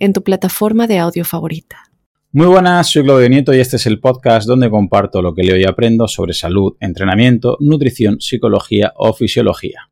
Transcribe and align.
en 0.00 0.12
tu 0.12 0.22
plataforma 0.24 0.86
de 0.86 0.98
audio 0.98 1.24
favorita. 1.24 1.84
Muy 2.32 2.46
buenas, 2.46 2.90
soy 2.90 3.04
Claudio 3.04 3.28
Nieto 3.28 3.54
y 3.54 3.60
este 3.60 3.76
es 3.76 3.86
el 3.86 4.00
podcast 4.00 4.48
donde 4.48 4.70
comparto 4.70 5.20
lo 5.20 5.34
que 5.34 5.42
leo 5.42 5.56
y 5.56 5.64
aprendo 5.64 6.08
sobre 6.08 6.32
salud, 6.32 6.76
entrenamiento, 6.80 7.56
nutrición, 7.60 8.20
psicología 8.20 8.92
o 8.96 9.12
fisiología. 9.12 9.90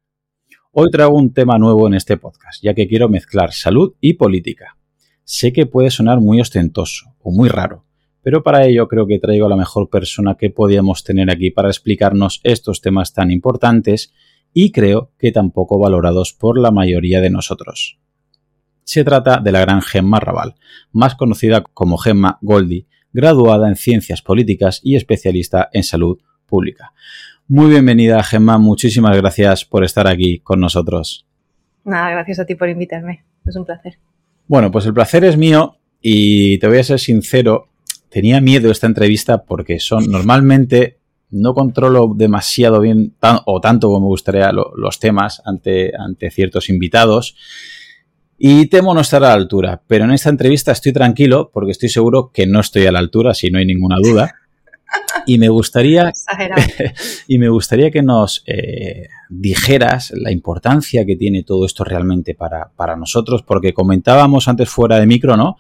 Hoy 0.73 0.91
traigo 0.91 1.15
un 1.15 1.33
tema 1.33 1.59
nuevo 1.59 1.87
en 1.87 1.95
este 1.95 2.17
podcast, 2.17 2.63
ya 2.63 2.75
que 2.75 2.89
quiero 2.89 3.09
mezclar 3.09 3.53
salud 3.53 3.95
y 4.01 4.15
política. 4.15 4.77
Sé 5.25 5.53
que 5.53 5.67
puede 5.67 5.91
sonar 5.91 6.21
muy 6.21 6.41
ostentoso 6.41 7.17
o 7.19 7.31
muy 7.31 7.49
raro, 7.49 7.85
pero 8.23 8.43
para 8.43 8.65
ello 8.67 8.89
creo 8.89 9.07
que 9.07 9.19
traigo 9.19 9.47
a 9.47 9.51
la 9.51 9.57
mejor 9.57 9.91
persona 9.91 10.37
que 10.37 10.49
podíamos 10.49 11.05
tener 11.05 11.31
aquí 11.31 11.51
para 11.51 11.69
explicarnos 11.69 12.41
estos 12.45 12.81
temas 12.81 13.13
tan 13.13 13.31
importantes 13.31 14.15
y 14.55 14.73
creo 14.73 15.13
que 15.19 15.33
tampoco 15.33 15.79
valorados 15.79 16.33
por 16.33 16.59
la 16.59 16.71
mayoría 16.71 17.21
de 17.21 17.31
nosotros. 17.31 17.99
Se 18.89 19.05
trata 19.05 19.39
de 19.39 19.53
la 19.53 19.61
gran 19.61 19.83
Gemma 19.83 20.19
Raval, 20.19 20.55
más 20.93 21.15
conocida 21.15 21.63
como 21.75 21.99
Gemma 21.99 22.39
Goldi, 22.41 22.87
graduada 23.13 23.69
en 23.69 23.77
Ciencias 23.77 24.23
Políticas 24.23 24.81
y 24.83 24.97
especialista 24.97 25.69
en 25.75 25.83
Salud 25.83 26.17
Pública. 26.47 26.95
Muy 27.49 27.69
bienvenida, 27.69 28.23
Gemma. 28.23 28.57
Muchísimas 28.57 29.15
gracias 29.15 29.67
por 29.67 29.85
estar 29.85 30.07
aquí 30.07 30.39
con 30.39 30.61
nosotros. 30.61 31.27
Nada, 31.85 32.13
gracias 32.13 32.39
a 32.39 32.47
ti 32.47 32.55
por 32.55 32.71
invitarme. 32.71 33.25
Es 33.45 33.57
un 33.57 33.67
placer. 33.67 33.99
Bueno, 34.47 34.71
pues 34.71 34.87
el 34.87 34.95
placer 34.95 35.23
es 35.25 35.37
mío 35.37 35.77
y 36.01 36.57
te 36.57 36.67
voy 36.67 36.79
a 36.79 36.83
ser 36.83 36.99
sincero, 36.99 37.69
tenía 38.09 38.41
miedo 38.41 38.71
esta 38.71 38.87
entrevista 38.87 39.45
porque 39.45 39.81
son 39.81 40.11
normalmente 40.11 40.97
no 41.31 41.53
controlo 41.53 42.15
demasiado 42.17 42.81
bien 42.81 43.13
o 43.45 43.61
tanto 43.61 43.89
como 43.89 44.01
me 44.01 44.07
gustaría 44.07 44.51
los 44.51 44.99
temas 44.99 45.43
ante, 45.45 45.93
ante 45.95 46.31
ciertos 46.31 46.71
invitados 46.71 47.37
y 48.39 48.67
temo 48.67 48.95
no 48.95 49.01
estar 49.01 49.23
a 49.25 49.29
la 49.29 49.35
altura, 49.35 49.83
pero 49.89 50.05
en 50.05 50.13
esta 50.13 50.31
entrevista 50.31 50.71
estoy 50.71 50.93
tranquilo 50.93 51.51
porque 51.53 51.73
estoy 51.73 51.89
seguro 51.89 52.31
que 52.33 52.47
no 52.47 52.61
estoy 52.61 52.87
a 52.87 52.93
la 52.93 53.01
altura, 53.01 53.35
si 53.35 53.51
no 53.51 53.59
hay 53.59 53.67
ninguna 53.67 53.97
duda. 54.01 54.33
Y 55.27 55.39
me 55.39 55.49
gustaría, 55.49 56.13
y 57.27 57.39
me 57.39 57.49
gustaría 57.49 57.91
que 57.91 58.03
nos 58.03 58.45
eh, 58.47 59.09
dijeras 59.29 60.13
la 60.17 60.31
importancia 60.31 61.05
que 61.05 61.17
tiene 61.17 61.43
todo 61.43 61.67
esto 61.67 61.83
realmente 61.83 62.37
para, 62.37 62.97
nosotros, 62.97 63.43
porque 63.43 63.75
comentábamos 63.75 64.47
antes 64.47 64.69
fuera 64.69 65.01
de 65.01 65.07
micro, 65.07 65.37
¿no? 65.37 65.57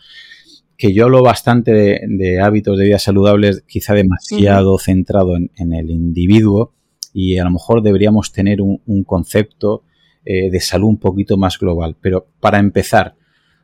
Que 0.76 0.94
yo 0.94 1.06
hablo 1.06 1.22
bastante 1.22 1.72
de, 2.06 2.40
hábitos 2.40 2.78
de 2.78 2.84
vida 2.84 3.00
saludables, 3.00 3.64
quizá 3.66 3.94
demasiado 3.94 4.78
centrado 4.78 5.36
en, 5.36 5.72
el 5.72 5.90
individuo, 5.90 6.74
y 7.12 7.38
a 7.38 7.44
lo 7.44 7.50
mejor 7.50 7.82
deberíamos 7.82 8.30
tener 8.30 8.60
un 8.60 9.02
concepto 9.04 9.82
eh, 10.30 10.50
de 10.50 10.60
salud 10.60 10.88
un 10.88 10.98
poquito 10.98 11.38
más 11.38 11.58
global. 11.58 11.96
Pero 12.02 12.26
para 12.38 12.58
empezar, 12.58 13.16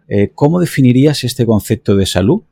eh, 0.09 0.31
¿cómo 0.35 0.61
definirías 0.61 1.23
este 1.23 1.45
concepto 1.45 1.95
de 1.95 2.07
salud? 2.07 2.43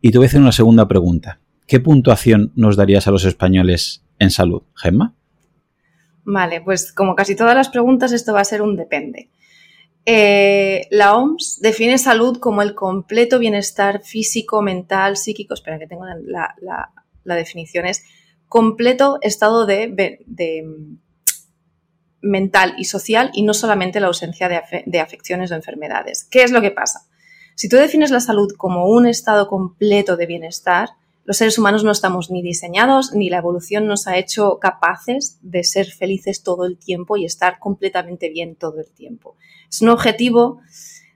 Y 0.00 0.10
te 0.10 0.18
voy 0.18 0.24
a 0.24 0.26
hacer 0.26 0.40
una 0.40 0.50
segunda 0.50 0.88
pregunta. 0.88 1.38
¿Qué 1.68 1.78
puntuación 1.78 2.50
nos 2.56 2.76
darías 2.76 3.06
a 3.06 3.12
los 3.12 3.24
españoles 3.24 4.02
en 4.18 4.32
salud, 4.32 4.62
Gemma? 4.74 5.14
Vale, 6.24 6.62
pues 6.62 6.92
como 6.92 7.14
casi 7.14 7.36
todas 7.36 7.54
las 7.54 7.68
preguntas, 7.68 8.10
esto 8.10 8.32
va 8.32 8.40
a 8.40 8.44
ser 8.44 8.60
un 8.60 8.74
depende. 8.74 9.30
Eh, 10.04 10.88
la 10.90 11.16
OMS 11.16 11.60
define 11.60 11.96
salud 11.98 12.38
como 12.38 12.60
el 12.60 12.74
completo 12.74 13.38
bienestar 13.38 14.02
físico, 14.02 14.62
mental, 14.62 15.16
psíquico. 15.16 15.54
Espera, 15.54 15.78
que 15.78 15.86
tengo 15.86 16.06
la, 16.26 17.36
definición. 17.36 17.86
Es 17.86 18.02
completo 18.48 19.18
estado 19.22 19.64
de, 19.64 19.94
mental 22.24 22.74
y 22.78 22.84
social 22.84 23.30
y 23.34 23.42
no 23.42 23.54
solamente 23.54 24.00
la 24.00 24.08
ausencia 24.08 24.48
de, 24.48 25.00
afecciones 25.00 25.52
o 25.52 25.54
enfermedades. 25.54 26.24
¿Qué 26.24 26.42
es 26.42 26.50
lo 26.50 26.60
que 26.60 26.70
pasa? 26.70 27.06
Si 27.54 27.68
tú 27.68 27.76
defines 27.76 28.10
la 28.10 28.20
salud 28.20 28.52
como 28.56 28.88
un 28.88 29.06
estado 29.06 29.46
completo 29.46 30.16
de 30.16 30.26
bienestar, 30.26 30.90
los 31.24 31.36
seres 31.36 31.58
humanos 31.58 31.84
no 31.84 31.92
estamos 31.92 32.30
ni 32.30 32.42
diseñados 32.42 33.14
ni 33.14 33.30
la 33.30 33.38
evolución 33.38 33.86
nos 33.86 34.06
ha 34.06 34.18
hecho 34.18 34.58
capaces 34.58 35.38
de 35.42 35.62
ser 35.64 35.86
felices 35.86 36.42
todo 36.42 36.66
el 36.66 36.78
tiempo 36.78 37.16
y 37.16 37.24
estar 37.24 37.58
completamente 37.58 38.28
bien 38.28 38.56
todo 38.56 38.80
el 38.80 38.90
tiempo. 38.90 39.36
Es 39.70 39.80
un 39.80 39.90
objetivo, 39.90 40.60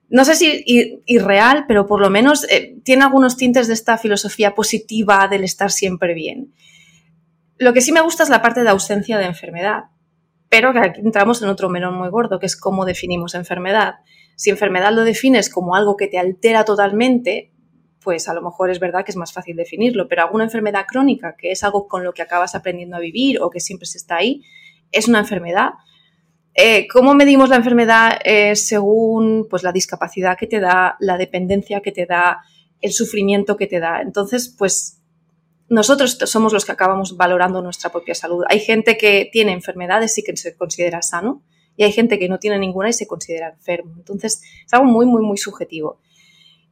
no 0.09 0.25
sé 0.25 0.35
si 0.35 0.65
irreal, 1.07 1.65
pero 1.67 1.87
por 1.87 2.01
lo 2.01 2.11
menos 2.11 2.47
eh, 2.51 2.77
tiene 2.85 3.05
algunos 3.05 3.37
tintes 3.37 3.67
de 3.67 3.75
esta 3.75 3.99
filosofía 3.99 4.55
positiva 4.55 5.27
del 5.29 5.45
estar 5.45 5.71
siempre 5.71 6.15
bien. 6.15 6.55
Lo 7.59 7.73
que 7.73 7.81
sí 7.81 7.93
me 7.93 8.01
gusta 8.01 8.23
es 8.23 8.29
la 8.29 8.41
parte 8.41 8.63
de 8.63 8.69
ausencia 8.69 9.19
de 9.19 9.27
enfermedad. 9.27 9.85
Pero 10.49 10.73
que 10.73 10.79
aquí 10.79 11.01
entramos 11.01 11.43
en 11.43 11.49
otro 11.49 11.69
melón 11.69 11.95
muy 11.95 12.09
gordo, 12.09 12.39
que 12.39 12.47
es 12.47 12.57
cómo 12.57 12.85
definimos 12.85 13.35
enfermedad. 13.35 13.97
Si 14.37 14.51
enfermedad 14.51 14.93
lo 14.93 15.05
defines 15.05 15.51
como 15.51 15.75
algo 15.75 15.97
que 15.97 16.07
te 16.07 16.19
altera 16.19 16.65
totalmente, 16.65 17.53
pues 18.01 18.29
a 18.29 18.35
lo 18.35 18.41
mejor 18.41 18.71
es 18.71 18.81
verdad 18.81 19.05
que 19.05 19.11
es 19.11 19.17
más 19.17 19.33
fácil 19.33 19.57
definirlo, 19.57 20.09
pero 20.09 20.23
alguna 20.23 20.45
enfermedad 20.45 20.87
crónica, 20.87 21.35
que 21.37 21.51
es 21.51 21.65
algo 21.65 21.89
con 21.89 22.05
lo 22.05 22.13
que 22.13 22.23
acabas 22.23 22.55
aprendiendo 22.55 22.97
a 22.97 23.01
vivir 23.01 23.41
o 23.43 23.51
que 23.51 23.61
siempre 23.61 23.87
se 23.87 23.99
está 23.99 24.17
ahí, 24.17 24.43
es 24.93 25.09
una 25.09 25.19
enfermedad. 25.19 25.71
Eh, 26.55 26.89
¿Cómo 26.89 27.15
medimos 27.15 27.51
la 27.51 27.57
enfermedad? 27.57 28.19
Eh, 28.25 28.57
según 28.57 29.47
pues, 29.49 29.63
la 29.63 29.73
discapacidad 29.73 30.37
que 30.39 30.47
te 30.47 30.61
da, 30.61 30.97
la 31.01 31.19
dependencia 31.19 31.81
que 31.81 31.93
te 31.93 32.07
da, 32.07 32.41
el 32.81 32.93
sufrimiento 32.93 33.57
que 33.57 33.67
te 33.67 33.81
da. 33.81 34.01
Entonces, 34.01 34.55
pues 34.57 34.98
nosotros 35.69 36.19
somos 36.25 36.53
los 36.53 36.65
que 36.65 36.73
acabamos 36.73 37.17
valorando 37.17 37.63
nuestra 37.63 37.91
propia 37.91 38.15
salud. 38.15 38.45
Hay 38.49 38.61
gente 38.61 38.97
que 38.97 39.29
tiene 39.31 39.53
enfermedades 39.53 40.17
y 40.19 40.23
que 40.23 40.37
se 40.37 40.57
considera 40.57 41.03
sano 41.03 41.43
y 41.77 41.85
hay 41.85 41.93
gente 41.93 42.19
que 42.19 42.29
no 42.29 42.39
tiene 42.39 42.59
ninguna 42.59 42.89
y 42.89 42.93
se 42.93 43.07
considera 43.07 43.51
enfermo. 43.51 43.95
Entonces, 43.97 44.43
es 44.67 44.73
algo 44.73 44.87
muy, 44.87 45.07
muy, 45.07 45.23
muy 45.23 45.37
subjetivo. 45.37 46.01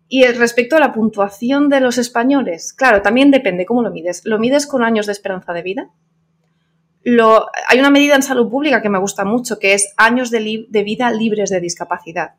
Y 0.08 0.24
respecto 0.24 0.76
a 0.76 0.80
la 0.80 0.92
puntuación 0.92 1.68
de 1.68 1.80
los 1.80 1.98
españoles, 1.98 2.72
claro, 2.72 3.02
también 3.02 3.30
depende 3.30 3.66
cómo 3.66 3.82
lo 3.82 3.90
mides. 3.90 4.22
¿Lo 4.24 4.38
mides 4.38 4.66
con 4.66 4.82
años 4.82 5.06
de 5.06 5.12
esperanza 5.12 5.52
de 5.52 5.62
vida? 5.62 5.90
Hay 7.68 7.78
una 7.78 7.90
medida 7.90 8.16
en 8.16 8.22
salud 8.22 8.50
pública 8.50 8.82
que 8.82 8.88
me 8.88 8.98
gusta 8.98 9.24
mucho, 9.24 9.58
que 9.58 9.74
es 9.74 9.92
años 9.96 10.30
de, 10.30 10.66
de 10.68 10.82
vida 10.82 11.10
libres 11.10 11.50
de 11.50 11.60
discapacidad 11.60 12.34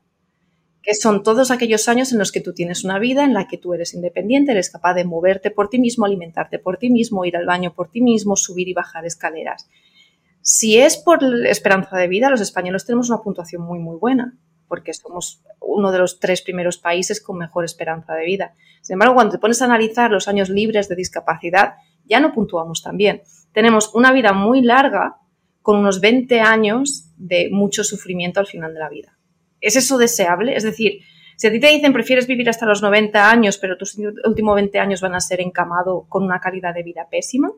que 0.88 0.96
son 0.96 1.22
todos 1.22 1.52
aquellos 1.52 1.90
años 1.90 2.14
en 2.14 2.18
los 2.18 2.32
que 2.32 2.40
tú 2.40 2.54
tienes 2.54 2.86
una 2.86 2.98
vida 2.98 3.26
en 3.26 3.34
la 3.34 3.50
que 3.50 3.58
tú 3.58 3.74
eres 3.74 3.94
independiente, 3.94 4.54
eres 4.54 4.70
capaz 4.70 4.94
de 4.94 5.04
moverte 5.04 5.52
por 5.52 5.70
ti 5.70 5.80
mismo, 5.80 6.06
alimentarte 6.06 6.60
por 6.60 6.78
ti 6.78 6.90
mismo, 6.90 7.26
ir 7.26 7.36
al 7.36 7.46
baño 7.46 7.74
por 7.74 7.92
ti 7.92 8.00
mismo, 8.00 8.38
subir 8.38 8.70
y 8.70 8.74
bajar 8.74 9.06
escaleras. 9.06 9.70
Si 10.40 10.78
es 10.78 10.96
por 10.96 11.20
esperanza 11.46 11.98
de 11.98 12.08
vida, 12.08 12.30
los 12.30 12.40
españoles 12.40 12.86
tenemos 12.86 13.10
una 13.10 13.22
puntuación 13.22 13.64
muy, 13.64 13.80
muy 13.80 13.98
buena, 13.98 14.38
porque 14.70 14.94
somos 14.94 15.44
uno 15.60 15.92
de 15.92 16.00
los 16.00 16.22
tres 16.22 16.42
primeros 16.42 16.78
países 16.78 17.20
con 17.20 17.38
mejor 17.38 17.66
esperanza 17.66 18.14
de 18.14 18.24
vida. 18.24 18.54
Sin 18.82 18.94
embargo, 18.94 19.16
cuando 19.16 19.34
te 19.34 19.40
pones 19.40 19.62
a 19.62 19.66
analizar 19.66 20.10
los 20.10 20.30
años 20.30 20.48
libres 20.48 20.88
de 20.88 20.96
discapacidad, 20.96 21.74
ya 22.06 22.22
no 22.22 22.32
puntuamos 22.32 22.82
tan 22.82 22.96
bien. 22.96 23.24
Tenemos 23.52 23.94
una 23.94 24.14
vida 24.14 24.32
muy 24.32 24.62
larga 24.62 25.18
con 25.62 25.80
unos 25.80 26.00
20 26.00 26.40
años 26.40 27.12
de 27.18 27.50
mucho 27.52 27.84
sufrimiento 27.84 28.40
al 28.40 28.48
final 28.48 28.74
de 28.74 28.80
la 28.80 28.88
vida. 28.88 29.17
¿Es 29.62 29.76
eso 29.76 29.98
deseable? 29.98 30.56
Es 30.56 30.64
decir, 30.64 31.02
si 31.36 31.48
a 31.48 31.52
ti 31.52 31.60
te 31.60 31.70
dicen 31.70 31.94
prefieres 31.94 32.28
vivir 32.28 32.50
hasta 32.50 32.66
los 32.66 32.82
90 32.82 33.30
años, 33.30 33.58
pero 33.58 33.78
tus 33.78 33.98
últimos 34.26 34.56
20 34.56 34.80
años 34.80 35.02
van 35.02 35.16
a 35.16 35.20
ser 35.20 35.40
encamado 35.42 36.06
con 36.10 36.24
una 36.24 36.40
calidad 36.40 36.74
de 36.74 36.84
vida 36.84 37.08
pésima, 37.10 37.52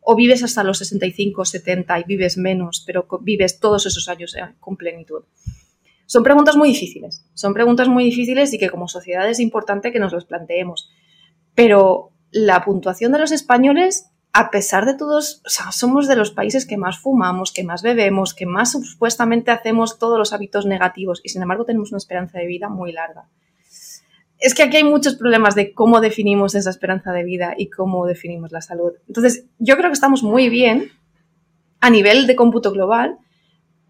o 0.00 0.14
vives 0.14 0.42
hasta 0.42 0.62
los 0.62 0.78
65 0.78 1.42
o 1.42 1.44
70 1.44 2.00
y 2.00 2.04
vives 2.04 2.38
menos, 2.38 2.82
pero 2.86 3.06
vives 3.20 3.58
todos 3.58 3.86
esos 3.86 4.08
años 4.08 4.36
con 4.60 4.76
plenitud. 4.76 5.24
Son 6.06 6.22
preguntas 6.22 6.56
muy 6.56 6.68
difíciles, 6.68 7.26
son 7.34 7.52
preguntas 7.52 7.88
muy 7.88 8.04
difíciles 8.04 8.52
y 8.52 8.58
que 8.58 8.70
como 8.70 8.86
sociedad 8.86 9.28
es 9.28 9.40
importante 9.40 9.90
que 9.90 9.98
nos 9.98 10.12
las 10.12 10.24
planteemos. 10.24 10.88
Pero 11.56 12.12
la 12.30 12.64
puntuación 12.64 13.12
de 13.12 13.18
los 13.18 13.32
españoles 13.32 14.12
a 14.38 14.50
pesar 14.50 14.84
de 14.84 14.92
todos, 14.92 15.40
somos 15.70 16.06
de 16.08 16.14
los 16.14 16.30
países 16.30 16.66
que 16.66 16.76
más 16.76 16.98
fumamos, 16.98 17.52
que 17.52 17.64
más 17.64 17.80
bebemos, 17.80 18.34
que 18.34 18.44
más 18.44 18.72
supuestamente 18.72 19.50
hacemos 19.50 19.98
todos 19.98 20.18
los 20.18 20.34
hábitos 20.34 20.66
negativos 20.66 21.22
y 21.24 21.30
sin 21.30 21.40
embargo 21.40 21.64
tenemos 21.64 21.90
una 21.90 21.96
esperanza 21.96 22.38
de 22.38 22.46
vida 22.46 22.68
muy 22.68 22.92
larga. 22.92 23.30
Es 24.38 24.54
que 24.54 24.62
aquí 24.62 24.76
hay 24.76 24.84
muchos 24.84 25.14
problemas 25.14 25.54
de 25.54 25.72
cómo 25.72 26.02
definimos 26.02 26.54
esa 26.54 26.68
esperanza 26.68 27.12
de 27.12 27.24
vida 27.24 27.54
y 27.56 27.70
cómo 27.70 28.04
definimos 28.04 28.52
la 28.52 28.60
salud. 28.60 28.92
Entonces, 29.08 29.46
yo 29.58 29.78
creo 29.78 29.88
que 29.88 29.94
estamos 29.94 30.22
muy 30.22 30.50
bien 30.50 30.90
a 31.80 31.88
nivel 31.88 32.26
de 32.26 32.36
cómputo 32.36 32.72
global, 32.72 33.16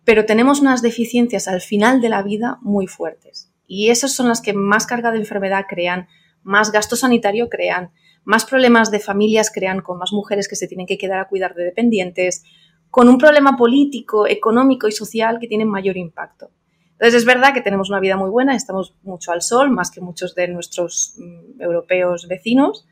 pero 0.04 0.26
tenemos 0.26 0.60
unas 0.60 0.80
deficiencias 0.80 1.48
al 1.48 1.60
final 1.60 2.00
de 2.00 2.08
la 2.08 2.22
vida 2.22 2.58
muy 2.60 2.86
fuertes. 2.86 3.50
Y 3.66 3.90
esas 3.90 4.12
son 4.12 4.28
las 4.28 4.40
que 4.42 4.52
más 4.52 4.86
carga 4.86 5.10
de 5.10 5.18
enfermedad 5.18 5.64
crean, 5.68 6.06
más 6.44 6.70
gasto 6.70 6.94
sanitario 6.94 7.48
crean, 7.48 7.90
más 8.26 8.44
problemas 8.44 8.90
de 8.90 8.98
familias 8.98 9.52
crean 9.54 9.80
con 9.80 9.98
más 9.98 10.12
mujeres 10.12 10.48
que 10.48 10.56
se 10.56 10.66
tienen 10.66 10.86
que 10.86 10.98
quedar 10.98 11.20
a 11.20 11.28
cuidar 11.28 11.54
de 11.54 11.64
dependientes, 11.64 12.42
con 12.90 13.08
un 13.08 13.18
problema 13.18 13.56
político, 13.56 14.26
económico 14.26 14.88
y 14.88 14.92
social 14.92 15.38
que 15.40 15.46
tienen 15.46 15.68
mayor 15.68 15.96
impacto. 15.96 16.50
Entonces 16.92 17.14
es 17.14 17.24
verdad 17.24 17.54
que 17.54 17.60
tenemos 17.60 17.88
una 17.88 18.00
vida 18.00 18.16
muy 18.16 18.28
buena, 18.28 18.56
estamos 18.56 18.96
mucho 19.04 19.30
al 19.30 19.42
sol, 19.42 19.70
más 19.70 19.92
que 19.92 20.00
muchos 20.00 20.34
de 20.34 20.48
nuestros 20.48 21.14
mm, 21.18 21.62
europeos 21.62 22.26
vecinos, 22.26 22.86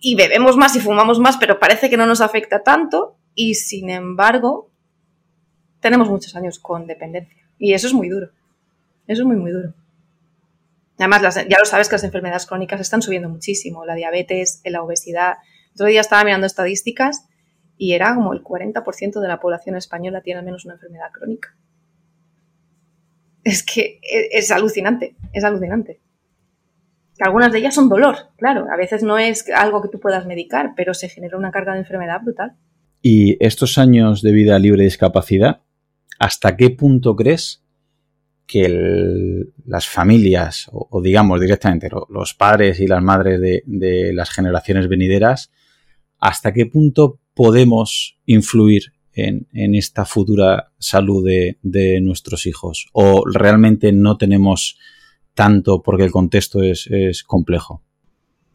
y 0.00 0.16
bebemos 0.16 0.56
más 0.56 0.76
y 0.76 0.80
fumamos 0.80 1.18
más, 1.18 1.38
pero 1.38 1.58
parece 1.58 1.88
que 1.88 1.96
no 1.96 2.04
nos 2.04 2.20
afecta 2.20 2.62
tanto, 2.62 3.16
y 3.34 3.54
sin 3.54 3.88
embargo 3.88 4.70
tenemos 5.80 6.10
muchos 6.10 6.36
años 6.36 6.58
con 6.58 6.86
dependencia. 6.86 7.36
Y 7.58 7.72
eso 7.72 7.86
es 7.86 7.94
muy 7.94 8.10
duro. 8.10 8.30
Eso 9.06 9.22
es 9.22 9.26
muy, 9.26 9.36
muy 9.36 9.50
duro. 9.50 9.72
Además, 10.98 11.34
ya 11.48 11.58
lo 11.58 11.64
sabes 11.64 11.88
que 11.88 11.94
las 11.94 12.04
enfermedades 12.04 12.46
crónicas 12.46 12.80
están 12.80 13.02
subiendo 13.02 13.28
muchísimo. 13.28 13.84
La 13.84 13.94
diabetes, 13.94 14.62
la 14.64 14.82
obesidad. 14.82 15.34
El 15.66 15.72
otro 15.74 15.86
día 15.86 16.00
estaba 16.00 16.24
mirando 16.24 16.46
estadísticas 16.46 17.28
y 17.76 17.92
era 17.92 18.14
como 18.14 18.32
el 18.32 18.42
40% 18.42 19.20
de 19.20 19.28
la 19.28 19.40
población 19.40 19.76
española 19.76 20.22
tiene 20.22 20.40
al 20.40 20.46
menos 20.46 20.64
una 20.64 20.74
enfermedad 20.74 21.12
crónica. 21.12 21.54
Es 23.44 23.62
que 23.62 24.00
e, 24.02 24.28
es, 24.32 24.50
alucinante, 24.50 25.16
es 25.32 25.44
alucinante. 25.44 26.00
algunas 27.20 27.52
de 27.52 27.58
ellas 27.58 27.74
son 27.74 27.88
dolor, 27.90 28.16
claro. 28.38 28.66
A 28.72 28.76
veces 28.76 29.02
no 29.02 29.18
es 29.18 29.44
algo 29.54 29.82
que 29.82 29.88
tú 29.88 30.00
puedas 30.00 30.26
medicar, 30.26 30.72
pero 30.76 30.94
se 30.94 31.10
genera 31.10 31.36
una 31.36 31.52
carga 31.52 31.74
de 31.74 31.80
enfermedad 31.80 32.22
brutal. 32.22 32.56
¿Y 33.02 33.36
estos 33.44 33.76
años 33.76 34.22
de 34.22 34.32
vida 34.32 34.58
libre 34.58 34.78
de 34.78 34.86
discapacidad, 34.86 35.60
hasta 36.18 36.56
qué 36.56 36.70
punto 36.70 37.14
crees 37.14 37.65
que 38.46 39.44
las 39.64 39.88
familias, 39.88 40.70
o, 40.72 41.02
digamos 41.02 41.40
directamente 41.40 41.88
los 42.08 42.34
padres 42.34 42.80
y 42.80 42.86
las 42.86 43.02
madres 43.02 43.40
de, 43.40 44.12
las 44.12 44.30
generaciones 44.30 44.88
venideras, 44.88 45.50
hasta 46.18 46.52
qué 46.52 46.66
punto 46.66 47.18
podemos 47.34 48.18
influir 48.24 48.92
en, 49.12 49.74
esta 49.74 50.04
futura 50.04 50.72
salud 50.78 51.26
de, 51.26 52.00
nuestros 52.00 52.46
hijos? 52.46 52.88
¿O 52.92 53.24
realmente 53.26 53.92
no 53.92 54.16
tenemos 54.16 54.78
tanto 55.34 55.82
porque 55.82 56.04
el 56.04 56.12
contexto 56.12 56.62
es, 56.62 57.24
complejo? 57.26 57.82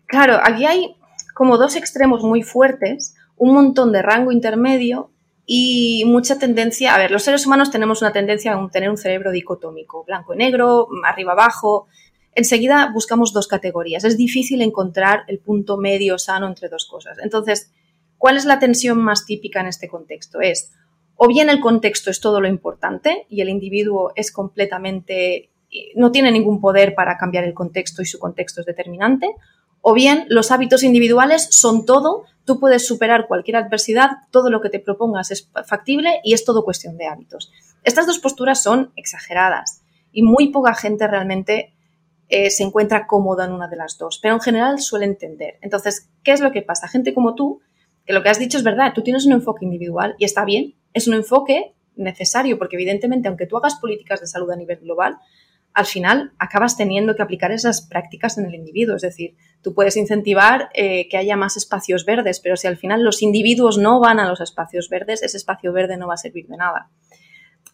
Claro, 0.05 0.39
aquí 0.43 0.65
hay 0.65 0.95
como 1.33 1.57
dos 1.57 1.75
extremos 1.75 2.23
muy 2.23 2.43
fuertes, 2.43 3.15
un 3.35 3.53
montón 3.53 3.91
de 3.91 4.01
rango 4.01 4.31
intermedio 4.31 5.11
y 5.53 6.05
mucha 6.05 6.39
tendencia, 6.39 6.95
a 6.95 6.97
ver, 6.97 7.11
los 7.11 7.23
seres 7.23 7.45
humanos 7.45 7.71
tenemos 7.71 8.01
una 8.01 8.13
tendencia 8.13 8.53
a 8.53 8.69
tener 8.69 8.89
un 8.89 8.95
cerebro 8.95 9.31
dicotómico, 9.31 10.05
blanco 10.05 10.33
y 10.33 10.37
negro, 10.37 10.87
arriba 11.05 11.33
abajo. 11.33 11.87
Enseguida 12.33 12.89
buscamos 12.93 13.33
dos 13.33 13.49
categorías. 13.49 14.05
Es 14.05 14.15
difícil 14.15 14.61
encontrar 14.61 15.25
el 15.27 15.39
punto 15.39 15.75
medio 15.75 16.17
sano 16.17 16.47
entre 16.47 16.69
dos 16.69 16.85
cosas. 16.85 17.17
Entonces, 17.21 17.69
¿cuál 18.17 18.37
es 18.37 18.45
la 18.45 18.59
tensión 18.59 18.99
más 18.99 19.25
típica 19.25 19.59
en 19.59 19.67
este 19.67 19.89
contexto? 19.89 20.39
Es 20.39 20.71
o 21.17 21.27
bien 21.27 21.49
el 21.49 21.59
contexto 21.59 22.11
es 22.11 22.21
todo 22.21 22.39
lo 22.39 22.47
importante 22.47 23.25
y 23.27 23.41
el 23.41 23.49
individuo 23.49 24.13
es 24.15 24.31
completamente 24.31 25.49
no 25.95 26.13
tiene 26.13 26.31
ningún 26.31 26.61
poder 26.61 26.95
para 26.95 27.17
cambiar 27.17 27.43
el 27.43 27.53
contexto 27.53 28.01
y 28.01 28.05
su 28.05 28.19
contexto 28.19 28.61
es 28.61 28.67
determinante, 28.67 29.35
o 29.81 29.93
bien 29.93 30.25
los 30.29 30.51
hábitos 30.51 30.83
individuales 30.83 31.47
son 31.51 31.85
todo, 31.85 32.25
tú 32.45 32.59
puedes 32.59 32.85
superar 32.85 33.27
cualquier 33.27 33.57
adversidad, 33.57 34.09
todo 34.31 34.49
lo 34.49 34.61
que 34.61 34.69
te 34.69 34.79
propongas 34.79 35.31
es 35.31 35.49
factible 35.65 36.21
y 36.23 36.33
es 36.33 36.45
todo 36.45 36.63
cuestión 36.63 36.97
de 36.97 37.07
hábitos. 37.07 37.51
Estas 37.83 38.07
dos 38.07 38.19
posturas 38.19 38.61
son 38.61 38.91
exageradas 38.95 39.81
y 40.11 40.23
muy 40.23 40.49
poca 40.49 40.75
gente 40.75 41.07
realmente 41.07 41.73
eh, 42.29 42.49
se 42.49 42.63
encuentra 42.63 43.07
cómoda 43.07 43.45
en 43.45 43.51
una 43.51 43.67
de 43.67 43.75
las 43.75 43.97
dos, 43.97 44.19
pero 44.21 44.35
en 44.35 44.41
general 44.41 44.79
suele 44.79 45.05
entender. 45.05 45.57
Entonces, 45.61 46.09
¿qué 46.23 46.31
es 46.31 46.41
lo 46.41 46.51
que 46.51 46.61
pasa? 46.61 46.87
Gente 46.87 47.13
como 47.13 47.35
tú, 47.35 47.61
que 48.05 48.13
lo 48.13 48.23
que 48.23 48.29
has 48.29 48.39
dicho 48.39 48.57
es 48.57 48.63
verdad, 48.63 48.93
tú 48.93 49.01
tienes 49.01 49.25
un 49.25 49.33
enfoque 49.33 49.65
individual 49.65 50.15
y 50.17 50.25
está 50.25 50.45
bien, 50.45 50.75
es 50.93 51.07
un 51.07 51.15
enfoque 51.15 51.73
necesario 51.95 52.57
porque 52.57 52.75
evidentemente 52.75 53.27
aunque 53.27 53.47
tú 53.47 53.57
hagas 53.57 53.75
políticas 53.75 54.21
de 54.21 54.27
salud 54.27 54.49
a 54.51 54.55
nivel 54.55 54.79
global, 54.79 55.17
al 55.73 55.85
final 55.85 56.33
acabas 56.37 56.75
teniendo 56.75 57.15
que 57.15 57.21
aplicar 57.21 57.51
esas 57.51 57.81
prácticas 57.81 58.37
en 58.37 58.45
el 58.45 58.55
individuo. 58.55 58.95
Es 58.95 59.01
decir, 59.01 59.35
tú 59.61 59.73
puedes 59.73 59.95
incentivar 59.95 60.69
eh, 60.73 61.07
que 61.09 61.17
haya 61.17 61.37
más 61.37 61.55
espacios 61.57 62.05
verdes, 62.05 62.39
pero 62.39 62.57
si 62.57 62.67
al 62.67 62.77
final 62.77 63.03
los 63.03 63.21
individuos 63.21 63.77
no 63.77 63.99
van 63.99 64.19
a 64.19 64.27
los 64.27 64.41
espacios 64.41 64.89
verdes, 64.89 65.23
ese 65.23 65.37
espacio 65.37 65.71
verde 65.71 65.97
no 65.97 66.07
va 66.07 66.15
a 66.15 66.17
servir 66.17 66.47
de 66.47 66.57
nada. 66.57 66.89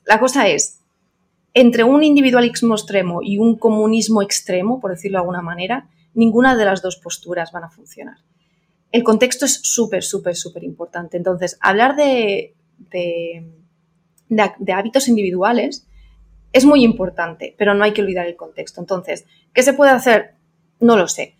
La 0.05 0.19
cosa 0.19 0.47
es, 0.47 0.81
entre 1.53 1.83
un 1.83 2.03
individualismo 2.03 2.75
extremo 2.75 3.21
y 3.23 3.39
un 3.39 3.57
comunismo 3.57 4.21
extremo, 4.21 4.79
por 4.79 4.91
decirlo 4.91 5.17
de 5.17 5.21
alguna 5.21 5.41
manera, 5.41 5.89
ninguna 6.13 6.55
de 6.55 6.65
las 6.65 6.81
dos 6.81 6.97
posturas 6.97 7.51
van 7.51 7.63
a 7.63 7.69
funcionar. 7.69 8.17
El 8.91 9.03
contexto 9.03 9.45
es 9.45 9.59
súper, 9.63 10.03
súper, 10.03 10.35
súper 10.35 10.63
importante. 10.63 11.17
Entonces, 11.17 11.57
hablar 11.61 11.95
de, 11.95 12.55
de 14.29 14.73
hábitos 14.73 15.07
individuales 15.07 15.87
es 16.53 16.65
muy 16.65 16.83
importante, 16.83 17.55
pero 17.57 17.73
no 17.73 17.83
hay 17.83 17.93
que 17.93 18.01
olvidar 18.01 18.25
el 18.25 18.35
contexto. 18.35 18.81
Entonces, 18.81 19.25
¿qué 19.53 19.63
se 19.63 19.73
puede 19.73 19.91
hacer? 19.91 20.35
No 20.79 20.97
lo 20.97 21.07
sé. 21.07 21.35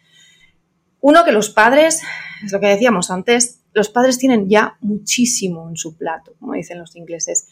Uno, 0.99 1.23
que 1.23 1.31
los 1.31 1.49
padres, 1.49 2.03
es 2.43 2.51
lo 2.51 2.59
que 2.59 2.67
decíamos 2.67 3.11
antes, 3.11 3.63
los 3.73 3.89
padres 3.89 4.17
tienen 4.17 4.49
ya 4.49 4.77
muchísimo 4.81 5.69
en 5.69 5.77
su 5.77 5.95
plato, 5.95 6.33
como 6.39 6.53
dicen 6.53 6.79
los 6.79 6.95
ingleses. 6.95 7.47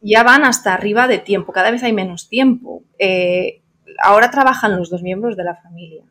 Ya 0.00 0.22
van 0.22 0.44
hasta 0.44 0.74
arriba 0.74 1.08
de 1.08 1.18
tiempo, 1.18 1.52
cada 1.52 1.70
vez 1.70 1.82
hay 1.82 1.92
menos 1.92 2.28
tiempo. 2.28 2.84
Eh, 2.98 3.62
ahora 4.02 4.30
trabajan 4.30 4.76
los 4.76 4.90
dos 4.90 5.02
miembros 5.02 5.36
de 5.36 5.44
la 5.44 5.56
familia. 5.56 6.04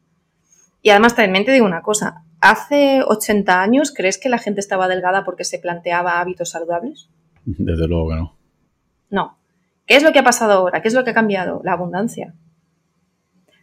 Y 0.82 0.90
además 0.90 1.16
también 1.16 1.46
te 1.46 1.52
digo 1.52 1.66
una 1.66 1.82
cosa, 1.82 2.24
hace 2.42 3.02
80 3.04 3.62
años, 3.62 3.92
¿crees 3.92 4.18
que 4.18 4.30
la 4.30 4.38
gente 4.38 4.60
estaba 4.60 4.88
delgada 4.88 5.24
porque 5.24 5.44
se 5.44 5.60
planteaba 5.60 6.20
hábitos 6.20 6.50
saludables? 6.50 7.10
Desde 7.46 7.88
luego 7.88 8.10
que 8.10 8.16
no. 8.16 8.38
No. 9.10 9.37
¿Qué 9.88 9.96
es 9.96 10.04
lo 10.04 10.12
que 10.12 10.20
ha 10.20 10.24
pasado 10.24 10.52
ahora? 10.52 10.82
¿Qué 10.82 10.90
es 10.90 10.94
lo 10.94 11.04
que 11.04 11.12
ha 11.12 11.16
cambiado? 11.16 11.62
La 11.64 11.72
abundancia. 11.72 12.36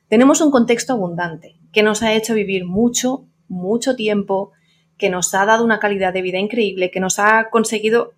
Tenemos 0.08 0.40
un 0.40 0.50
contexto 0.50 0.94
abundante 0.94 1.56
que 1.70 1.82
nos 1.82 2.02
ha 2.02 2.14
hecho 2.14 2.34
vivir 2.34 2.64
mucho, 2.64 3.26
mucho 3.46 3.94
tiempo, 3.94 4.52
que 4.96 5.10
nos 5.10 5.34
ha 5.34 5.44
dado 5.44 5.64
una 5.64 5.78
calidad 5.78 6.12
de 6.12 6.22
vida 6.22 6.38
increíble, 6.38 6.90
que 6.90 7.00
nos 7.00 7.18
ha 7.18 7.50
conseguido 7.50 8.14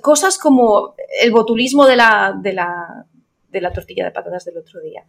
cosas 0.00 0.38
como 0.38 0.94
el 1.20 1.32
botulismo 1.32 1.86
de 1.86 1.96
la, 1.96 2.40
tortilla 3.74 4.04
de 4.04 4.10
patatas 4.12 4.44
del 4.44 4.58
otro 4.58 4.80
día. 4.80 5.04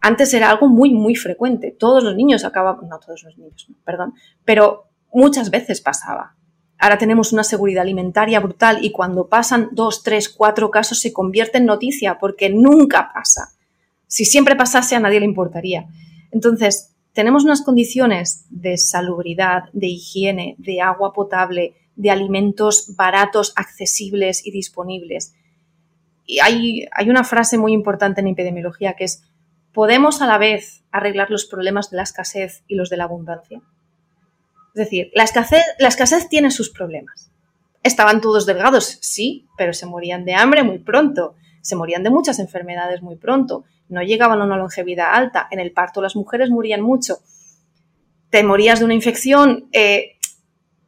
Antes 0.00 0.34
era 0.34 0.50
algo 0.50 0.68
muy, 0.68 0.92
muy 0.92 1.16
frecuente. 1.16 1.74
Todos 1.76 2.04
los 2.04 2.14
niños 2.14 2.44
acababan, 2.44 2.88
no 2.88 3.00
todos 3.00 3.24
los 3.24 3.36
niños, 3.36 3.68
perdón, 3.84 4.14
pero 4.44 4.90
muchas 5.12 5.50
veces 5.50 5.80
pasaba. 5.80 6.36
Ahora 6.82 6.98
tenemos 6.98 7.32
una 7.32 7.44
seguridad 7.44 7.82
alimentaria 7.82 8.40
brutal 8.40 8.84
y 8.84 8.90
cuando 8.90 9.28
pasan 9.28 9.68
dos, 9.70 10.02
tres, 10.02 10.28
cuatro 10.28 10.72
casos 10.72 10.98
se 10.98 11.12
convierte 11.12 11.58
en 11.58 11.64
noticia 11.64 12.18
porque 12.18 12.50
nunca 12.50 13.12
pasa. 13.14 13.52
Si 14.08 14.24
siempre 14.24 14.56
pasase 14.56 14.96
a 14.96 14.98
nadie 14.98 15.20
le 15.20 15.26
importaría. 15.26 15.86
Entonces, 16.32 16.92
tenemos 17.12 17.44
unas 17.44 17.62
condiciones 17.62 18.46
de 18.50 18.78
salubridad, 18.78 19.66
de 19.72 19.86
higiene, 19.86 20.56
de 20.58 20.80
agua 20.80 21.12
potable, 21.12 21.74
de 21.94 22.10
alimentos 22.10 22.96
baratos, 22.96 23.52
accesibles 23.54 24.44
y 24.44 24.50
disponibles. 24.50 25.36
Y 26.26 26.40
hay, 26.40 26.88
una 27.08 27.22
frase 27.22 27.58
muy 27.58 27.74
importante 27.74 28.22
en 28.22 28.26
epidemiología 28.26 28.94
que 28.94 29.04
es, 29.04 29.22
¿podemos 29.72 30.20
a 30.20 30.26
la 30.26 30.36
vez 30.36 30.82
arreglar 30.90 31.30
los 31.30 31.44
problemas 31.44 31.90
de 31.90 31.98
la 31.98 32.02
escasez 32.02 32.64
y 32.66 32.74
los 32.74 32.90
de 32.90 32.96
la 32.96 33.04
abundancia? 33.04 33.62
Es 34.74 34.84
decir, 34.84 35.10
la 35.14 35.24
escasez, 35.24 35.62
la 35.78 35.88
escasez 35.88 36.28
tiene 36.28 36.50
sus 36.50 36.70
problemas. 36.70 37.30
Estaban 37.82 38.20
todos 38.20 38.46
delgados, 38.46 38.98
sí, 39.00 39.46
pero 39.58 39.72
se 39.72 39.86
morían 39.86 40.24
de 40.24 40.34
hambre 40.34 40.62
muy 40.62 40.78
pronto, 40.78 41.34
se 41.60 41.76
morían 41.76 42.02
de 42.02 42.10
muchas 42.10 42.38
enfermedades 42.38 43.02
muy 43.02 43.16
pronto, 43.16 43.64
no 43.88 44.02
llegaban 44.02 44.40
a 44.40 44.44
una 44.44 44.56
longevidad 44.56 45.14
alta, 45.14 45.48
en 45.50 45.60
el 45.60 45.72
parto 45.72 46.00
las 46.00 46.16
mujeres 46.16 46.48
morían 46.48 46.80
mucho, 46.80 47.18
te 48.30 48.42
morías 48.44 48.78
de 48.78 48.84
una 48.86 48.94
infección, 48.94 49.68
eh, 49.72 50.12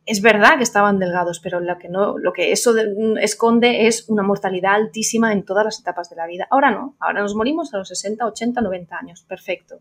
es 0.06 0.20
verdad 0.20 0.56
que 0.56 0.62
estaban 0.62 0.98
delgados, 0.98 1.40
pero 1.40 1.60
lo 1.60 1.78
que, 1.78 1.88
no, 1.88 2.18
lo 2.18 2.32
que 2.32 2.52
eso 2.52 2.74
esconde 3.20 3.86
es 3.86 4.08
una 4.08 4.22
mortalidad 4.22 4.74
altísima 4.74 5.32
en 5.32 5.44
todas 5.44 5.64
las 5.64 5.80
etapas 5.80 6.10
de 6.10 6.16
la 6.16 6.26
vida. 6.26 6.46
Ahora 6.50 6.70
no, 6.70 6.96
ahora 7.00 7.22
nos 7.22 7.34
morimos 7.34 7.72
a 7.72 7.78
los 7.78 7.88
60, 7.88 8.26
80, 8.26 8.60
90 8.60 8.96
años, 8.96 9.24
perfecto. 9.26 9.80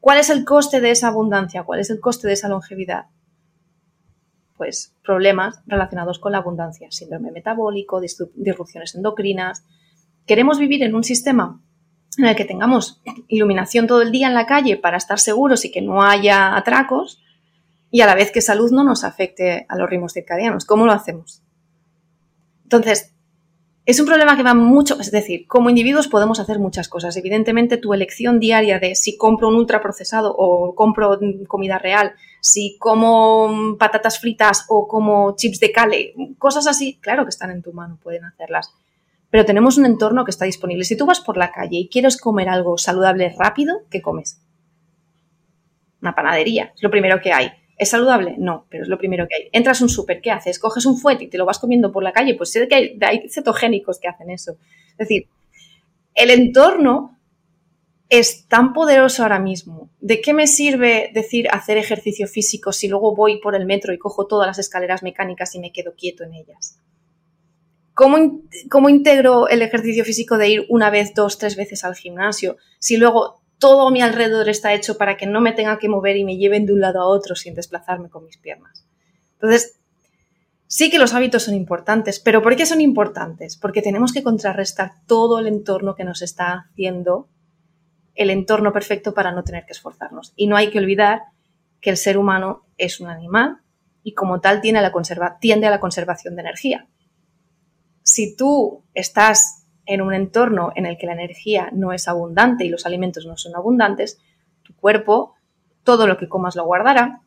¿Cuál 0.00 0.18
es 0.18 0.30
el 0.30 0.44
coste 0.44 0.80
de 0.80 0.90
esa 0.90 1.08
abundancia? 1.08 1.62
¿Cuál 1.62 1.80
es 1.80 1.90
el 1.90 2.00
coste 2.00 2.26
de 2.26 2.32
esa 2.32 2.48
longevidad? 2.48 3.06
Pues 4.56 4.96
problemas 5.04 5.62
relacionados 5.66 6.18
con 6.18 6.32
la 6.32 6.38
abundancia, 6.38 6.88
síndrome 6.90 7.30
metabólico, 7.30 8.00
disrupciones 8.00 8.94
endocrinas. 8.94 9.64
¿Queremos 10.26 10.58
vivir 10.58 10.82
en 10.82 10.94
un 10.94 11.04
sistema 11.04 11.62
en 12.18 12.24
el 12.24 12.36
que 12.36 12.44
tengamos 12.44 13.02
iluminación 13.28 13.86
todo 13.86 14.02
el 14.02 14.10
día 14.10 14.26
en 14.26 14.34
la 14.34 14.46
calle 14.46 14.76
para 14.76 14.96
estar 14.96 15.18
seguros 15.18 15.64
y 15.64 15.70
que 15.70 15.82
no 15.82 16.02
haya 16.02 16.56
atracos 16.56 17.22
y 17.90 18.00
a 18.00 18.06
la 18.06 18.14
vez 18.14 18.30
que 18.30 18.40
salud 18.40 18.70
no 18.70 18.84
nos 18.84 19.04
afecte 19.04 19.66
a 19.68 19.76
los 19.76 19.88
ritmos 19.88 20.14
circadianos? 20.14 20.64
¿Cómo 20.64 20.86
lo 20.86 20.92
hacemos? 20.92 21.42
Entonces, 22.62 23.14
Es 23.90 23.98
un 23.98 24.06
problema 24.06 24.36
que 24.36 24.44
va 24.44 24.54
mucho, 24.54 25.00
es 25.00 25.10
decir, 25.10 25.48
como 25.48 25.68
individuos 25.68 26.06
podemos 26.06 26.38
hacer 26.38 26.60
muchas 26.60 26.88
cosas. 26.88 27.16
Evidentemente, 27.16 27.76
tu 27.76 27.92
elección 27.92 28.38
diaria 28.38 28.78
de 28.78 28.94
si 28.94 29.16
compro 29.16 29.48
un 29.48 29.56
ultraprocesado 29.56 30.32
o 30.32 30.76
compro 30.76 31.18
comida 31.48 31.76
real, 31.76 32.12
si 32.40 32.76
como 32.78 33.76
patatas 33.80 34.20
fritas 34.20 34.64
o 34.68 34.86
como 34.86 35.34
chips 35.34 35.58
de 35.58 35.72
cale, 35.72 36.14
cosas 36.38 36.68
así, 36.68 37.00
claro 37.00 37.24
que 37.24 37.30
están 37.30 37.50
en 37.50 37.62
tu 37.62 37.72
mano, 37.72 37.98
pueden 38.00 38.24
hacerlas. 38.24 38.72
Pero 39.28 39.44
tenemos 39.44 39.76
un 39.76 39.86
entorno 39.86 40.24
que 40.24 40.30
está 40.30 40.44
disponible. 40.44 40.84
Si 40.84 40.96
tú 40.96 41.04
vas 41.04 41.18
por 41.18 41.36
la 41.36 41.50
calle 41.50 41.78
y 41.78 41.88
quieres 41.88 42.16
comer 42.16 42.48
algo 42.48 42.78
saludable 42.78 43.34
rápido, 43.36 43.80
¿qué 43.90 44.00
comes? 44.00 44.40
Una 46.00 46.14
panadería, 46.14 46.70
es 46.76 46.82
lo 46.84 46.92
primero 46.92 47.20
que 47.20 47.32
hay. 47.32 47.50
¿Es 47.80 47.88
saludable? 47.88 48.34
No, 48.36 48.66
pero 48.68 48.82
es 48.82 48.90
lo 48.90 48.98
primero 48.98 49.26
que 49.26 49.36
hay. 49.36 49.48
Entras 49.52 49.80
un 49.80 49.88
súper, 49.88 50.20
¿qué 50.20 50.30
haces? 50.30 50.58
Coges 50.58 50.84
un 50.84 50.98
fuete 50.98 51.24
y 51.24 51.28
te 51.28 51.38
lo 51.38 51.46
vas 51.46 51.58
comiendo 51.58 51.90
por 51.90 52.02
la 52.02 52.12
calle, 52.12 52.34
pues 52.34 52.52
sé 52.52 52.68
que 52.68 52.74
hay, 52.74 52.98
hay 53.00 53.26
cetogénicos 53.30 53.98
que 53.98 54.06
hacen 54.06 54.28
eso. 54.28 54.58
Es 54.90 55.08
decir, 55.08 55.28
el 56.14 56.28
entorno 56.28 57.18
es 58.10 58.46
tan 58.48 58.74
poderoso 58.74 59.22
ahora 59.22 59.38
mismo. 59.38 59.88
¿De 59.98 60.20
qué 60.20 60.34
me 60.34 60.46
sirve 60.46 61.10
decir 61.14 61.48
hacer 61.50 61.78
ejercicio 61.78 62.26
físico 62.26 62.70
si 62.70 62.86
luego 62.86 63.16
voy 63.16 63.40
por 63.40 63.54
el 63.54 63.64
metro 63.64 63.94
y 63.94 63.98
cojo 63.98 64.26
todas 64.26 64.46
las 64.46 64.58
escaleras 64.58 65.02
mecánicas 65.02 65.54
y 65.54 65.58
me 65.58 65.72
quedo 65.72 65.94
quieto 65.94 66.24
en 66.24 66.34
ellas? 66.34 66.78
¿Cómo, 67.94 68.42
¿Cómo, 68.70 68.90
integro 68.90 69.48
el 69.48 69.62
ejercicio 69.62 70.04
físico 70.04 70.36
de 70.36 70.48
ir 70.50 70.66
una 70.68 70.90
vez, 70.90 71.14
dos, 71.14 71.38
tres 71.38 71.56
veces 71.56 71.82
al 71.84 71.96
gimnasio 71.96 72.58
si 72.78 72.98
luego 72.98 73.39
todo 73.60 73.90
mi 73.90 74.00
alrededor 74.00 74.48
está 74.48 74.74
hecho 74.74 74.96
para 74.98 75.16
que 75.16 75.26
no 75.26 75.40
me 75.40 75.52
tenga 75.52 75.78
que 75.78 75.88
mover 75.88 76.16
y 76.16 76.24
me 76.24 76.38
lleven 76.38 76.66
de 76.66 76.72
un 76.72 76.80
lado 76.80 77.00
a 77.00 77.06
otro 77.06 77.36
sin 77.36 77.54
desplazarme 77.54 78.08
con 78.08 78.24
mis 78.24 78.38
piernas. 78.38 78.86
Entonces, 79.34 79.78
sí 80.66 80.90
que 80.90 80.98
los 80.98 81.14
hábitos 81.14 81.44
son 81.44 81.54
importantes, 81.54 82.18
pero 82.20 82.42
¿por 82.42 82.56
qué 82.56 82.64
son 82.64 82.80
importantes? 82.80 83.56
Porque 83.56 83.82
tenemos 83.82 84.12
que 84.12 84.22
contrarrestar 84.22 84.92
todo 85.06 85.38
el 85.38 85.46
entorno 85.46 85.94
que 85.94 86.04
nos 86.04 86.22
está 86.22 86.68
haciendo 86.70 87.28
el 88.14 88.30
entorno 88.30 88.72
perfecto 88.72 89.14
para 89.14 89.30
no 89.30 89.44
tener 89.44 89.66
que 89.66 89.72
esforzarnos. 89.72 90.32
Y 90.36 90.46
no 90.46 90.56
hay 90.56 90.70
que 90.70 90.78
olvidar 90.78 91.22
que 91.80 91.90
el 91.90 91.96
ser 91.96 92.18
humano 92.18 92.66
es 92.78 92.98
un 92.98 93.08
animal 93.08 93.58
y 94.02 94.14
como 94.14 94.40
tal 94.40 94.60
tiende 94.60 94.78
a 94.78 94.82
la, 94.82 94.92
conserva 94.92 95.38
tiende 95.38 95.66
a 95.66 95.70
la 95.70 95.80
conservación 95.80 96.34
de 96.34 96.40
energía. 96.42 96.88
Si 98.02 98.34
tú 98.34 98.84
estás 98.94 99.59
en 99.90 100.02
un 100.02 100.14
entorno 100.14 100.70
en 100.76 100.86
el 100.86 100.96
que 100.96 101.06
la 101.06 101.14
energía 101.14 101.68
no 101.72 101.92
es 101.92 102.06
abundante 102.06 102.64
y 102.64 102.68
los 102.68 102.86
alimentos 102.86 103.26
no 103.26 103.36
son 103.36 103.56
abundantes, 103.56 104.20
tu 104.62 104.72
cuerpo, 104.76 105.34
todo 105.82 106.06
lo 106.06 106.16
que 106.16 106.28
comas 106.28 106.54
lo 106.54 106.64
guardará, 106.64 107.22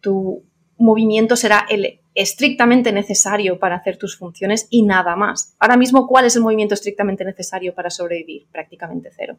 tu 0.00 0.44
movimiento 0.78 1.34
será 1.34 1.66
el 1.68 2.00
estrictamente 2.14 2.92
necesario 2.92 3.58
para 3.58 3.74
hacer 3.74 3.96
tus 3.96 4.16
funciones 4.16 4.68
y 4.70 4.84
nada 4.84 5.16
más. 5.16 5.56
Ahora 5.58 5.76
mismo, 5.76 6.06
¿cuál 6.06 6.26
es 6.26 6.36
el 6.36 6.42
movimiento 6.42 6.74
estrictamente 6.74 7.24
necesario 7.24 7.74
para 7.74 7.90
sobrevivir? 7.90 8.46
Prácticamente 8.52 9.10
cero. 9.10 9.36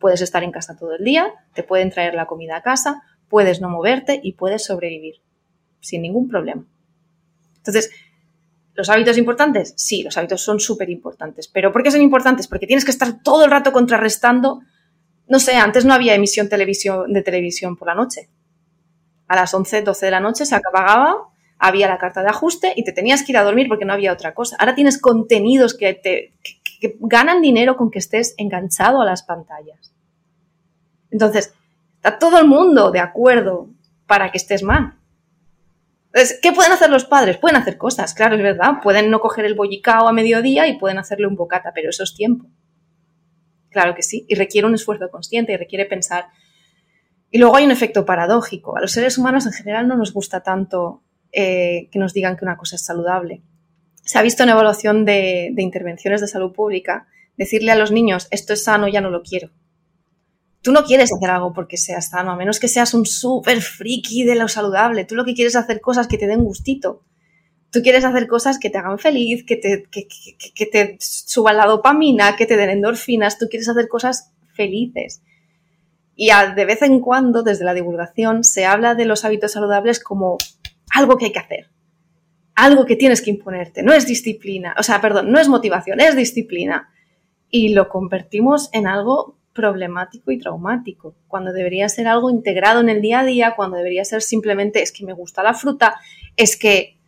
Puedes 0.00 0.20
estar 0.20 0.42
en 0.42 0.50
casa 0.50 0.76
todo 0.76 0.96
el 0.96 1.04
día, 1.04 1.32
te 1.54 1.62
pueden 1.62 1.90
traer 1.90 2.14
la 2.14 2.26
comida 2.26 2.56
a 2.56 2.62
casa, 2.62 3.04
puedes 3.28 3.60
no 3.60 3.68
moverte 3.68 4.20
y 4.20 4.32
puedes 4.32 4.64
sobrevivir 4.64 5.22
sin 5.78 6.02
ningún 6.02 6.28
problema. 6.28 6.66
Entonces, 7.58 7.92
¿Los 8.74 8.88
hábitos 8.88 9.18
importantes? 9.18 9.74
Sí, 9.76 10.02
los 10.02 10.16
hábitos 10.16 10.42
son 10.42 10.58
súper 10.58 10.88
importantes. 10.88 11.46
¿Pero 11.48 11.72
por 11.72 11.82
qué 11.82 11.90
son 11.90 12.00
importantes? 12.00 12.48
Porque 12.48 12.66
tienes 12.66 12.84
que 12.84 12.90
estar 12.90 13.22
todo 13.22 13.44
el 13.44 13.50
rato 13.50 13.72
contrarrestando. 13.72 14.60
No 15.28 15.38
sé, 15.38 15.56
antes 15.56 15.84
no 15.84 15.92
había 15.92 16.14
emisión 16.14 16.48
de 16.48 17.22
televisión 17.22 17.76
por 17.76 17.88
la 17.88 17.94
noche. 17.94 18.30
A 19.28 19.36
las 19.36 19.52
11, 19.52 19.82
12 19.82 20.06
de 20.06 20.10
la 20.10 20.20
noche 20.20 20.46
se 20.46 20.54
acababa, 20.54 21.28
había 21.58 21.88
la 21.88 21.98
carta 21.98 22.22
de 22.22 22.28
ajuste 22.28 22.72
y 22.74 22.84
te 22.84 22.92
tenías 22.92 23.22
que 23.22 23.32
ir 23.32 23.38
a 23.38 23.44
dormir 23.44 23.68
porque 23.68 23.84
no 23.84 23.92
había 23.92 24.12
otra 24.12 24.34
cosa. 24.34 24.56
Ahora 24.58 24.74
tienes 24.74 24.98
contenidos 24.98 25.74
que, 25.74 25.94
te, 25.94 26.32
que 26.80 26.96
ganan 27.00 27.42
dinero 27.42 27.76
con 27.76 27.90
que 27.90 27.98
estés 27.98 28.34
enganchado 28.38 29.00
a 29.00 29.04
las 29.04 29.22
pantallas. 29.22 29.94
Entonces, 31.10 31.54
está 31.96 32.18
todo 32.18 32.38
el 32.38 32.46
mundo 32.46 32.90
de 32.90 33.00
acuerdo 33.00 33.68
para 34.06 34.32
que 34.32 34.38
estés 34.38 34.62
mal. 34.62 34.94
¿Qué 36.12 36.52
pueden 36.52 36.72
hacer 36.72 36.90
los 36.90 37.06
padres? 37.06 37.38
Pueden 37.38 37.56
hacer 37.56 37.78
cosas, 37.78 38.12
claro, 38.12 38.36
es 38.36 38.42
verdad. 38.42 38.74
Pueden 38.82 39.10
no 39.10 39.20
coger 39.20 39.46
el 39.46 39.54
bollicao 39.54 40.08
a 40.08 40.12
mediodía 40.12 40.66
y 40.66 40.78
pueden 40.78 40.98
hacerle 40.98 41.26
un 41.26 41.36
bocata, 41.36 41.72
pero 41.74 41.90
eso 41.90 42.02
es 42.02 42.14
tiempo. 42.14 42.46
Claro 43.70 43.94
que 43.94 44.02
sí. 44.02 44.26
Y 44.28 44.34
requiere 44.34 44.66
un 44.66 44.74
esfuerzo 44.74 45.10
consciente 45.10 45.52
y 45.52 45.56
requiere 45.56 45.86
pensar. 45.86 46.26
Y 47.30 47.38
luego 47.38 47.56
hay 47.56 47.64
un 47.64 47.70
efecto 47.70 48.04
paradójico. 48.04 48.76
A 48.76 48.80
los 48.82 48.92
seres 48.92 49.16
humanos 49.16 49.46
en 49.46 49.52
general 49.52 49.88
no 49.88 49.96
nos 49.96 50.12
gusta 50.12 50.42
tanto 50.42 51.02
eh, 51.32 51.88
que 51.90 51.98
nos 51.98 52.12
digan 52.12 52.36
que 52.36 52.44
una 52.44 52.58
cosa 52.58 52.76
es 52.76 52.84
saludable. 52.84 53.42
Se 54.04 54.18
ha 54.18 54.22
visto 54.22 54.42
en 54.42 54.50
evaluación 54.50 55.06
de 55.06 55.54
intervenciones 55.56 56.20
de 56.20 56.26
salud 56.26 56.52
pública 56.52 57.06
decirle 57.38 57.72
a 57.72 57.76
los 57.76 57.90
niños 57.90 58.28
esto 58.30 58.52
es 58.52 58.64
sano, 58.64 58.88
ya 58.88 59.00
no 59.00 59.08
lo 59.08 59.22
quiero 59.22 59.50
tú 60.62 60.72
no 60.72 60.84
quieres 60.84 61.12
hacer 61.12 61.30
algo 61.30 61.52
porque 61.52 61.76
seas 61.76 62.10
sano, 62.10 62.30
a 62.30 62.36
menos 62.36 62.60
que 62.60 62.68
seas 62.68 62.94
un 62.94 63.04
súper 63.04 63.60
friki 63.60 64.24
de 64.24 64.36
lo 64.36 64.48
saludable. 64.48 65.04
Tú 65.04 65.16
lo 65.16 65.24
que 65.24 65.34
quieres 65.34 65.54
es 65.54 65.60
hacer 65.60 65.80
cosas 65.80 66.06
que 66.06 66.18
te 66.18 66.26
den 66.26 66.44
gustito. 66.44 67.02
Tú 67.70 67.82
quieres 67.82 68.04
hacer 68.04 68.28
cosas 68.28 68.58
que 68.58 68.70
te 68.70 68.78
hagan 68.78 68.98
feliz, 68.98 69.44
que 69.44 69.56
te, 69.56 69.84
que, 69.90 70.66
te 70.66 70.96
suban 71.00 71.56
la 71.56 71.66
dopamina, 71.66 72.36
que 72.36 72.46
te 72.46 72.56
den 72.56 72.70
endorfinas. 72.70 73.38
Tú 73.38 73.46
quieres 73.48 73.68
hacer 73.68 73.88
cosas 73.88 74.30
felices. 74.54 75.22
Y 76.14 76.30
de 76.54 76.64
vez 76.66 76.82
en 76.82 77.00
cuando, 77.00 77.42
desde 77.42 77.64
la 77.64 77.74
divulgación, 77.74 78.44
se 78.44 78.66
habla 78.66 78.94
de 78.94 79.06
los 79.06 79.24
hábitos 79.24 79.52
saludables 79.52 80.00
como 80.00 80.36
algo 80.90 81.16
que 81.16 81.26
hay 81.26 81.32
que 81.32 81.38
hacer. 81.38 81.70
Algo 82.54 82.84
que 82.84 82.96
tienes 82.96 83.22
que 83.22 83.30
imponerte. 83.30 83.82
No 83.82 83.94
es 83.94 84.06
disciplina. 84.06 84.74
O 84.78 84.82
sea, 84.82 85.00
perdón, 85.00 85.32
no 85.32 85.40
es 85.40 85.48
motivación, 85.48 86.00
es 86.00 86.14
disciplina. 86.14 86.90
Y 87.48 87.70
lo 87.70 87.88
convertimos 87.88 88.68
en 88.74 88.86
algo 88.86 89.38
problemático 89.52 90.32
y 90.32 90.38
traumático, 90.38 91.14
cuando 91.28 91.52
debería 91.52 91.88
ser 91.88 92.08
algo 92.08 92.30
integrado 92.30 92.80
en 92.80 92.88
el 92.88 93.02
día 93.02 93.20
a 93.20 93.24
día, 93.24 93.54
cuando 93.56 93.76
debería 93.76 94.04
ser 94.04 94.22
simplemente 94.22 94.82
es 94.82 94.92
que 94.92 95.04
me 95.04 95.12
gusta 95.12 95.42
la 95.42 95.54
fruta, 95.54 96.00
es 96.36 96.56
que, 96.56 96.98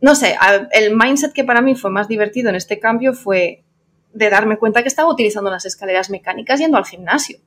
no 0.00 0.14
sé, 0.14 0.36
el 0.72 0.96
mindset 0.96 1.32
que 1.32 1.44
para 1.44 1.60
mí 1.60 1.74
fue 1.74 1.90
más 1.90 2.08
divertido 2.08 2.48
en 2.48 2.56
este 2.56 2.78
cambio 2.78 3.12
fue 3.12 3.64
de 4.12 4.30
darme 4.30 4.56
cuenta 4.56 4.82
que 4.82 4.88
estaba 4.88 5.10
utilizando 5.10 5.50
las 5.50 5.66
escaleras 5.66 6.08
mecánicas 6.08 6.60
yendo 6.60 6.78
al 6.78 6.86
gimnasio. 6.86 7.38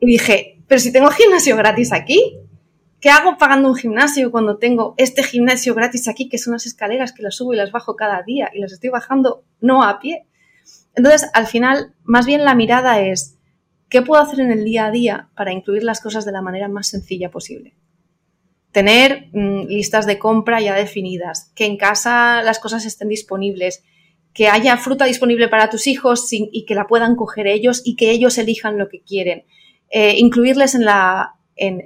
Y 0.00 0.06
dije, 0.06 0.58
pero 0.66 0.80
si 0.80 0.92
tengo 0.92 1.08
gimnasio 1.10 1.56
gratis 1.56 1.92
aquí, 1.92 2.38
¿qué 3.00 3.08
hago 3.10 3.38
pagando 3.38 3.68
un 3.68 3.76
gimnasio 3.76 4.30
cuando 4.32 4.58
tengo 4.58 4.94
este 4.96 5.22
gimnasio 5.22 5.74
gratis 5.74 6.08
aquí, 6.08 6.28
que 6.28 6.38
son 6.38 6.54
las 6.54 6.66
escaleras 6.66 7.12
que 7.12 7.22
las 7.22 7.36
subo 7.36 7.54
y 7.54 7.56
las 7.56 7.70
bajo 7.70 7.94
cada 7.94 8.22
día 8.22 8.50
y 8.52 8.58
las 8.58 8.72
estoy 8.72 8.90
bajando 8.90 9.44
no 9.60 9.84
a 9.84 10.00
pie? 10.00 10.26
Entonces, 10.94 11.28
al 11.32 11.46
final, 11.46 11.94
más 12.04 12.26
bien 12.26 12.44
la 12.44 12.54
mirada 12.54 13.00
es, 13.00 13.38
¿qué 13.88 14.02
puedo 14.02 14.22
hacer 14.22 14.40
en 14.40 14.50
el 14.50 14.64
día 14.64 14.86
a 14.86 14.90
día 14.90 15.28
para 15.34 15.52
incluir 15.52 15.84
las 15.84 16.00
cosas 16.00 16.24
de 16.24 16.32
la 16.32 16.42
manera 16.42 16.68
más 16.68 16.88
sencilla 16.88 17.30
posible? 17.30 17.74
Tener 18.72 19.28
mm, 19.32 19.66
listas 19.68 20.06
de 20.06 20.18
compra 20.18 20.60
ya 20.60 20.74
definidas, 20.74 21.52
que 21.54 21.66
en 21.66 21.76
casa 21.76 22.42
las 22.42 22.58
cosas 22.58 22.84
estén 22.84 23.08
disponibles, 23.08 23.84
que 24.34 24.48
haya 24.48 24.76
fruta 24.78 25.04
disponible 25.04 25.48
para 25.48 25.68
tus 25.68 25.86
hijos 25.86 26.26
y 26.30 26.64
que 26.64 26.74
la 26.74 26.86
puedan 26.86 27.16
coger 27.16 27.46
ellos 27.46 27.82
y 27.84 27.96
que 27.96 28.10
ellos 28.10 28.38
elijan 28.38 28.78
lo 28.78 28.88
que 28.88 29.02
quieren. 29.02 29.44
Eh, 29.90 30.14
incluirles 30.16 30.74
en 30.74 30.86
la, 30.86 31.34
en, 31.54 31.84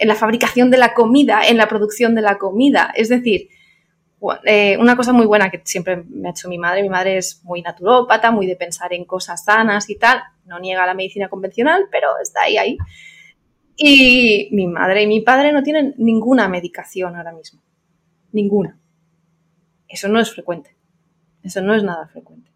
en 0.00 0.08
la 0.08 0.14
fabricación 0.14 0.70
de 0.70 0.78
la 0.78 0.94
comida, 0.94 1.42
en 1.46 1.56
la 1.56 1.68
producción 1.68 2.14
de 2.14 2.22
la 2.22 2.38
comida. 2.38 2.92
Es 2.96 3.08
decir, 3.10 3.48
eh, 4.44 4.76
una 4.78 4.96
cosa 4.96 5.12
muy 5.12 5.26
buena 5.26 5.50
que 5.50 5.62
siempre 5.64 6.04
me 6.08 6.28
ha 6.28 6.32
hecho 6.32 6.48
mi 6.48 6.58
madre, 6.58 6.82
mi 6.82 6.88
madre 6.88 7.16
es 7.16 7.42
muy 7.44 7.62
naturópata, 7.62 8.30
muy 8.30 8.46
de 8.46 8.56
pensar 8.56 8.92
en 8.92 9.04
cosas 9.04 9.44
sanas 9.44 9.88
y 9.88 9.96
tal, 9.96 10.20
no 10.44 10.58
niega 10.58 10.86
la 10.86 10.94
medicina 10.94 11.28
convencional, 11.28 11.86
pero 11.90 12.08
está 12.22 12.42
ahí, 12.42 12.58
ahí. 12.58 12.78
Y 13.76 14.48
mi 14.52 14.66
madre 14.66 15.04
y 15.04 15.06
mi 15.06 15.22
padre 15.22 15.52
no 15.52 15.62
tienen 15.62 15.94
ninguna 15.96 16.48
medicación 16.48 17.16
ahora 17.16 17.32
mismo, 17.32 17.62
ninguna. 18.32 18.78
Eso 19.88 20.08
no 20.08 20.20
es 20.20 20.30
frecuente, 20.30 20.76
eso 21.42 21.62
no 21.62 21.74
es 21.74 21.82
nada 21.82 22.06
frecuente. 22.08 22.50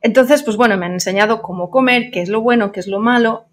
Entonces, 0.00 0.44
pues 0.44 0.56
bueno, 0.56 0.76
me 0.76 0.86
han 0.86 0.92
enseñado 0.92 1.42
cómo 1.42 1.70
comer, 1.70 2.10
qué 2.12 2.20
es 2.20 2.28
lo 2.28 2.40
bueno, 2.40 2.70
qué 2.70 2.78
es 2.78 2.86
lo 2.86 3.00
malo, 3.00 3.45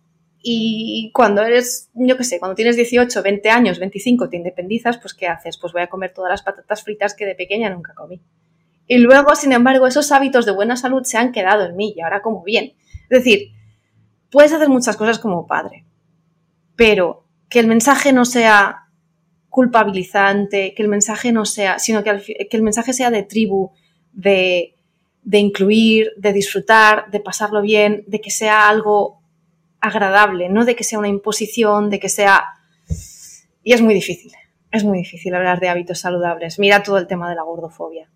y 0.45 1.09
cuando 1.13 1.41
eres, 1.41 1.89
yo 1.93 2.17
qué 2.17 2.25
sé, 2.25 2.37
cuando 2.37 2.55
tienes 2.55 2.75
18, 2.75 3.23
20 3.23 3.49
años, 3.49 3.79
25, 3.79 4.27
te 4.27 4.35
independizas, 4.35 4.97
pues 4.97 5.13
¿qué 5.13 5.27
haces? 5.27 5.57
Pues 5.57 5.71
voy 5.71 5.83
a 5.83 5.87
comer 5.87 6.13
todas 6.13 6.29
las 6.29 6.43
patatas 6.43 6.83
fritas 6.83 7.13
que 7.13 7.25
de 7.25 7.33
pequeña 7.33 7.69
nunca 7.69 7.93
comí. 7.93 8.21
Y 8.85 8.97
luego, 8.97 9.35
sin 9.35 9.53
embargo, 9.53 9.87
esos 9.87 10.11
hábitos 10.11 10.45
de 10.45 10.51
buena 10.51 10.75
salud 10.75 11.03
se 11.05 11.17
han 11.17 11.31
quedado 11.31 11.65
en 11.65 11.77
mí 11.77 11.93
y 11.95 12.01
ahora 12.01 12.21
como 12.21 12.43
bien. 12.43 12.73
Es 13.09 13.23
decir, 13.23 13.53
puedes 14.29 14.51
hacer 14.51 14.67
muchas 14.67 14.97
cosas 14.97 15.17
como 15.17 15.47
padre, 15.47 15.85
pero 16.75 17.25
que 17.49 17.59
el 17.59 17.67
mensaje 17.67 18.11
no 18.11 18.25
sea 18.25 18.89
culpabilizante, 19.47 20.73
que 20.75 20.83
el 20.83 20.89
mensaje 20.89 21.31
no 21.31 21.45
sea, 21.45 21.79
sino 21.79 22.03
que, 22.03 22.47
que 22.49 22.57
el 22.57 22.63
mensaje 22.63 22.91
sea 22.91 23.11
de 23.11 23.23
tribu, 23.23 23.71
de, 24.11 24.75
de 25.21 25.37
incluir, 25.37 26.11
de 26.17 26.33
disfrutar, 26.33 27.09
de 27.11 27.21
pasarlo 27.21 27.61
bien, 27.61 28.03
de 28.07 28.19
que 28.19 28.29
sea 28.29 28.67
algo 28.67 29.22
agradable, 29.83 30.47
no 30.47 30.63
de 30.65 30.75
que 30.75 30.83
sea 30.83 30.97
una 30.97 31.09
imposición, 31.09 31.89
de 31.89 31.99
que 31.99 32.09
sea... 32.09 32.45
Y 33.63 33.73
es 33.73 33.81
muy 33.81 33.93
difícil, 33.93 34.31
es 34.71 34.83
muy 34.83 34.97
difícil 34.99 35.35
hablar 35.35 35.59
de 35.59 35.67
hábitos 35.67 35.99
saludables. 35.99 36.57
Mira 36.57 36.81
todo 36.81 36.97
el 36.97 37.05
tema 37.05 37.29
de 37.29 37.35
la 37.35 37.43
gordofobia. 37.43 38.09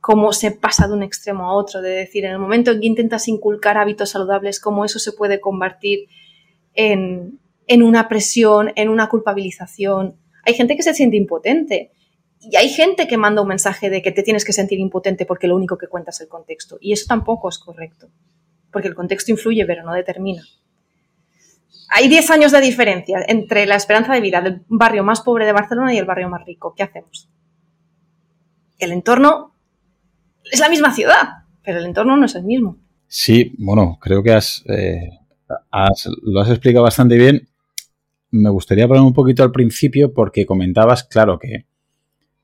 cómo 0.00 0.32
se 0.32 0.50
pasa 0.50 0.88
de 0.88 0.94
un 0.94 1.02
extremo 1.02 1.44
a 1.44 1.54
otro, 1.54 1.82
de 1.82 1.90
decir, 1.90 2.24
en 2.24 2.32
el 2.32 2.38
momento 2.38 2.70
en 2.70 2.80
que 2.80 2.86
intentas 2.86 3.28
inculcar 3.28 3.76
hábitos 3.76 4.10
saludables, 4.10 4.58
cómo 4.58 4.84
eso 4.84 4.98
se 4.98 5.12
puede 5.12 5.40
convertir 5.40 6.08
en, 6.74 7.38
en 7.66 7.82
una 7.82 8.08
presión, 8.08 8.72
en 8.76 8.88
una 8.88 9.08
culpabilización. 9.08 10.16
Hay 10.44 10.54
gente 10.54 10.76
que 10.76 10.82
se 10.82 10.94
siente 10.94 11.16
impotente 11.16 11.92
y 12.40 12.56
hay 12.56 12.70
gente 12.70 13.06
que 13.06 13.18
manda 13.18 13.42
un 13.42 13.48
mensaje 13.48 13.90
de 13.90 14.00
que 14.00 14.10
te 14.10 14.22
tienes 14.22 14.44
que 14.44 14.54
sentir 14.54 14.80
impotente 14.80 15.26
porque 15.26 15.46
lo 15.46 15.54
único 15.54 15.76
que 15.76 15.86
cuenta 15.86 16.10
es 16.10 16.20
el 16.22 16.28
contexto. 16.28 16.78
Y 16.80 16.92
eso 16.92 17.04
tampoco 17.06 17.48
es 17.48 17.58
correcto, 17.58 18.08
porque 18.72 18.88
el 18.88 18.94
contexto 18.94 19.30
influye 19.30 19.64
pero 19.66 19.84
no 19.84 19.92
determina. 19.92 20.42
Hay 21.92 22.08
10 22.08 22.30
años 22.30 22.52
de 22.52 22.60
diferencia 22.60 23.24
entre 23.26 23.66
la 23.66 23.74
esperanza 23.74 24.14
de 24.14 24.20
vida 24.20 24.40
del 24.40 24.62
barrio 24.68 25.02
más 25.02 25.22
pobre 25.22 25.44
de 25.44 25.52
Barcelona 25.52 25.92
y 25.92 25.98
el 25.98 26.04
barrio 26.04 26.28
más 26.28 26.44
rico. 26.44 26.72
¿Qué 26.76 26.84
hacemos? 26.84 27.28
El 28.78 28.92
entorno 28.92 29.54
es 30.50 30.60
la 30.60 30.68
misma 30.68 30.94
ciudad, 30.94 31.44
pero 31.64 31.78
el 31.78 31.86
entorno 31.86 32.16
no 32.16 32.26
es 32.26 32.34
el 32.36 32.44
mismo. 32.44 32.78
Sí, 33.08 33.52
bueno, 33.58 33.98
creo 34.00 34.22
que 34.22 34.32
has, 34.32 34.64
eh, 34.68 35.10
lo 36.22 36.40
has 36.40 36.50
explicado 36.50 36.84
bastante 36.84 37.16
bien. 37.16 37.48
Me 38.30 38.50
gustaría 38.50 38.84
hablar 38.84 39.02
un 39.02 39.12
poquito 39.12 39.42
al 39.42 39.50
principio 39.50 40.14
porque 40.14 40.46
comentabas, 40.46 41.02
claro, 41.02 41.40
que 41.40 41.66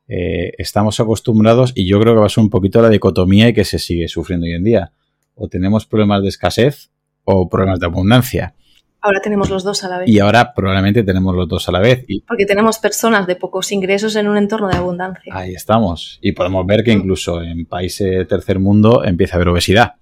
eh, 0.08 0.52
estamos 0.58 0.98
acostumbrados 1.00 1.72
y 1.74 1.86
yo 1.86 2.00
creo 2.00 2.14
que 2.14 2.20
va 2.20 2.26
a 2.26 2.30
ser 2.30 2.42
un 2.42 2.50
poquito 2.50 2.82
la 2.82 2.88
dicotomía 2.88 3.48
y 3.48 3.54
que 3.54 3.64
se 3.64 3.78
sigue 3.78 4.08
sufriendo 4.08 4.44
hoy 4.44 4.54
en 4.54 4.64
día. 4.64 4.92
O 5.36 5.48
tenemos 5.48 5.86
problemas 5.86 6.22
de 6.22 6.28
escasez 6.28 6.90
o 7.22 7.48
problemas 7.48 7.78
de 7.78 7.86
abundancia. 7.86 8.54
Ahora 9.00 9.20
tenemos 9.20 9.48
los 9.48 9.62
dos 9.62 9.84
a 9.84 9.88
la 9.88 9.98
vez. 9.98 10.08
Y 10.08 10.18
ahora 10.18 10.52
probablemente 10.52 11.04
tenemos 11.04 11.32
los 11.36 11.46
dos 11.48 11.68
a 11.68 11.72
la 11.72 11.78
vez. 11.78 12.04
Porque 12.26 12.44
tenemos 12.44 12.78
personas 12.78 13.28
de 13.28 13.36
pocos 13.36 13.70
ingresos 13.70 14.16
en 14.16 14.26
un 14.26 14.36
entorno 14.36 14.68
de 14.68 14.76
abundancia. 14.76 15.32
Ahí 15.32 15.54
estamos. 15.54 16.18
Y 16.20 16.32
podemos 16.32 16.66
ver 16.66 16.82
que 16.82 16.90
incluso 16.90 17.40
en 17.40 17.66
países 17.66 18.10
de 18.10 18.24
tercer 18.24 18.58
mundo 18.58 19.04
empieza 19.04 19.34
a 19.34 19.36
haber 19.36 19.48
obesidad. 19.48 19.94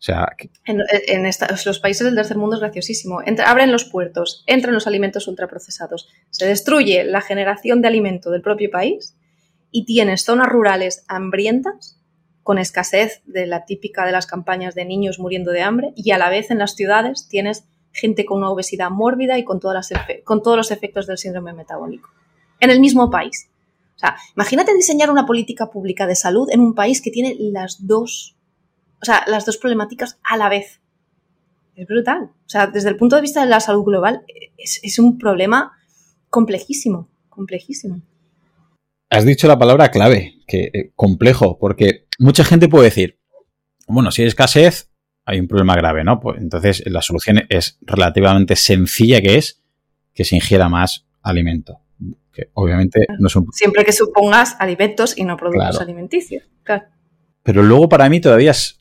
O 0.00 0.02
sea, 0.02 0.34
en, 0.64 0.78
los 1.66 1.78
países 1.78 2.06
del 2.06 2.14
tercer 2.14 2.38
mundo 2.38 2.56
es 2.56 2.60
graciosísimo. 2.60 3.20
abren 3.44 3.70
los 3.70 3.84
puertos, 3.84 4.44
entran 4.46 4.72
los 4.72 4.86
alimentos 4.86 5.28
ultraprocesados, 5.28 6.08
se 6.30 6.46
destruye 6.46 7.04
la 7.04 7.20
generación 7.20 7.82
de 7.82 7.88
alimento 7.88 8.30
del 8.30 8.40
propio 8.40 8.70
país 8.70 9.14
y 9.70 9.84
tienes 9.84 10.22
zonas 10.24 10.48
rurales 10.48 11.04
hambrientas 11.06 11.99
con 12.42 12.58
escasez 12.58 13.22
de 13.26 13.46
la 13.46 13.64
típica 13.64 14.04
de 14.04 14.12
las 14.12 14.26
campañas 14.26 14.74
de 14.74 14.84
niños 14.84 15.18
muriendo 15.18 15.50
de 15.50 15.62
hambre 15.62 15.92
y 15.94 16.10
a 16.12 16.18
la 16.18 16.30
vez 16.30 16.50
en 16.50 16.58
las 16.58 16.74
ciudades 16.74 17.28
tienes 17.28 17.64
gente 17.92 18.24
con 18.24 18.38
una 18.38 18.50
obesidad 18.50 18.90
mórbida 18.90 19.38
y 19.38 19.44
con, 19.44 19.60
todas 19.60 19.90
las 19.90 20.00
con 20.24 20.42
todos 20.42 20.56
los 20.56 20.70
efectos 20.70 21.06
del 21.06 21.18
síndrome 21.18 21.52
metabólico. 21.52 22.10
En 22.60 22.70
el 22.70 22.80
mismo 22.80 23.10
país. 23.10 23.48
O 23.96 23.98
sea, 23.98 24.16
imagínate 24.34 24.74
diseñar 24.74 25.10
una 25.10 25.26
política 25.26 25.70
pública 25.70 26.06
de 26.06 26.14
salud 26.14 26.48
en 26.50 26.60
un 26.60 26.74
país 26.74 27.02
que 27.02 27.10
tiene 27.10 27.36
las 27.38 27.86
dos, 27.86 28.36
o 29.02 29.04
sea, 29.04 29.24
las 29.26 29.44
dos 29.44 29.58
problemáticas 29.58 30.18
a 30.22 30.36
la 30.36 30.48
vez. 30.48 30.80
Es 31.74 31.86
brutal. 31.86 32.30
O 32.46 32.48
sea, 32.48 32.66
desde 32.66 32.88
el 32.88 32.96
punto 32.96 33.16
de 33.16 33.22
vista 33.22 33.42
de 33.42 33.50
la 33.50 33.60
salud 33.60 33.84
global, 33.84 34.24
es, 34.56 34.80
es 34.82 34.98
un 34.98 35.18
problema 35.18 35.72
complejísimo, 36.30 37.08
complejísimo. 37.28 38.00
Has 39.10 39.24
dicho 39.24 39.48
la 39.48 39.58
palabra 39.58 39.90
clave, 39.90 40.34
que 40.46 40.70
eh, 40.72 40.92
complejo, 40.94 41.58
porque 41.58 42.06
mucha 42.20 42.44
gente 42.44 42.68
puede 42.68 42.84
decir, 42.84 43.18
bueno, 43.88 44.12
si 44.12 44.22
hay 44.22 44.28
escasez, 44.28 44.90
hay 45.24 45.40
un 45.40 45.48
problema 45.48 45.74
grave, 45.74 46.04
¿no? 46.04 46.20
Pues 46.20 46.40
entonces 46.40 46.82
la 46.86 47.02
solución 47.02 47.42
es 47.48 47.78
relativamente 47.80 48.56
sencilla, 48.56 49.20
que 49.20 49.38
es 49.38 49.62
que 50.14 50.24
se 50.24 50.36
ingiera 50.36 50.68
más 50.68 51.06
alimento. 51.22 51.80
Que 52.32 52.50
obviamente 52.54 53.06
no 53.18 53.26
es 53.26 53.36
un... 53.36 53.46
Siempre 53.52 53.84
que 53.84 53.92
supongas 53.92 54.56
alimentos 54.60 55.16
y 55.16 55.24
no 55.24 55.36
productos 55.36 55.80
alimenticios. 55.80 56.44
Claro. 56.62 56.84
Pero 57.42 57.62
luego 57.62 57.88
para 57.88 58.08
mí 58.08 58.20
todavía 58.20 58.52
es, 58.52 58.80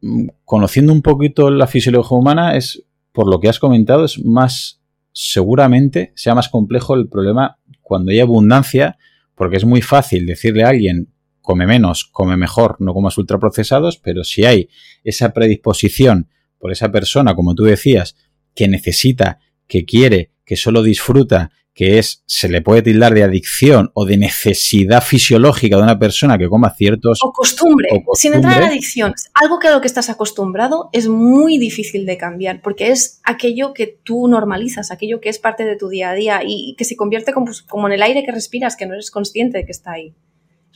mm, 0.00 0.28
conociendo 0.44 0.92
un 0.92 1.02
poquito 1.02 1.50
la 1.50 1.66
fisiología 1.66 2.16
humana, 2.16 2.56
es, 2.56 2.84
por 3.12 3.28
lo 3.28 3.40
que 3.40 3.48
has 3.48 3.58
comentado, 3.58 4.04
es 4.04 4.24
más, 4.24 4.80
seguramente 5.12 6.12
sea 6.14 6.34
más 6.34 6.48
complejo 6.48 6.94
el 6.94 7.08
problema 7.08 7.58
cuando 7.82 8.12
hay 8.12 8.20
abundancia, 8.20 8.96
porque 9.34 9.56
es 9.56 9.64
muy 9.64 9.82
fácil 9.82 10.24
decirle 10.26 10.62
a 10.62 10.68
alguien 10.68 11.09
come 11.40 11.66
menos, 11.66 12.04
come 12.04 12.36
mejor, 12.36 12.76
no 12.80 12.94
comas 12.94 13.16
ultraprocesados, 13.18 13.98
pero 13.98 14.24
si 14.24 14.44
hay 14.44 14.68
esa 15.04 15.32
predisposición 15.32 16.28
por 16.58 16.72
esa 16.72 16.92
persona, 16.92 17.34
como 17.34 17.54
tú 17.54 17.64
decías, 17.64 18.16
que 18.54 18.68
necesita, 18.68 19.38
que 19.66 19.84
quiere, 19.84 20.32
que 20.44 20.56
solo 20.56 20.82
disfruta, 20.82 21.50
que 21.72 21.98
es, 21.98 22.22
se 22.26 22.48
le 22.48 22.60
puede 22.60 22.82
tildar 22.82 23.14
de 23.14 23.22
adicción 23.22 23.90
o 23.94 24.04
de 24.04 24.18
necesidad 24.18 25.02
fisiológica 25.02 25.76
de 25.76 25.82
una 25.82 25.98
persona 25.98 26.36
que 26.36 26.48
coma 26.48 26.74
ciertos... 26.74 27.20
O 27.22 27.32
costumbre, 27.32 27.88
sin 28.14 28.34
entrar 28.34 28.62
en 28.62 28.68
adicción. 28.68 29.14
Algo 29.34 29.58
que 29.58 29.68
a 29.68 29.70
lo 29.70 29.80
que 29.80 29.86
estás 29.86 30.10
acostumbrado 30.10 30.90
es 30.92 31.08
muy 31.08 31.58
difícil 31.58 32.04
de 32.04 32.18
cambiar, 32.18 32.60
porque 32.60 32.90
es 32.90 33.20
aquello 33.24 33.72
que 33.72 33.86
tú 33.86 34.28
normalizas, 34.28 34.90
aquello 34.90 35.20
que 35.20 35.28
es 35.28 35.38
parte 35.38 35.64
de 35.64 35.76
tu 35.76 35.88
día 35.88 36.10
a 36.10 36.14
día 36.14 36.40
y 36.44 36.74
que 36.76 36.84
se 36.84 36.96
convierte 36.96 37.32
como, 37.32 37.50
como 37.68 37.86
en 37.86 37.94
el 37.94 38.02
aire 38.02 38.24
que 38.24 38.32
respiras, 38.32 38.76
que 38.76 38.86
no 38.86 38.94
eres 38.94 39.10
consciente 39.10 39.58
de 39.58 39.64
que 39.64 39.72
está 39.72 39.92
ahí. 39.92 40.14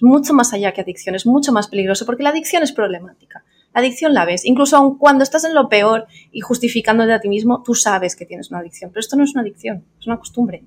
Mucho 0.04 0.34
más 0.34 0.52
allá 0.52 0.72
que 0.72 0.82
adicción, 0.82 1.14
es 1.14 1.24
mucho 1.24 1.50
más 1.50 1.68
peligroso 1.68 2.04
porque 2.04 2.22
la 2.22 2.28
adicción 2.28 2.62
es 2.62 2.72
problemática. 2.72 3.42
La 3.74 3.80
adicción 3.80 4.12
la 4.12 4.26
ves, 4.26 4.44
incluso 4.44 4.76
aun 4.76 4.98
cuando 4.98 5.24
estás 5.24 5.44
en 5.44 5.54
lo 5.54 5.70
peor 5.70 6.06
y 6.30 6.40
justificándote 6.40 7.14
a 7.14 7.20
ti 7.20 7.28
mismo, 7.30 7.62
tú 7.64 7.74
sabes 7.74 8.14
que 8.14 8.26
tienes 8.26 8.50
una 8.50 8.60
adicción, 8.60 8.90
pero 8.90 9.00
esto 9.00 9.16
no 9.16 9.24
es 9.24 9.32
una 9.32 9.40
adicción, 9.40 9.82
es 9.98 10.06
una 10.06 10.18
costumbre. 10.18 10.62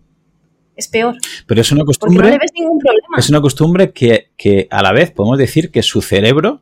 Es 0.76 0.88
peor. 0.88 1.18
Pero 1.46 1.62
es 1.62 1.72
una 1.72 1.86
costumbre. 1.86 2.24
no 2.24 2.30
le 2.32 2.40
ves 2.40 2.52
ningún 2.56 2.80
problema. 2.80 3.18
Es 3.18 3.30
una 3.30 3.40
costumbre 3.40 3.92
que, 3.92 4.32
que 4.36 4.68
a 4.72 4.82
la 4.82 4.92
vez 4.92 5.12
podemos 5.12 5.38
decir 5.38 5.70
que 5.70 5.84
su 5.84 6.02
cerebro 6.02 6.62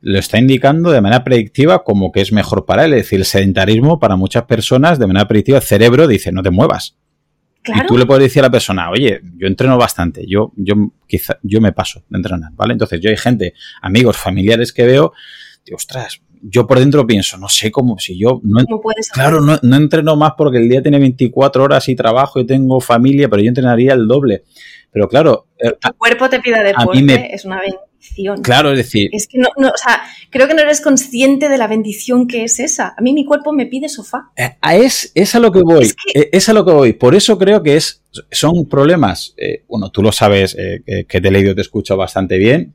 lo 0.00 0.18
está 0.18 0.38
indicando 0.38 0.92
de 0.92 1.02
manera 1.02 1.22
predictiva 1.22 1.84
como 1.84 2.12
que 2.12 2.22
es 2.22 2.32
mejor 2.32 2.64
para 2.64 2.86
él. 2.86 2.94
Es 2.94 3.02
decir, 3.02 3.18
el 3.18 3.26
sedentarismo 3.26 3.98
para 3.98 4.16
muchas 4.16 4.44
personas 4.44 4.98
de 4.98 5.06
manera 5.06 5.28
predictiva, 5.28 5.58
el 5.58 5.64
cerebro 5.64 6.06
dice 6.06 6.32
no 6.32 6.42
te 6.42 6.50
muevas. 6.50 6.96
Y 7.66 7.86
tú 7.86 7.98
le 7.98 8.06
puedes 8.06 8.22
decir 8.22 8.40
a 8.40 8.46
la 8.46 8.50
persona, 8.50 8.90
oye, 8.90 9.20
yo 9.36 9.46
entreno 9.46 9.76
bastante, 9.76 10.24
yo, 10.26 10.52
yo 10.56 10.74
quizá, 11.06 11.38
yo 11.42 11.60
me 11.60 11.72
paso 11.72 12.02
de 12.08 12.16
entrenar, 12.16 12.52
¿vale? 12.54 12.72
Entonces 12.72 13.00
yo 13.00 13.10
hay 13.10 13.16
gente, 13.16 13.54
amigos, 13.82 14.16
familiares 14.16 14.72
que 14.72 14.84
veo, 14.84 15.12
digo, 15.64 15.76
ostras, 15.76 16.20
yo 16.42 16.66
por 16.66 16.78
dentro 16.78 17.06
pienso, 17.06 17.38
no 17.38 17.48
sé 17.48 17.70
cómo, 17.70 17.98
si 17.98 18.18
yo 18.18 18.40
no, 18.44 18.64
claro, 19.12 19.40
no, 19.40 19.58
no, 19.62 19.76
entreno 19.76 20.16
más 20.16 20.32
porque 20.36 20.58
el 20.58 20.68
día 20.68 20.82
tiene 20.82 20.98
24 20.98 21.64
horas 21.64 21.88
y 21.88 21.96
trabajo 21.96 22.40
y 22.40 22.46
tengo 22.46 22.80
familia, 22.80 23.28
pero 23.28 23.42
yo 23.42 23.48
entrenaría 23.48 23.94
el 23.94 24.06
doble. 24.06 24.44
Pero 24.92 25.08
claro, 25.08 25.48
el 25.58 25.72
eh, 25.72 25.92
cuerpo 25.98 26.28
te 26.28 26.40
pide 26.40 26.62
deporte, 26.62 27.34
es 27.34 27.44
una 27.44 27.60
Claro, 28.42 28.70
es 28.70 28.78
decir. 28.78 29.10
Es 29.12 29.26
que 29.26 29.38
no, 29.38 29.48
no, 29.56 29.68
o 29.68 29.76
sea, 29.76 30.02
creo 30.30 30.48
que 30.48 30.54
no 30.54 30.62
eres 30.62 30.80
consciente 30.80 31.48
de 31.48 31.58
la 31.58 31.66
bendición 31.66 32.26
que 32.26 32.44
es 32.44 32.60
esa. 32.60 32.94
A 32.96 33.02
mí 33.02 33.12
mi 33.12 33.24
cuerpo 33.24 33.52
me 33.52 33.66
pide 33.66 33.88
sofá. 33.88 34.30
Eh, 34.36 34.56
es, 34.72 35.12
es 35.14 35.34
a 35.34 35.40
lo 35.40 35.52
que 35.52 35.62
voy. 35.62 35.92
Eh, 36.14 36.30
es, 36.32 36.48
a 36.48 36.52
lo 36.52 36.64
que 36.64 36.72
voy. 36.72 36.92
Por 36.92 37.14
eso 37.14 37.38
creo 37.38 37.62
que 37.62 37.76
es, 37.76 38.02
son 38.30 38.68
problemas. 38.68 39.34
Eh, 39.36 39.64
bueno, 39.68 39.90
tú 39.90 40.02
lo 40.02 40.12
sabes, 40.12 40.56
que 40.56 41.20
te 41.20 41.28
he 41.28 41.30
leído, 41.30 41.54
te 41.54 41.60
escucho 41.60 41.96
bastante 41.96 42.38
bien. 42.38 42.74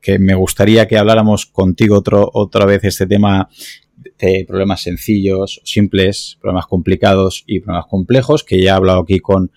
que 0.00 0.18
me 0.18 0.34
gustaría 0.34 0.88
que 0.88 0.98
habláramos 0.98 1.46
contigo 1.46 1.98
otro, 1.98 2.30
otra 2.32 2.64
vez 2.64 2.82
este 2.84 3.06
tema 3.06 3.48
de 4.18 4.44
problemas 4.46 4.82
sencillos, 4.82 5.60
simples, 5.64 6.38
problemas 6.40 6.66
complicados 6.66 7.44
y 7.46 7.60
problemas 7.60 7.86
complejos, 7.86 8.42
que 8.42 8.60
ya 8.60 8.72
he 8.72 8.74
hablado 8.74 9.00
aquí 9.00 9.20
con, 9.20 9.52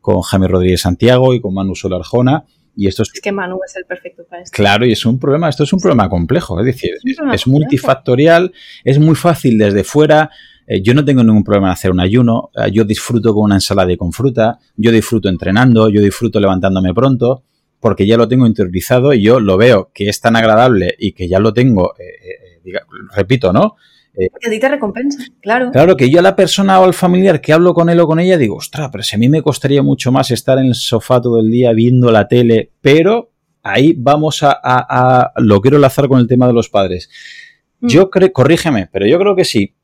con 0.00 0.20
Jaime 0.20 0.48
Rodríguez 0.48 0.82
Santiago 0.82 1.34
y 1.34 1.40
con 1.40 1.54
Manu 1.54 1.74
Solarjona 1.74 2.44
y 2.76 2.86
esto 2.86 3.02
es, 3.02 3.10
que 3.10 3.32
Manu 3.32 3.58
es 3.66 3.74
el 3.76 3.86
perfecto 3.86 4.24
para 4.28 4.42
esto. 4.42 4.54
Claro, 4.54 4.84
y 4.84 4.92
es 4.92 5.06
un 5.06 5.18
problema, 5.18 5.48
esto 5.48 5.64
es 5.64 5.72
un 5.72 5.80
problema 5.80 6.10
complejo, 6.10 6.60
es 6.60 6.66
decir, 6.66 6.90
es, 7.32 7.46
multifactorial, 7.46 8.52
es 8.84 8.98
muy 8.98 9.14
fácil 9.14 9.56
desde 9.56 9.82
fuera. 9.82 10.30
Eh, 10.66 10.82
yo 10.82 10.92
no 10.92 11.04
tengo 11.04 11.24
ningún 11.24 11.42
problema 11.42 11.68
en 11.68 11.72
hacer 11.72 11.90
un 11.90 12.00
ayuno, 12.00 12.50
eh, 12.54 12.70
yo 12.70 12.84
disfruto 12.84 13.32
con 13.32 13.44
una 13.44 13.54
ensalada 13.54 13.90
y 13.90 13.96
con 13.96 14.12
fruta, 14.12 14.58
yo 14.76 14.92
disfruto 14.92 15.28
entrenando, 15.28 15.88
yo 15.88 16.02
disfruto 16.02 16.38
levantándome 16.38 16.92
pronto, 16.92 17.44
porque 17.80 18.06
ya 18.06 18.18
lo 18.18 18.28
tengo 18.28 18.46
interiorizado 18.46 19.14
y 19.14 19.22
yo 19.22 19.40
lo 19.40 19.56
veo 19.56 19.90
que 19.94 20.08
es 20.08 20.20
tan 20.20 20.36
agradable 20.36 20.94
y 20.98 21.12
que 21.12 21.28
ya 21.28 21.38
lo 21.38 21.54
tengo, 21.54 21.94
eh, 21.98 22.80
repito, 23.14 23.52
¿no? 23.52 23.76
Eh, 24.18 24.30
a 24.32 24.50
ti 24.50 24.58
te 24.58 24.68
recompensa, 24.68 25.22
claro. 25.42 25.70
Claro, 25.70 25.96
que 25.96 26.08
yo 26.08 26.20
a 26.20 26.22
la 26.22 26.34
persona 26.34 26.80
o 26.80 26.84
al 26.84 26.94
familiar 26.94 27.40
que 27.40 27.52
hablo 27.52 27.74
con 27.74 27.90
él 27.90 28.00
o 28.00 28.06
con 28.06 28.18
ella 28.18 28.38
digo, 28.38 28.56
ostras, 28.56 28.88
pero 28.90 29.04
si 29.04 29.14
a 29.14 29.18
mí 29.18 29.28
me 29.28 29.42
costaría 29.42 29.82
mucho 29.82 30.10
más 30.10 30.30
estar 30.30 30.58
en 30.58 30.66
el 30.66 30.74
sofá 30.74 31.20
todo 31.20 31.40
el 31.40 31.50
día 31.50 31.72
viendo 31.72 32.10
la 32.10 32.26
tele, 32.26 32.72
pero 32.80 33.32
ahí 33.62 33.94
vamos 33.96 34.40
a, 34.42 35.32
lo 35.36 35.60
quiero 35.60 35.76
enlazar 35.76 36.08
con 36.08 36.20
el 36.20 36.26
tema 36.26 36.46
de 36.46 36.54
los 36.54 36.70
padres. 36.70 37.10
Mm. 37.80 37.88
Yo 37.88 38.10
creo, 38.10 38.32
corrígeme, 38.32 38.88
pero 38.90 39.06
yo 39.06 39.18
creo 39.18 39.36
que 39.36 39.44
sí. 39.44 39.74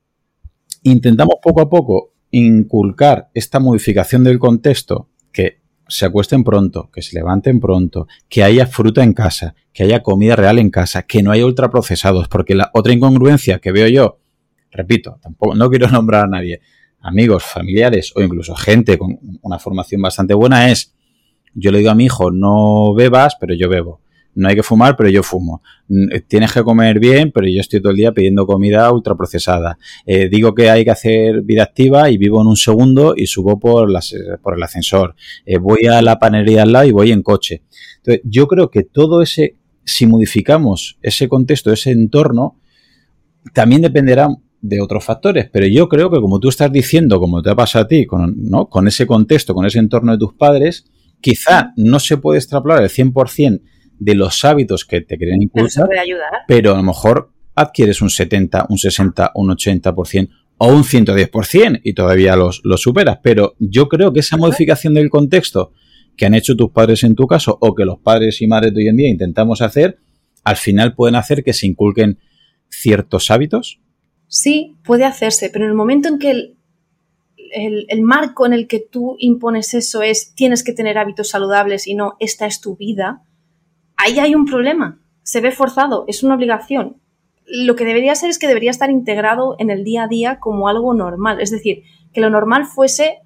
Intentamos 0.85 1.37
poco 1.43 1.61
a 1.61 1.69
poco 1.69 2.15
inculcar 2.31 3.29
esta 3.35 3.61
modificación 3.61 4.25
del 4.25 4.39
contexto, 4.39 5.11
que 5.31 5.61
se 5.89 6.07
acuesten 6.07 6.43
pronto, 6.43 6.91
que 6.91 7.03
se 7.03 7.17
levanten 7.17 7.61
pronto, 7.61 8.09
que 8.31 8.43
haya 8.43 8.67
fruta 8.67 9.05
en 9.05 9.13
casa, 9.13 9.55
que 9.75 9.83
haya 9.83 10.03
comida 10.03 10.37
real 10.37 10.59
en 10.59 10.71
casa, 10.71 11.03
que 11.03 11.23
no 11.23 11.33
haya 11.33 11.45
ultraprocesados, 11.45 12.29
porque 12.29 12.55
la 12.55 12.71
otra 12.73 12.95
incongruencia 12.95 13.59
que 13.59 13.73
veo 13.73 13.89
yo 13.89 14.22
repito, 14.73 15.19
tampoco, 15.23 15.55
no 15.55 15.71
quiero 15.71 15.89
nombrar 15.91 16.25
a 16.25 16.29
nadie, 16.29 16.61
amigos, 17.01 17.45
familiares 17.45 18.13
o 18.17 18.23
incluso 18.23 18.55
gente 18.55 18.99
con 18.99 19.19
una 19.43 19.59
formación 19.59 20.03
bastante 20.03 20.35
buena 20.35 20.71
es, 20.71 20.95
yo 21.55 21.71
le 21.71 21.79
digo 21.79 21.91
a 21.91 21.95
mi 21.95 22.07
hijo, 22.07 22.31
no 22.31 22.95
bebas, 22.95 23.37
pero 23.39 23.55
yo 23.55 23.69
bebo. 23.69 24.01
no 24.35 24.49
hay 24.49 24.55
que 24.55 24.63
fumar, 24.63 24.97
pero 24.97 25.11
yo 25.11 25.23
fumo. 25.23 25.63
Tienes 26.27 26.53
que 26.53 26.63
comer 26.63 26.99
bien, 26.99 27.33
pero 27.33 27.47
yo 27.47 27.61
estoy 27.61 27.83
todo 27.83 27.91
el 27.91 27.99
día 27.99 28.13
pidiendo 28.13 28.47
comida 28.47 28.91
ultraprocesada. 28.91 29.77
Eh, 30.07 30.31
digo 30.31 30.55
que 30.55 30.71
hay 30.71 30.85
que 30.85 30.91
hacer 30.91 31.43
vida 31.43 31.65
activa 31.65 32.09
y 32.09 32.17
vivo 32.17 32.41
en 32.41 32.47
un 32.47 32.57
segundo 32.57 33.13
y 33.15 33.27
subo 33.27 33.61
por, 33.61 33.91
las, 33.91 34.15
por 34.43 34.57
el 34.57 34.63
ascensor. 34.63 35.15
Eh, 35.45 35.59
voy 35.59 35.85
a 35.85 36.01
la 36.01 36.19
panería 36.19 36.63
al 36.63 36.73
lado 36.73 36.87
y 36.87 36.93
voy 36.93 37.13
en 37.13 37.23
coche. 37.23 37.65
Entonces, 37.99 38.23
yo 38.25 38.49
creo 38.49 38.71
que 38.71 38.85
todo 38.85 39.21
ese, 39.21 39.59
si 39.85 40.07
modificamos 40.07 40.99
ese 41.03 41.29
contexto, 41.29 41.71
ese 41.71 41.91
entorno, 41.91 42.59
también 43.53 43.83
dependerá 43.83 44.29
de 44.63 44.81
otros 44.81 45.05
factores, 45.05 45.51
pero 45.53 45.67
yo 45.67 45.89
creo 45.89 46.11
que 46.11 46.21
como 46.21 46.41
tú 46.41 46.49
estás 46.49 46.73
diciendo, 46.73 47.21
como 47.21 47.43
te 47.43 47.51
ha 47.51 47.57
pasado 47.57 47.85
a 47.85 47.89
ti, 47.89 48.07
con, 48.07 48.35
¿no? 48.37 48.69
con 48.69 48.87
ese 48.87 49.07
contexto, 49.07 49.55
con 49.55 49.67
ese 49.67 49.81
entorno 49.81 50.13
de 50.13 50.19
tus 50.19 50.35
padres, 50.35 50.87
quizá 51.21 51.73
no 51.77 51.99
se 51.99 52.17
puede 52.17 52.39
extrapolar 52.39 52.83
el 52.83 52.89
100% 52.89 53.61
de 53.99 54.15
los 54.15 54.45
hábitos 54.45 54.85
que 54.85 55.01
te 55.01 55.19
quieren 55.19 55.43
inculcar, 55.43 55.89
pero 56.47 56.73
a 56.73 56.77
lo 56.77 56.83
mejor 56.83 57.33
adquieres 57.55 58.01
un 58.01 58.11
70, 58.11 58.67
un 58.69 58.79
60, 58.79 59.33
un 59.35 59.51
80% 59.51 60.29
o 60.59 60.69
un 60.69 60.85
110% 60.85 61.81
y 61.83 61.95
todavía 61.95 62.37
los, 62.37 62.63
superas. 62.77 63.19
Pero 63.23 63.55
yo 63.59 63.89
creo 63.89 64.13
que 64.13 64.21
esa 64.21 64.37
modificación 64.37 64.95
del 64.95 65.11
contexto 65.11 65.73
que 66.17 66.27
han 66.27 66.35
hecho 66.35 66.57
tus 66.57 66.71
padres 66.71 67.05
en 67.05 67.15
tu 67.15 67.27
caso 67.27 67.59
o 67.61 67.75
que 67.75 67.85
los 67.85 67.99
padres 67.99 68.41
y 68.43 68.47
madres 68.47 68.75
de 68.75 68.83
hoy 68.83 68.89
en 68.89 68.97
día 68.97 69.09
intentamos 69.09 69.61
hacer, 69.61 69.99
al 70.45 70.57
final 70.57 70.95
pueden 70.95 71.17
hacer 71.17 71.43
que 71.43 71.53
se 71.53 71.67
inculquen 71.67 72.19
ciertos 72.69 73.31
hábitos. 73.31 73.81
Sí, 74.35 74.79
puede 74.83 75.05
hacerse, 75.05 75.51
pero 75.51 75.67
en 75.67 75.73
el 75.73 75.77
momento 75.77 76.09
en 76.09 76.19
que 76.19 76.31
el, 76.31 76.57
el, 77.87 78.01
marco 78.01 78.47
en 78.47 78.55
el 78.55 78.67
que 78.67 78.81
tú 78.81 79.17
impones 79.19 79.75
eso 79.75 80.01
es 80.01 80.35
tienes 80.35 80.65
que 80.65 80.73
tener 80.73 80.97
hábitos 80.97 81.29
saludables 81.29 81.87
y 81.87 81.95
no 81.95 82.15
esta 82.19 82.47
es 82.47 82.63
tu 82.63 82.75
vida, 82.75 83.25
ahí 83.99 84.19
hay 84.21 84.35
un 84.35 84.47
problema. 84.47 84.99
Se 85.23 85.43
ve 85.43 85.53
forzado, 85.53 86.07
es 86.09 86.23
una 86.23 86.37
obligación. 86.37 86.97
Lo 87.45 87.77
que 87.77 87.85
debería 87.85 88.15
ser 88.15 88.31
es 88.31 88.39
que 88.39 88.49
debería 88.49 88.71
estar 88.71 88.89
integrado 88.89 89.55
en 89.59 89.69
el 89.69 89.85
día 89.85 90.05
a 90.05 90.09
día 90.09 90.41
como 90.41 90.67
algo 90.67 90.95
normal. 90.95 91.39
Es 91.43 91.51
decir, 91.51 91.83
que 92.15 92.23
lo 92.23 92.31
normal 92.31 92.65
fuese 92.65 93.19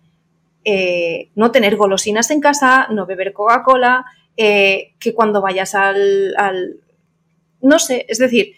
eh, 0.65 1.31
no 1.37 1.53
tener 1.53 1.77
golosinas 1.77 2.33
en 2.33 2.41
casa, 2.41 2.89
no 2.91 3.07
beber 3.07 3.33
Coca-Cola, 3.33 4.07
eh, 4.37 4.95
que 4.99 5.15
cuando 5.15 5.41
vayas 5.41 5.77
al, 5.77 6.35
al, 6.37 6.81
No 7.61 7.79
sé, 7.79 8.07
es 8.09 8.19
decir, 8.19 8.55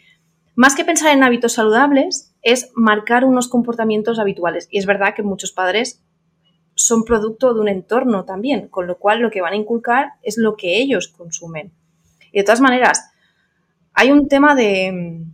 más 0.55 0.75
que 0.75 0.87
pensar 0.87 1.13
en 1.13 1.23
hábitos 1.23 1.53
saludables, 1.53 2.28
es 2.43 2.71
marcar 2.75 3.25
unos 3.25 3.49
comportamientos 3.49 4.19
habituales. 4.19 4.69
Y 4.71 4.79
es 4.79 4.87
verdad 4.87 5.15
que 5.15 5.23
muchos 5.23 5.53
padres 5.53 6.05
son 6.75 7.05
producto 7.05 7.55
de 7.55 7.61
un 7.61 7.69
entorno 7.69 8.25
también, 8.25 8.69
con 8.69 8.87
lo 8.87 8.99
cual 8.99 9.21
lo 9.21 9.31
que 9.31 9.41
van 9.41 9.53
a 9.53 9.57
inculcar 9.57 10.13
es 10.23 10.39
lo 10.39 10.57
que 10.57 10.79
ellos 10.79 11.09
consumen. 11.09 11.73
Y 12.33 12.39
de 12.39 12.45
todas 12.45 12.61
maneras, 12.61 13.11
hay 13.93 14.13
un 14.13 14.29
tema 14.29 14.55
de, 14.55 15.25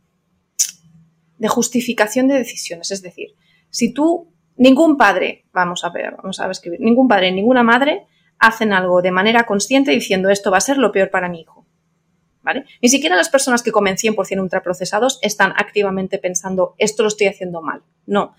de 1.39 1.49
justificación 1.49 2.29
de 2.29 2.35
decisiones. 2.35 2.91
Es 2.91 3.03
decir, 3.03 3.35
si 3.69 3.93
tú, 3.93 4.33
ningún 4.57 4.97
padre, 4.97 5.45
vamos 5.53 5.85
a 5.85 5.91
ver, 5.91 6.17
vamos 6.17 6.41
a 6.41 6.51
escribir, 6.51 6.81
ningún 6.81 7.09
padre, 7.09 7.33
ninguna 7.33 7.63
madre 7.63 8.07
hacen 8.39 8.73
algo 8.73 9.03
de 9.03 9.11
manera 9.11 9.45
consciente 9.45 9.91
diciendo 9.91 10.29
esto 10.29 10.51
va 10.51 10.59
a 10.59 10.63
ser 10.63 10.79
lo 10.79 10.93
peor 10.93 11.11
para 11.11 11.29
mi 11.29 11.43
hijo. 11.43 11.67
¿Vale? 12.45 12.67
Ni 12.83 12.91
siquiera 12.91 13.17
las 13.17 13.31
personas 13.31 13.63
que 13.63 13.73
comen 13.73 13.97
100% 13.97 14.41
ultraprocesados 14.41 15.19
están 15.23 15.55
activamente 15.57 16.19
pensando 16.19 16.75
esto 16.77 17.03
lo 17.03 17.09
estoy 17.09 17.27
haciendo 17.27 17.63
mal. 17.63 17.83
No. 18.05 18.37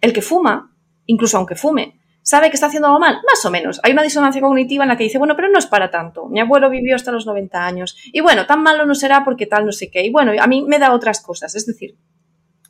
El 0.00 0.12
que 0.12 0.22
fuma, 0.22 0.72
incluso 1.06 1.36
aunque 1.36 1.56
fume, 1.56 2.00
sabe 2.22 2.48
que 2.48 2.54
está 2.54 2.66
haciendo 2.66 2.86
algo 2.86 3.00
mal, 3.00 3.16
más 3.26 3.44
o 3.44 3.50
menos. 3.50 3.80
Hay 3.82 3.90
una 3.90 4.04
disonancia 4.04 4.40
cognitiva 4.40 4.84
en 4.84 4.88
la 4.88 4.96
que 4.96 5.02
dice, 5.02 5.18
bueno, 5.18 5.34
pero 5.34 5.48
no 5.48 5.58
es 5.58 5.66
para 5.66 5.90
tanto. 5.90 6.28
Mi 6.28 6.38
abuelo 6.38 6.70
vivió 6.70 6.94
hasta 6.94 7.10
los 7.10 7.26
90 7.26 7.66
años. 7.66 7.96
Y 8.12 8.20
bueno, 8.20 8.46
tan 8.46 8.62
malo 8.62 8.86
no 8.86 8.94
será 8.94 9.24
porque 9.24 9.46
tal 9.46 9.66
no 9.66 9.72
sé 9.72 9.90
qué. 9.90 10.04
Y 10.04 10.10
bueno, 10.10 10.30
a 10.40 10.46
mí 10.46 10.62
me 10.62 10.78
da 10.78 10.94
otras 10.94 11.20
cosas. 11.20 11.56
Es 11.56 11.66
decir, 11.66 11.96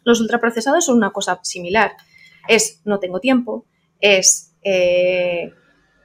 los 0.03 0.18
ultraprocesados 0.20 0.87
son 0.87 0.96
una 0.96 1.11
cosa 1.11 1.40
similar. 1.42 1.92
Es 2.48 2.81
no 2.87 2.98
tengo 3.00 3.20
tiempo, 3.20 3.66
es 4.00 4.55
eh, 4.62 5.53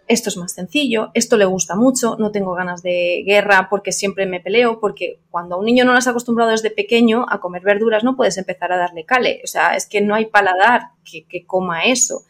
esto 0.09 0.27
es 0.27 0.35
más 0.35 0.51
sencillo, 0.51 1.11
esto 1.13 1.37
le 1.37 1.45
gusta 1.45 1.75
mucho, 1.75 2.17
no 2.19 2.31
tengo 2.31 2.53
ganas 2.53 2.83
de 2.83 3.23
guerra 3.25 3.67
porque 3.69 3.93
siempre 3.93 4.25
me 4.25 4.41
peleo, 4.41 4.81
porque 4.81 5.21
cuando 5.29 5.55
a 5.55 5.59
un 5.59 5.65
niño 5.65 5.85
no 5.85 5.93
lo 5.93 5.99
has 5.99 6.07
acostumbrado 6.07 6.51
desde 6.51 6.71
pequeño 6.71 7.25
a 7.29 7.39
comer 7.39 7.61
verduras 7.63 8.03
no 8.03 8.17
puedes 8.17 8.37
empezar 8.37 8.73
a 8.73 8.77
darle 8.77 9.05
cale. 9.05 9.39
O 9.43 9.47
sea, 9.47 9.75
es 9.75 9.85
que 9.85 10.01
no 10.01 10.15
hay 10.15 10.25
paladar 10.25 10.89
que, 11.03 11.25
que 11.25 11.45
coma 11.45 11.85
eso. 11.85 12.23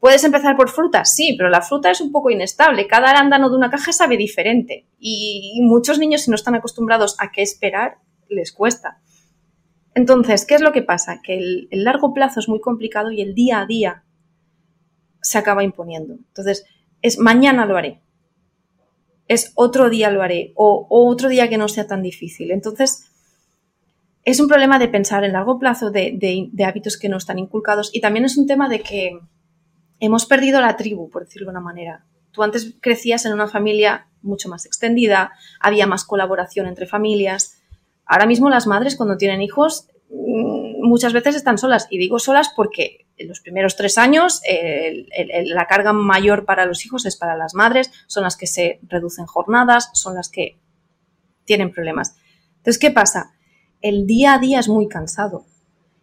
¿Puedes 0.00 0.22
empezar 0.22 0.56
por 0.56 0.68
fruta? 0.70 1.04
Sí, 1.04 1.34
pero 1.36 1.48
la 1.48 1.60
fruta 1.60 1.90
es 1.90 2.00
un 2.00 2.12
poco 2.12 2.30
inestable. 2.30 2.86
Cada 2.86 3.10
arándano 3.10 3.50
de 3.50 3.56
una 3.56 3.70
caja 3.70 3.92
sabe 3.92 4.16
diferente. 4.16 4.86
Y, 4.98 5.60
muchos 5.62 5.98
niños, 5.98 6.22
si 6.22 6.30
no 6.30 6.36
están 6.36 6.54
acostumbrados 6.54 7.16
a 7.18 7.32
qué 7.32 7.42
esperar, 7.42 7.98
les 8.28 8.52
cuesta. 8.52 9.00
Entonces, 9.94 10.46
¿qué 10.46 10.54
es 10.54 10.60
lo 10.60 10.72
que 10.72 10.82
pasa? 10.82 11.20
Que 11.20 11.36
el, 11.36 11.68
largo 11.70 12.14
plazo 12.14 12.38
es 12.38 12.48
muy 12.48 12.60
complicado 12.60 13.10
y 13.10 13.22
el 13.22 13.34
día 13.34 13.60
a 13.60 13.66
día 13.66 14.04
se 15.20 15.38
acaba 15.38 15.64
imponiendo. 15.64 16.14
Entonces, 16.14 16.64
es 17.02 17.18
mañana 17.18 17.66
lo 17.66 17.76
haré. 17.76 18.02
Es 19.26 19.52
otro 19.54 19.90
día 19.90 20.10
lo 20.10 20.22
haré. 20.22 20.52
O, 20.56 20.86
otro 20.88 21.28
día 21.28 21.48
que 21.48 21.58
no 21.58 21.68
sea 21.68 21.86
tan 21.86 22.02
difícil. 22.02 22.50
Entonces, 22.50 23.10
es 24.24 24.40
un 24.40 24.48
problema 24.48 24.78
de 24.78 24.88
pensar 24.88 25.24
en 25.24 25.32
largo 25.32 25.58
plazo 25.58 25.90
de 25.90 26.50
hábitos 26.66 26.98
que 26.98 27.08
no 27.08 27.16
están 27.16 27.38
inculcados 27.38 27.90
y 27.92 28.00
también 28.00 28.24
es 28.24 28.36
un 28.36 28.46
tema 28.46 28.68
de 28.68 28.80
que 28.80 29.18
hemos 30.00 30.26
perdido 30.26 30.60
la 30.60 30.76
tribu, 30.76 31.08
por 31.10 31.24
decirlo 31.24 31.46
de 31.46 31.52
una 31.52 31.60
manera. 31.60 32.04
Tú 32.32 32.42
antes 32.42 32.74
crecías 32.80 33.24
en 33.24 33.32
una 33.32 33.48
familia 33.48 34.08
mucho 34.22 34.48
más 34.48 34.66
extendida, 34.66 35.32
había 35.60 35.86
más 35.86 36.04
colaboración 36.04 36.66
entre 36.66 36.86
familias. 36.86 37.60
Ahora 38.04 38.26
mismo 38.26 38.50
las 38.50 38.66
madres 38.66 38.96
cuando 38.96 39.16
tienen 39.16 39.42
hijos 39.42 39.88
mm, 40.10 40.86
muchas 40.86 41.12
veces 41.12 41.36
están 41.36 41.58
solas. 41.58 41.86
Y 41.90 41.98
digo 41.98 42.18
solas 42.18 42.50
porque 42.54 43.07
los 43.26 43.40
primeros 43.40 43.76
tres 43.76 43.98
años 43.98 44.40
la 45.46 45.66
carga 45.66 45.92
mayor 45.92 46.44
para 46.44 46.66
los 46.66 46.84
hijos 46.86 47.06
es 47.06 47.16
para 47.16 47.36
las 47.36 47.54
madres, 47.54 47.90
son 48.06 48.24
las 48.24 48.36
que 48.36 48.46
se 48.46 48.80
reducen 48.82 49.26
jornadas, 49.26 49.90
son 49.94 50.14
las 50.14 50.28
que 50.28 50.58
tienen 51.44 51.72
problemas. 51.72 52.16
Entonces, 52.58 52.78
¿qué 52.78 52.90
pasa? 52.90 53.32
El 53.80 54.06
día 54.06 54.34
a 54.34 54.38
día 54.38 54.60
es 54.60 54.68
muy 54.68 54.88
cansado 54.88 55.46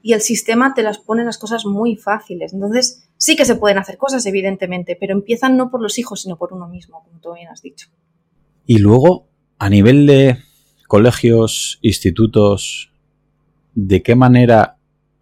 y 0.01 0.13
el 0.13 0.21
sistema 0.21 0.73
te 0.73 0.83
las 0.83 0.97
pone 0.97 1.23
las 1.23 1.37
cosas 1.37 1.65
muy 1.65 1.95
fáciles. 1.95 2.53
Entonces, 2.53 3.05
Sí 3.17 3.35
que 3.35 3.45
se 3.45 3.55
pueden 3.55 3.77
hacer 3.77 3.97
cosas, 3.97 4.25
evidentemente, 4.25 4.97
pero 4.99 5.13
empiezan 5.13 5.55
no 5.57 5.71
por 5.71 5.81
los 5.81 5.97
hijos, 5.97 6.21
sino 6.21 6.37
por 6.37 6.53
uno 6.53 6.67
mismo, 6.67 7.03
como 7.03 7.19
tú 7.19 7.33
bien 7.33 7.47
has 7.47 7.61
dicho. 7.61 7.87
Y 8.65 8.79
luego, 8.79 9.27
a 9.57 9.69
nivel 9.69 10.05
de 10.05 10.39
colegios, 10.87 11.79
institutos, 11.81 12.91
¿de 13.73 14.03
qué 14.03 14.15
manera 14.15 14.74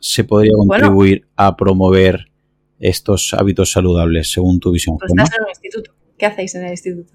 se 0.04 0.26
podría 0.26 0.52
contribuir 0.58 1.26
a 1.38 1.56
promover 1.56 2.30
estos 2.78 3.34
hábitos 3.34 3.72
saludables, 3.72 4.30
según 4.30 4.60
tu 4.60 4.70
visión? 4.72 4.98
Pues 4.98 5.10
estás 5.10 5.34
en 5.38 5.44
un 5.44 5.50
instituto. 5.50 5.96
¿Qué 6.18 6.26
hacéis 6.26 6.54
en 6.56 6.66
el 6.66 6.72
instituto? 6.72 7.14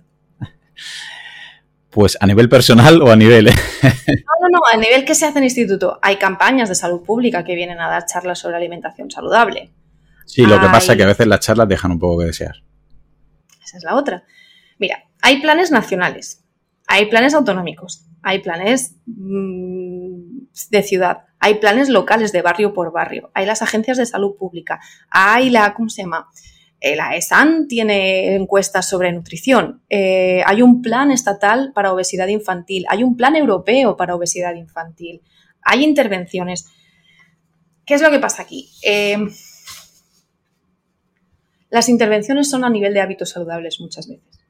Pues 1.91 2.17
a 2.19 2.27
nivel 2.27 2.49
personal 2.49 3.03
o 3.03 3.11
a 3.11 3.17
nivel... 3.17 3.45
no, 3.83 3.91
no, 4.41 4.49
no, 4.51 4.61
a 4.73 4.77
nivel 4.79 5.05
que 5.05 5.15
se 5.15 5.27
hace 5.27 5.39
en 5.39 5.45
el 5.45 5.51
instituto. 5.51 5.99
Hay 6.01 6.17
campañas 6.17 6.71
de 6.71 6.75
salud 6.75 7.03
pública 7.03 7.45
que 7.45 7.55
vienen 7.55 7.79
a 7.79 7.89
dar 7.89 8.07
charlas 8.07 8.39
sobre 8.39 8.57
alimentación 8.57 9.11
saludable. 9.11 9.71
Sí, 10.25 10.47
lo 10.47 10.59
que 10.59 10.67
pasa 10.67 10.93
es 10.93 10.97
que 10.97 11.05
a 11.05 11.09
veces 11.09 11.27
las 11.27 11.41
charlas 11.41 11.69
dejan 11.69 11.91
un 11.91 11.99
poco 11.99 12.21
que 12.21 12.27
desear. 12.27 12.57
Esa 13.63 13.77
es 13.77 13.85
la 13.85 13.97
otra. 13.97 14.25
Mira, 14.79 15.05
hay 15.21 15.43
planes 15.43 15.71
nacionales, 15.71 16.43
hay 16.87 17.07
planes 17.07 17.35
autonómicos, 17.35 18.07
hay 18.23 18.39
planes 18.39 18.95
mm, 19.07 20.39
de 20.71 20.83
ciudad, 20.83 21.28
hay 21.41 21.55
planes 21.57 21.89
locales 21.89 22.33
de 22.33 22.43
barrio 22.43 22.75
por 22.75 22.93
barrio, 22.93 23.31
hay 23.35 23.47
las 23.47 23.63
agencias 23.63 23.97
de 23.97 24.07
salud 24.07 24.37
pública, 24.37 24.81
hay 25.11 25.51
la, 25.51 25.75
¿cómo 25.75 25.89
se 25.89 26.03
llama? 26.03 26.29
Eh, 26.81 26.95
la 26.95 27.17
ESAN 27.17 27.67
tiene 27.67 28.37
encuestas 28.37 28.89
sobre 28.89 29.13
nutrición, 29.13 29.83
eh, 29.89 30.43
hay 30.47 30.63
un 30.63 30.81
plan 30.83 31.11
estatal 31.11 31.73
para 31.75 31.93
obesidad 31.93 32.29
infantil, 32.29 32.85
hay 32.89 33.03
un 33.03 33.17
plan 33.17 33.35
europeo 33.35 33.97
para 33.97 34.15
obesidad 34.15 34.55
infantil, 34.55 35.23
hay 35.63 35.85
intervenciones. 35.85 36.67
¿Qué 37.85 37.95
es 37.95 38.03
lo 38.03 38.11
que 38.11 38.21
pasa 38.21 38.43
aquí? 38.43 38.71
Eh, 38.85 39.17
las 41.71 41.89
intervenciones 41.89 42.49
son 42.49 42.65
a 42.65 42.71
nivel 42.71 42.95
de 42.95 43.01
hábitos 43.01 43.31
saludables 43.31 43.81
muchas 43.81 44.09
veces. 44.09 44.41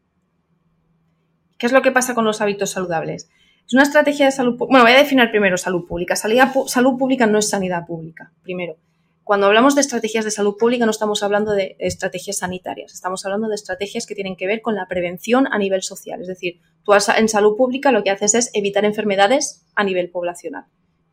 ¿Qué 1.56 1.66
es 1.66 1.72
lo 1.72 1.82
que 1.82 1.92
pasa 1.92 2.14
con 2.14 2.24
los 2.24 2.40
hábitos 2.40 2.70
saludables? 2.70 3.28
Es 3.68 3.74
una 3.74 3.82
estrategia 3.82 4.24
de 4.24 4.32
salud. 4.32 4.56
Bueno, 4.56 4.82
voy 4.82 4.92
a 4.92 4.96
definir 4.96 5.28
primero 5.30 5.58
salud 5.58 5.86
pública. 5.86 6.16
Salud 6.16 6.96
pública 6.98 7.26
no 7.26 7.38
es 7.38 7.50
sanidad 7.50 7.86
pública, 7.86 8.32
primero. 8.42 8.76
Cuando 9.24 9.46
hablamos 9.46 9.74
de 9.74 9.82
estrategias 9.82 10.24
de 10.24 10.30
salud 10.30 10.56
pública 10.56 10.86
no 10.86 10.90
estamos 10.90 11.22
hablando 11.22 11.52
de 11.52 11.76
estrategias 11.78 12.38
sanitarias, 12.38 12.94
estamos 12.94 13.26
hablando 13.26 13.46
de 13.46 13.56
estrategias 13.56 14.06
que 14.06 14.14
tienen 14.14 14.36
que 14.36 14.46
ver 14.46 14.62
con 14.62 14.74
la 14.74 14.88
prevención 14.88 15.46
a 15.52 15.58
nivel 15.58 15.82
social. 15.82 16.22
Es 16.22 16.28
decir, 16.28 16.60
tú 16.82 16.92
en 16.94 17.28
salud 17.28 17.58
pública 17.58 17.92
lo 17.92 18.02
que 18.02 18.08
haces 18.08 18.34
es 18.34 18.50
evitar 18.54 18.86
enfermedades 18.86 19.66
a 19.74 19.84
nivel 19.84 20.08
poblacional 20.08 20.64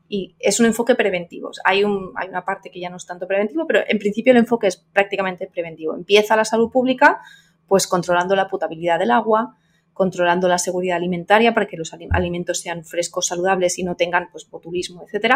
y 0.08 0.38
es 0.40 0.62
un 0.62 0.66
enfoque 0.66 0.96
preventivo. 0.96 1.52
Hay, 1.66 1.84
un, 1.84 2.14
hay 2.16 2.30
una 2.30 2.46
parte 2.46 2.72
que 2.72 2.80
ya 2.80 2.90
no 2.90 2.96
es 2.96 3.06
tanto 3.06 3.28
preventivo, 3.28 3.68
pero 3.68 3.82
en 3.86 4.00
principio 4.00 4.32
el 4.32 4.38
enfoque 4.38 4.68
es 4.68 4.78
prácticamente 4.78 5.48
preventivo. 5.48 5.94
Empieza 5.94 6.38
la 6.38 6.46
salud 6.46 6.72
pública 6.72 7.20
pues 7.68 7.86
controlando 7.86 8.34
la 8.34 8.48
potabilidad 8.48 8.98
del 8.98 9.12
agua, 9.12 9.58
controlando 9.96 10.50
la 10.50 10.60
seguridad 10.60 10.98
alimentaria 10.98 11.54
para 11.54 11.66
que 11.66 11.78
los 11.78 11.94
alimentos 12.12 12.60
sean 12.60 12.84
frescos, 12.84 13.28
saludables 13.28 13.80
y 13.80 13.84
no 13.84 13.96
tengan 13.96 14.28
pues, 14.30 14.48
botulismo, 14.48 15.04
etc. 15.10 15.36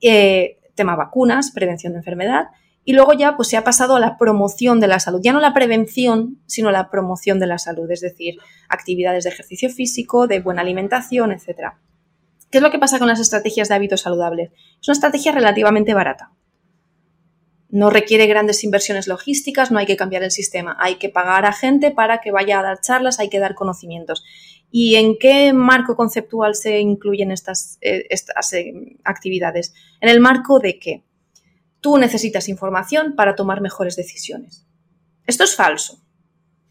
Eh, 0.00 0.58
tema 0.74 0.94
vacunas, 0.94 1.50
prevención 1.50 1.94
de 1.94 2.00
enfermedad. 2.00 2.48
Y 2.84 2.92
luego 2.92 3.14
ya 3.14 3.34
pues, 3.34 3.48
se 3.48 3.56
ha 3.56 3.64
pasado 3.64 3.96
a 3.96 4.00
la 4.00 4.18
promoción 4.18 4.78
de 4.78 4.88
la 4.88 5.00
salud. 5.00 5.20
Ya 5.22 5.32
no 5.32 5.40
la 5.40 5.54
prevención, 5.54 6.38
sino 6.46 6.70
la 6.70 6.90
promoción 6.90 7.40
de 7.40 7.46
la 7.46 7.58
salud, 7.58 7.90
es 7.90 8.02
decir, 8.02 8.36
actividades 8.68 9.24
de 9.24 9.30
ejercicio 9.30 9.70
físico, 9.70 10.26
de 10.26 10.40
buena 10.40 10.60
alimentación, 10.60 11.32
etc. 11.32 11.72
¿Qué 12.50 12.58
es 12.58 12.62
lo 12.62 12.70
que 12.70 12.78
pasa 12.78 12.98
con 12.98 13.08
las 13.08 13.20
estrategias 13.20 13.68
de 13.68 13.74
hábitos 13.74 14.02
saludables? 14.02 14.52
Es 14.80 14.88
una 14.88 14.94
estrategia 14.94 15.32
relativamente 15.32 15.94
barata. 15.94 16.30
No 17.68 17.90
requiere 17.90 18.26
grandes 18.26 18.64
inversiones 18.64 19.08
logísticas, 19.08 19.70
no 19.70 19.78
hay 19.78 19.86
que 19.86 19.96
cambiar 19.96 20.22
el 20.22 20.30
sistema, 20.30 20.76
hay 20.80 20.96
que 20.96 21.10
pagar 21.10 21.44
a 21.44 21.52
gente 21.52 21.90
para 21.90 22.20
que 22.20 22.30
vaya 22.30 22.60
a 22.60 22.62
dar 22.62 22.80
charlas, 22.80 23.20
hay 23.20 23.28
que 23.28 23.38
dar 23.38 23.54
conocimientos. 23.54 24.24
¿Y 24.70 24.96
en 24.96 25.18
qué 25.18 25.52
marco 25.52 25.96
conceptual 25.96 26.54
se 26.54 26.80
incluyen 26.80 27.30
estas, 27.30 27.78
eh, 27.80 28.06
eh, 28.10 28.96
actividades? 29.04 29.74
En 30.00 30.08
el 30.08 30.20
marco 30.20 30.60
de 30.60 30.78
que 30.78 31.04
tú 31.80 31.98
necesitas 31.98 32.48
información 32.48 33.14
para 33.16 33.34
tomar 33.34 33.60
mejores 33.60 33.96
decisiones. 33.96 34.66
Esto 35.26 35.44
es 35.44 35.54
falso. 35.54 36.02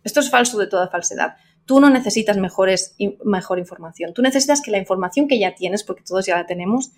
Esto 0.04 0.20
es 0.20 0.30
falso 0.30 0.58
de 0.58 0.68
toda 0.68 0.90
falsedad. 0.90 1.38
Tú 1.66 1.80
no 1.80 1.90
necesitas 1.90 2.38
mejores, 2.38 2.96
mejor 3.26 3.60
información. 3.60 4.14
Tú 4.14 4.22
necesitas 4.22 4.62
que 4.62 4.72
la 4.72 4.78
información 4.78 5.28
que 5.28 5.38
ya 5.38 5.54
tienes, 5.54 5.84
porque 5.84 6.04
todos 6.04 6.26
ya 6.26 6.38
la 6.38 6.46
tenemos, 6.46 6.92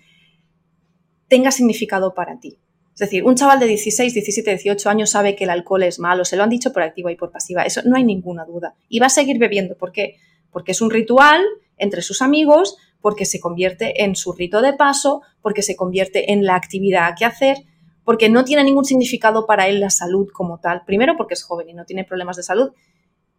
tenga 1.28 1.50
significado 1.50 2.14
para 2.14 2.38
ti. 2.38 2.58
Es 2.94 3.00
decir, 3.00 3.24
un 3.24 3.34
chaval 3.34 3.60
de 3.60 3.66
16, 3.66 4.12
17, 4.12 4.50
18 4.50 4.90
años 4.90 5.10
sabe 5.10 5.36
que 5.36 5.44
el 5.44 5.50
alcohol 5.50 5.82
es 5.82 5.98
malo, 5.98 6.24
se 6.24 6.36
lo 6.36 6.42
han 6.42 6.50
dicho 6.50 6.72
por 6.72 6.82
activa 6.82 7.10
y 7.10 7.16
por 7.16 7.30
pasiva, 7.30 7.62
eso 7.62 7.80
no 7.84 7.96
hay 7.96 8.04
ninguna 8.04 8.44
duda. 8.44 8.74
Y 8.88 8.98
va 8.98 9.06
a 9.06 9.10
seguir 9.10 9.38
bebiendo, 9.38 9.76
¿por 9.76 9.92
qué? 9.92 10.16
Porque 10.50 10.72
es 10.72 10.80
un 10.80 10.90
ritual 10.90 11.42
entre 11.78 12.02
sus 12.02 12.20
amigos, 12.20 12.76
porque 13.00 13.24
se 13.24 13.40
convierte 13.40 14.04
en 14.04 14.16
su 14.16 14.32
rito 14.32 14.60
de 14.60 14.74
paso, 14.74 15.22
porque 15.40 15.62
se 15.62 15.76
convierte 15.76 16.32
en 16.32 16.44
la 16.44 16.56
actividad 16.56 17.14
que 17.18 17.24
hacer, 17.24 17.58
porque 18.04 18.28
no 18.28 18.44
tiene 18.44 18.64
ningún 18.64 18.84
significado 18.84 19.46
para 19.46 19.68
él 19.68 19.80
la 19.80 19.90
salud 19.90 20.28
como 20.32 20.58
tal. 20.58 20.82
Primero 20.84 21.16
porque 21.16 21.34
es 21.34 21.42
joven 21.42 21.70
y 21.70 21.74
no 21.74 21.86
tiene 21.86 22.04
problemas 22.04 22.36
de 22.36 22.42
salud 22.42 22.72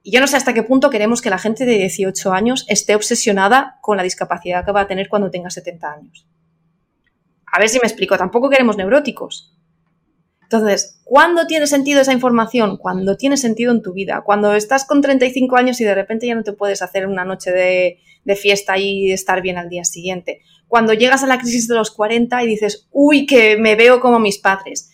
y 0.03 0.11
yo 0.11 0.19
no 0.19 0.27
sé 0.27 0.35
hasta 0.35 0.53
qué 0.53 0.63
punto 0.63 0.89
queremos 0.89 1.21
que 1.21 1.29
la 1.29 1.37
gente 1.37 1.65
de 1.65 1.77
18 1.77 2.33
años 2.33 2.65
esté 2.67 2.95
obsesionada 2.95 3.77
con 3.81 3.97
la 3.97 4.03
discapacidad 4.03 4.65
que 4.65 4.71
va 4.71 4.81
a 4.81 4.87
tener 4.87 5.09
cuando 5.09 5.29
tenga 5.29 5.51
70 5.51 5.91
años. 5.91 6.27
A 7.51 7.59
ver 7.59 7.69
si 7.69 7.79
me 7.79 7.87
explico, 7.87 8.17
tampoco 8.17 8.49
queremos 8.49 8.77
neuróticos. 8.77 9.55
Entonces, 10.43 11.01
¿cuándo 11.05 11.47
tiene 11.47 11.65
sentido 11.65 12.01
esa 12.01 12.11
información? 12.11 12.77
Cuando 12.77 13.15
tiene 13.15 13.37
sentido 13.37 13.71
en 13.71 13.81
tu 13.81 13.93
vida. 13.93 14.21
Cuando 14.25 14.53
estás 14.53 14.85
con 14.85 15.01
35 15.01 15.55
años 15.55 15.79
y 15.79 15.85
de 15.85 15.95
repente 15.95 16.27
ya 16.27 16.35
no 16.35 16.43
te 16.43 16.53
puedes 16.53 16.81
hacer 16.81 17.07
una 17.07 17.23
noche 17.23 17.51
de, 17.51 17.99
fiesta 18.35 18.77
y 18.77 19.11
estar 19.11 19.41
bien 19.41 19.57
al 19.57 19.69
día 19.69 19.85
siguiente. 19.85 20.41
Cuando 20.67 20.93
llegas 20.93 21.23
a 21.23 21.27
la 21.27 21.39
crisis 21.39 21.67
de 21.67 21.75
los 21.75 21.91
40 21.91 22.43
y 22.43 22.47
dices, 22.47 22.87
uy, 22.91 23.25
que 23.25 23.57
me 23.57 23.75
veo 23.75 23.99
como 23.99 24.19
mis 24.19 24.39
padres 24.39 24.90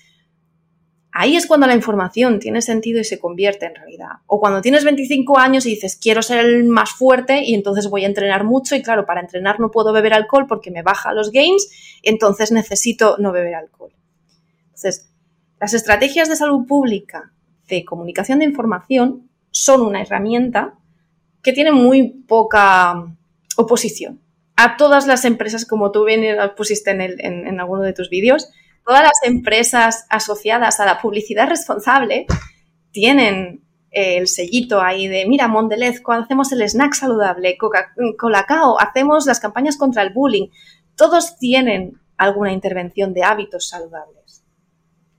Ahí 1.19 1.35
es 1.35 1.47
cuando 1.47 1.65
la 1.65 1.73
información 1.73 2.37
tiene 2.37 2.61
sentido 2.61 2.99
y 2.99 3.03
se 3.03 3.17
convierte 3.17 3.65
en 3.65 3.73
realidad. 3.73 4.17
O 4.27 4.39
cuando 4.39 4.61
tienes 4.61 4.83
25 4.83 5.39
años 5.39 5.65
y 5.65 5.71
dices, 5.71 5.97
quiero 5.99 6.21
ser 6.21 6.45
el 6.45 6.63
más 6.65 6.91
fuerte 6.91 7.41
y 7.43 7.55
entonces 7.55 7.89
voy 7.89 8.03
a 8.03 8.07
entrenar 8.07 8.43
mucho 8.43 8.75
y 8.75 8.83
claro, 8.83 9.07
para 9.07 9.21
entrenar 9.21 9.59
no 9.59 9.71
puedo 9.71 9.91
beber 9.93 10.13
alcohol 10.13 10.45
porque 10.47 10.69
me 10.69 10.83
baja 10.83 11.13
los 11.13 11.31
gains, 11.31 11.71
entonces 12.03 12.51
necesito 12.51 13.15
no 13.17 13.31
beber 13.31 13.55
alcohol. 13.55 13.93
Entonces, 14.65 15.09
las 15.59 15.73
estrategias 15.73 16.29
de 16.29 16.35
salud 16.35 16.67
pública 16.67 17.33
de 17.67 17.83
comunicación 17.83 18.37
de 18.37 18.45
información 18.45 19.27
son 19.49 19.81
una 19.81 20.03
herramienta 20.03 20.75
que 21.41 21.51
tiene 21.51 21.71
muy 21.71 22.09
poca 22.27 23.11
oposición. 23.55 24.21
A 24.55 24.77
todas 24.77 25.07
las 25.07 25.25
empresas, 25.25 25.65
como 25.65 25.91
tú 25.91 26.03
bien 26.05 26.37
pusiste 26.55 26.91
en, 26.91 27.01
en 27.01 27.59
alguno 27.59 27.81
de 27.81 27.93
tus 27.93 28.11
vídeos, 28.11 28.51
todas 28.87 29.03
las 29.03 29.19
empresas 29.23 30.05
asociadas 30.09 30.79
a 30.79 30.85
la 30.85 31.01
publicidad 31.01 31.49
responsable 31.49 32.25
tienen 32.91 33.61
eh, 33.91 34.17
el 34.17 34.27
sellito 34.27 34.81
ahí 34.81 35.09
de, 35.09 35.25
mira, 35.27 35.49
Mondelez, 35.49 35.99
cuando 35.99 36.23
hacemos 36.23 36.53
el 36.53 36.61
snack 36.61 36.93
saludable, 36.93 37.57
Colacao, 38.17 38.79
hacemos 38.79 39.25
las 39.25 39.41
campañas 39.41 39.75
contra 39.75 40.03
el 40.03 40.13
bullying. 40.13 40.47
Todos 40.95 41.37
tienen 41.37 41.99
alguna 42.15 42.53
intervención 42.53 43.13
de 43.13 43.23
hábitos 43.23 43.67
saludables. 43.67 44.45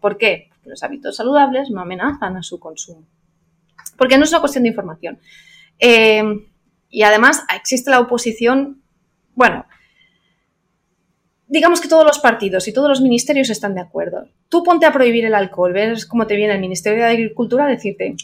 ¿Por 0.00 0.16
qué? 0.16 0.48
Porque 0.48 0.70
los 0.70 0.82
hábitos 0.82 1.16
saludables 1.16 1.68
no 1.70 1.82
amenazan 1.82 2.38
a 2.38 2.42
su 2.42 2.58
consumo. 2.58 3.06
Porque 3.98 4.16
no 4.16 4.24
es 4.24 4.30
una 4.30 4.40
cuestión 4.40 4.62
de 4.62 4.70
información. 4.70 5.18
Eh, 5.78 6.22
y 6.88 7.02
además 7.02 7.44
existe 7.54 7.90
la 7.90 8.00
oposición, 8.00 8.82
bueno, 9.34 9.66
digamos 11.48 11.80
que 11.80 11.88
todos 11.88 12.04
los 12.04 12.18
partidos 12.18 12.68
y 12.68 12.72
todos 12.72 12.88
los 12.88 13.00
ministerios 13.00 13.50
están 13.50 13.74
de 13.74 13.80
acuerdo. 13.80 14.28
Tú 14.48 14.62
ponte 14.62 14.86
a 14.86 14.92
prohibir 14.92 15.24
el 15.24 15.34
alcohol, 15.34 15.72
ves 15.72 16.06
cómo 16.06 16.26
te 16.26 16.36
viene 16.36 16.54
el 16.54 16.60
Ministerio 16.60 17.04
de 17.04 17.10
Agricultura 17.10 17.64
a 17.64 17.68
decirte, 17.68 18.14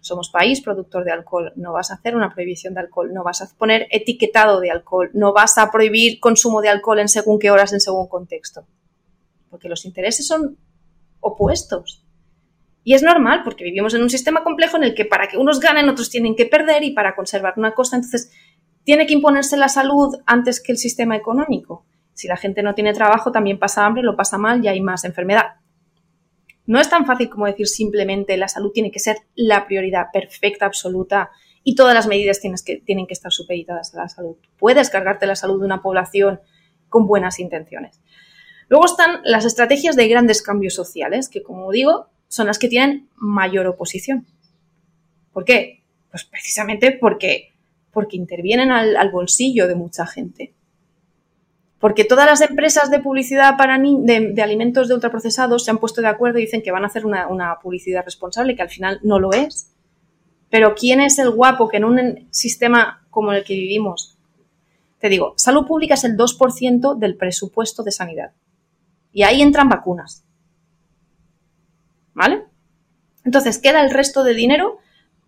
somos 0.00 0.28
país 0.28 0.60
productor 0.60 1.04
de 1.04 1.12
alcohol, 1.12 1.52
no 1.56 1.72
vas 1.72 1.90
a 1.90 1.94
hacer 1.94 2.14
una 2.14 2.32
prohibición 2.32 2.74
de 2.74 2.80
alcohol, 2.80 3.12
no 3.12 3.24
vas 3.24 3.40
a 3.40 3.48
poner 3.56 3.88
etiquetado 3.90 4.60
de 4.60 4.70
alcohol, 4.70 5.10
no 5.14 5.32
vas 5.32 5.56
a 5.56 5.70
prohibir 5.70 6.20
consumo 6.20 6.60
de 6.60 6.68
alcohol 6.68 6.98
en 6.98 7.08
según 7.08 7.38
qué 7.38 7.50
horas, 7.50 7.72
en 7.72 7.80
según 7.80 8.06
contexto. 8.06 8.66
Porque 9.48 9.70
los 9.70 9.86
intereses 9.86 10.26
son 10.26 10.58
opuestos. 11.20 12.04
Y 12.86 12.92
es 12.92 13.02
normal, 13.02 13.40
porque 13.44 13.64
vivimos 13.64 13.94
en 13.94 14.02
un 14.02 14.10
sistema 14.10 14.44
complejo 14.44 14.76
en 14.76 14.84
el 14.84 14.94
que 14.94 15.06
para 15.06 15.26
que 15.26 15.38
unos 15.38 15.58
ganen, 15.58 15.88
otros 15.88 16.10
tienen 16.10 16.36
que 16.36 16.44
perder 16.44 16.84
y 16.84 16.90
para 16.90 17.16
conservar 17.16 17.54
una 17.56 17.72
cosa, 17.72 17.96
entonces 17.96 18.30
tiene 18.84 19.06
que 19.06 19.14
imponerse 19.14 19.56
la 19.56 19.70
salud 19.70 20.14
antes 20.26 20.62
que 20.62 20.72
el 20.72 20.76
sistema 20.76 21.16
económico. 21.16 21.86
Si 22.14 22.28
la 22.28 22.36
gente 22.36 22.62
no 22.62 22.74
tiene 22.74 22.94
trabajo, 22.94 23.32
también 23.32 23.58
pasa 23.58 23.84
hambre, 23.84 24.02
lo 24.02 24.16
pasa 24.16 24.38
mal 24.38 24.64
y 24.64 24.68
hay 24.68 24.80
más 24.80 25.04
enfermedad. 25.04 25.56
No 26.66 26.80
es 26.80 26.88
tan 26.88 27.04
fácil 27.04 27.28
como 27.28 27.46
decir 27.46 27.66
simplemente 27.66 28.36
la 28.36 28.48
salud 28.48 28.72
tiene 28.72 28.90
que 28.90 28.98
ser 28.98 29.18
la 29.34 29.66
prioridad 29.66 30.06
perfecta, 30.12 30.64
absoluta, 30.64 31.30
y 31.62 31.74
todas 31.74 31.94
las 31.94 32.06
medidas 32.06 32.40
que, 32.40 32.76
tienen 32.76 33.06
que 33.06 33.14
estar 33.14 33.32
supeditadas 33.32 33.94
a 33.94 34.02
la 34.02 34.08
salud. 34.08 34.36
Puedes 34.58 34.90
cargarte 34.90 35.26
la 35.26 35.34
salud 35.34 35.58
de 35.60 35.66
una 35.66 35.82
población 35.82 36.40
con 36.88 37.06
buenas 37.06 37.40
intenciones. 37.40 38.00
Luego 38.68 38.86
están 38.86 39.20
las 39.24 39.44
estrategias 39.44 39.96
de 39.96 40.08
grandes 40.08 40.42
cambios 40.42 40.74
sociales, 40.74 41.28
que 41.28 41.42
como 41.42 41.70
digo, 41.70 42.08
son 42.28 42.46
las 42.46 42.58
que 42.58 42.68
tienen 42.68 43.08
mayor 43.16 43.66
oposición. 43.66 44.26
¿Por 45.32 45.44
qué? 45.44 45.82
Pues 46.10 46.24
precisamente 46.24 46.92
porque, 46.92 47.52
porque 47.92 48.16
intervienen 48.16 48.70
al 48.70 49.10
bolsillo 49.10 49.66
de 49.66 49.74
mucha 49.74 50.06
gente. 50.06 50.54
Porque 51.84 52.06
todas 52.06 52.24
las 52.24 52.40
empresas 52.40 52.90
de 52.90 53.00
publicidad 53.00 53.58
para 53.58 53.78
de, 53.78 54.42
alimentos 54.42 54.88
de 54.88 54.94
ultraprocesados 54.94 55.66
se 55.66 55.70
han 55.70 55.76
puesto 55.76 56.00
de 56.00 56.08
acuerdo 56.08 56.38
y 56.38 56.46
dicen 56.46 56.62
que 56.62 56.72
van 56.72 56.82
a 56.82 56.86
hacer 56.86 57.04
una, 57.04 57.28
una 57.28 57.58
publicidad 57.58 58.02
responsable, 58.02 58.56
que 58.56 58.62
al 58.62 58.70
final 58.70 59.00
no 59.02 59.18
lo 59.18 59.34
es. 59.34 59.70
Pero 60.48 60.74
¿quién 60.74 61.02
es 61.02 61.18
el 61.18 61.28
guapo 61.28 61.68
que 61.68 61.76
en 61.76 61.84
un 61.84 62.26
sistema 62.30 63.06
como 63.10 63.34
el 63.34 63.44
que 63.44 63.52
vivimos? 63.52 64.16
Te 64.98 65.10
digo, 65.10 65.34
salud 65.36 65.66
pública 65.66 65.92
es 65.92 66.04
el 66.04 66.16
2% 66.16 66.98
del 66.98 67.18
presupuesto 67.18 67.82
de 67.82 67.92
sanidad. 67.92 68.32
Y 69.12 69.24
ahí 69.24 69.42
entran 69.42 69.68
vacunas. 69.68 70.24
¿Vale? 72.14 72.44
Entonces, 73.24 73.58
queda 73.58 73.82
el 73.82 73.90
resto 73.90 74.24
de 74.24 74.32
dinero 74.32 74.78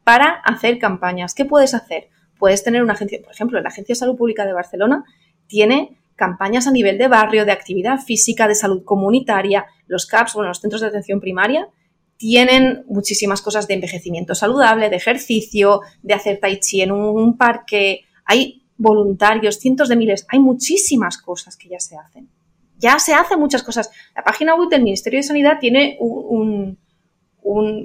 para 0.05 0.31
hacer 0.31 0.79
campañas. 0.79 1.35
¿Qué 1.35 1.45
puedes 1.45 1.75
hacer? 1.75 2.09
Puedes 2.39 2.65
tener 2.65 2.83
una 2.83 2.95
agencia, 2.95 3.21
por 3.23 3.35
ejemplo, 3.35 3.61
la 3.61 3.69
Agencia 3.69 3.93
de 3.93 3.99
Salud 3.99 4.17
Pública 4.17 4.47
de 4.47 4.55
Barcelona 4.55 5.05
tiene 5.49 5.99
campañas 6.17 6.67
a 6.67 6.73
nivel 6.73 6.99
de 6.99 7.09
barrio, 7.09 7.45
de 7.45 7.53
actividad 7.53 7.99
física, 7.99 8.49
de 8.49 8.55
salud 8.55 8.83
comunitaria, 8.85 9.67
los 9.87 10.07
CAPS, 10.07 10.35
bueno, 10.35 10.49
los 10.49 10.61
centros 10.61 10.81
de 10.81 10.89
atención 10.89 11.21
primaria, 11.21 11.69
tienen 12.17 12.85
muchísimas 12.89 13.43
cosas 13.43 13.69
de 13.69 13.75
envejecimiento 13.75 14.35
saludable, 14.35 14.89
de 14.89 14.97
ejercicio, 14.97 15.83
de 16.03 16.15
hacer 16.15 16.41
tai 16.41 16.59
chi 16.59 16.81
en 16.81 16.93
un 16.93 17.37
parque. 17.37 18.05
Hay 18.25 18.63
voluntarios, 18.79 19.59
cientos 19.59 19.89
de 19.89 19.97
miles, 19.97 20.27
hay 20.29 20.41
muchísimas 20.41 21.19
cosas 21.19 21.57
que 21.57 21.69
ya 21.69 21.79
se 21.79 21.97
hacen. 21.97 22.29
Ya 22.79 22.99
se 22.99 23.15
hacen 23.15 23.39
muchas 23.39 23.63
cosas. 23.63 23.91
La 24.15 24.23
página 24.23 24.55
web 24.55 24.69
del 24.69 24.83
Ministerio 24.83 25.19
de 25.19 25.23
Sanidad 25.23 25.59
tiene 25.61 25.97
un, 26.01 26.79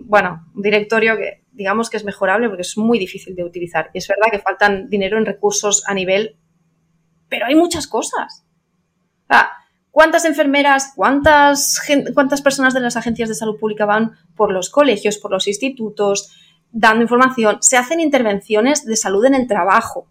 bueno, 0.06 0.48
un 0.56 0.62
directorio 0.62 1.15
que 1.17 1.41
digamos 1.52 1.89
que 1.89 1.98
es 1.98 2.06
mejorable 2.06 2.48
porque 2.48 2.63
es 2.63 2.78
muy 2.78 3.00
difícil 3.00 3.36
de 3.36 3.44
utilizar. 3.44 3.89
Y 3.94 4.00
es 4.00 4.08
verdad 4.08 4.32
que 4.32 4.39
faltan 4.39 4.89
dinero 4.89 5.17
en 5.17 5.26
recursos 5.26 5.84
a 5.88 5.94
nivel 5.94 6.38
pero 7.32 7.46
hay 7.46 7.56
muchas 7.56 7.88
cosas. 7.88 8.46
¿Cuántas 9.89 10.26
enfermeras, 10.26 10.94
cuántas, 10.96 11.82
cuántas 12.13 12.41
personas 12.41 12.74
de 12.74 12.82
las 12.82 12.98
agencias 12.98 13.30
de 13.30 13.36
salud 13.36 13.58
pública 13.58 13.86
van 13.86 14.12
por 14.36 14.52
los 14.52 14.70
colegios, 14.70 15.17
por 15.17 15.32
los 15.32 15.48
institutos, 15.48 16.34
dando 16.72 17.04
información? 17.04 17.58
Se 17.62 17.78
hacen 17.78 18.02
intervenciones 18.02 18.86
de 18.86 18.98
salud 18.98 19.24
en 19.26 19.36
el 19.36 19.48
trabajo, 19.48 20.08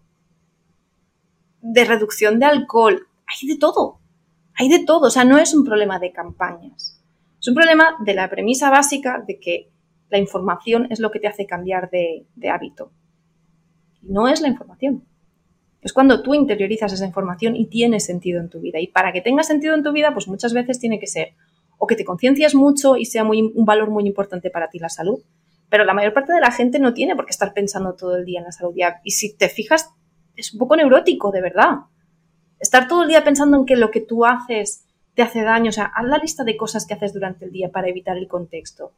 de 1.61 1.85
reducción 1.85 2.39
de 2.39 2.45
alcohol, 2.45 3.07
hay 3.27 3.47
de 3.47 3.57
todo, 3.57 3.99
hay 4.55 4.69
de 4.69 4.83
todo, 4.83 5.07
o 5.07 5.11
sea, 5.11 5.23
no 5.23 5.37
es 5.37 5.53
un 5.53 5.63
problema 5.63 5.99
de 5.99 6.11
campañas, 6.11 7.03
es 7.39 7.47
un 7.47 7.53
problema 7.53 7.97
de 8.03 8.15
la 8.15 8.29
premisa 8.29 8.71
básica 8.71 9.23
de 9.27 9.39
que 9.39 9.71
la 10.09 10.17
información 10.17 10.87
es 10.89 10.99
lo 10.99 11.11
que 11.11 11.19
te 11.19 11.27
hace 11.27 11.45
cambiar 11.45 11.91
de 11.91 12.49
hábito. 12.49 12.91
no 14.01 14.27
es 14.27 14.41
la 14.41 14.47
información. 14.47 15.05
Es 15.81 15.93
cuando 15.93 16.21
tú 16.21 16.35
interiorizas 16.35 16.93
esa 16.93 17.05
información 17.05 17.55
y 17.55 17.65
tiene 17.65 17.99
sentido 17.99 18.39
en 18.39 18.49
tu 18.49 18.59
vida. 18.59 18.79
Y 18.79 18.87
para 18.87 19.11
que 19.11 19.21
tenga 19.21 19.43
sentido 19.43 19.73
en 19.73 19.83
tu 19.83 19.91
vida, 19.91 20.13
pues 20.13 20.27
muchas 20.27 20.53
veces 20.53 20.79
tiene 20.79 20.99
que 20.99 21.07
ser 21.07 21.33
o 21.77 21.87
que 21.87 21.95
te 21.95 22.05
conciencias 22.05 22.53
mucho 22.53 22.95
y 22.95 23.05
sea 23.05 23.23
un 23.23 23.65
valor 23.65 23.89
muy 23.89 24.05
importante 24.05 24.51
para 24.51 24.69
ti 24.69 24.77
la 24.77 24.89
salud, 24.89 25.19
pero 25.67 25.83
la 25.83 25.95
mayor 25.95 26.13
parte 26.13 26.31
de 26.31 26.39
la 26.39 26.51
gente 26.51 26.77
no 26.77 26.93
tiene 26.93 27.15
por 27.15 27.25
qué 27.25 27.31
estar 27.31 27.53
pensando 27.53 27.95
todo 27.95 28.17
el 28.17 28.25
día 28.25 28.39
en 28.39 28.45
la 28.45 28.51
salud. 28.51 28.75
Y 29.03 29.11
si 29.11 29.35
te 29.35 29.49
fijas, 29.49 29.89
es 30.35 30.53
un 30.53 30.59
poco 30.59 30.75
neurótico, 30.75 31.31
de 31.31 31.41
verdad. 31.41 31.77
Estar 32.59 32.87
todo 32.87 33.01
el 33.01 33.09
día 33.09 33.23
pensando 33.23 33.57
en 33.57 33.65
que 33.65 33.75
lo 33.75 33.89
que 33.89 34.01
tú 34.01 34.25
haces 34.25 34.85
te 35.15 35.23
hace 35.23 35.41
daño, 35.41 35.69
o 35.69 35.71
sea, 35.71 35.85
haz 35.85 36.05
la 36.05 36.19
lista 36.19 36.43
de 36.43 36.55
cosas 36.55 36.85
que 36.85 36.93
haces 36.93 37.13
durante 37.13 37.45
el 37.45 37.51
día 37.51 37.71
para 37.71 37.89
evitar 37.89 38.15
el 38.17 38.27
contexto. 38.27 38.91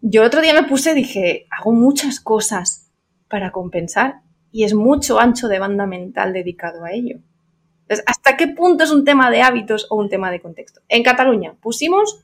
Yo 0.00 0.24
otro 0.24 0.40
día 0.40 0.54
me 0.54 0.66
puse 0.66 0.94
dije, 0.94 1.46
hago 1.50 1.72
muchas 1.72 2.18
cosas 2.18 2.90
para 3.28 3.52
compensar 3.52 4.22
y 4.52 4.64
es 4.64 4.74
mucho 4.74 5.18
ancho 5.18 5.48
de 5.48 5.58
banda 5.58 5.86
mental 5.86 6.32
dedicado 6.32 6.84
a 6.84 6.92
ello. 6.92 7.18
Entonces, 7.82 8.04
¿hasta 8.06 8.36
qué 8.36 8.48
punto 8.48 8.84
es 8.84 8.90
un 8.90 9.04
tema 9.04 9.30
de 9.30 9.42
hábitos 9.42 9.86
o 9.90 9.96
un 9.96 10.08
tema 10.08 10.30
de 10.30 10.40
contexto? 10.40 10.82
En 10.88 11.02
Cataluña 11.02 11.54
pusimos, 11.60 12.22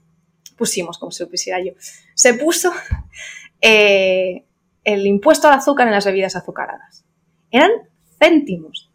pusimos 0.57 0.99
como 0.99 1.11
si 1.11 1.25
lo 1.25 1.31
pusiera 1.31 1.61
yo, 1.61 1.73
se 2.15 2.35
puso 2.35 2.71
eh, 3.61 4.45
el 4.85 5.07
impuesto 5.07 5.49
al 5.49 5.55
azúcar 5.55 5.89
en 5.89 5.95
las 5.95 6.05
bebidas 6.05 6.37
azucaradas. 6.37 7.05
Eran 7.51 7.71
céntimos. 8.19 8.91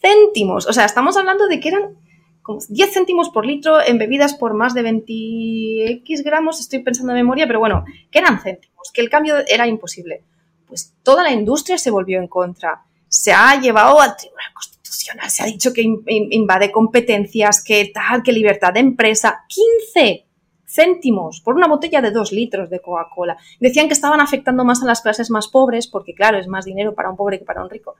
Céntimos. 0.00 0.66
O 0.66 0.72
sea, 0.72 0.84
estamos 0.84 1.16
hablando 1.16 1.48
de 1.48 1.58
que 1.58 1.68
eran 1.68 1.96
como 2.42 2.60
10 2.66 2.92
céntimos 2.92 3.28
por 3.28 3.44
litro 3.44 3.78
en 3.84 3.98
bebidas 3.98 4.34
por 4.34 4.54
más 4.54 4.72
de 4.72 4.82
20x 4.82 6.22
gramos, 6.24 6.60
estoy 6.60 6.78
pensando 6.78 7.12
de 7.12 7.18
memoria, 7.18 7.46
pero 7.46 7.58
bueno, 7.58 7.84
que 8.10 8.20
eran 8.20 8.40
céntimos, 8.40 8.90
que 8.92 9.02
el 9.02 9.10
cambio 9.10 9.36
era 9.46 9.66
imposible. 9.66 10.22
Pues 10.68 10.94
toda 11.02 11.22
la 11.22 11.32
industria 11.32 11.78
se 11.78 11.90
volvió 11.90 12.18
en 12.18 12.28
contra. 12.28 12.84
Se 13.08 13.32
ha 13.32 13.58
llevado 13.60 14.00
al 14.00 14.16
Tribunal 14.16 14.52
Constitucional, 14.54 15.30
se 15.30 15.42
ha 15.42 15.46
dicho 15.46 15.72
que 15.72 15.82
invade 15.82 16.70
competencias, 16.70 17.64
que 17.64 17.90
tal, 17.92 18.22
que 18.22 18.32
libertad 18.32 18.74
de 18.74 18.80
empresa. 18.80 19.44
15 19.48 20.26
céntimos 20.66 21.40
por 21.40 21.54
una 21.54 21.66
botella 21.66 22.02
de 22.02 22.10
2 22.10 22.32
litros 22.32 22.68
de 22.70 22.80
Coca-Cola. 22.80 23.38
Decían 23.58 23.88
que 23.88 23.94
estaban 23.94 24.20
afectando 24.20 24.64
más 24.64 24.82
a 24.82 24.86
las 24.86 25.00
clases 25.00 25.30
más 25.30 25.48
pobres, 25.48 25.88
porque 25.88 26.14
claro, 26.14 26.38
es 26.38 26.46
más 26.46 26.66
dinero 26.66 26.94
para 26.94 27.10
un 27.10 27.16
pobre 27.16 27.38
que 27.38 27.44
para 27.46 27.62
un 27.62 27.70
rico. 27.70 27.96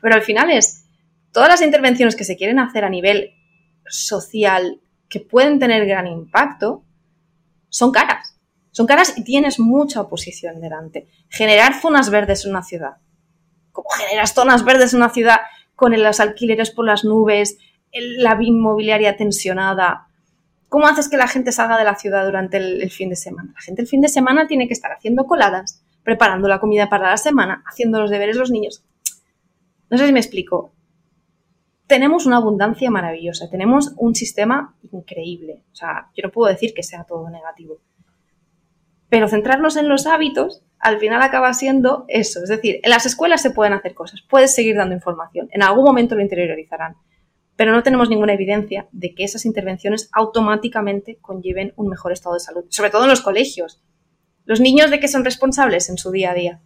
Pero 0.00 0.14
al 0.14 0.22
final 0.22 0.50
es, 0.50 0.84
todas 1.32 1.48
las 1.48 1.62
intervenciones 1.62 2.14
que 2.14 2.24
se 2.24 2.36
quieren 2.36 2.58
hacer 2.58 2.84
a 2.84 2.90
nivel 2.90 3.30
social 3.88 4.80
que 5.08 5.20
pueden 5.20 5.58
tener 5.58 5.86
gran 5.86 6.06
impacto 6.06 6.84
son 7.68 7.92
caras. 7.92 8.35
Son 8.76 8.86
caras 8.86 9.16
y 9.16 9.24
tienes 9.24 9.58
mucha 9.58 10.02
oposición 10.02 10.60
delante. 10.60 11.08
Generar 11.30 11.80
zonas 11.80 12.10
verdes 12.10 12.44
en 12.44 12.50
una 12.50 12.62
ciudad. 12.62 12.98
¿Cómo 13.72 13.88
generas 13.88 14.34
zonas 14.34 14.66
verdes 14.66 14.92
en 14.92 14.98
una 14.98 15.08
ciudad 15.08 15.38
con 15.74 15.98
los 15.98 16.20
alquileres 16.20 16.72
por 16.72 16.84
las 16.84 17.02
nubes, 17.02 17.56
la 17.90 18.36
inmobiliaria 18.38 19.16
tensionada? 19.16 20.08
¿Cómo 20.68 20.86
haces 20.88 21.08
que 21.08 21.16
la 21.16 21.26
gente 21.26 21.52
salga 21.52 21.78
de 21.78 21.84
la 21.84 21.94
ciudad 21.94 22.26
durante 22.26 22.58
el, 22.58 22.82
el, 22.82 22.90
fin 22.90 23.08
de 23.08 23.16
semana? 23.16 23.50
La 23.54 23.62
gente 23.62 23.80
el 23.80 23.88
fin 23.88 24.02
de 24.02 24.08
semana 24.08 24.46
tiene 24.46 24.66
que 24.66 24.74
estar 24.74 24.92
haciendo 24.92 25.24
coladas, 25.24 25.82
preparando 26.02 26.46
la 26.46 26.60
comida 26.60 26.90
para 26.90 27.08
la 27.08 27.16
semana, 27.16 27.64
haciendo 27.66 27.98
los 27.98 28.10
deberes 28.10 28.36
los 28.36 28.50
niños. 28.50 28.84
No 29.88 29.96
sé 29.96 30.04
si 30.04 30.12
me 30.12 30.20
explico 30.20 30.74
tenemos 31.86 32.26
una 32.26 32.38
abundancia 32.38 32.90
maravillosa, 32.90 33.48
tenemos 33.48 33.94
un 33.96 34.14
sistema 34.14 34.74
increíble. 34.92 35.62
O 35.72 35.74
sea, 35.76 36.10
yo 36.16 36.24
no 36.24 36.32
puedo 36.32 36.52
decir 36.52 36.74
que 36.74 36.82
sea 36.82 37.04
todo 37.04 37.30
negativo. 37.30 37.78
Pero 39.08 39.28
centrarnos 39.28 39.76
en 39.76 39.88
los 39.88 40.06
hábitos 40.06 40.62
al 40.78 40.98
final 40.98 41.22
acaba 41.22 41.52
siendo 41.54 42.04
eso. 42.08 42.42
Es 42.42 42.48
decir, 42.48 42.80
en 42.82 42.90
las 42.90 43.06
escuelas 43.06 43.42
se 43.42 43.50
pueden 43.50 43.72
hacer 43.72 43.94
cosas, 43.94 44.22
puedes 44.28 44.54
seguir 44.54 44.76
dando 44.76 44.94
información, 44.94 45.48
en 45.52 45.62
algún 45.62 45.84
momento 45.84 46.14
lo 46.14 46.22
interiorizarán, 46.22 46.96
pero 47.56 47.72
no 47.72 47.82
tenemos 47.82 48.10
ninguna 48.10 48.34
evidencia 48.34 48.86
de 48.92 49.14
que 49.14 49.24
esas 49.24 49.46
intervenciones 49.46 50.10
automáticamente 50.12 51.18
conlleven 51.20 51.72
un 51.76 51.88
mejor 51.88 52.12
estado 52.12 52.34
de 52.34 52.40
salud, 52.40 52.64
sobre 52.68 52.90
todo 52.90 53.04
en 53.04 53.10
los 53.10 53.22
colegios. 53.22 53.82
Los 54.44 54.60
niños 54.60 54.90
de 54.90 55.00
qué 55.00 55.08
son 55.08 55.24
responsables 55.24 55.88
en 55.88 55.98
su 55.98 56.10
día 56.10 56.30
a 56.30 56.34
día. 56.34 56.60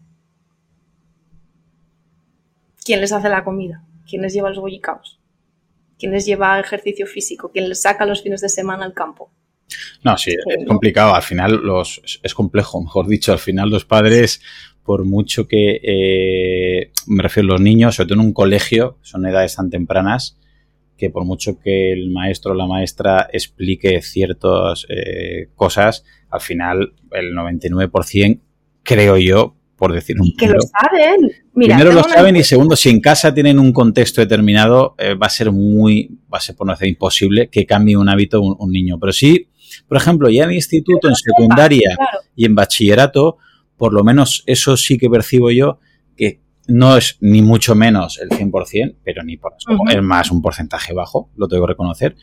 ¿Quién 2.84 3.00
les 3.00 3.12
hace 3.12 3.28
la 3.28 3.44
comida? 3.44 3.84
¿Quién 4.06 4.22
les 4.22 4.34
lleva 4.34 4.48
los 4.48 4.58
bollicaos? 4.58 5.20
¿Quién 5.98 6.12
les 6.12 6.26
lleva 6.26 6.58
ejercicio 6.58 7.06
físico? 7.06 7.50
¿Quién 7.52 7.68
les 7.68 7.82
saca 7.82 8.04
los 8.04 8.22
fines 8.22 8.40
de 8.40 8.48
semana 8.48 8.84
al 8.84 8.94
campo? 8.94 9.30
No, 10.04 10.16
sí, 10.16 10.32
es 10.32 10.66
complicado. 10.66 11.14
Al 11.14 11.22
final 11.22 11.60
los, 11.62 12.00
es 12.22 12.34
complejo, 12.34 12.80
mejor 12.82 13.06
dicho. 13.06 13.32
Al 13.32 13.38
final 13.38 13.70
los 13.70 13.84
padres, 13.84 14.40
por 14.84 15.04
mucho 15.04 15.46
que 15.46 15.80
eh, 15.82 16.92
me 17.06 17.22
refiero 17.22 17.48
a 17.48 17.52
los 17.52 17.60
niños, 17.60 17.96
sobre 17.96 18.08
todo 18.08 18.20
en 18.20 18.26
un 18.26 18.32
colegio, 18.32 18.98
son 19.02 19.26
edades 19.26 19.56
tan 19.56 19.70
tempranas, 19.70 20.38
que 20.96 21.10
por 21.10 21.24
mucho 21.24 21.58
que 21.58 21.92
el 21.92 22.10
maestro 22.10 22.52
o 22.52 22.54
la 22.54 22.66
maestra 22.66 23.28
explique 23.32 24.02
ciertas 24.02 24.86
eh, 24.88 25.48
cosas, 25.54 26.04
al 26.28 26.40
final 26.40 26.94
el 27.12 27.34
99%, 27.34 28.40
creo 28.82 29.16
yo, 29.16 29.56
por 29.80 29.94
decir 29.94 30.20
un 30.20 30.36
Que 30.36 30.46
lo 30.46 30.60
saben. 30.60 31.32
Primero 31.54 31.90
lo 31.92 32.02
saben 32.04 32.36
y 32.36 32.44
segundo, 32.44 32.76
si 32.76 32.90
en 32.90 33.00
casa 33.00 33.32
tienen 33.32 33.58
un 33.58 33.72
contexto 33.72 34.20
determinado, 34.20 34.94
eh, 34.98 35.14
va 35.14 35.26
a 35.26 35.30
ser 35.30 35.50
muy, 35.50 36.18
va 36.32 36.36
a 36.36 36.40
ser 36.40 36.54
por 36.54 36.66
no 36.66 36.74
decir 36.74 36.88
imposible 36.88 37.48
que 37.48 37.64
cambie 37.64 37.96
un 37.96 38.08
hábito 38.10 38.42
un, 38.42 38.70
niño. 38.70 38.98
Pero 39.00 39.12
sí, 39.12 39.48
por 39.88 39.96
ejemplo, 39.96 40.28
ya 40.28 40.44
en 40.44 40.52
instituto, 40.52 41.08
en 41.08 41.14
secundaria 41.14 41.96
y 42.36 42.46
en 42.46 42.54
bachillerato, 42.54 43.38
por 43.76 43.92
lo 43.92 44.04
menos 44.04 44.42
eso 44.46 44.76
sí 44.76 44.98
que 44.98 45.08
percibo 45.08 45.50
yo, 45.50 45.78
que 46.16 46.40
no 46.68 46.96
es 46.96 47.16
ni 47.20 47.42
mucho 47.42 47.74
menos 47.74 48.18
el 48.18 48.28
100%, 48.28 48.96
pero 49.02 49.22
ni 49.22 49.36
por 49.36 49.54
eso, 49.58 49.70
es 49.90 50.02
más 50.02 50.30
un 50.30 50.42
porcentaje 50.42 50.92
bajo, 50.94 51.30
lo 51.36 51.48
tengo 51.48 51.66
que 51.66 51.72
reconocer. 51.72 52.16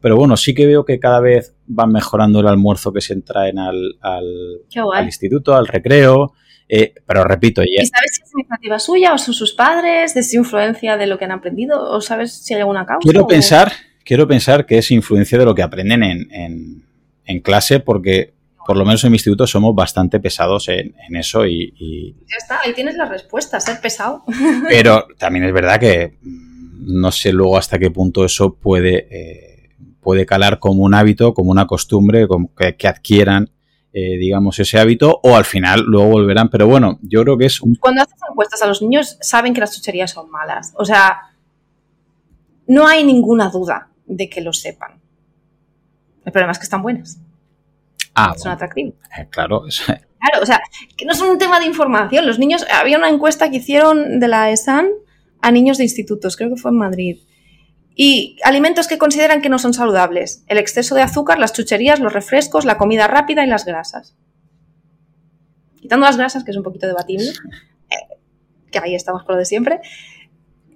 Pero 0.00 0.16
bueno, 0.16 0.36
sí 0.36 0.54
que 0.54 0.66
veo 0.66 0.84
que 0.84 1.00
cada 1.00 1.20
vez 1.20 1.56
van 1.66 1.90
mejorando 1.90 2.40
el 2.40 2.46
almuerzo 2.46 2.92
que 2.92 3.00
se 3.00 3.18
traen 3.22 3.58
al, 3.58 3.96
al 4.02 5.04
instituto, 5.06 5.54
al 5.54 5.66
recreo, 5.66 6.34
eh, 6.68 6.94
pero 7.06 7.24
repito, 7.24 7.62
ya... 7.62 7.82
¿Y 7.82 7.86
sabes 7.86 8.16
si 8.16 8.22
es 8.22 8.32
iniciativa 8.34 8.78
suya 8.78 9.14
o 9.14 9.18
son 9.18 9.34
sus 9.34 9.52
padres? 9.52 10.16
¿Es 10.16 10.34
influencia 10.34 10.96
de 10.96 11.06
lo 11.06 11.18
que 11.18 11.24
han 11.24 11.32
aprendido? 11.32 11.90
¿O 11.90 12.00
sabes 12.00 12.32
si 12.32 12.54
hay 12.54 12.60
alguna 12.60 12.86
causa? 12.86 13.00
Quiero, 13.02 13.26
pensar, 13.26 13.72
quiero 14.04 14.28
pensar 14.28 14.66
que 14.66 14.78
es 14.78 14.90
influencia 14.90 15.38
de 15.38 15.44
lo 15.44 15.54
que 15.54 15.62
aprenden 15.62 16.02
en, 16.02 17.40
clase 17.42 17.80
porque 17.80 18.34
por 18.66 18.76
lo 18.76 18.84
menos 18.84 19.02
en 19.04 19.10
mi 19.10 19.16
instituto 19.16 19.46
somos 19.46 19.74
bastante 19.74 20.20
pesados 20.20 20.68
en, 20.68 20.94
eso 21.16 21.46
y, 21.46 22.14
Ya 22.28 22.36
está, 22.36 22.60
ahí 22.64 22.72
tienes 22.72 22.96
la 22.96 23.06
respuesta, 23.06 23.60
ser 23.60 23.80
pesado. 23.80 24.24
Pero 24.68 25.06
también 25.18 25.44
es 25.44 25.52
verdad 25.52 25.80
que 25.80 26.16
mm, 26.22 27.00
no 27.00 27.10
sé 27.12 27.32
luego 27.32 27.56
hasta 27.56 27.78
qué 27.78 27.90
punto 27.90 28.24
eso 28.24 28.54
puede, 28.54 29.08
eh, 29.10 29.70
puede 30.00 30.26
calar 30.26 30.58
como 30.58 30.82
un 30.82 30.94
hábito, 30.94 31.34
como 31.34 31.50
una 31.50 31.66
costumbre, 31.66 32.26
como 32.28 32.50
que 32.54 32.88
adquieran 32.88 33.50
eh, 33.96 34.18
digamos, 34.18 34.58
ese 34.58 34.76
hábito 34.80 35.20
o 35.22 35.36
al 35.36 35.44
final 35.44 35.84
luego 35.86 36.08
volverán. 36.08 36.48
Pero 36.48 36.66
bueno, 36.66 36.98
yo 37.00 37.22
creo 37.22 37.38
que 37.38 37.46
es 37.46 37.60
un... 37.60 37.76
Cuando 37.76 38.02
haces 38.02 38.18
encuestas 38.28 38.60
a 38.60 38.66
los 38.66 38.82
niños 38.82 39.16
saben 39.20 39.54
que 39.54 39.60
las 39.60 39.72
chucherías 39.72 40.10
son 40.10 40.28
malas. 40.30 40.72
O 40.76 40.84
sea, 40.84 41.30
no 42.66 42.88
hay 42.88 43.04
ninguna 43.04 43.50
duda 43.50 43.90
de 44.06 44.28
que 44.28 44.40
lo 44.40 44.52
sepan. 44.52 45.00
El 46.24 46.32
problema 46.32 46.52
es 46.52 46.58
que 46.58 46.64
están 46.64 46.82
buenas. 46.82 47.18
Ah, 48.14 48.34
son 48.36 48.52
atractivas. 48.52 48.94
Eh, 49.18 49.26
claro. 49.30 49.64
Claro, 49.86 50.42
o 50.42 50.46
sea, 50.46 50.62
que 50.96 51.04
no 51.04 51.12
es 51.12 51.20
un 51.20 51.36
tema 51.36 51.60
de 51.60 51.66
información. 51.66 52.26
Los 52.26 52.38
niños, 52.38 52.64
había 52.72 52.96
una 52.96 53.10
encuesta 53.10 53.50
que 53.50 53.58
hicieron 53.58 54.20
de 54.20 54.28
la 54.28 54.50
ESAN 54.50 54.88
a 55.42 55.50
niños 55.50 55.76
de 55.76 55.84
institutos, 55.84 56.36
creo 56.36 56.48
que 56.48 56.56
fue 56.56 56.70
en 56.70 56.78
Madrid. 56.78 57.18
Y 57.94 58.38
alimentos 58.42 58.88
que 58.88 58.96
consideran 58.96 59.42
que 59.42 59.50
no 59.50 59.58
son 59.58 59.74
saludables. 59.74 60.42
El 60.46 60.58
exceso 60.58 60.94
de 60.94 61.02
azúcar, 61.02 61.38
las 61.38 61.52
chucherías, 61.52 62.00
los 62.00 62.12
refrescos, 62.12 62.64
la 62.64 62.78
comida 62.78 63.06
rápida 63.06 63.44
y 63.44 63.48
las 63.48 63.66
grasas. 63.66 64.16
Quitando 65.80 66.06
las 66.06 66.16
grasas, 66.16 66.42
que 66.42 66.52
es 66.52 66.56
un 66.56 66.62
poquito 66.62 66.86
debatible, 66.86 67.28
eh, 67.28 68.16
que 68.72 68.78
ahí 68.78 68.94
estamos 68.94 69.24
con 69.24 69.34
lo 69.34 69.38
de 69.38 69.44
siempre, 69.44 69.80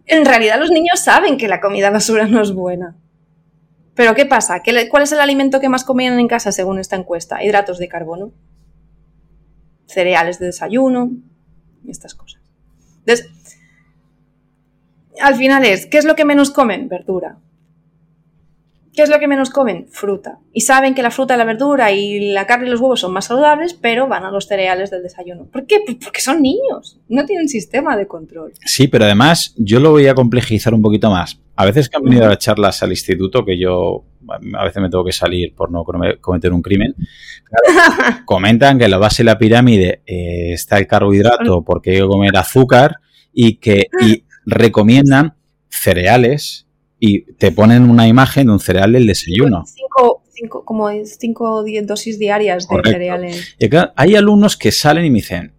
en 0.04 0.24
realidad 0.24 0.60
los 0.60 0.70
niños 0.70 1.00
saben 1.00 1.38
que 1.38 1.48
la 1.48 1.60
comida 1.60 1.90
basura 1.90 2.26
no 2.26 2.42
es 2.42 2.52
buena. 2.52 2.96
Pero 3.98 4.14
¿qué 4.14 4.26
pasa? 4.26 4.62
¿Cuál 4.90 5.02
es 5.02 5.10
el 5.10 5.18
alimento 5.18 5.58
que 5.58 5.68
más 5.68 5.82
comían 5.82 6.20
en 6.20 6.28
casa 6.28 6.52
según 6.52 6.78
esta 6.78 6.94
encuesta? 6.94 7.42
Hidratos 7.42 7.78
de 7.78 7.88
carbono, 7.88 8.30
cereales 9.86 10.38
de 10.38 10.46
desayuno 10.46 11.10
y 11.84 11.90
estas 11.90 12.14
cosas. 12.14 12.40
Entonces, 13.00 13.28
al 15.20 15.34
final 15.34 15.64
es, 15.64 15.86
¿qué 15.86 15.98
es 15.98 16.04
lo 16.04 16.14
que 16.14 16.24
menos 16.24 16.52
comen? 16.52 16.88
Verdura. 16.88 17.38
¿Qué 18.98 19.04
es 19.04 19.10
lo 19.10 19.20
que 19.20 19.28
menos 19.28 19.50
comen? 19.50 19.86
Fruta. 19.92 20.40
Y 20.52 20.62
saben 20.62 20.92
que 20.92 21.02
la 21.02 21.12
fruta, 21.12 21.36
la 21.36 21.44
verdura 21.44 21.92
y 21.92 22.32
la 22.32 22.48
carne 22.48 22.66
y 22.66 22.70
los 22.70 22.80
huevos 22.80 22.98
son 22.98 23.12
más 23.12 23.26
saludables, 23.26 23.72
pero 23.74 24.08
van 24.08 24.24
a 24.24 24.32
los 24.32 24.48
cereales 24.48 24.90
del 24.90 25.04
desayuno. 25.04 25.44
¿Por 25.44 25.66
qué? 25.66 25.78
Pues 25.86 25.98
porque 26.02 26.20
son 26.20 26.42
niños. 26.42 26.98
No 27.08 27.24
tienen 27.24 27.48
sistema 27.48 27.96
de 27.96 28.08
control. 28.08 28.54
Sí, 28.64 28.88
pero 28.88 29.04
además 29.04 29.54
yo 29.56 29.78
lo 29.78 29.92
voy 29.92 30.08
a 30.08 30.16
complejizar 30.16 30.74
un 30.74 30.82
poquito 30.82 31.12
más. 31.12 31.38
A 31.54 31.64
veces 31.64 31.88
que 31.88 31.96
han 31.96 32.02
venido 32.02 32.24
a 32.24 32.30
las 32.30 32.38
charlas 32.38 32.82
al 32.82 32.90
instituto, 32.90 33.44
que 33.44 33.56
yo 33.56 34.02
a 34.54 34.64
veces 34.64 34.82
me 34.82 34.90
tengo 34.90 35.04
que 35.04 35.12
salir 35.12 35.54
por 35.54 35.70
no 35.70 35.84
cometer 36.20 36.52
un 36.52 36.60
crimen, 36.60 36.96
comentan 38.24 38.80
que 38.80 38.86
en 38.86 38.90
la 38.90 38.98
base 38.98 39.22
de 39.22 39.26
la 39.26 39.38
pirámide 39.38 40.02
eh, 40.06 40.54
está 40.54 40.76
el 40.76 40.88
carbohidrato 40.88 41.62
porque 41.62 41.90
hay 41.90 41.98
que 41.98 42.06
comer 42.08 42.36
azúcar 42.36 42.96
y 43.32 43.58
que 43.58 43.90
y 44.00 44.24
recomiendan 44.44 45.36
cereales 45.68 46.66
y 47.00 47.32
te 47.34 47.52
ponen 47.52 47.88
una 47.88 48.08
imagen 48.08 48.46
de 48.46 48.52
un 48.52 48.60
cereal 48.60 48.92
del 48.92 49.06
desayuno. 49.06 49.64
Cinco, 49.66 50.22
cinco, 50.32 50.64
como 50.64 50.88
cinco 51.04 51.64
dosis 51.84 52.18
diarias 52.18 52.68
de 52.68 52.90
cereales. 52.90 53.56
Y 53.58 53.66
acá 53.66 53.92
hay 53.96 54.16
alumnos 54.16 54.56
que 54.56 54.72
salen 54.72 55.04
y 55.04 55.10
me 55.10 55.16
dicen, 55.16 55.54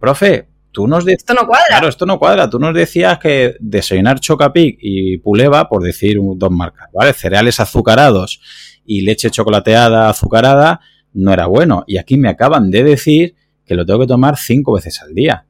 profe, 0.00 0.48
tú 0.70 0.86
nos 0.86 1.04
decías... 1.04 1.20
Esto 1.20 1.34
no 1.34 1.46
cuadra. 1.46 1.66
Claro, 1.68 1.88
esto 1.88 2.06
no 2.06 2.18
cuadra. 2.18 2.48
Tú 2.48 2.58
nos 2.58 2.74
decías 2.74 3.18
que 3.18 3.56
desayunar 3.60 4.20
Chocapic 4.20 4.78
y 4.80 5.18
Puleva, 5.18 5.68
por 5.68 5.82
decir 5.82 6.18
dos 6.36 6.50
marcas, 6.50 6.88
¿vale? 6.92 7.12
Cereales 7.12 7.60
azucarados 7.60 8.40
y 8.84 9.02
leche 9.02 9.30
chocolateada 9.30 10.08
azucarada, 10.08 10.80
no 11.12 11.32
era 11.32 11.46
bueno. 11.46 11.84
Y 11.86 11.98
aquí 11.98 12.16
me 12.16 12.30
acaban 12.30 12.70
de 12.70 12.82
decir 12.82 13.34
que 13.64 13.74
lo 13.74 13.84
tengo 13.84 14.00
que 14.00 14.06
tomar 14.06 14.38
cinco 14.38 14.72
veces 14.72 15.02
al 15.02 15.14
día. 15.14 15.46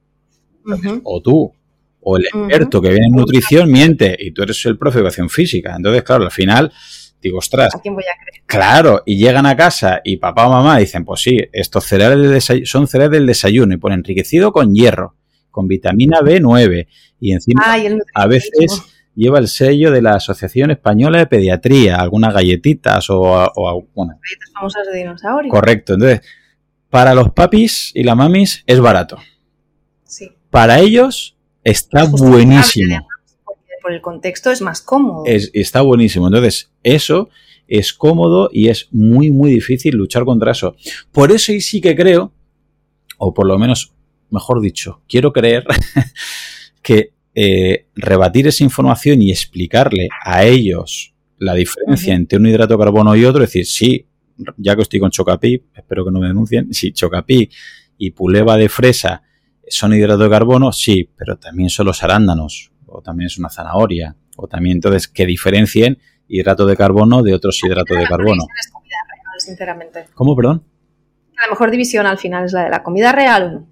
O 1.04 1.20
tú, 1.20 1.52
o 2.03 2.16
el 2.16 2.24
experto 2.24 2.80
que 2.82 2.90
viene 2.90 3.07
en 3.07 3.14
nutrición 3.14 3.70
miente 3.70 4.16
y 4.18 4.32
tú 4.32 4.42
eres 4.42 4.64
el 4.66 4.76
profe 4.76 4.98
de 4.98 5.03
educación 5.03 5.30
física. 5.30 5.74
Entonces, 5.76 6.03
claro, 6.03 6.24
al 6.24 6.30
final 6.30 6.72
digo, 7.22 7.38
ostras. 7.38 7.74
¿A 7.74 7.80
quién 7.80 7.94
voy 7.94 8.05
a 8.05 8.20
creer? 8.22 8.42
Claro, 8.46 9.03
y 9.07 9.16
llegan 9.16 9.46
a 9.46 9.57
casa 9.57 10.00
y 10.05 10.16
papá 10.16 10.46
o 10.46 10.50
mamá 10.50 10.78
dicen, 10.78 11.05
pues 11.05 11.22
sí, 11.22 11.38
estos 11.53 11.84
cereales 11.84 12.44
son 12.64 12.86
cereales 12.86 13.18
del 13.18 13.26
desayuno 13.26 13.74
y 13.74 13.78
pone 13.78 13.94
enriquecido 13.94 14.53
con 14.53 14.74
hierro, 14.74 15.16
con 15.50 15.68
vitamina 15.68 16.20
B9 16.20 16.88
y 17.20 17.32
encima 17.32 17.62
a 18.14 18.26
veces 18.26 18.82
lleva 19.14 19.38
el 19.38 19.48
sello 19.48 19.90
de 19.90 20.03
la 20.03 20.14
Asociación 20.14 20.70
Española 20.70 21.18
de 21.18 21.26
Pediatría, 21.26 21.96
algunas 21.96 22.34
galletitas 22.34 23.09
o, 23.11 23.20
o 23.20 23.86
bueno. 23.94 24.18
Galletas 24.20 24.50
famosas 24.53 24.86
de 24.92 24.98
dinosaurios. 24.98 25.53
Correcto, 25.53 25.94
entonces, 25.94 26.22
para 26.90 27.14
los 27.14 27.30
papis 27.32 27.92
y 27.94 28.03
las 28.03 28.16
mamis 28.16 28.64
es 28.66 28.80
barato. 28.80 29.18
Sí. 30.05 30.30
Para 30.50 30.80
ellos 30.80 31.36
Está 31.64 32.04
buenísimo. 32.04 33.06
Por 33.82 33.92
el 33.92 34.00
contexto 34.00 34.50
es 34.50 34.60
más 34.60 34.80
cómodo. 34.80 35.24
está 35.26 35.80
buenísimo. 35.82 36.28
Entonces, 36.28 36.70
eso 36.82 37.30
es 37.68 37.92
cómodo 37.92 38.50
y 38.52 38.68
es 38.68 38.88
muy, 38.92 39.30
muy 39.30 39.50
difícil 39.50 39.96
luchar 39.96 40.24
contra 40.24 40.52
eso. 40.52 40.76
Por 41.10 41.32
eso 41.32 41.52
y 41.52 41.60
sí 41.60 41.80
que 41.80 41.96
creo, 41.96 42.32
o 43.18 43.32
por 43.32 43.46
lo 43.46 43.58
menos, 43.58 43.92
mejor 44.30 44.60
dicho, 44.60 45.02
quiero 45.08 45.32
creer 45.32 45.64
que 46.82 47.12
eh, 47.34 47.86
rebatir 47.94 48.46
esa 48.46 48.62
información 48.62 49.22
y 49.22 49.30
explicarle 49.30 50.08
a 50.24 50.44
ellos 50.44 51.14
la 51.38 51.54
diferencia 51.54 52.14
entre 52.14 52.38
un 52.38 52.46
hidrato 52.46 52.74
de 52.74 52.84
carbono 52.84 53.16
y 53.16 53.24
otro, 53.24 53.42
es 53.42 53.50
decir, 53.50 53.66
sí, 53.66 54.06
ya 54.56 54.76
que 54.76 54.82
estoy 54.82 55.00
con 55.00 55.10
Chocapi, 55.10 55.62
espero 55.74 56.04
que 56.04 56.10
no 56.10 56.20
me 56.20 56.28
denuncien, 56.28 56.72
si 56.72 56.92
Chocapi 56.92 57.48
y 57.98 58.10
Puleva 58.10 58.56
de 58.56 58.68
fresa 58.68 59.22
¿Son 59.68 59.94
hidratos 59.94 60.20
de 60.20 60.30
carbono? 60.30 60.72
Sí, 60.72 61.08
pero 61.16 61.36
también 61.36 61.70
son 61.70 61.86
los 61.86 62.02
arándanos, 62.02 62.72
o 62.86 63.00
también 63.00 63.26
es 63.26 63.38
una 63.38 63.48
zanahoria, 63.48 64.16
o 64.36 64.48
también 64.48 64.76
entonces 64.76 65.08
que 65.08 65.26
diferencien 65.26 65.98
hidrato 66.28 66.66
de 66.66 66.76
carbono 66.76 67.22
de 67.22 67.34
otros 67.34 67.60
hidratos 67.62 67.96
de 67.96 68.06
carbono. 68.06 68.44
sinceramente. 69.38 70.06
¿Cómo, 70.14 70.36
perdón? 70.36 70.64
La 71.36 71.50
mejor 71.50 71.70
división 71.70 72.06
al 72.06 72.18
final 72.18 72.44
es 72.44 72.52
la 72.52 72.64
de 72.64 72.70
la 72.70 72.82
comida 72.82 73.12
real. 73.12 73.66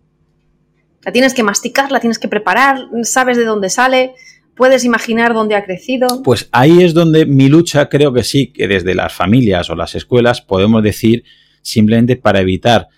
La 1.02 1.12
tienes 1.12 1.32
que 1.32 1.42
masticar, 1.42 1.92
la 1.92 2.00
tienes 2.00 2.18
que 2.18 2.28
preparar, 2.28 2.88
sabes 3.04 3.36
de 3.36 3.44
dónde 3.44 3.70
sale, 3.70 4.14
puedes 4.54 4.84
imaginar 4.84 5.32
dónde 5.32 5.54
ha 5.54 5.64
crecido. 5.64 6.22
Pues 6.22 6.48
ahí 6.52 6.82
es 6.82 6.92
donde 6.92 7.24
mi 7.24 7.48
lucha 7.48 7.88
creo 7.88 8.12
que 8.12 8.24
sí, 8.24 8.52
que 8.52 8.68
desde 8.68 8.94
las 8.94 9.12
familias 9.12 9.70
o 9.70 9.76
las 9.76 9.94
escuelas 9.94 10.42
podemos 10.42 10.82
decir 10.82 11.24
simplemente 11.62 12.16
para 12.16 12.40
evitar 12.40 12.88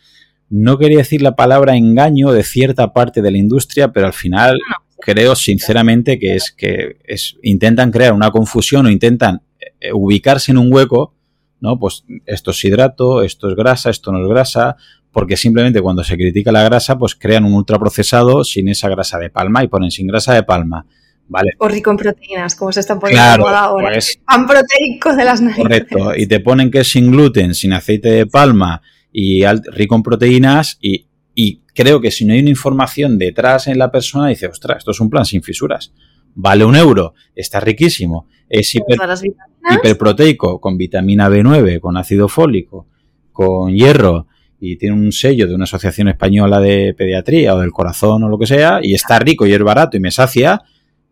no 0.53 0.77
quería 0.77 0.99
decir 0.99 1.23
la 1.23 1.35
palabra 1.35 1.77
engaño 1.77 2.31
de 2.31 2.43
cierta 2.43 2.93
parte 2.93 3.23
de 3.23 3.31
la 3.31 3.39
industria, 3.39 3.91
pero 3.91 4.07
al 4.07 4.13
final 4.13 4.59
creo 5.01 5.35
sinceramente 5.35 6.19
que 6.19 6.37
es 6.37 6.53
que 6.53 6.99
es, 7.05 7.39
intentan 7.43 7.91
crear 7.91 8.13
una 8.13 8.31
confusión 8.31 8.85
o 8.85 8.91
intentan 8.91 9.41
eh, 9.81 9.95
ubicarse 9.95 10.53
en 10.53 10.59
un 10.59 10.71
hueco, 10.71 11.15
¿no? 11.61 11.79
Pues 11.79 12.05
esto 12.27 12.51
es 12.51 12.63
hidrato, 12.67 13.23
esto 13.23 13.49
es 13.49 13.57
grasa, 13.57 13.89
esto 13.89 14.13
no 14.13 14.23
es 14.23 14.29
grasa, 14.29 14.77
porque 15.11 15.39
simplemente 15.39 15.81
cuando 15.81 16.05
se 16.05 16.17
critica 16.17 16.53
la 16.53 16.63
grasa, 16.65 16.99
pues 16.99 17.15
crean 17.15 17.47
un 17.47 17.55
ultraprocesado 17.55 18.45
sin 18.45 18.69
esa 18.69 18.91
grasa 18.91 19.19
de 19.19 19.31
palma 19.31 19.65
y 19.65 19.69
ponen 19.69 19.91
sin 19.91 20.07
grasa 20.07 20.35
de 20.35 20.43
palma. 20.43 20.85
Vale. 21.29 21.53
O 21.61 21.69
rico 21.69 21.91
en 21.91 21.97
proteínas, 21.97 22.55
como 22.57 22.73
se 22.73 22.81
está 22.81 22.99
poniendo 22.99 23.49
ahora. 23.49 23.89
Pues, 23.91 24.21
Pan 24.27 24.47
proteico 24.47 25.17
de 25.17 25.25
las 25.25 25.41
narices. 25.41 25.63
Correcto. 25.63 26.15
Y 26.15 26.27
te 26.27 26.41
ponen 26.41 26.71
que 26.71 26.81
es 26.81 26.89
sin 26.89 27.11
gluten, 27.11 27.55
sin 27.55 27.73
aceite 27.73 28.11
de 28.11 28.27
palma 28.27 28.83
y 29.13 29.45
rico 29.45 29.95
en 29.95 30.03
proteínas 30.03 30.79
y, 30.81 31.07
creo 31.75 32.03
que 32.03 32.11
si 32.11 32.27
no 32.27 32.35
hay 32.35 32.41
una 32.41 32.51
información 32.51 33.17
detrás 33.17 33.67
en 33.67 33.79
la 33.79 33.91
persona, 33.91 34.29
dice, 34.29 34.47
ostras, 34.47 34.79
esto 34.79 34.91
es 34.91 35.01
un 35.01 35.09
plan 35.09 35.25
sin 35.25 35.43
fisuras. 35.43 35.95
Vale 36.35 36.67
un 36.67 36.77
euro, 36.77 37.15
está 37.35 37.61
riquísimo, 37.61 38.27
es 38.49 38.75
hiperproteico, 38.75 40.61
con 40.61 40.77
vitamina 40.77 41.31
B9, 41.31 41.81
con 41.81 41.97
ácido 41.97 42.29
fólico, 42.29 42.89
con 43.33 43.75
hierro, 43.75 44.27
y 44.61 44.77
tiene 44.77 44.95
un 44.95 45.13
sello 45.13 45.49
de 45.49 45.55
una 45.55 45.65
asociación 45.65 46.09
española 46.09 46.61
de 46.61 46.95
pediatría 46.95 47.55
o 47.55 47.61
del 47.61 47.73
corazón 47.73 48.23
o 48.23 48.29
lo 48.29 48.39
que 48.39 48.47
sea, 48.47 48.81
y 48.83 48.95
está 48.95 49.19
rico 49.19 49.47
y 49.47 49.53
es 49.53 49.63
barato 49.63 49.97
y 49.97 50.01
me 50.01 50.11
sacia, 50.11 50.61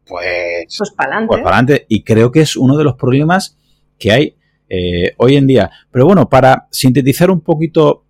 pues, 0.06 0.66
pues 0.76 0.90
para 0.90 1.26
pues 1.26 1.40
adelante. 1.40 1.86
Y 1.88 2.02
creo 2.02 2.30
que 2.30 2.42
es 2.42 2.56
uno 2.56 2.76
de 2.76 2.84
los 2.84 2.94
problemas 2.96 3.58
que 3.98 4.12
hay 4.12 4.36
eh, 4.70 5.14
hoy 5.16 5.36
en 5.36 5.48
día. 5.48 5.70
Pero 5.90 6.06
bueno, 6.06 6.28
para 6.28 6.68
sintetizar 6.70 7.30
un 7.30 7.40
poquito 7.40 8.04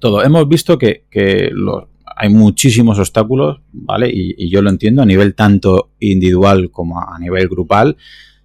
todo, 0.00 0.22
hemos 0.24 0.46
visto 0.48 0.76
que, 0.76 1.04
hay 2.20 2.28
muchísimos 2.30 2.98
obstáculos, 2.98 3.60
¿vale? 3.72 4.10
Y, 4.12 4.50
yo 4.50 4.60
lo 4.60 4.70
entiendo 4.70 5.02
a 5.02 5.06
nivel 5.06 5.36
tanto 5.36 5.90
individual 6.00 6.70
como 6.72 7.00
a 7.00 7.16
nivel 7.20 7.48
grupal. 7.48 7.96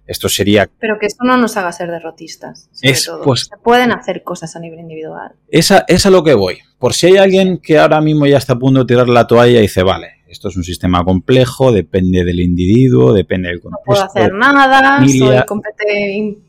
Esto 0.06 0.28
sería... 0.28 0.70
Pero 0.78 0.98
que 1.00 1.06
esto 1.06 1.24
no 1.24 1.36
nos 1.38 1.56
haga 1.56 1.72
ser 1.72 1.90
derrotistas. 1.90 2.68
es, 2.82 3.10
Pues, 3.24 3.48
Se 3.50 3.56
pueden 3.56 3.90
hacer 3.90 4.22
cosas 4.22 4.54
a 4.54 4.60
nivel 4.60 4.80
individual. 4.80 5.32
Esa, 5.48 5.84
es 5.88 6.06
a 6.06 6.10
lo 6.10 6.22
que 6.22 6.34
voy. 6.34 6.58
Por 6.78 6.92
si 6.92 7.06
hay 7.06 7.16
alguien 7.16 7.58
que 7.58 7.78
ahora 7.78 8.00
mismo 8.00 8.26
ya 8.26 8.36
está 8.36 8.52
a 8.52 8.58
punto 8.58 8.80
de 8.80 8.86
tirar 8.86 9.08
la 9.08 9.26
toalla 9.26 9.58
y 9.58 9.62
dice, 9.62 9.82
vale, 9.82 10.08
esto 10.28 10.48
es 10.48 10.56
un 10.56 10.64
sistema 10.64 11.02
complejo, 11.04 11.72
depende 11.72 12.22
del 12.22 12.40
individuo, 12.40 13.12
depende 13.12 13.48
del 13.48 13.60
contexto. 13.60 13.80
No 13.80 13.94
puedo 13.94 14.04
hacer 14.04 14.34
nada, 14.34 14.98
soy 15.08 15.44
competente 15.46 16.43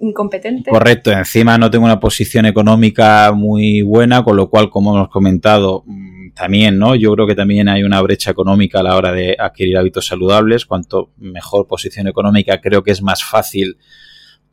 incompetente. 0.00 0.70
Correcto, 0.70 1.10
encima 1.10 1.58
no 1.58 1.70
tengo 1.70 1.84
una 1.84 2.00
posición 2.00 2.46
económica 2.46 3.32
muy 3.32 3.82
buena, 3.82 4.22
con 4.24 4.36
lo 4.36 4.48
cual, 4.48 4.70
como 4.70 4.96
hemos 4.96 5.08
comentado, 5.08 5.84
mm, 5.86 6.32
también, 6.34 6.78
¿no? 6.78 6.94
Yo 6.94 7.12
creo 7.12 7.26
que 7.26 7.34
también 7.34 7.68
hay 7.68 7.82
una 7.82 8.00
brecha 8.00 8.30
económica 8.30 8.80
a 8.80 8.82
la 8.82 8.96
hora 8.96 9.12
de 9.12 9.36
adquirir 9.38 9.76
hábitos 9.76 10.06
saludables. 10.06 10.66
Cuanto 10.66 11.10
mejor 11.18 11.66
posición 11.66 12.06
económica, 12.06 12.60
creo 12.60 12.82
que 12.82 12.92
es 12.92 13.02
más 13.02 13.24
fácil 13.24 13.76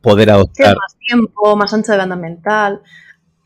poder 0.00 0.30
adoptar. 0.30 0.76
más 0.76 0.96
tiempo, 0.98 1.56
más 1.56 1.72
ancho 1.72 1.92
de 1.92 1.98
banda 1.98 2.16
mental. 2.16 2.82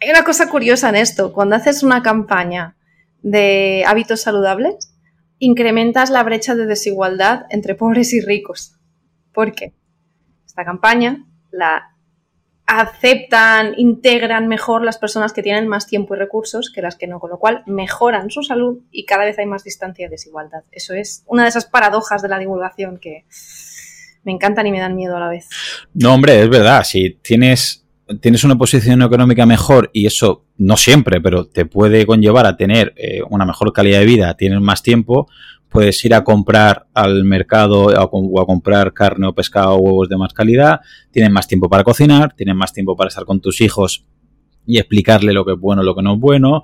Hay 0.01 0.11
una 0.11 0.25
cosa 0.25 0.49
curiosa 0.49 0.89
en 0.89 0.97
esto. 0.97 1.33
Cuando 1.33 1.57
haces 1.57 1.83
una 1.83 2.03
campaña 2.03 2.77
de 3.23 3.85
hábitos 3.87 4.21
saludables, 4.21 4.93
incrementas 5.39 6.11
la 6.11 6.23
brecha 6.23 6.55
de 6.55 6.67
desigualdad 6.67 7.47
entre 7.51 7.75
pobres 7.75 8.13
y 8.13 8.21
ricos. 8.21 8.77
¿Por 9.33 9.53
qué? 9.53 9.73
Esta 10.53 10.67
campaña, 10.67 11.25
la 11.51 11.95
aceptan, 12.67 13.73
integran 13.79 14.49
mejor 14.49 14.85
las 14.85 14.99
personas 14.99 15.33
que 15.33 15.43
tienen 15.43 15.67
más 15.67 15.87
tiempo 15.87 16.15
y 16.15 16.19
recursos 16.19 16.71
que 16.71 16.83
las 16.83 16.97
que 16.97 17.07
no, 17.07 17.21
con 17.21 17.31
lo 17.31 17.39
cual 17.39 17.63
mejoran 17.67 18.31
su 18.31 18.43
salud 18.43 18.81
y 18.91 19.07
cada 19.07 19.25
vez 19.25 19.39
hay 19.39 19.47
más 19.47 19.65
distancia 19.65 20.07
y 20.07 20.11
desigualdad. 20.11 20.63
Eso 20.71 20.93
es 20.93 21.25
una 21.27 21.45
de 21.45 21.49
esas 21.49 21.65
paradojas 21.65 22.21
de 22.21 22.29
la 22.29 22.39
divulgación 22.39 22.99
que 22.99 23.25
me 24.25 24.33
encantan 24.33 24.67
y 24.67 24.73
me 24.73 24.79
dan 24.79 24.95
miedo 24.95 25.17
a 25.17 25.21
la 25.21 25.29
vez. 25.31 25.49
No, 25.95 26.13
hombre, 26.13 26.43
es 26.43 26.51
verdad, 26.51 26.85
si 26.85 27.19
tienes, 27.23 27.87
tienes 28.21 28.45
una 28.45 28.57
posición 28.57 29.01
económica 29.01 29.47
mejor 29.47 29.89
y 29.95 30.05
eso 30.05 30.45
no 30.59 30.77
siempre, 30.77 31.19
pero 31.23 31.47
te 31.47 31.65
puede 31.65 32.05
conllevar 32.05 32.45
a 32.45 32.59
tener 32.59 32.93
eh, 32.97 33.23
una 33.31 33.47
mejor 33.47 33.73
calidad 33.73 34.01
de 34.01 34.07
vida, 34.07 34.37
tienes 34.37 34.61
más 34.61 34.83
tiempo, 34.83 35.29
puedes 35.73 36.05
ir 36.05 36.15
a 36.15 36.23
comprar 36.23 36.87
al 36.93 37.25
mercado 37.25 37.87
o 37.87 38.41
a 38.41 38.47
comprar 38.47 38.93
carne 38.93 39.27
o 39.27 39.35
pescado 39.35 39.75
o 39.75 39.81
huevos 39.81 40.09
de 40.09 40.17
más 40.17 40.33
calidad, 40.33 40.81
tienen 41.11 41.33
más 41.33 41.49
tiempo 41.49 41.69
para 41.69 41.83
cocinar, 41.83 42.35
tienen 42.35 42.57
más 42.57 42.73
tiempo 42.73 42.95
para 42.97 43.09
estar 43.09 43.25
con 43.25 43.41
tus 43.41 43.61
hijos 43.61 44.05
y 44.67 44.79
explicarle 44.79 45.33
lo 45.33 45.45
que 45.45 45.53
es 45.53 45.59
bueno, 45.59 45.83
lo 45.83 45.95
que 45.95 46.03
no 46.03 46.15
es 46.15 46.21
bueno. 46.21 46.63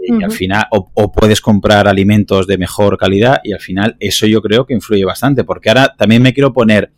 Y 0.00 0.22
al 0.22 0.30
final, 0.30 0.64
o, 0.70 1.12
puedes 1.12 1.40
comprar 1.40 1.88
alimentos 1.88 2.46
de 2.46 2.56
mejor 2.56 2.96
calidad 2.96 3.40
y 3.42 3.52
al 3.52 3.60
final 3.60 3.96
eso 4.00 4.26
yo 4.26 4.40
creo 4.40 4.64
que 4.64 4.72
influye 4.72 5.04
bastante, 5.04 5.44
porque 5.44 5.68
ahora 5.68 5.94
también 5.98 6.22
me 6.22 6.32
quiero 6.32 6.52
poner 6.52 6.92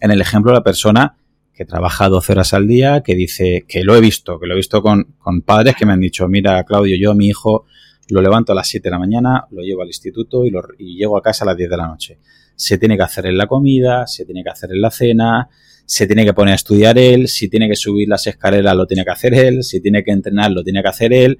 en 0.00 0.10
el 0.10 0.20
ejemplo 0.20 0.50
de 0.50 0.58
la 0.58 0.64
persona 0.64 1.16
que 1.54 1.64
trabaja 1.64 2.08
12 2.08 2.32
horas 2.32 2.54
al 2.54 2.66
día, 2.66 3.02
que 3.02 3.14
dice, 3.14 3.64
que 3.68 3.84
lo 3.84 3.94
he 3.96 4.00
visto, 4.00 4.40
que 4.40 4.46
lo 4.46 4.54
he 4.54 4.56
visto 4.56 4.80
con, 4.80 5.14
con 5.18 5.42
padres 5.42 5.76
que 5.76 5.84
me 5.84 5.92
han 5.92 6.00
dicho, 6.00 6.26
mira, 6.26 6.62
Claudio, 6.64 6.96
yo 6.98 7.10
a 7.10 7.14
mi 7.14 7.26
hijo 7.26 7.66
lo 8.08 8.22
levanto 8.22 8.52
a 8.52 8.54
las 8.54 8.68
7 8.68 8.84
de 8.84 8.90
la 8.90 8.98
mañana, 8.98 9.46
lo 9.50 9.62
llevo 9.62 9.82
al 9.82 9.88
instituto 9.88 10.44
y, 10.44 10.50
lo, 10.50 10.62
y 10.78 10.96
llego 10.96 11.16
a 11.16 11.22
casa 11.22 11.44
a 11.44 11.48
las 11.48 11.56
10 11.56 11.70
de 11.70 11.76
la 11.76 11.86
noche. 11.86 12.18
Se 12.56 12.78
tiene 12.78 12.96
que 12.96 13.02
hacer 13.02 13.26
en 13.26 13.36
la 13.36 13.46
comida, 13.46 14.06
se 14.06 14.24
tiene 14.24 14.42
que 14.42 14.50
hacer 14.50 14.70
en 14.72 14.80
la 14.80 14.90
cena, 14.90 15.48
se 15.84 16.06
tiene 16.06 16.24
que 16.24 16.34
poner 16.34 16.52
a 16.52 16.56
estudiar 16.56 16.98
él, 16.98 17.28
si 17.28 17.48
tiene 17.48 17.68
que 17.68 17.76
subir 17.76 18.08
las 18.08 18.26
escaleras 18.26 18.76
lo 18.76 18.86
tiene 18.86 19.04
que 19.04 19.10
hacer 19.10 19.34
él, 19.34 19.62
si 19.62 19.80
tiene 19.80 20.04
que 20.04 20.10
entrenar 20.10 20.50
lo 20.50 20.62
tiene 20.62 20.82
que 20.82 20.88
hacer 20.88 21.12
él. 21.12 21.38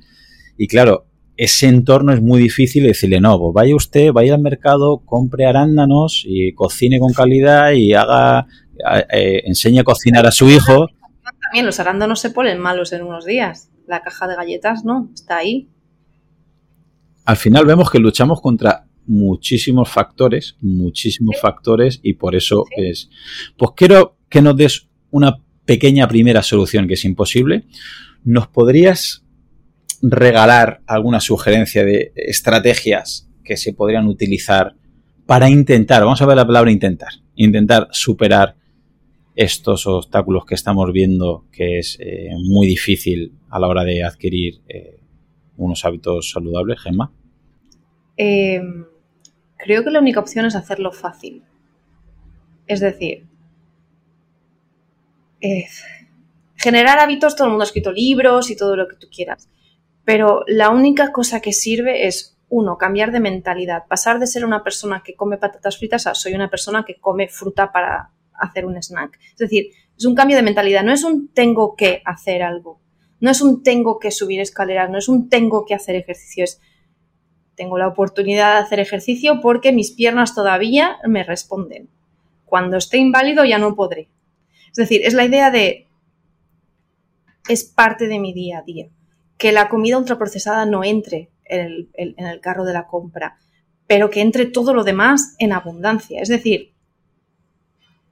Y 0.57 0.66
claro, 0.69 1.07
ese 1.37 1.69
entorno 1.69 2.12
es 2.12 2.21
muy 2.21 2.41
difícil 2.41 2.85
decirle, 2.85 3.21
no, 3.21 3.39
pues 3.39 3.55
vaya 3.55 3.77
usted, 3.77 4.12
vaya 4.12 4.35
al 4.35 4.41
mercado, 4.41 5.03
compre 5.05 5.47
arándanos 5.47 6.25
y 6.27 6.53
cocine 6.53 6.99
con 6.99 7.12
calidad 7.12 7.73
y 7.73 7.93
haga, 7.95 8.47
eh, 9.12 9.43
enseñe 9.45 9.81
a 9.81 9.85
cocinar 9.85 10.27
a 10.27 10.33
su 10.33 10.49
hijo. 10.49 10.89
También 11.43 11.64
los 11.64 11.79
arándanos 11.79 12.19
se 12.19 12.31
ponen 12.31 12.59
malos 12.59 12.93
en 12.93 13.03
unos 13.03 13.25
días. 13.25 13.71
La 13.87 14.03
caja 14.03 14.27
de 14.27 14.35
galletas 14.35 14.85
no, 14.85 15.11
está 15.14 15.37
ahí. 15.37 15.69
Al 17.29 17.37
final 17.37 17.66
vemos 17.66 17.91
que 17.91 17.99
luchamos 17.99 18.41
contra 18.41 18.87
muchísimos 19.05 19.91
factores, 19.91 20.57
muchísimos 20.62 21.37
factores 21.39 22.01
y 22.03 22.14
por 22.14 22.35
eso 22.35 22.64
es... 22.74 23.11
Pues 23.59 23.72
quiero 23.76 24.16
que 24.31 24.41
nos 24.41 24.57
des 24.57 24.89
una 25.11 25.37
pequeña 25.66 26.09
primera 26.09 26.43
solución 26.43 26.89
que 26.89 26.95
es 26.95 27.05
imposible. 27.05 27.66
¿Nos 28.24 28.49
podrías 28.49 29.26
regalar 30.01 30.81
alguna 30.87 31.20
sugerencia 31.20 31.85
de 31.85 32.12
estrategias 32.16 33.29
que 33.45 33.59
se 33.59 33.74
podrían 33.74 34.07
utilizar 34.07 34.76
para 35.26 35.51
intentar, 35.51 36.05
vamos 36.05 36.22
a 36.22 36.26
ver 36.26 36.37
la 36.37 36.47
palabra 36.47 36.70
intentar, 36.70 37.11
intentar 37.35 37.89
superar 37.91 38.57
estos 39.37 39.87
obstáculos 39.87 40.47
que 40.47 40.55
estamos 40.55 40.91
viendo 40.95 41.45
que 41.53 41.79
es 41.79 41.99
eh, 42.01 42.31
muy 42.43 42.66
difícil 42.66 43.35
a 43.51 43.59
la 43.59 43.66
hora 43.66 43.85
de 43.85 44.03
adquirir 44.03 44.62
eh, 44.66 45.01
unos 45.59 45.85
hábitos 45.85 46.31
saludables, 46.31 46.81
Gemma? 46.81 47.12
Em, 48.19 48.85
creo 49.57 49.85
que 49.85 49.91
la 49.91 50.01
única 50.01 50.19
opción 50.19 50.45
es 50.45 50.57
hacerlo 50.57 50.91
fácil. 50.91 51.45
Es 52.66 52.81
decir, 52.81 53.27
eh, 55.41 55.66
generar 56.57 56.99
hábitos, 56.99 57.37
todo 57.37 57.47
el 57.47 57.51
mundo 57.53 57.62
ha 57.62 57.66
escrito 57.66 57.93
libros 57.93 58.51
y 58.51 58.57
todo 58.57 58.77
lo 58.77 58.89
que 58.89 58.97
tú 58.97 59.07
quieras. 59.09 59.49
Pero 60.05 60.43
la 60.49 60.71
única 60.71 61.12
cosa 61.12 61.41
que 61.41 61.53
sirve 61.53 62.09
es, 62.09 62.37
uno, 62.49 62.77
cambiar 62.77 63.12
de 63.12 63.21
mentalidad, 63.21 63.85
pasar 63.89 64.19
de 64.19 64.27
ser 64.27 64.45
una 64.45 64.64
persona 64.64 65.03
que 65.05 65.14
come 65.14 65.37
patatas 65.37 65.79
fritas 65.79 66.07
a 66.07 66.14
soy 66.14 66.35
una 66.35 66.51
persona 66.51 66.85
que 66.85 66.99
come 66.99 67.29
fruta 67.29 67.71
para 67.71 68.11
hacer 68.33 68.66
un 68.66 68.83
snack. 68.83 69.19
Es 69.31 69.39
decir, 69.39 69.69
es 69.97 70.05
un 70.05 70.14
cambio 70.14 70.37
de 70.37 70.43
mentalidad, 70.43 70.83
no 70.83 70.93
es 70.93 71.05
un 71.05 71.29
tengo 71.29 71.77
que 71.77 72.03
hacer 72.05 72.43
algo, 72.43 72.81
no 73.21 73.31
es 73.31 73.43
un 73.43 73.62
tengo 73.62 73.99
que 73.99 74.11
subir 74.11 74.41
escaleras, 74.41 74.91
no 74.91 74.99
es 74.99 75.09
un 75.09 75.29
tengo 75.29 75.64
que 75.66 75.75
hacer 75.75 75.95
ejercicio, 75.95 76.45
es 76.45 76.61
tengo 77.59 77.77
la 77.77 77.89
oportunidad 77.89 78.55
de 78.55 78.61
hacer 78.61 78.81
ejercicio 78.81 79.41
porque 79.43 79.73
mis 79.73 79.91
piernas 79.91 80.35
todavía 80.35 80.97
me 81.07 81.25
responden. 81.25 81.91
Cuando 82.47 82.79
esté 82.79 82.99
inválido 82.99 83.45
ya 83.45 83.59
no 83.59 83.75
podré. 83.75 84.09
Es 84.71 84.77
decir, 84.77 85.03
es 85.05 85.13
la 85.13 85.25
idea 85.25 85.51
de 85.51 85.89
es 87.49 87.65
parte 87.65 88.07
de 88.07 88.21
mi 88.21 88.33
día 88.33 88.59
a 88.59 88.63
día 88.63 88.89
que 89.39 89.53
la 89.53 89.69
comida 89.69 89.99
ultraprocesada 89.99 90.67
no 90.67 90.85
entre 90.85 91.31
en 91.45 91.89
el, 91.95 92.41
carro 92.41 92.65
de 92.65 92.75
la 92.75 92.87
compra, 92.87 93.39
pero 93.87 94.11
que 94.11 94.21
entre 94.21 94.47
todo 94.47 94.75
lo 94.75 94.85
demás 94.85 95.35
en 95.39 95.53
abundancia. 95.53 96.21
Es 96.21 96.29
decir, 96.29 96.75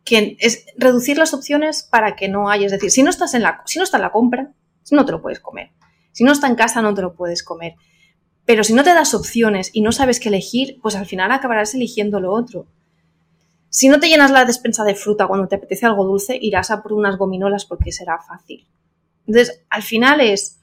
que 0.05 0.37
es 0.41 0.67
reducir 0.77 1.19
las 1.19 1.35
opciones 1.35 1.83
para 1.83 2.17
que 2.17 2.29
no 2.29 2.49
haya. 2.49 2.67
Es 2.67 2.73
decir, 2.73 2.91
si 2.91 3.03
no 3.03 3.11
estás 3.11 3.35
en 3.35 3.43
la, 3.43 3.63
si 3.67 3.79
no 3.79 3.85
está 3.85 3.99
en 3.99 4.03
la 4.03 4.13
compra, 4.13 4.53
no 4.91 5.05
te 5.05 5.13
lo 5.13 5.21
puedes 5.21 5.41
comer. 5.41 5.71
Si 6.13 6.25
no 6.25 6.33
está 6.33 6.47
en 6.47 6.55
casa, 6.55 6.81
no 6.81 6.95
te 6.95 7.03
lo 7.03 7.15
puedes 7.15 7.43
comer. 7.43 7.75
Pero 8.47 8.63
si 8.63 8.73
no 8.73 8.85
te 8.85 8.95
das 8.95 9.13
opciones 9.13 9.71
y 9.73 9.83
no 9.83 9.93
sabes 9.93 10.21
qué 10.21 10.29
elegir, 10.29 10.79
pues 10.81 10.95
al 10.95 11.07
final 11.07 11.33
acabarás 11.33 11.75
eligiendo 11.75 12.21
lo 12.21 12.33
otro. 12.33 12.67
Si 13.69 13.89
no 13.89 14.01
te 14.01 14.09
llenas 14.09 14.31
la 14.31 14.45
despensa 14.45 14.85
de 14.85 14.95
fruta 14.95 15.27
cuando 15.27 15.49
te 15.49 15.57
apetece 15.57 15.85
algo 15.85 16.05
dulce, 16.05 16.39
irás 16.41 16.71
a 16.71 16.83
por 16.83 16.93
unas 16.93 17.19
gominolas 17.19 17.67
porque 17.67 17.93
será 17.93 18.19
fácil. 18.19 18.67
Entonces, 19.27 19.65
al 19.69 19.83
final 19.83 20.21
es 20.21 20.61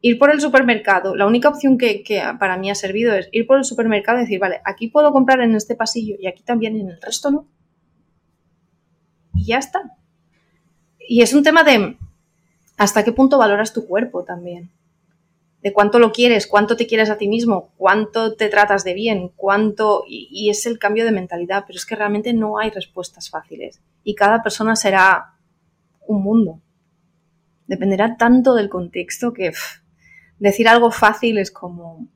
ir 0.00 0.18
por 0.18 0.32
el 0.32 0.40
supermercado, 0.40 1.14
la 1.14 1.26
única 1.26 1.48
opción 1.48 1.78
que, 1.78 2.02
para 2.40 2.56
mí 2.56 2.70
ha 2.70 2.74
servido 2.74 3.14
es 3.14 3.28
ir 3.30 3.46
por 3.46 3.56
el 3.56 3.64
supermercado 3.64 4.18
y 4.18 4.22
decir, 4.22 4.40
vale, 4.40 4.60
aquí 4.64 4.88
puedo 4.88 5.12
comprar 5.12 5.40
en 5.40 5.54
este 5.54 5.76
pasillo 5.76 6.16
y 6.18 6.26
aquí 6.26 6.42
también 6.42 6.76
en 6.76 6.90
el 6.90 7.00
resto 7.00 7.30
no. 7.30 7.46
Y 9.34 9.46
ya 9.46 9.58
está. 9.58 9.96
Y 10.98 11.22
es 11.22 11.32
un 11.32 11.44
tema 11.44 11.62
de 11.62 11.96
hasta 12.76 13.04
qué 13.04 13.12
punto 13.12 13.38
valoras 13.38 13.72
tu 13.72 13.86
cuerpo 13.86 14.24
también. 14.24 14.70
De 15.62 15.72
cuánto 15.72 15.98
lo 15.98 16.12
quieres, 16.12 16.46
cuánto 16.46 16.76
te 16.76 16.86
quieres 16.86 17.08
a 17.08 17.16
ti 17.16 17.28
mismo, 17.28 17.72
cuánto 17.76 18.34
te 18.34 18.48
tratas 18.48 18.82
de 18.84 18.94
bien, 18.94 19.30
cuánto... 19.36 20.04
Y, 20.06 20.50
es 20.50 20.66
el 20.66 20.78
cambio 20.78 21.04
de 21.04 21.12
mentalidad, 21.12 21.64
pero 21.66 21.76
es 21.76 21.86
que 21.86 21.94
realmente 21.94 22.32
no 22.32 22.58
hay 22.58 22.70
respuestas 22.70 23.30
fáciles. 23.30 23.80
Y 24.02 24.14
cada 24.14 24.42
persona 24.42 24.74
será 24.74 25.36
un 26.06 26.22
mundo. 26.22 26.60
Dependerá 27.68 28.16
tanto 28.16 28.54
del 28.54 28.68
contexto 28.68 29.32
que 29.32 29.52
decir 30.38 30.68
algo 30.68 30.90
fácil 30.90 31.38
es 31.38 31.52
como 31.52 32.08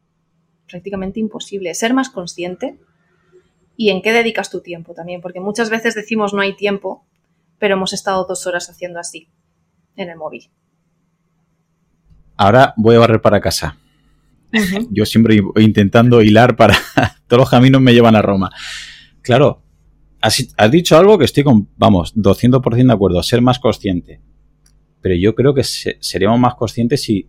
prácticamente 0.68 1.20
imposible. 1.20 1.72
Ser 1.74 1.94
más 1.94 2.10
consciente 2.10 2.78
y 3.76 3.90
en 3.90 4.02
qué 4.02 4.12
dedicas 4.12 4.50
tu 4.50 4.60
tiempo 4.60 4.94
también, 4.94 5.20
porque 5.20 5.40
muchas 5.40 5.70
veces 5.70 5.94
decimos 5.94 6.32
no 6.32 6.40
hay 6.40 6.56
tiempo, 6.56 7.04
pero 7.58 7.74
hemos 7.74 7.92
estado 7.92 8.24
dos 8.24 8.46
horas 8.46 8.68
haciendo 8.70 8.98
así 8.98 9.28
en 9.96 10.10
el 10.10 10.16
móvil. 10.16 10.50
Ahora 12.36 12.74
voy 12.76 12.96
a 12.96 13.00
barrer 13.00 13.20
para 13.20 13.40
casa. 13.40 13.76
Yo 14.90 15.04
siempre 15.04 15.40
voy 15.40 15.64
intentando 15.64 16.22
hilar 16.22 16.56
para... 16.56 16.76
Todos 17.26 17.40
los 17.40 17.50
caminos 17.50 17.80
me 17.80 17.92
llevan 17.92 18.16
a 18.16 18.22
Roma. 18.22 18.50
Claro, 19.20 19.62
has, 20.20 20.48
has 20.56 20.70
dicho 20.70 20.96
algo 20.96 21.18
que 21.18 21.24
estoy 21.24 21.44
con, 21.44 21.68
vamos, 21.76 22.14
200% 22.14 22.86
de 22.86 22.92
acuerdo, 22.92 23.22
ser 23.22 23.42
más 23.42 23.58
consciente. 23.58 24.20
Pero 25.00 25.14
yo 25.14 25.34
creo 25.34 25.54
que 25.54 25.64
seríamos 25.64 26.38
más 26.38 26.54
conscientes 26.54 27.02
si 27.02 27.28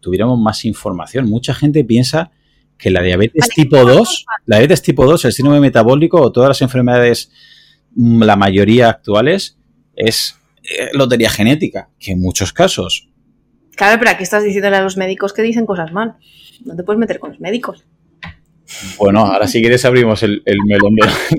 tuviéramos 0.00 0.38
más 0.38 0.64
información. 0.64 1.28
Mucha 1.28 1.54
gente 1.54 1.84
piensa 1.84 2.30
que 2.76 2.90
la 2.90 3.02
diabetes 3.02 3.48
tipo 3.48 3.84
2, 3.84 4.26
la 4.46 4.56
diabetes 4.58 4.82
tipo 4.82 5.06
2, 5.06 5.24
el 5.24 5.32
síndrome 5.32 5.60
metabólico 5.60 6.20
o 6.20 6.32
todas 6.32 6.48
las 6.48 6.62
enfermedades, 6.62 7.30
mm, 7.94 8.22
la 8.22 8.36
mayoría 8.36 8.90
actuales, 8.90 9.56
es 9.96 10.36
eh, 10.62 10.90
lotería 10.92 11.30
genética, 11.30 11.90
que 11.98 12.12
en 12.12 12.20
muchos 12.20 12.52
casos. 12.52 13.08
Claro, 13.76 13.98
pero 13.98 14.10
aquí 14.10 14.22
estás 14.22 14.44
diciéndole 14.44 14.76
a 14.76 14.82
los 14.82 14.96
médicos 14.96 15.32
que 15.32 15.42
dicen 15.42 15.66
cosas 15.66 15.92
mal. 15.92 16.16
No 16.64 16.76
te 16.76 16.82
puedes 16.82 16.98
meter 16.98 17.18
con 17.18 17.30
los 17.30 17.40
médicos. 17.40 17.84
Bueno, 18.98 19.20
ahora 19.20 19.46
si 19.46 19.60
quieres 19.60 19.84
abrimos 19.84 20.22
el, 20.22 20.42
melón 20.66 20.96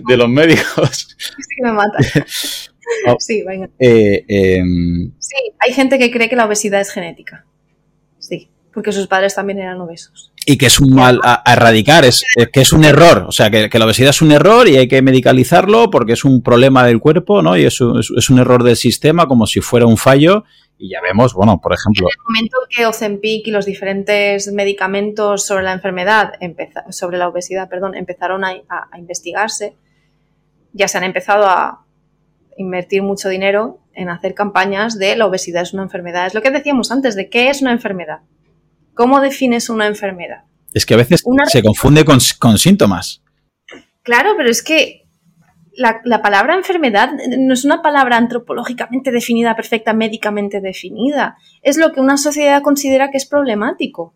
de, 0.07 0.17
los 0.17 0.29
médicos. 0.29 1.15
Sí, 1.17 1.61
me 1.61 1.71
mata. 1.71 1.97
sí, 3.19 3.43
venga. 3.43 3.69
Eh, 3.79 4.25
em, 4.27 5.11
sí, 5.19 5.35
hay 5.59 5.73
gente 5.73 5.97
que 5.97 6.11
cree 6.11 6.29
que 6.29 6.35
la 6.35 6.45
obesidad 6.45 6.81
es 6.81 6.91
genética. 6.91 7.45
Sí 8.19 8.49
porque 8.75 8.91
sus 8.91 9.07
padres 9.07 9.33
también 9.33 9.57
eran 9.59 9.79
obesos. 9.79 10.33
Y 10.45 10.57
que 10.57 10.65
es 10.65 10.81
un 10.81 10.93
mal 10.93 11.21
a, 11.23 11.41
erradicar, 11.51 12.03
es, 12.03 12.23
que 12.51 12.59
es 12.59 12.73
un 12.73 12.83
error, 12.83 13.23
o 13.25 13.31
sea, 13.31 13.49
que, 13.49 13.69
la 13.71 13.85
obesidad 13.85 14.09
es 14.09 14.21
un 14.21 14.33
error 14.33 14.67
y 14.67 14.75
hay 14.75 14.89
que 14.89 15.01
medicalizarlo 15.01 15.89
porque 15.89 16.11
es 16.11 16.25
un 16.25 16.43
problema 16.43 16.85
del 16.85 16.99
cuerpo, 16.99 17.41
¿no? 17.41 17.57
Y 17.57 17.63
es 17.63 17.79
un, 17.79 17.97
es 17.99 18.29
un 18.29 18.37
error 18.37 18.63
del 18.63 18.75
sistema 18.75 19.27
como 19.27 19.47
si 19.47 19.61
fuera 19.61 19.87
un 19.87 19.95
fallo 19.95 20.43
y 20.77 20.89
ya 20.89 20.99
vemos, 21.01 21.33
bueno, 21.33 21.59
por 21.61 21.73
ejemplo... 21.73 22.07
En 22.07 22.11
el 22.11 22.23
momento 22.23 22.57
que 22.69 22.85
Ozempic 22.85 23.47
y 23.47 23.51
los 23.51 23.65
diferentes 23.65 24.51
medicamentos 24.51 25.45
sobre 25.45 25.63
la 25.63 25.73
enfermedad, 25.73 26.33
sobre 26.89 27.17
la 27.17 27.29
obesidad, 27.29 27.69
perdón, 27.69 27.95
empezaron 27.95 28.43
a, 28.43 28.51
a 28.69 28.99
investigarse, 28.99 29.75
ya 30.73 30.87
se 30.87 30.97
han 30.97 31.05
empezado 31.05 31.45
a 31.45 31.85
invertir 32.57 33.03
mucho 33.03 33.29
dinero 33.29 33.79
en 33.93 34.09
hacer 34.09 34.33
campañas 34.33 34.99
de 34.99 35.15
la 35.15 35.25
obesidad 35.25 35.63
es 35.63 35.73
una 35.73 35.83
enfermedad. 35.83 36.27
Es 36.27 36.33
lo 36.33 36.41
que 36.41 36.51
decíamos 36.51 36.91
antes, 36.91 37.15
de 37.15 37.29
qué 37.29 37.49
es 37.49 37.61
una 37.61 37.71
enfermedad. 37.71 38.19
¿Cómo 38.93 39.21
defines 39.21 39.69
una 39.69 39.87
enfermedad? 39.87 40.43
Es 40.73 40.85
que 40.85 40.93
a 40.93 40.97
veces 40.97 41.23
se 41.47 41.63
confunde 41.63 42.03
con, 42.03 42.19
síntomas. 42.19 43.23
Claro, 44.03 44.33
pero 44.37 44.49
es 44.49 44.61
que 44.61 45.04
la, 45.77 46.21
palabra 46.21 46.55
enfermedad 46.55 47.11
no 47.37 47.53
es 47.53 47.65
una 47.65 47.81
palabra 47.81 48.17
antropológicamente 48.17 49.11
definida, 49.11 49.55
perfecta, 49.55 49.93
médicamente 49.93 50.61
definida. 50.61 51.37
Es 51.61 51.77
lo 51.77 51.91
que 51.91 51.99
una 51.99 52.17
sociedad 52.17 52.61
considera 52.61 53.11
que 53.11 53.17
es 53.17 53.25
problemático. 53.25 54.13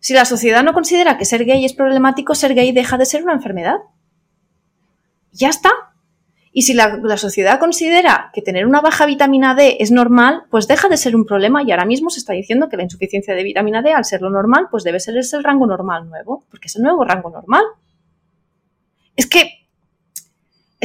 Si 0.00 0.12
la 0.12 0.24
sociedad 0.24 0.62
no 0.62 0.74
considera 0.74 1.16
que 1.16 1.24
ser 1.24 1.44
gay 1.44 1.64
es 1.64 1.72
problemático, 1.72 2.34
ser 2.34 2.54
gay 2.54 2.72
deja 2.72 2.98
de 2.98 3.06
ser 3.06 3.22
una 3.22 3.32
enfermedad. 3.32 3.76
Ya 5.32 5.48
está. 5.48 5.70
Y 6.52 6.62
si 6.62 6.74
la, 6.74 7.16
sociedad 7.16 7.58
considera 7.58 8.30
que 8.32 8.40
tener 8.40 8.66
una 8.66 8.80
baja 8.80 9.06
vitamina 9.06 9.56
D 9.56 9.78
es 9.80 9.90
normal, 9.90 10.44
pues 10.50 10.68
deja 10.68 10.88
de 10.88 10.96
ser 10.96 11.16
un 11.16 11.24
problema 11.24 11.64
y 11.64 11.72
ahora 11.72 11.84
mismo 11.84 12.10
se 12.10 12.20
está 12.20 12.32
diciendo 12.32 12.68
que 12.68 12.76
la 12.76 12.84
insuficiencia 12.84 13.34
de 13.34 13.42
vitamina 13.42 13.82
D, 13.82 13.92
al 13.92 14.04
ser 14.04 14.22
lo 14.22 14.30
normal, 14.30 14.68
pues 14.70 14.84
debe 14.84 15.00
ser 15.00 15.16
el 15.16 15.42
rango 15.42 15.66
normal 15.66 16.08
nuevo, 16.08 16.44
porque 16.50 16.68
es 16.68 16.76
el 16.76 16.82
nuevo 16.82 17.04
rango 17.04 17.30
normal. 17.30 17.64
Es 19.16 19.26
que 19.26 19.63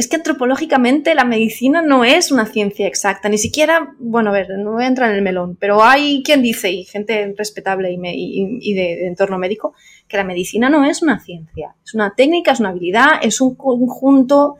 es 0.00 0.08
que 0.08 0.16
antropológicamente 0.16 1.14
la 1.14 1.24
medicina 1.24 1.82
no 1.82 2.04
es 2.04 2.32
una 2.32 2.46
ciencia 2.46 2.86
exacta, 2.86 3.28
ni 3.28 3.36
siquiera, 3.36 3.94
bueno, 3.98 4.30
a 4.30 4.32
ver, 4.32 4.48
no 4.58 4.72
voy 4.72 4.84
a 4.84 4.86
entrar 4.86 5.10
en 5.10 5.16
el 5.16 5.22
melón, 5.22 5.56
pero 5.60 5.84
hay 5.84 6.22
quien 6.22 6.40
dice, 6.40 6.70
y 6.70 6.84
gente 6.84 7.34
respetable 7.36 7.92
y, 7.92 8.74
de, 8.74 9.06
entorno 9.06 9.36
médico, 9.36 9.74
que 10.08 10.16
la 10.16 10.24
medicina 10.24 10.70
no 10.70 10.86
es 10.86 11.02
una 11.02 11.20
ciencia, 11.20 11.76
es 11.84 11.94
una 11.94 12.14
técnica, 12.14 12.52
es 12.52 12.60
una 12.60 12.70
habilidad, 12.70 13.20
es 13.22 13.42
un 13.42 13.54
conjunto 13.54 14.56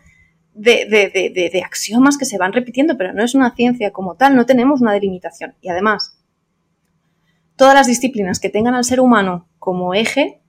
de, 0.52 0.84
de 0.86 1.62
axiomas 1.64 2.18
que 2.18 2.26
se 2.26 2.36
van 2.36 2.52
repitiendo, 2.52 2.98
pero 2.98 3.14
no 3.14 3.24
es 3.24 3.34
una 3.34 3.54
ciencia 3.54 3.92
como 3.92 4.16
tal, 4.16 4.36
no 4.36 4.44
tenemos 4.44 4.82
una 4.82 4.92
delimitación. 4.92 5.54
Y 5.62 5.70
además, 5.70 6.20
todas 7.56 7.74
las 7.74 7.86
disciplinas 7.86 8.40
que 8.40 8.50
tengan 8.50 8.74
al 8.74 8.84
ser 8.84 9.00
humano 9.00 9.48
como 9.58 9.94
eje 9.94 10.42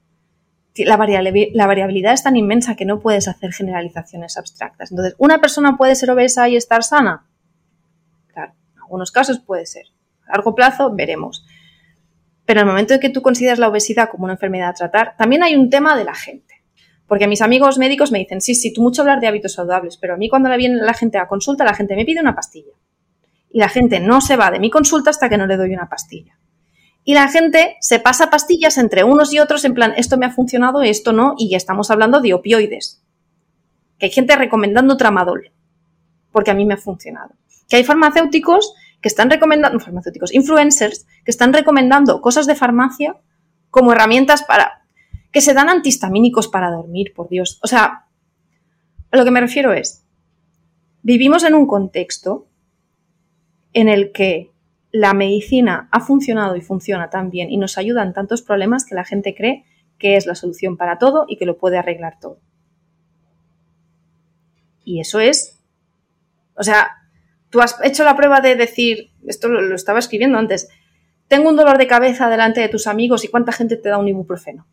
la, 0.77 0.97
variabilidad 0.97 2.13
es 2.13 2.23
tan 2.23 2.37
inmensa 2.37 2.75
que 2.75 2.85
no 2.85 2.99
puedes 2.99 3.27
hacer 3.27 3.51
generalizaciones 3.51 4.37
abstractas. 4.37 4.91
Entonces, 4.91 5.15
¿una 5.17 5.39
persona 5.39 5.77
puede 5.77 5.95
ser 5.95 6.11
obesa 6.11 6.47
y 6.47 6.55
estar 6.55 6.83
sana? 6.83 7.27
Claro, 8.27 8.53
en 8.75 8.81
algunos 8.81 9.11
casos 9.11 9.39
puede 9.39 9.65
ser. 9.65 9.85
A 10.27 10.37
largo 10.37 10.55
plazo 10.55 10.93
veremos. 10.93 11.45
Pero 12.45 12.61
en 12.61 12.67
el 12.67 12.71
momento 12.71 12.93
en 12.93 12.99
que 12.99 13.09
tú 13.09 13.21
consideras 13.21 13.59
la 13.59 13.67
obesidad 13.67 14.09
como 14.09 14.23
una 14.25 14.33
enfermedad 14.33 14.69
a 14.69 14.73
tratar, 14.73 15.15
también 15.17 15.43
hay 15.43 15.55
un 15.55 15.69
tema 15.69 15.97
de 15.97 16.05
la 16.05 16.15
gente. 16.15 16.63
Porque 17.05 17.27
mis 17.27 17.41
amigos 17.41 17.77
médicos 17.77 18.11
me 18.11 18.19
dicen, 18.19 18.39
sí, 18.39 18.55
sí, 18.55 18.71
tú 18.71 18.81
mucho 18.81 19.01
hablar 19.01 19.19
de 19.19 19.27
hábitos 19.27 19.53
saludables, 19.53 19.97
pero 19.97 20.13
a 20.13 20.17
mí 20.17 20.29
cuando 20.29 20.49
viene 20.55 20.81
la 20.81 20.93
gente 20.93 21.17
a 21.17 21.27
consulta, 21.27 21.65
la 21.65 21.73
gente 21.73 21.95
me 21.95 22.05
pide 22.05 22.21
una 22.21 22.35
pastilla. 22.35 22.71
Y 23.49 23.59
la 23.59 23.67
gente 23.67 23.99
no 23.99 24.21
se 24.21 24.37
va 24.37 24.49
de 24.49 24.59
mi 24.59 24.69
consulta 24.69 25.09
hasta 25.09 25.27
que 25.27 25.37
no 25.37 25.45
le 25.45 25.57
doy 25.57 25.73
una 25.73 25.89
pastilla. 25.89 26.37
Y 27.03 27.13
la 27.15 27.27
gente 27.29 27.77
se 27.81 27.99
pasa 27.99 28.29
pastillas 28.29 28.77
entre 28.77 29.03
unos 29.03 29.33
y 29.33 29.39
otros 29.39 29.65
en 29.65 29.73
plan, 29.73 29.93
esto 29.97 30.17
me 30.17 30.25
ha 30.25 30.31
funcionado, 30.31 30.81
esto 30.81 31.13
no, 31.13 31.35
y 31.37 31.55
estamos 31.55 31.89
hablando 31.89 32.21
de 32.21 32.33
opioides. 32.33 33.03
Que 33.97 34.07
hay 34.07 34.11
gente 34.11 34.35
recomendando 34.35 34.97
tramadol, 34.97 35.51
porque 36.31 36.51
a 36.51 36.53
mí 36.53 36.65
me 36.65 36.75
ha 36.75 36.77
funcionado. 36.77 37.33
Que 37.67 37.77
hay 37.77 37.83
farmacéuticos 37.83 38.75
que 39.01 39.07
están 39.07 39.29
recomendando, 39.29 39.79
farmacéuticos, 39.79 40.33
influencers, 40.33 41.07
que 41.25 41.31
están 41.31 41.53
recomendando 41.53 42.21
cosas 42.21 42.45
de 42.45 42.55
farmacia 42.55 43.15
como 43.71 43.93
herramientas 43.93 44.43
para, 44.43 44.83
que 45.31 45.41
se 45.41 45.53
dan 45.53 45.69
antihistamínicos 45.69 46.47
para 46.47 46.69
dormir, 46.69 47.13
por 47.15 47.29
Dios. 47.29 47.59
O 47.63 47.67
sea, 47.67 48.05
a 49.09 49.17
lo 49.17 49.25
que 49.25 49.31
me 49.31 49.41
refiero 49.41 49.73
es, 49.73 50.05
vivimos 51.01 51.43
en 51.43 51.55
un 51.55 51.65
contexto 51.65 52.47
en 53.73 53.89
el 53.89 54.11
que 54.11 54.50
la 54.91 55.13
medicina 55.13 55.87
ha 55.91 56.01
funcionado 56.01 56.55
y 56.55 56.61
funciona 56.61 57.09
tan 57.09 57.29
bien 57.29 57.49
y 57.49 57.57
nos 57.57 57.77
ayuda 57.77 58.03
en 58.03 58.13
tantos 58.13 58.41
problemas 58.41 58.85
que 58.85 58.95
la 58.95 59.05
gente 59.05 59.35
cree 59.35 59.65
que 59.97 60.15
es 60.15 60.25
la 60.25 60.35
solución 60.35 60.77
para 60.77 60.97
todo 60.97 61.25
y 61.27 61.37
que 61.37 61.45
lo 61.45 61.57
puede 61.57 61.77
arreglar 61.77 62.19
todo. 62.19 62.39
Y 64.83 64.99
eso 64.99 65.19
es, 65.19 65.61
o 66.55 66.63
sea, 66.63 66.89
tú 67.49 67.61
has 67.61 67.77
hecho 67.83 68.03
la 68.03 68.15
prueba 68.15 68.41
de 68.41 68.55
decir, 68.55 69.11
esto 69.27 69.47
lo, 69.47 69.75
estaba 69.75 69.99
escribiendo 69.99 70.37
antes, 70.37 70.69
tengo 71.27 71.49
un 71.49 71.55
dolor 71.55 71.77
de 71.77 71.87
cabeza 71.87 72.29
delante 72.29 72.61
de 72.61 72.67
tus 72.67 72.87
amigos 72.87 73.23
y 73.23 73.27
cuánta 73.27 73.51
gente 73.51 73.77
te 73.77 73.89
da 73.89 73.99
un 73.99 74.07
ibuprofeno. 74.07 74.67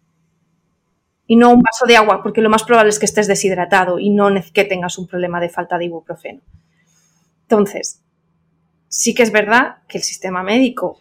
Y 1.27 1.37
no 1.37 1.51
un 1.51 1.61
vaso 1.61 1.85
de 1.87 1.97
agua, 1.97 2.23
porque 2.23 2.41
lo 2.41 2.49
más 2.49 2.64
probable 2.64 2.89
es 2.89 2.99
que 2.99 3.05
estés 3.05 3.27
deshidratado 3.27 3.99
y 3.99 4.09
no 4.09 4.31
que 4.55 4.64
tengas 4.64 4.97
un 4.97 5.07
problema 5.07 5.41
de 5.41 5.51
falta 5.51 5.77
de 5.77 5.85
ibuprofeno. 5.85 6.41
Entonces, 7.43 8.03
sí 8.89 9.14
que 9.14 9.22
es 9.22 9.32
verdad 9.32 9.76
que 9.89 9.99
el 9.99 10.05
sistema 10.05 10.43
médico 10.43 11.01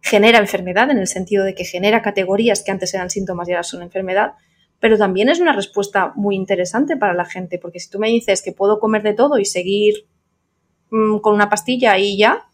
genera 0.00 0.38
enfermedad 0.38 0.90
en 0.90 0.98
el 0.98 1.06
sentido 1.06 1.44
de 1.44 1.54
que 1.54 1.64
genera 1.64 2.02
categorías 2.02 2.62
que 2.64 2.70
antes 2.70 2.94
eran 2.94 3.10
síntomas 3.10 3.48
y 3.48 3.52
ahora 3.52 3.62
son 3.62 3.82
enfermedad, 3.82 4.32
pero 4.80 4.96
también 4.96 5.28
es 5.28 5.40
una 5.40 5.52
respuesta 5.52 6.12
muy 6.16 6.34
interesante 6.34 6.96
para 6.96 7.14
la 7.14 7.24
gente, 7.24 7.58
porque 7.58 7.80
si 7.80 7.90
tú 7.90 7.98
me 7.98 8.08
dices 8.08 8.42
que 8.42 8.52
puedo 8.52 8.80
comer 8.80 9.02
de 9.02 9.14
todo 9.14 9.38
y 9.38 9.44
seguir 9.44 10.06
mm, 10.90 11.18
con 11.18 11.34
una 11.34 11.48
pastilla 11.48 11.98
y 11.98 12.16
ya, 12.16 12.46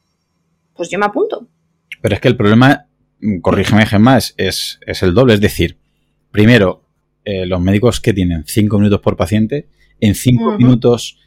pues 0.75 0.91
yo 0.91 0.99
me 0.99 1.07
apunto. 1.07 1.47
Pero 2.03 2.15
es 2.15 2.21
que 2.21 2.29
el 2.29 2.37
problema, 2.37 2.87
mm, 3.21 3.39
corrígeme 3.41 3.87
Gemma, 3.87 4.19
es, 4.19 4.35
es, 4.37 5.03
el 5.03 5.15
doble, 5.15 5.35
es 5.35 5.41
decir, 5.41 5.79
primero, 6.31 6.83
eh, 7.25 7.47
los 7.47 7.61
médicos 7.61 8.01
que 8.01 8.13
tienen 8.13 8.45
cinco 8.47 8.79
minutos 8.79 9.01
por 9.01 9.17
paciente, 9.17 9.69
en 10.01 10.15
cinco 10.15 10.59
minutos 10.59 11.19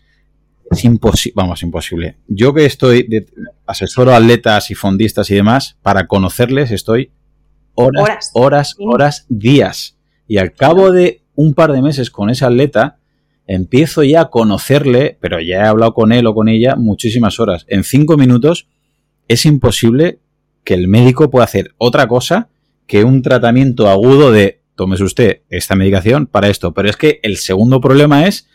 es 0.71 0.85
imposible, 0.85 1.33
vamos, 1.35 1.63
imposible. 1.63 2.17
Yo 2.27 2.53
que 2.53 2.65
estoy, 2.65 3.03
de, 3.03 3.27
asesoro 3.65 4.13
a 4.13 4.17
atletas 4.17 4.71
y 4.71 4.75
fondistas 4.75 5.29
y 5.31 5.35
demás, 5.35 5.77
para 5.81 6.07
conocerles 6.07 6.71
estoy 6.71 7.11
horas, 7.75 8.31
horas, 8.33 8.75
horas, 8.79 9.25
días. 9.29 9.97
Y 10.27 10.37
al 10.37 10.53
cabo 10.53 10.91
de 10.91 11.21
un 11.35 11.53
par 11.53 11.71
de 11.71 11.81
meses 11.81 12.11
con 12.11 12.29
ese 12.29 12.45
atleta, 12.45 12.97
empiezo 13.47 14.03
ya 14.03 14.21
a 14.21 14.29
conocerle, 14.29 15.17
pero 15.21 15.39
ya 15.39 15.63
he 15.63 15.67
hablado 15.67 15.93
con 15.93 16.11
él 16.11 16.27
o 16.27 16.33
con 16.33 16.49
ella 16.49 16.75
muchísimas 16.75 17.39
horas. 17.39 17.65
En 17.67 17.83
cinco 17.83 18.17
minutos 18.17 18.67
es 19.27 19.45
imposible 19.45 20.19
que 20.63 20.73
el 20.73 20.87
médico 20.87 21.31
pueda 21.31 21.45
hacer 21.45 21.73
otra 21.77 22.07
cosa 22.07 22.49
que 22.85 23.03
un 23.03 23.21
tratamiento 23.21 23.87
agudo 23.87 24.31
de 24.31 24.59
tómese 24.75 25.03
usted 25.03 25.41
esta 25.49 25.75
medicación 25.75 26.25
para 26.25 26.47
esto. 26.47 26.73
Pero 26.73 26.89
es 26.89 26.97
que 26.97 27.19
el 27.23 27.37
segundo 27.37 27.81
problema 27.81 28.27
es 28.27 28.48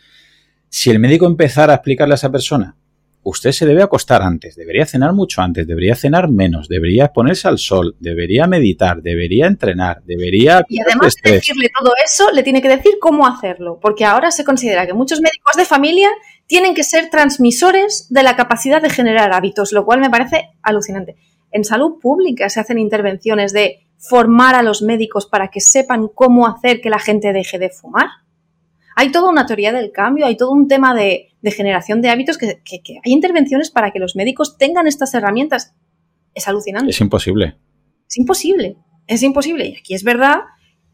si 0.77 0.89
el 0.89 0.99
médico 0.99 1.25
empezara 1.25 1.71
a 1.71 1.77
explicarle 1.77 2.15
a 2.15 2.15
esa 2.15 2.29
persona, 2.29 2.75
usted 3.23 3.53
se 3.53 3.65
debe 3.65 3.81
acostar 3.81 4.21
antes, 4.21 4.57
debería 4.57 4.85
cenar 4.85 5.13
mucho 5.13 5.41
antes, 5.41 5.65
debería 5.65 5.95
cenar 5.95 6.29
menos, 6.29 6.67
debería 6.67 7.13
ponerse 7.13 7.47
al 7.47 7.59
sol, 7.59 7.95
debería 8.01 8.45
meditar, 8.45 9.01
debería 9.01 9.47
entrenar, 9.47 10.03
debería... 10.03 10.65
Y 10.67 10.81
además 10.81 11.15
de 11.23 11.31
decirle 11.31 11.71
todo 11.79 11.93
eso, 12.03 12.29
le 12.33 12.43
tiene 12.43 12.61
que 12.61 12.67
decir 12.67 12.95
cómo 12.99 13.25
hacerlo, 13.25 13.79
porque 13.81 14.03
ahora 14.03 14.31
se 14.31 14.43
considera 14.43 14.85
que 14.85 14.93
muchos 14.93 15.21
médicos 15.21 15.55
de 15.55 15.63
familia 15.63 16.09
tienen 16.45 16.75
que 16.75 16.83
ser 16.83 17.09
transmisores 17.09 18.07
de 18.09 18.23
la 18.23 18.35
capacidad 18.35 18.81
de 18.81 18.89
generar 18.89 19.31
hábitos, 19.31 19.71
lo 19.71 19.85
cual 19.85 20.01
me 20.01 20.09
parece 20.09 20.49
alucinante. 20.61 21.15
En 21.51 21.63
salud 21.63 21.99
pública 22.01 22.49
se 22.49 22.59
hacen 22.59 22.79
intervenciones 22.79 23.53
de 23.53 23.87
formar 23.97 24.55
a 24.55 24.61
los 24.61 24.81
médicos 24.81 25.25
para 25.25 25.47
que 25.47 25.61
sepan 25.61 26.09
cómo 26.13 26.47
hacer 26.47 26.81
que 26.81 26.89
la 26.89 26.99
gente 26.99 27.31
deje 27.31 27.59
de 27.59 27.69
fumar 27.69 28.24
hay 28.95 29.11
toda 29.11 29.29
una 29.29 29.45
teoría 29.45 29.73
del 29.73 29.91
cambio, 29.91 30.25
hay 30.25 30.37
todo 30.37 30.51
un 30.51 30.67
tema 30.67 30.95
de, 30.95 31.33
generación 31.43 32.01
de 32.01 32.09
hábitos 32.09 32.37
que, 32.37 32.61
hay 32.65 33.11
intervenciones 33.11 33.69
para 33.69 33.91
que 33.91 33.99
los 33.99 34.15
médicos 34.15 34.57
tengan 34.57 34.87
estas 34.87 35.13
herramientas. 35.13 35.75
Es 36.33 36.47
alucinante. 36.47 36.89
Es 36.89 37.01
imposible. 37.01 37.57
Es 38.07 38.17
imposible, 38.17 38.77
es 39.07 39.21
imposible. 39.21 39.67
Y 39.67 39.77
aquí 39.77 39.93
es 39.93 40.03
verdad 40.03 40.41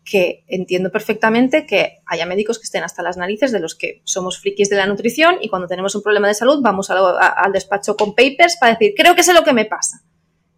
que 0.03 0.43
entiendo 0.47 0.91
perfectamente 0.91 1.67
que 1.67 1.99
haya 2.07 2.25
médicos 2.25 2.57
que 2.57 2.63
estén 2.63 2.83
hasta 2.83 3.03
las 3.03 3.17
narices 3.17 3.51
de 3.51 3.59
los 3.59 3.75
que 3.75 4.01
somos 4.03 4.39
frikis 4.39 4.69
de 4.69 4.77
la 4.77 4.87
nutrición 4.87 5.35
y 5.39 5.47
cuando 5.47 5.67
tenemos 5.67 5.93
un 5.93 6.01
problema 6.01 6.27
de 6.27 6.33
salud 6.33 6.59
vamos 6.61 6.89
al 6.89 7.51
despacho 7.53 7.95
con 7.95 8.15
papers 8.15 8.57
para 8.59 8.73
decir, 8.73 8.93
creo 8.97 9.15
que 9.15 9.21
sé 9.21 9.33
lo 9.33 9.43
que 9.43 9.53
me 9.53 9.65
pasa. 9.65 10.03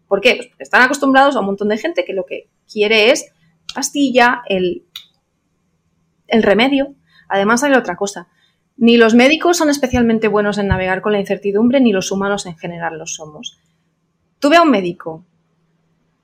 ¿Por 0.08 0.22
qué? 0.22 0.36
Pues 0.36 0.48
porque 0.48 0.62
están 0.62 0.80
acostumbrados 0.80 1.36
a 1.36 1.40
un 1.40 1.46
montón 1.46 1.68
de 1.68 1.76
gente 1.76 2.04
que 2.06 2.14
lo 2.14 2.24
que 2.24 2.48
quiere 2.70 3.10
es 3.10 3.26
pastilla, 3.74 4.42
el, 4.48 4.86
el 6.26 6.42
remedio, 6.42 6.94
Además 7.28 7.62
hay 7.64 7.72
otra 7.72 7.96
cosa. 7.96 8.28
Ni 8.76 8.96
los 8.96 9.14
médicos 9.14 9.56
son 9.56 9.70
especialmente 9.70 10.28
buenos 10.28 10.58
en 10.58 10.66
navegar 10.66 11.00
con 11.00 11.12
la 11.12 11.20
incertidumbre, 11.20 11.80
ni 11.80 11.92
los 11.92 12.10
humanos 12.10 12.46
en 12.46 12.56
general 12.56 12.98
lo 12.98 13.06
somos. 13.06 13.58
Tú 14.40 14.50
ve 14.50 14.56
a 14.56 14.62
un 14.62 14.70
médico, 14.70 15.24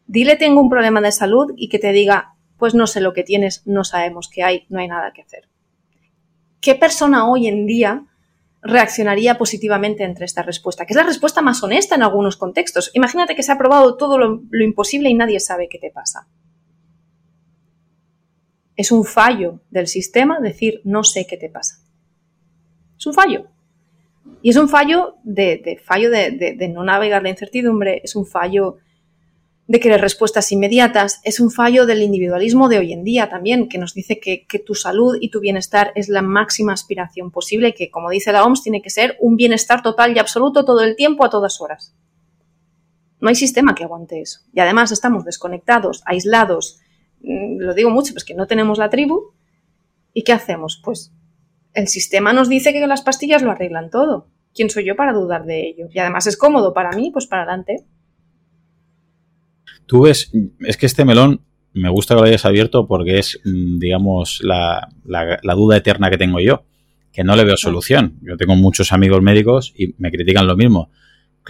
dile 0.07 0.36
tengo 0.36 0.61
un 0.61 0.68
problema 0.68 1.01
de 1.01 1.12
salud 1.12 1.53
y 1.57 1.68
que 1.68 1.78
te 1.78 1.92
diga, 1.92 2.34
pues 2.59 2.74
no 2.74 2.86
sé 2.86 3.01
lo 3.01 3.12
que 3.12 3.22
tienes, 3.22 3.66
no 3.66 3.84
sabemos 3.84 4.28
qué 4.28 4.42
hay, 4.42 4.66
no 4.68 4.80
hay 4.80 4.88
nada 4.88 5.12
que 5.12 5.22
hacer. 5.22 5.48
¿Qué 6.61 6.74
persona 6.74 7.28
hoy 7.28 7.46
en 7.46 7.66
día 7.66 8.05
reaccionaría 8.62 9.38
positivamente 9.38 10.03
entre 10.05 10.24
esta 10.24 10.42
respuesta? 10.42 10.84
Que 10.84 10.92
es 10.92 10.96
la 10.96 11.05
respuesta 11.05 11.40
más 11.40 11.62
honesta 11.62 11.94
en 11.94 12.03
algunos 12.03 12.36
contextos. 12.36 12.90
Imagínate 12.94 13.34
que 13.34 13.42
se 13.42 13.53
ha 13.53 13.59
probado 13.59 13.96
todo 13.96 14.18
lo, 14.18 14.42
lo 14.51 14.64
imposible 14.64 15.09
y 15.09 15.14
nadie 15.14 15.40
sabe 15.40 15.68
qué 15.68 15.78
te 15.78 15.90
pasa 15.90 16.26
es 18.81 18.91
un 18.91 19.05
fallo 19.05 19.61
del 19.70 19.89
sistema 19.89 20.41
decir 20.41 20.81
no 20.85 21.05
sé 21.05 21.26
qué 21.26 21.37
te 21.37 21.51
pasa. 21.51 21.85
Es 22.99 23.07
un 23.07 23.12
fallo. 23.12 23.45
Y 24.41 24.49
es 24.49 24.57
un 24.57 24.70
fallo 24.70 25.16
de, 25.22 25.78
fallo 25.85 26.11
de, 26.11 26.72
no 26.72 26.83
navegar 26.83 27.22
la 27.22 27.28
incertidumbre, 27.28 28.01
es 28.03 28.16
un 28.16 28.24
fallo 28.24 28.78
de 29.66 29.81
querer 29.81 30.01
respuestas 30.01 30.51
inmediatas, 30.51 31.20
es 31.24 31.41
un 31.41 31.51
fallo 31.51 31.85
del 31.85 32.03
individualismo 32.03 32.70
de 32.70 32.78
hoy 32.78 32.95
en 32.95 33.05
día 33.05 33.28
también, 33.28 33.68
que 33.68 33.76
nos 33.76 33.93
dice 33.93 34.18
que, 34.18 34.47
que 34.47 34.59
tu 34.59 34.74
salud 34.74 35.18
y 35.20 35.28
tu 35.28 35.41
bienestar 35.41 35.93
es 35.95 36.09
la 36.09 36.22
máxima 36.22 36.72
aspiración 36.72 37.31
posible, 37.31 37.74
que 37.74 37.91
como 37.91 38.09
dice 38.09 38.33
la 38.33 38.45
OMS 38.45 38.62
tiene 38.62 38.81
que 38.81 38.89
ser 38.89 39.18
un 39.20 39.37
bienestar 39.37 39.83
total 39.83 40.16
y 40.16 40.18
absoluto 40.18 40.64
todo 40.64 40.81
el 40.81 40.97
tiempo, 40.97 41.22
a 41.22 41.28
todas 41.28 41.61
horas. 41.61 41.95
No 43.20 43.28
hay 43.28 43.35
sistema 43.35 43.74
que 43.74 43.85
aguante 43.85 44.22
eso. 44.22 44.41
Y 44.55 44.61
además 44.61 44.91
estamos 44.91 45.26
desconectados, 45.26 46.03
aislados, 46.07 46.81
lo 47.23 47.75
digo 47.75 47.91
mucho, 47.91 48.12
pues 48.12 48.25
que 48.25 48.35
no 48.35 48.47
tenemos 48.47 48.79
la 48.79 48.91
tribu. 48.91 49.33
¿Y 50.12 50.23
qué 50.23 50.33
hacemos? 50.33 50.81
Pues 50.83 51.12
el 51.75 51.89
sistema 51.89 52.33
nos 52.33 52.49
dice 52.49 52.73
que 52.73 52.87
las 52.87 53.03
pastillas 53.03 53.43
lo 53.43 53.51
arreglan 53.51 53.91
todo. 53.91 54.29
¿Quién 54.55 54.71
soy 54.71 54.85
yo 54.85 54.97
para 54.97 55.12
dudar 55.12 55.45
de 55.45 55.68
ello? 55.68 55.87
Y 55.93 55.99
además 55.99 56.27
es 56.27 56.37
cómodo 56.37 56.75
para 56.75 56.91
mí, 56.97 57.11
pues 57.12 57.27
para 57.27 57.43
adelante. 57.43 57.85
Tú 59.87 60.03
ves, 60.03 60.33
es 60.61 60.77
que 60.77 60.87
este 60.87 61.05
melón 61.05 61.43
me 61.73 61.89
gusta 61.89 62.14
que 62.14 62.21
lo 62.21 62.27
hayas 62.27 62.45
abierto 62.45 62.87
porque 62.87 63.18
es, 63.18 63.41
mm, 63.45 63.79
digamos, 63.79 64.41
la, 64.43 64.89
la, 65.05 65.55
duda 65.55 65.77
eterna 65.77 66.11
que 66.11 66.18
tengo 66.18 66.41
yo, 66.41 66.64
que 67.12 67.23
no 67.23 67.37
le 67.37 67.45
veo 67.45 67.57
solución. 67.57 68.18
Yo 68.23 68.37
tengo 68.37 68.57
muchos 68.57 68.93
amigos 68.93 69.23
médicos 69.23 69.73
y 69.77 69.95
me 69.99 70.11
critican 70.11 70.47
lo 70.47 70.57
mismo. 70.57 70.91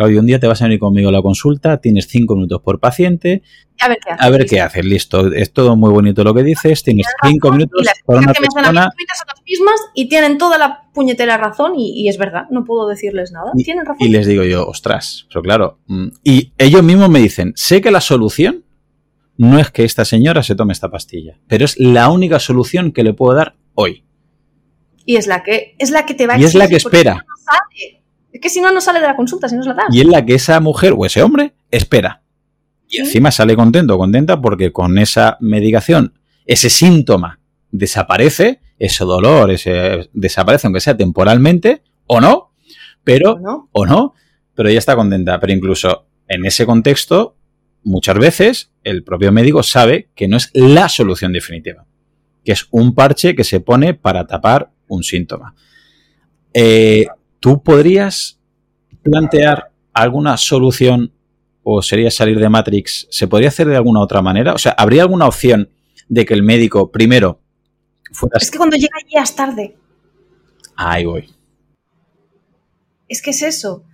Claudio, 0.00 0.20
un 0.20 0.26
día 0.26 0.40
te 0.40 0.46
vas 0.46 0.62
a 0.62 0.64
venir 0.64 0.78
conmigo 0.78 1.10
a 1.10 1.12
la 1.12 1.20
consulta, 1.20 1.78
tienes 1.78 2.08
cinco 2.08 2.34
minutos 2.34 2.62
por 2.62 2.80
paciente. 2.80 3.42
A 3.78 3.88
ver 3.88 3.98
qué 4.02 4.10
haces. 4.10 4.26
A 4.26 4.30
ver 4.30 4.46
qué 4.46 4.60
haces, 4.62 4.82
listo. 4.82 5.30
Es 5.30 5.52
todo 5.52 5.76
muy 5.76 5.90
bonito 5.90 6.24
lo 6.24 6.32
que 6.32 6.42
dices, 6.42 6.82
tienes 6.82 7.06
cinco 7.22 7.52
minutos 7.52 7.86
por 8.06 8.16
una 8.16 8.32
que 8.32 8.40
persona. 8.40 8.62
Me 8.62 9.14
son 9.14 9.26
las 9.26 9.42
mismas 9.44 9.78
y 9.94 10.08
tienen 10.08 10.38
toda 10.38 10.56
la 10.56 10.88
puñetera 10.94 11.36
razón 11.36 11.74
y, 11.76 12.08
es 12.08 12.16
verdad, 12.16 12.44
no 12.50 12.64
puedo 12.64 12.88
decirles 12.88 13.30
nada. 13.32 13.52
Y, 13.54 13.62
tienen 13.62 13.84
razón. 13.84 13.98
Y 14.00 14.08
les 14.08 14.26
digo 14.26 14.42
yo, 14.42 14.66
ostras, 14.66 15.26
pero 15.28 15.42
claro. 15.42 15.80
Mm, 15.84 16.06
y 16.24 16.54
ellos 16.56 16.82
mismos 16.82 17.10
me 17.10 17.18
dicen, 17.18 17.52
sé 17.54 17.82
que 17.82 17.90
la 17.90 18.00
solución 18.00 18.64
no 19.36 19.58
es 19.58 19.70
que 19.70 19.84
esta 19.84 20.06
señora 20.06 20.42
se 20.42 20.54
tome 20.54 20.72
esta 20.72 20.90
pastilla, 20.90 21.36
pero 21.46 21.66
es 21.66 21.78
la 21.78 22.08
única 22.08 22.38
solución 22.38 22.92
que 22.92 23.04
le 23.04 23.12
puedo 23.12 23.36
dar 23.36 23.54
hoy. 23.74 24.02
Y 25.04 25.16
es 25.16 25.26
la 25.26 25.42
que, 25.42 25.74
es 25.78 25.90
la 25.90 26.06
que 26.06 26.14
te 26.14 26.26
va 26.26 26.36
a 26.36 26.38
Y 26.38 26.44
es 26.44 26.54
la 26.54 26.68
que 26.68 26.76
espera. 26.76 27.22
Es 28.32 28.40
que 28.40 28.48
si 28.48 28.60
no, 28.60 28.72
no 28.72 28.80
sale 28.80 29.00
de 29.00 29.06
la 29.06 29.16
consulta, 29.16 29.48
si 29.48 29.54
no 29.54 29.62
es 29.62 29.66
la 29.66 29.74
da. 29.74 29.84
Y 29.90 30.00
es 30.00 30.06
la 30.06 30.24
que 30.24 30.34
esa 30.34 30.60
mujer 30.60 30.94
o 30.96 31.04
ese 31.04 31.22
hombre 31.22 31.54
espera. 31.70 32.22
Y 32.88 32.98
encima 32.98 33.30
sale 33.30 33.56
contento, 33.56 33.96
contenta, 33.98 34.40
porque 34.40 34.72
con 34.72 34.98
esa 34.98 35.36
medicación, 35.40 36.14
ese 36.46 36.70
síntoma 36.70 37.40
desaparece, 37.70 38.60
ese 38.78 39.04
dolor, 39.04 39.50
ese 39.50 40.08
desaparece, 40.12 40.66
aunque 40.66 40.80
sea 40.80 40.96
temporalmente, 40.96 41.82
o 42.06 42.20
no, 42.20 42.52
pero, 43.04 43.38
no? 43.38 43.68
o 43.72 43.86
no, 43.86 44.14
pero 44.54 44.68
ella 44.68 44.78
está 44.78 44.96
contenta. 44.96 45.38
Pero 45.38 45.52
incluso 45.52 46.06
en 46.26 46.46
ese 46.46 46.66
contexto, 46.66 47.36
muchas 47.84 48.18
veces 48.18 48.72
el 48.82 49.04
propio 49.04 49.32
médico 49.32 49.62
sabe 49.62 50.08
que 50.14 50.28
no 50.28 50.36
es 50.36 50.50
la 50.54 50.88
solución 50.88 51.32
definitiva, 51.32 51.86
que 52.44 52.52
es 52.52 52.66
un 52.70 52.94
parche 52.94 53.34
que 53.34 53.44
se 53.44 53.60
pone 53.60 53.94
para 53.94 54.26
tapar 54.26 54.70
un 54.88 55.02
síntoma. 55.02 55.54
Eh, 56.52 57.06
¿Tú 57.40 57.62
podrías 57.62 58.38
plantear 59.02 59.72
alguna 59.94 60.36
solución 60.36 61.12
o 61.62 61.80
sería 61.80 62.10
salir 62.10 62.38
de 62.38 62.50
Matrix? 62.50 63.08
¿Se 63.10 63.26
podría 63.26 63.48
hacer 63.48 63.66
de 63.66 63.76
alguna 63.76 64.00
otra 64.00 64.20
manera? 64.20 64.52
O 64.52 64.58
sea, 64.58 64.72
¿habría 64.72 65.02
alguna 65.02 65.26
opción 65.26 65.70
de 66.08 66.26
que 66.26 66.34
el 66.34 66.42
médico 66.42 66.90
primero 66.90 67.40
fuera... 68.12 68.38
Es 68.38 68.50
que 68.50 68.58
cuando 68.58 68.76
llega 68.76 68.96
ya 69.10 69.22
es 69.22 69.34
tarde. 69.34 69.76
Ahí 70.76 71.06
voy. 71.06 71.30
Es 73.08 73.22
que 73.22 73.30
es 73.30 73.42
eso. 73.42 73.84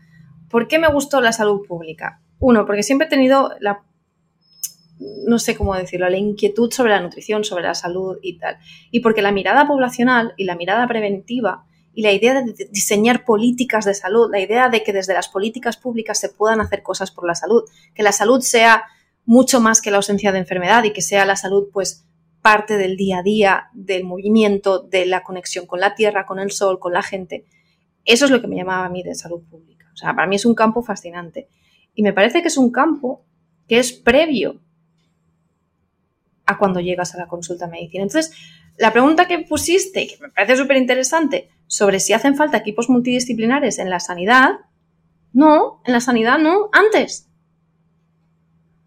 ¿Por 0.50 0.66
qué 0.66 0.80
me 0.80 0.90
gustó 0.92 1.20
la 1.20 1.32
salud 1.32 1.66
pública? 1.66 2.20
Uno, 2.40 2.66
porque 2.66 2.82
siempre 2.82 3.06
he 3.06 3.10
tenido 3.10 3.52
la, 3.60 3.84
no 5.26 5.38
sé 5.38 5.56
cómo 5.56 5.74
decirlo, 5.76 6.08
la 6.08 6.18
inquietud 6.18 6.72
sobre 6.72 6.90
la 6.90 7.00
nutrición, 7.00 7.44
sobre 7.44 7.64
la 7.64 7.74
salud 7.74 8.18
y 8.22 8.38
tal. 8.38 8.58
Y 8.90 9.00
porque 9.00 9.22
la 9.22 9.30
mirada 9.32 9.68
poblacional 9.68 10.34
y 10.36 10.44
la 10.44 10.56
mirada 10.56 10.86
preventiva 10.88 11.64
y 11.96 12.02
la 12.02 12.12
idea 12.12 12.42
de 12.42 12.68
diseñar 12.70 13.24
políticas 13.24 13.86
de 13.86 13.94
salud, 13.94 14.30
la 14.30 14.38
idea 14.38 14.68
de 14.68 14.82
que 14.82 14.92
desde 14.92 15.14
las 15.14 15.28
políticas 15.28 15.78
públicas 15.78 16.20
se 16.20 16.28
puedan 16.28 16.60
hacer 16.60 16.82
cosas 16.82 17.10
por 17.10 17.26
la 17.26 17.34
salud, 17.34 17.62
que 17.94 18.02
la 18.02 18.12
salud 18.12 18.42
sea 18.42 18.84
mucho 19.24 19.60
más 19.60 19.80
que 19.80 19.90
la 19.90 19.96
ausencia 19.96 20.30
de 20.30 20.38
enfermedad 20.38 20.84
y 20.84 20.92
que 20.92 21.00
sea 21.00 21.24
la 21.24 21.36
salud 21.36 21.68
pues 21.72 22.04
parte 22.42 22.76
del 22.76 22.98
día 22.98 23.20
a 23.20 23.22
día, 23.22 23.70
del 23.72 24.04
movimiento, 24.04 24.80
de 24.80 25.06
la 25.06 25.22
conexión 25.22 25.64
con 25.64 25.80
la 25.80 25.94
tierra, 25.94 26.26
con 26.26 26.38
el 26.38 26.50
sol, 26.50 26.78
con 26.78 26.92
la 26.92 27.02
gente. 27.02 27.46
Eso 28.04 28.26
es 28.26 28.30
lo 28.30 28.42
que 28.42 28.46
me 28.46 28.56
llamaba 28.56 28.84
a 28.84 28.90
mí 28.90 29.02
de 29.02 29.14
salud 29.14 29.42
pública. 29.48 29.86
O 29.94 29.96
sea, 29.96 30.14
para 30.14 30.26
mí 30.26 30.36
es 30.36 30.44
un 30.44 30.54
campo 30.54 30.82
fascinante. 30.82 31.48
Y 31.94 32.02
me 32.02 32.12
parece 32.12 32.42
que 32.42 32.48
es 32.48 32.58
un 32.58 32.72
campo 32.72 33.24
que 33.66 33.78
es 33.78 33.94
previo 33.94 34.60
a 36.44 36.58
cuando 36.58 36.80
llegas 36.80 37.14
a 37.14 37.18
la 37.18 37.26
consulta 37.26 37.64
de 37.64 37.72
medicina. 37.72 38.02
Entonces, 38.02 38.36
la 38.76 38.92
pregunta 38.92 39.26
que 39.26 39.38
pusiste, 39.38 40.06
que 40.06 40.18
me 40.20 40.28
parece 40.28 40.56
súper 40.56 40.76
interesante, 40.76 41.48
sobre 41.66 42.00
si 42.00 42.12
hacen 42.12 42.36
falta 42.36 42.58
equipos 42.58 42.88
multidisciplinares 42.88 43.78
en 43.78 43.90
la 43.90 44.00
sanidad, 44.00 44.60
no, 45.32 45.82
en 45.84 45.92
la 45.92 46.00
sanidad 46.00 46.38
no, 46.38 46.68
antes. 46.72 47.28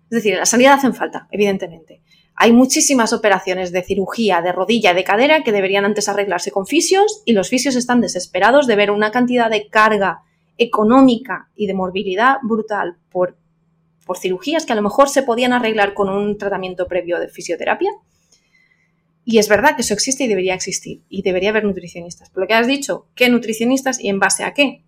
Es 0.10 0.16
decir, 0.16 0.34
en 0.34 0.40
la 0.40 0.46
sanidad 0.46 0.74
hacen 0.74 0.96
falta, 0.96 1.28
evidentemente. 1.32 2.02
Hay 2.42 2.54
muchísimas 2.54 3.12
operaciones 3.12 3.72
de 3.74 3.84
cirugía, 3.84 4.42
de 4.42 4.54
rodilla, 4.54 4.94
de 4.94 5.04
cadera 5.04 5.44
que 5.44 5.52
deberían 5.52 5.84
antes 5.84 6.08
arreglarse 6.08 6.52
con 6.52 6.66
fisios 6.66 7.22
y 7.26 7.34
los 7.34 7.50
fisios 7.50 7.76
están 7.76 8.00
desesperados 8.00 8.66
de 8.66 8.78
ver 8.78 8.92
una 8.92 9.12
cantidad 9.12 9.50
de 9.50 9.68
carga 9.68 10.24
económica 10.58 11.50
y 11.56 11.68
de 11.68 11.74
morbilidad 11.74 12.38
brutal 12.42 12.98
por, 13.12 13.38
por 14.06 14.18
cirugías 14.18 14.66
que 14.66 14.74
a 14.74 14.78
lo 14.78 14.82
mejor 14.82 15.10
se 15.10 15.24
podían 15.24 15.52
arreglar 15.52 15.94
con 15.94 16.10
un 16.10 16.38
tratamiento 16.38 16.88
previo 16.88 17.20
de 17.20 17.28
fisioterapia. 17.28 17.92
Y 19.30 19.38
es 19.38 19.48
verdad 19.48 19.76
que 19.76 19.84
eso 19.84 19.94
existe 19.94 20.24
y 20.24 20.28
debería 20.28 20.56
existir. 20.56 21.04
Y 21.08 21.22
debería 21.22 21.52
haber 21.52 21.64
nutricionistas. 21.64 22.30
Por 22.30 22.42
lo 22.42 22.48
que 22.48 22.56
has 22.56 22.66
dicho, 22.66 23.08
¿qué 23.16 23.30
nutricionistas 23.30 24.00
y 24.00 24.10
en 24.10 24.20
base 24.20 24.44
a 24.44 24.54
qué? 24.54 24.84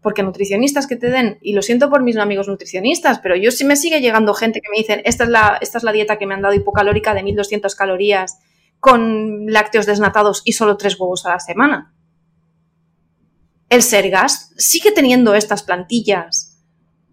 Porque 0.00 0.22
nutricionistas 0.22 0.86
que 0.86 0.96
te 0.96 1.10
den, 1.10 1.38
y 1.42 1.52
lo 1.52 1.60
siento 1.60 1.90
por 1.90 2.02
mis 2.02 2.16
amigos 2.16 2.48
nutricionistas, 2.48 3.18
pero 3.18 3.36
yo 3.36 3.50
sí 3.50 3.64
me 3.64 3.76
sigue 3.76 4.00
llegando 4.00 4.32
gente 4.32 4.60
que 4.60 4.70
me 4.70 4.78
dicen, 4.78 5.02
esta 5.04 5.24
es 5.24 5.30
la, 5.30 5.58
esta 5.60 5.76
es 5.78 5.84
la 5.84 5.92
dieta 5.92 6.16
que 6.16 6.26
me 6.26 6.34
han 6.34 6.42
dado 6.42 6.54
hipocalórica 6.54 7.12
de 7.14 7.22
1200 7.22 7.74
calorías 7.74 8.38
con 8.80 9.46
lácteos 9.46 9.86
desnatados 9.86 10.42
y 10.44 10.52
solo 10.52 10.76
tres 10.76 10.98
huevos 10.98 11.26
a 11.26 11.30
la 11.30 11.40
semana 11.40 11.92
el 13.68 13.82
Sergas 13.82 14.52
sigue 14.56 14.92
teniendo 14.92 15.34
estas 15.34 15.62
plantillas. 15.62 16.58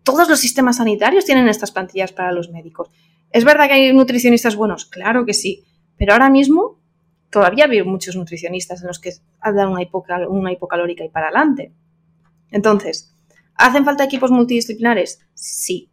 Todos 0.03 0.29
los 0.29 0.39
sistemas 0.39 0.77
sanitarios 0.77 1.25
tienen 1.25 1.47
estas 1.47 1.71
plantillas 1.71 2.13
para 2.13 2.31
los 2.31 2.49
médicos. 2.49 2.89
¿Es 3.31 3.43
verdad 3.43 3.67
que 3.67 3.73
hay 3.73 3.93
nutricionistas 3.93 4.55
buenos? 4.55 4.85
Claro 4.85 5.25
que 5.25 5.33
sí. 5.33 5.63
Pero 5.97 6.13
ahora 6.13 6.29
mismo 6.29 6.79
todavía 7.29 7.65
hay 7.65 7.83
muchos 7.83 8.15
nutricionistas 8.15 8.81
en 8.81 8.87
los 8.87 8.99
que 8.99 9.13
dan 9.43 9.69
una, 9.69 9.81
una 10.29 10.51
hipocalórica 10.51 11.03
y 11.03 11.09
para 11.09 11.27
adelante. 11.27 11.73
Entonces, 12.51 13.13
¿hacen 13.55 13.85
falta 13.85 14.03
equipos 14.03 14.31
multidisciplinares? 14.31 15.19
Sí. 15.33 15.89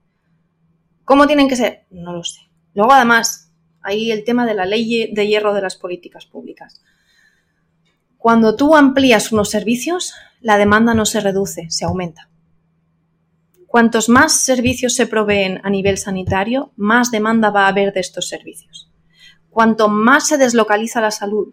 ¿Cómo 1.04 1.26
tienen 1.26 1.48
que 1.48 1.56
ser? 1.56 1.86
No 1.90 2.12
lo 2.12 2.22
sé. 2.22 2.40
Luego, 2.74 2.92
además, 2.92 3.52
hay 3.82 4.12
el 4.12 4.24
tema 4.24 4.46
de 4.46 4.54
la 4.54 4.66
ley 4.66 5.12
de 5.12 5.26
hierro 5.26 5.54
de 5.54 5.62
las 5.62 5.76
políticas 5.76 6.26
públicas. 6.26 6.82
Cuando 8.18 8.54
tú 8.54 8.76
amplías 8.76 9.32
unos 9.32 9.50
servicios, 9.50 10.14
la 10.40 10.56
demanda 10.56 10.94
no 10.94 11.04
se 11.04 11.20
reduce, 11.20 11.68
se 11.70 11.84
aumenta. 11.84 12.28
Cuantos 13.66 14.08
más 14.08 14.42
servicios 14.42 14.94
se 14.94 15.06
proveen 15.06 15.60
a 15.64 15.70
nivel 15.70 15.98
sanitario, 15.98 16.72
más 16.76 17.10
demanda 17.10 17.50
va 17.50 17.64
a 17.64 17.68
haber 17.68 17.92
de 17.92 18.00
estos 18.00 18.28
servicios. 18.28 18.91
Cuanto 19.52 19.88
más 19.88 20.28
se 20.28 20.38
deslocaliza 20.38 21.02
la 21.02 21.10
salud 21.10 21.52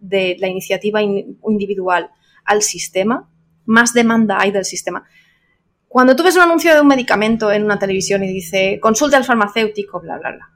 de 0.00 0.36
la 0.40 0.48
iniciativa 0.48 1.02
individual 1.02 2.10
al 2.46 2.62
sistema, 2.62 3.30
más 3.66 3.92
demanda 3.92 4.38
hay 4.40 4.52
del 4.52 4.64
sistema. 4.64 5.04
Cuando 5.86 6.16
tú 6.16 6.22
ves 6.22 6.36
un 6.36 6.42
anuncio 6.42 6.74
de 6.74 6.80
un 6.80 6.86
medicamento 6.86 7.52
en 7.52 7.64
una 7.64 7.78
televisión 7.78 8.24
y 8.24 8.28
dice 8.28 8.78
consulta 8.80 9.18
al 9.18 9.24
farmacéutico, 9.24 10.00
bla, 10.00 10.16
bla, 10.18 10.30
bla, 10.30 10.50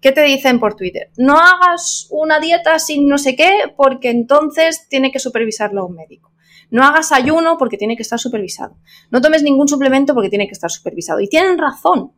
¿Qué 0.00 0.12
te 0.12 0.22
dicen 0.22 0.60
por 0.60 0.74
Twitter? 0.74 1.10
No 1.16 1.38
hagas 1.38 2.06
una 2.10 2.38
dieta 2.38 2.78
sin 2.78 3.08
no 3.08 3.18
sé 3.18 3.34
qué 3.34 3.72
porque 3.76 4.10
entonces 4.10 4.86
tiene 4.88 5.10
que 5.10 5.18
supervisarlo 5.18 5.86
un 5.86 5.94
médico. 5.94 6.32
No 6.70 6.84
hagas 6.84 7.12
ayuno 7.12 7.56
porque 7.58 7.78
tiene 7.78 7.96
que 7.96 8.02
estar 8.02 8.18
supervisado. 8.18 8.76
No 9.10 9.20
tomes 9.20 9.42
ningún 9.42 9.68
suplemento 9.68 10.12
porque 10.12 10.28
tiene 10.28 10.46
que 10.46 10.52
estar 10.52 10.70
supervisado. 10.70 11.20
Y 11.20 11.28
tienen 11.28 11.58
razón. 11.58 12.12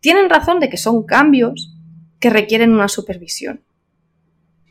Tienen 0.00 0.30
razón 0.30 0.60
de 0.60 0.68
que 0.68 0.76
son 0.76 1.04
cambios 1.04 1.74
que 2.24 2.30
requieren 2.30 2.72
una 2.72 2.88
supervisión. 2.88 3.62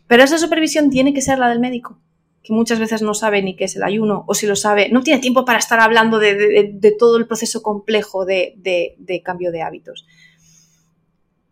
Pero 0.08 0.24
esa 0.24 0.40
supervisión 0.40 0.90
tiene 0.90 1.14
que 1.14 1.22
ser 1.22 1.38
la 1.38 1.50
del 1.50 1.60
médico, 1.60 2.02
que 2.42 2.52
muchas 2.52 2.80
veces 2.80 3.04
no 3.04 3.14
sabe 3.14 3.44
ni 3.44 3.56
qué 3.56 3.66
es 3.66 3.76
el 3.76 3.84
ayuno, 3.84 4.26
o 4.28 4.34
si 4.34 4.48
lo 4.48 4.56
sabe, 4.56 4.90
no 4.90 5.04
tiene 5.04 5.22
tiempo 5.22 5.46
para 5.46 5.60
estar 5.60 5.80
hablando 5.80 6.18
de, 6.18 6.96
todo 6.98 7.18
el 7.18 7.28
proceso 7.28 7.62
complejo 7.62 8.26
de 8.26 9.22
cambio 9.24 9.52
de 9.52 9.62
hábitos 9.62 10.08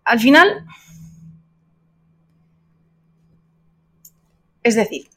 al 0.04 0.20
final, 0.20 0.66
es 4.64 4.76
decir, 4.76 5.10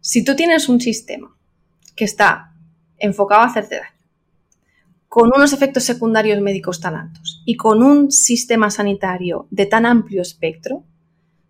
si 0.00 0.24
tú 0.24 0.36
tienes 0.36 0.68
un 0.68 0.80
sistema 0.80 1.36
que 1.94 2.04
está 2.04 2.54
enfocado 2.98 3.42
a 3.42 3.46
hacerte 3.46 3.76
daño, 3.76 3.95
con 5.16 5.32
unos 5.34 5.54
efectos 5.54 5.84
secundarios 5.84 6.42
médicos 6.42 6.78
tan 6.78 6.94
altos 6.94 7.42
y 7.46 7.56
con 7.56 7.82
un 7.82 8.12
sistema 8.12 8.70
sanitario 8.70 9.48
de 9.50 9.64
tan 9.64 9.86
amplio 9.86 10.20
espectro, 10.20 10.84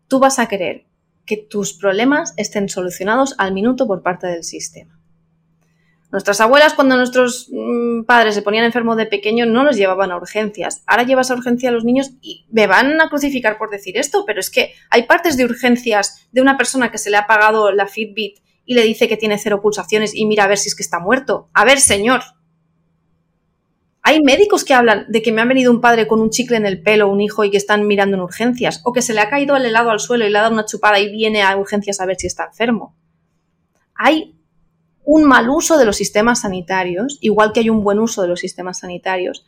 tú 0.07 0.21
vas 0.21 0.39
a 0.39 0.47
querer 0.47 0.87
que 1.25 1.37
tus 1.37 1.73
problemas 1.73 2.33
estén 2.37 2.69
solucionados 2.69 3.35
al 3.39 3.53
minuto 3.53 3.89
por 3.89 4.05
parte 4.05 4.29
del 4.29 4.45
sistema. 4.45 5.01
Nuestras 6.13 6.41
abuelas, 6.41 6.75
cuando 6.75 6.97
nuestros 6.97 7.49
mm, 7.51 8.05
padres 8.05 8.37
se 8.37 8.43
ponían 8.43 8.65
enfermos 8.65 8.97
de 8.99 9.07
pequeño, 9.07 9.47
no 9.47 9.65
los 9.65 9.77
llevaban 9.77 10.13
a 10.13 10.17
urgencias. 10.17 10.85
Ahora 10.87 11.03
llevas 11.03 11.33
a 11.33 11.35
urgencia 11.35 11.71
a 11.71 11.73
los 11.73 11.83
niños 11.83 12.13
y 12.21 12.47
me 12.53 12.69
van 12.69 13.01
a 13.01 13.09
crucificar 13.09 13.59
por 13.59 13.71
decir 13.71 13.99
esto, 13.99 14.23
pero 14.25 14.39
es 14.39 14.49
que 14.49 14.75
hay 14.91 15.09
partes 15.09 15.37
de 15.37 15.45
urgencias 15.45 16.29
de 16.31 16.41
una 16.41 16.57
persona 16.57 16.93
que 16.93 16.99
se 16.99 17.11
le 17.11 17.17
ha 17.17 17.27
pagado 17.27 17.73
la 17.73 17.89
Fitbit 17.89 18.39
y 18.65 18.75
le 18.75 18.85
dice 18.85 19.09
que 19.09 19.17
tiene 19.17 19.39
cero 19.39 19.61
pulsaciones 19.61 20.15
y 20.15 20.25
mira 20.25 20.45
a 20.45 20.47
ver 20.47 20.59
si 20.59 20.69
es 20.69 20.77
que 20.77 20.85
está 20.85 21.01
muerto. 21.01 21.51
A 21.53 21.65
ver, 21.65 21.81
señor. 21.81 22.23
Hay 24.09 24.23
médicos 24.23 24.65
que 24.65 24.73
hablan 24.73 25.07
de 25.09 25.21
que 25.21 25.33
me 25.33 25.43
ha 25.43 25.47
venido 25.47 25.73
un 25.73 25.81
padre 25.81 26.07
con 26.07 26.21
un 26.21 26.31
chicle 26.31 26.57
en 26.57 26.65
el 26.65 26.81
pelo, 26.81 27.11
un 27.11 27.21
hijo 27.21 27.43
y 27.43 27.51
que 27.51 27.57
están 27.57 27.89
mirando 27.89 28.17
en 28.17 28.23
urgencias, 28.23 28.81
o 28.85 28.93
que 28.93 29.03
se 29.03 29.13
le 29.13 29.21
ha 29.21 29.29
caído 29.29 29.57
el 29.57 29.67
helado 29.67 29.91
al 29.91 29.99
suelo 29.99 30.25
y 30.25 30.31
le 30.31 30.39
ha 30.39 30.43
dado 30.43 30.55
una 30.55 30.65
chupada 30.65 31.01
y 31.01 31.11
viene 31.11 31.43
a 31.43 31.57
urgencias 31.57 31.99
a 31.99 32.07
ver 32.07 32.15
si 32.15 32.29
está 32.29 32.45
enfermo. 32.45 32.95
Hay 33.97 34.39
un 35.03 35.25
mal 35.25 35.51
uso 35.51 35.77
de 35.77 35.85
los 35.85 35.97
sistemas 35.97 36.43
sanitarios, 36.43 37.19
igual 37.21 37.53
que 37.53 37.59
hay 37.59 37.69
un 37.69 37.83
buen 37.83 37.99
uso 37.99 38.23
de 38.23 38.29
los 38.29 38.39
sistemas 38.39 38.79
sanitarios, 38.79 39.45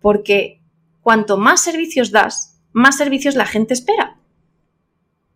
porque 0.00 0.62
cuanto 1.02 1.36
más 1.36 1.60
servicios 1.60 2.10
das, 2.10 2.62
más 2.72 2.96
servicios 2.96 3.34
la 3.34 3.44
gente 3.44 3.74
espera. 3.74 4.16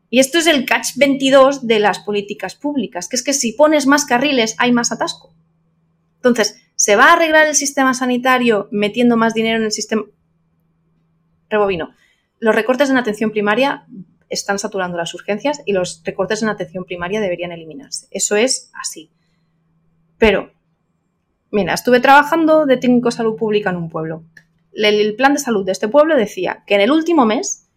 Y 0.09 0.19
esto 0.19 0.39
es 0.39 0.47
el 0.47 0.65
catch 0.65 0.97
22 0.97 1.67
de 1.67 1.79
las 1.79 1.99
políticas 1.99 2.55
públicas, 2.55 3.07
que 3.07 3.17
es 3.17 3.23
que 3.23 3.35
si 3.35 3.53
pones 3.53 3.87
más 3.87 4.07
carriles 4.07 4.55
hay 4.57 4.73
más 4.73 4.93
atasco. 4.93 5.35
Entonces, 6.17 6.63
¿se 6.77 6.95
va 6.95 7.07
a 7.07 7.13
arreglar 7.15 7.47
el 7.47 7.55
sistema 7.55 7.95
sanitario 7.95 8.69
metiendo 8.71 9.17
más 9.17 9.35
dinero 9.35 9.59
en 9.59 9.65
el 9.65 9.73
sistema? 9.73 10.05
Rebobino. 11.49 11.95
Los 12.39 12.55
recortes 12.55 12.91
en 12.91 12.99
atención 12.99 13.31
primaria 13.31 13.87
están 14.29 14.59
saturando 14.59 14.97
las 14.97 15.15
urgencias 15.15 15.63
y 15.65 15.73
los 15.73 16.03
recortes 16.05 16.43
en 16.43 16.49
atención 16.49 16.85
primaria 16.85 17.21
deberían 17.21 17.53
eliminarse. 17.53 18.07
Eso 18.11 18.37
es 18.37 18.71
así. 18.81 19.11
Pero, 20.19 20.53
mira, 21.51 21.75
estuve 21.75 22.01
trabajando 22.01 22.67
de 22.67 22.77
técnico 22.77 23.09
de 23.09 23.17
salud 23.17 23.37
pública 23.37 23.71
en 23.71 23.77
un 23.77 23.89
pueblo. 23.89 24.25
El 24.73 25.17
plan 25.17 25.33
de 25.33 25.39
salud 25.39 25.65
de 25.65 25.73
este 25.73 25.89
pueblo 25.89 26.17
decía 26.17 26.63
que 26.67 26.75
en 26.75 26.83
el 26.83 26.91
último 26.91 27.25
mes 27.25 27.69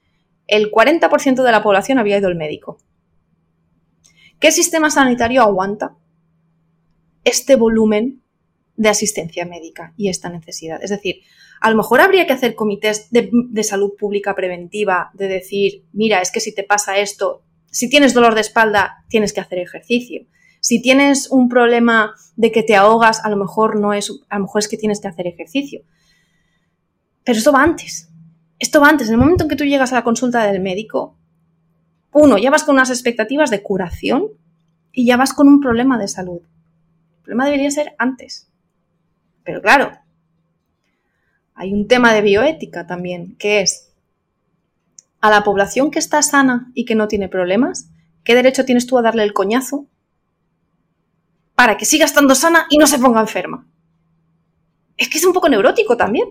el 0.47 0.72
40% 0.72 1.43
de 1.43 1.52
la 1.52 1.64
población 1.64 2.00
había 2.00 2.18
ido 2.18 2.28
al 2.28 2.36
médico. 2.36 2.80
¿Qué 4.39 4.52
sistema 4.52 4.89
sanitario 4.89 5.41
aguanta 5.41 5.95
este 7.24 7.56
volumen 7.56 8.24
de 8.80 8.89
asistencia 8.89 9.45
médica 9.45 9.93
y 9.97 10.07
esta 10.07 10.30
necesidad? 10.30 10.82
Es 10.82 10.89
decir, 10.89 11.17
a 11.59 11.69
lo 11.69 11.75
mejor 11.75 11.99
habría 11.99 12.25
que 12.25 12.34
hacer 12.34 12.55
comités 12.55 13.09
de, 13.11 13.63
salud 13.63 13.91
pública 13.99 14.34
preventiva, 14.36 15.11
de 15.13 15.27
decir, 15.27 15.84
mira, 15.91 16.21
es 16.21 16.32
que 16.32 16.39
si 16.39 16.55
te 16.55 16.63
pasa 16.63 16.97
esto, 16.97 17.43
si 17.69 17.89
tienes 17.89 18.13
dolor 18.13 18.34
de 18.34 18.41
espalda, 18.41 19.03
tienes 19.09 19.34
que 19.34 19.41
hacer 19.41 19.59
ejercicio. 19.59 20.25
Si 20.61 20.82
tienes 20.82 21.30
un 21.30 21.49
problema 21.49 22.15
de 22.38 22.51
que 22.51 22.63
te 22.63 22.75
ahogas, 22.75 23.23
a 23.25 23.30
lo 23.30 23.36
mejor 23.36 23.80
no 23.80 23.93
es, 23.93 24.09
a 24.30 24.38
lo 24.38 24.45
mejor 24.45 24.59
es 24.59 24.67
que 24.69 24.77
tienes 24.77 25.01
que 25.01 25.09
hacer 25.09 25.27
ejercicio. 25.27 25.84
Pero 27.25 27.38
esto 27.38 27.51
va 27.51 27.61
antes. 27.61 28.09
Esto 28.57 28.82
va 28.82 28.89
antes, 28.89 29.07
en 29.07 29.13
el 29.13 29.19
momento 29.19 29.43
en 29.43 29.49
que 29.49 29.55
tú 29.55 29.63
llegas 29.65 29.91
a 29.91 29.95
la 29.95 30.03
consulta 30.03 30.45
del 30.45 30.61
médico, 30.61 31.17
uno, 32.11 32.38
ya 32.38 32.49
vas 32.49 32.63
con 32.63 32.75
unas 32.75 32.89
expectativas 32.89 33.49
de 33.49 33.61
curación 33.61 34.27
y 34.91 35.05
ya 35.05 35.17
vas 35.17 35.34
con 35.34 35.47
un 35.47 35.59
problema 35.59 35.97
de 35.97 36.07
salud. 36.07 36.41
El 36.41 37.23
problema 37.23 37.45
debería 37.45 37.71
ser 37.71 37.95
antes. 37.97 38.49
Pero 39.50 39.64
claro, 39.64 39.91
hay 41.56 41.74
un 41.74 41.88
tema 41.88 42.14
de 42.14 42.22
bioética 42.22 42.86
también, 42.86 43.36
que 43.38 43.62
es 43.62 43.91
a 45.22 45.32
la 45.32 45.43
población 45.43 45.89
que 45.89 45.97
está 45.97 46.22
sana 46.22 46.72
y 46.76 46.86
que 46.86 46.93
no 46.93 47.08
tiene 47.08 47.30
problemas, 47.30 47.89
¿qué 48.24 48.36
derecho 48.36 48.64
tienes 48.64 48.86
tú 48.86 49.00
a 49.00 49.02
darle 49.02 49.24
el 49.24 49.34
coñazo 49.34 49.88
para 51.56 51.78
que 51.78 51.86
siga 51.86 52.06
estando 52.06 52.36
sana 52.36 52.68
y 52.70 52.78
no 52.78 52.86
se 52.86 53.00
ponga 53.00 53.22
enferma? 53.22 53.68
Es 54.97 55.10
que 55.10 55.18
es 55.18 55.26
un 55.26 55.34
poco 55.34 55.50
neurótico 55.50 55.97
también. 55.97 56.30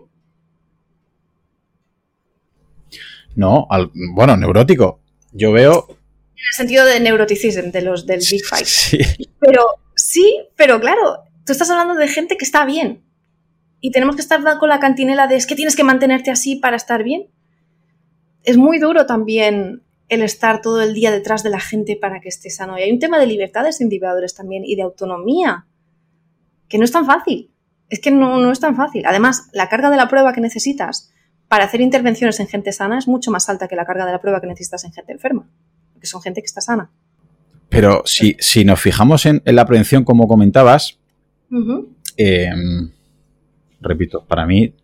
No, 3.34 3.66
bueno, 4.14 4.36
neurótico. 4.36 5.00
Yo 5.32 5.50
veo. 5.50 5.88
En 5.88 6.44
el 6.50 6.54
sentido 6.56 6.84
de 6.84 7.00
neuroticismo, 7.00 7.72
de 7.72 7.82
los 7.82 8.06
del 8.06 8.20
Big 8.20 8.44
Five. 8.44 8.64
Sí. 8.64 8.98
Pero 9.40 9.64
sí, 9.96 10.46
pero 10.54 10.78
claro, 10.78 11.24
tú 11.48 11.52
estás 11.52 11.70
hablando 11.70 11.94
de 11.94 12.08
gente 12.08 12.36
que 12.36 12.44
está 12.44 12.66
bien. 12.66 13.07
Y 13.80 13.90
tenemos 13.90 14.16
que 14.16 14.22
estar 14.22 14.42
con 14.58 14.68
la 14.68 14.80
cantinela 14.80 15.26
de 15.26 15.36
es 15.36 15.46
que 15.46 15.54
tienes 15.54 15.76
que 15.76 15.84
mantenerte 15.84 16.30
así 16.30 16.56
para 16.56 16.76
estar 16.76 17.04
bien. 17.04 17.26
Es 18.44 18.56
muy 18.56 18.78
duro 18.78 19.06
también 19.06 19.82
el 20.08 20.22
estar 20.22 20.62
todo 20.62 20.80
el 20.80 20.94
día 20.94 21.10
detrás 21.10 21.42
de 21.42 21.50
la 21.50 21.60
gente 21.60 21.96
para 21.96 22.20
que 22.20 22.28
esté 22.28 22.50
sano. 22.50 22.78
Y 22.78 22.82
hay 22.82 22.90
un 22.90 22.98
tema 22.98 23.18
de 23.18 23.26
libertades 23.26 23.80
individuales 23.80 24.34
también 24.34 24.64
y 24.64 24.74
de 24.74 24.82
autonomía, 24.82 25.66
que 26.68 26.78
no 26.78 26.84
es 26.84 26.92
tan 26.92 27.06
fácil. 27.06 27.50
Es 27.90 28.00
que 28.00 28.10
no, 28.10 28.38
no 28.38 28.50
es 28.50 28.60
tan 28.60 28.74
fácil. 28.74 29.04
Además, 29.06 29.48
la 29.52 29.68
carga 29.68 29.90
de 29.90 29.96
la 29.96 30.08
prueba 30.08 30.32
que 30.32 30.40
necesitas 30.40 31.12
para 31.48 31.64
hacer 31.64 31.80
intervenciones 31.80 32.40
en 32.40 32.46
gente 32.46 32.72
sana 32.72 32.98
es 32.98 33.08
mucho 33.08 33.30
más 33.30 33.48
alta 33.48 33.68
que 33.68 33.76
la 33.76 33.86
carga 33.86 34.06
de 34.06 34.12
la 34.12 34.20
prueba 34.20 34.40
que 34.40 34.46
necesitas 34.46 34.84
en 34.84 34.92
gente 34.92 35.12
enferma, 35.12 35.48
porque 35.92 36.06
son 36.06 36.20
gente 36.20 36.42
que 36.42 36.46
está 36.46 36.60
sana. 36.60 36.90
Pero 37.68 38.02
si, 38.04 38.36
si 38.38 38.64
nos 38.64 38.80
fijamos 38.80 39.26
en, 39.26 39.42
la 39.44 39.66
prevención, 39.66 40.04
como 40.04 40.28
comentabas, 40.28 40.98
repito, 43.80 44.24
para 44.24 44.46
mí 44.46 44.74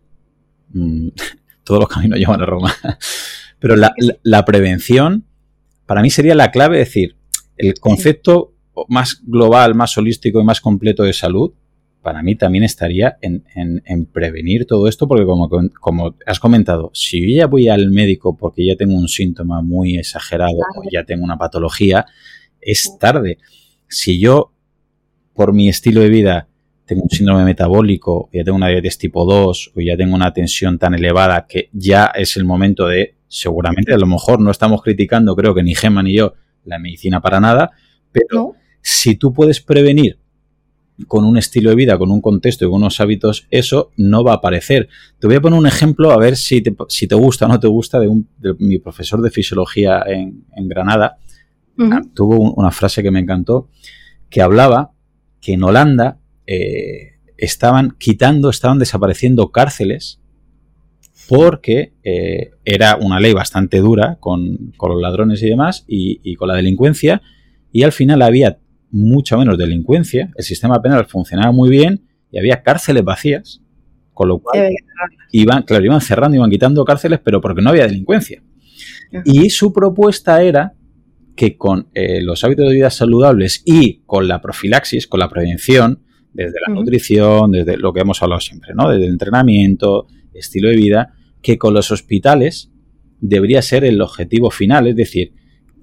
mm, 0.73 1.09
todos 1.63 1.79
los 1.81 1.89
caminos 1.89 2.19
llevan 2.19 2.41
a 2.41 2.45
Roma. 2.45 2.73
Pero 3.59 3.75
la, 3.75 4.45
prevención, 4.45 5.25
para 5.85 6.01
mí 6.01 6.09
sería 6.09 6.35
la 6.35 6.51
clave, 6.51 6.81
es 6.81 6.89
decir, 6.89 7.15
el 7.57 7.79
concepto 7.79 8.53
más 8.89 9.21
global, 9.25 9.73
más 9.73 9.97
holístico 9.97 10.39
y 10.39 10.43
más 10.43 10.61
completo 10.61 11.03
de 11.03 11.13
salud 11.13 11.53
para 12.05 12.21
mí 12.21 12.35
también 12.35 12.63
estaría 12.63 13.17
en, 13.19 14.05
prevenir 14.13 14.67
todo 14.67 14.87
esto, 14.87 15.07
porque 15.07 15.25
como, 15.25 15.49
como, 15.81 16.15
has 16.27 16.39
comentado, 16.39 16.91
si 16.93 17.19
yo 17.19 17.35
ya 17.35 17.47
voy 17.47 17.67
al 17.67 17.89
médico 17.89 18.37
porque 18.37 18.63
ya 18.63 18.75
tengo 18.75 18.93
un 18.93 19.07
síntoma 19.07 19.63
muy 19.63 19.97
exagerado 19.97 20.53
o 20.53 20.83
ya 20.91 21.03
tengo 21.03 21.23
una 21.23 21.39
patología, 21.39 22.05
es 22.61 22.95
tarde. 22.99 23.39
Si 23.87 24.19
yo, 24.19 24.51
por 25.33 25.51
mi 25.51 25.67
estilo 25.67 26.01
de 26.01 26.09
vida, 26.09 26.47
tengo 26.85 27.03
un 27.03 27.09
síndrome 27.09 27.43
metabólico, 27.43 28.29
ya 28.31 28.43
tengo 28.43 28.57
una 28.57 28.67
diabetes 28.67 28.97
tipo 28.97 29.25
2 29.25 29.71
o 29.75 29.81
ya 29.81 29.97
tengo 29.97 30.15
una 30.15 30.31
tensión 30.31 30.77
tan 30.77 30.93
elevada 30.93 31.45
que 31.47 31.69
ya 31.73 32.11
es 32.15 32.37
el 32.37 32.45
momento 32.45 32.87
de, 32.87 33.15
seguramente, 33.27 33.93
a 33.93 33.97
lo 33.97 34.05
mejor 34.05 34.39
no 34.39 34.51
estamos 34.51 34.81
criticando, 34.81 35.35
creo 35.35 35.55
que 35.55 35.63
ni 35.63 35.73
Gemma 35.73 36.03
ni 36.03 36.15
yo, 36.15 36.33
la 36.63 36.79
medicina 36.79 37.21
para 37.21 37.39
nada, 37.39 37.71
pero 38.11 38.53
si 38.81 39.15
tú 39.15 39.33
puedes 39.33 39.61
prevenir 39.61 40.19
con 41.07 41.25
un 41.25 41.37
estilo 41.37 41.71
de 41.71 41.75
vida, 41.75 41.97
con 41.97 42.11
un 42.11 42.21
contexto 42.21 42.65
y 42.65 42.69
con 42.69 42.77
unos 42.77 42.99
hábitos, 43.01 43.47
eso 43.51 43.91
no 43.97 44.23
va 44.23 44.33
a 44.33 44.35
aparecer. 44.35 44.87
Te 45.19 45.27
voy 45.27 45.35
a 45.35 45.41
poner 45.41 45.59
un 45.59 45.67
ejemplo 45.67 46.11
a 46.11 46.17
ver 46.17 46.37
si 46.37 46.61
te, 46.61 46.73
si 46.87 47.07
te 47.07 47.15
gusta 47.15 47.45
o 47.45 47.47
no 47.49 47.59
te 47.59 47.67
gusta 47.67 47.99
de, 47.99 48.07
un, 48.07 48.29
mi 48.59 48.79
profesor 48.79 49.21
de 49.21 49.29
fisiología 49.29 50.03
en, 50.07 50.45
Granada. 50.67 51.17
Ah, 51.77 52.01
tuvo 52.13 52.53
una 52.53 52.71
frase 52.71 53.03
que 53.03 53.11
me 53.11 53.19
encantó, 53.19 53.67
que 54.29 54.41
hablaba 54.41 54.91
que 55.41 55.53
en 55.53 55.63
Holanda 55.63 56.19
eh, 56.47 57.19
estaban 57.37 57.95
quitando, 57.97 58.49
estaban 58.49 58.79
desapareciendo 58.79 59.51
cárceles 59.51 60.21
porque 61.27 61.93
eh, 62.03 62.51
era 62.63 62.97
una 62.97 63.19
ley 63.19 63.33
bastante 63.33 63.79
dura 63.79 64.17
con, 64.19 64.73
los 64.79 65.01
ladrones 65.01 65.41
y 65.41 65.49
demás 65.49 65.83
y, 65.87 66.21
y 66.23 66.35
con 66.35 66.47
la 66.47 66.55
delincuencia 66.55 67.21
y 67.71 67.83
al 67.83 67.91
final 67.91 68.21
había 68.21 68.59
mucha 68.91 69.35
menos 69.35 69.57
delincuencia, 69.57 70.31
el 70.37 70.43
sistema 70.45 70.81
penal 70.81 71.05
funcionaba 71.05 71.51
muy 71.51 71.69
bien 71.69 72.05
y 72.31 72.39
había 72.39 72.63
cárceles 72.63 73.03
vacías, 73.03 73.61
con 74.13 74.29
lo 74.29 74.39
cual 74.39 74.69
iban, 75.31 75.63
claro, 75.63 75.83
iban 75.83 75.99
cerrando, 75.99 76.37
iban 76.37 76.49
quitando 76.49 76.85
cárceles, 76.85 77.19
pero 77.23 77.41
porque 77.41 77.61
no 77.61 77.71
había 77.71 77.87
delincuencia. 77.87 78.41
Y 79.25 79.49
su 79.49 79.73
propuesta 79.73 80.41
era 80.41 80.73
que 81.35 81.57
con 81.57 81.89
eh, 81.93 82.21
los 82.21 82.43
hábitos 82.43 82.67
de 82.67 82.73
vida 82.73 82.89
saludables 82.89 83.61
y 83.65 84.03
con 84.05 84.27
la 84.27 84.41
profilaxis, 84.41 85.07
con 85.07 85.19
la 85.19 85.29
prevención, 85.29 86.04
desde 86.35 86.57
la 86.67 86.73
nutrición, 86.73 87.51
desde 87.51 87.77
lo 87.77 87.93
que 87.93 88.01
hemos 88.01 88.21
hablado 88.21 88.41
siempre, 88.41 88.73
¿no? 88.75 88.89
Desde 88.89 89.05
el 89.05 89.11
entrenamiento, 89.11 90.07
estilo 90.33 90.69
de 90.69 90.75
vida, 90.75 91.13
que 91.41 91.57
con 91.57 91.73
los 91.73 91.91
hospitales 91.91 92.71
debería 93.19 93.61
ser 93.61 93.85
el 93.85 94.01
objetivo 94.01 94.51
final, 94.51 94.87
es 94.87 94.95
decir, 94.95 95.33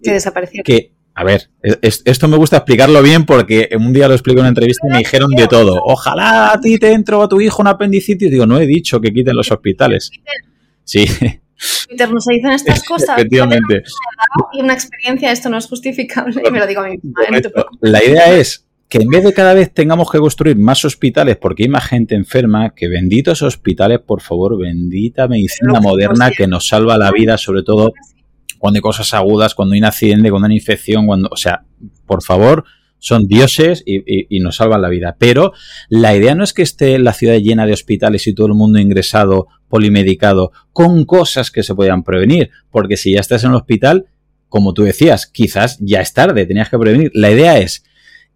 que 0.02 0.12
desapareciera. 0.12 0.64
Que 0.64 0.92
a 1.14 1.24
ver, 1.24 1.50
esto 1.82 2.26
me 2.26 2.38
gusta 2.38 2.56
explicarlo 2.56 3.02
bien 3.02 3.26
porque 3.26 3.68
un 3.76 3.92
día 3.92 4.08
lo 4.08 4.14
explico 4.14 4.38
en 4.38 4.44
una 4.44 4.48
entrevista 4.48 4.86
y 4.86 4.92
me 4.92 4.98
dijeron 4.98 5.30
de 5.32 5.46
todo. 5.46 5.82
Ojalá 5.84 6.52
a 6.52 6.60
ti 6.60 6.78
te 6.78 6.90
entró 6.92 7.22
a 7.22 7.28
tu 7.28 7.40
hijo 7.40 7.60
una 7.60 7.72
apendicitis. 7.72 8.30
Digo, 8.30 8.46
no 8.46 8.58
he 8.58 8.66
dicho 8.66 8.98
que 9.00 9.12
quiten 9.12 9.36
los 9.36 9.52
hospitales. 9.52 10.10
Sí. 10.84 11.04
Peter, 11.88 12.10
no 12.10 12.18
se 12.18 12.32
dicen 12.32 12.52
estas 12.52 12.82
cosas. 12.88 13.18
Efectivamente. 13.18 13.82
Y 14.54 14.62
una 14.62 14.72
experiencia, 14.72 15.30
esto 15.30 15.50
no 15.50 15.58
es 15.58 15.66
justificable. 15.66 16.42
Y 16.46 16.50
me 16.50 16.58
lo 16.58 16.66
digo 16.66 16.80
a 16.80 16.88
mí. 16.88 16.98
La 17.82 18.02
idea 18.02 18.34
es 18.34 18.66
que 18.92 18.98
en 18.98 19.08
vez 19.08 19.24
de 19.24 19.32
cada 19.32 19.54
vez 19.54 19.72
tengamos 19.72 20.10
que 20.10 20.18
construir 20.18 20.58
más 20.58 20.84
hospitales 20.84 21.38
porque 21.38 21.62
hay 21.62 21.70
más 21.70 21.86
gente 21.86 22.14
enferma, 22.14 22.74
que 22.74 22.88
benditos 22.88 23.40
hospitales, 23.40 24.00
por 24.00 24.20
favor, 24.20 24.58
bendita 24.58 25.26
medicina 25.28 25.80
moderna 25.80 26.30
que 26.30 26.46
nos 26.46 26.68
salva 26.68 26.98
la 26.98 27.10
vida, 27.10 27.38
sobre 27.38 27.62
todo 27.62 27.94
cuando 28.58 28.76
hay 28.76 28.82
cosas 28.82 29.14
agudas, 29.14 29.54
cuando 29.54 29.72
hay 29.72 29.78
un 29.78 29.86
accidente, 29.86 30.28
cuando 30.28 30.44
hay 30.44 30.50
una 30.50 30.56
infección, 30.56 31.06
cuando, 31.06 31.30
o 31.32 31.38
sea, 31.38 31.64
por 32.04 32.22
favor, 32.22 32.64
son 32.98 33.26
dioses 33.26 33.82
y, 33.86 34.38
nos 34.40 34.56
salvan 34.56 34.82
la 34.82 34.90
vida. 34.90 35.16
Pero 35.18 35.54
la 35.88 36.14
idea 36.14 36.34
no 36.34 36.44
es 36.44 36.52
que 36.52 36.60
esté 36.60 36.98
la 36.98 37.14
ciudad 37.14 37.38
llena 37.38 37.64
de 37.64 37.72
hospitales 37.72 38.26
y 38.26 38.34
todo 38.34 38.48
el 38.48 38.54
mundo 38.54 38.78
ingresado, 38.78 39.46
polimedicado, 39.70 40.52
con 40.74 41.06
cosas 41.06 41.50
que 41.50 41.62
se 41.62 41.74
puedan 41.74 42.02
prevenir, 42.02 42.50
porque 42.70 42.98
si 42.98 43.14
ya 43.14 43.20
estás 43.20 43.42
en 43.44 43.52
el 43.52 43.56
hospital, 43.56 44.08
como 44.50 44.74
tú 44.74 44.82
decías, 44.82 45.26
quizás 45.26 45.78
ya 45.80 46.02
es 46.02 46.12
tarde, 46.12 46.44
tenías 46.44 46.68
que 46.68 46.78
prevenir. 46.78 47.10
La 47.14 47.30
idea 47.30 47.58
es 47.58 47.84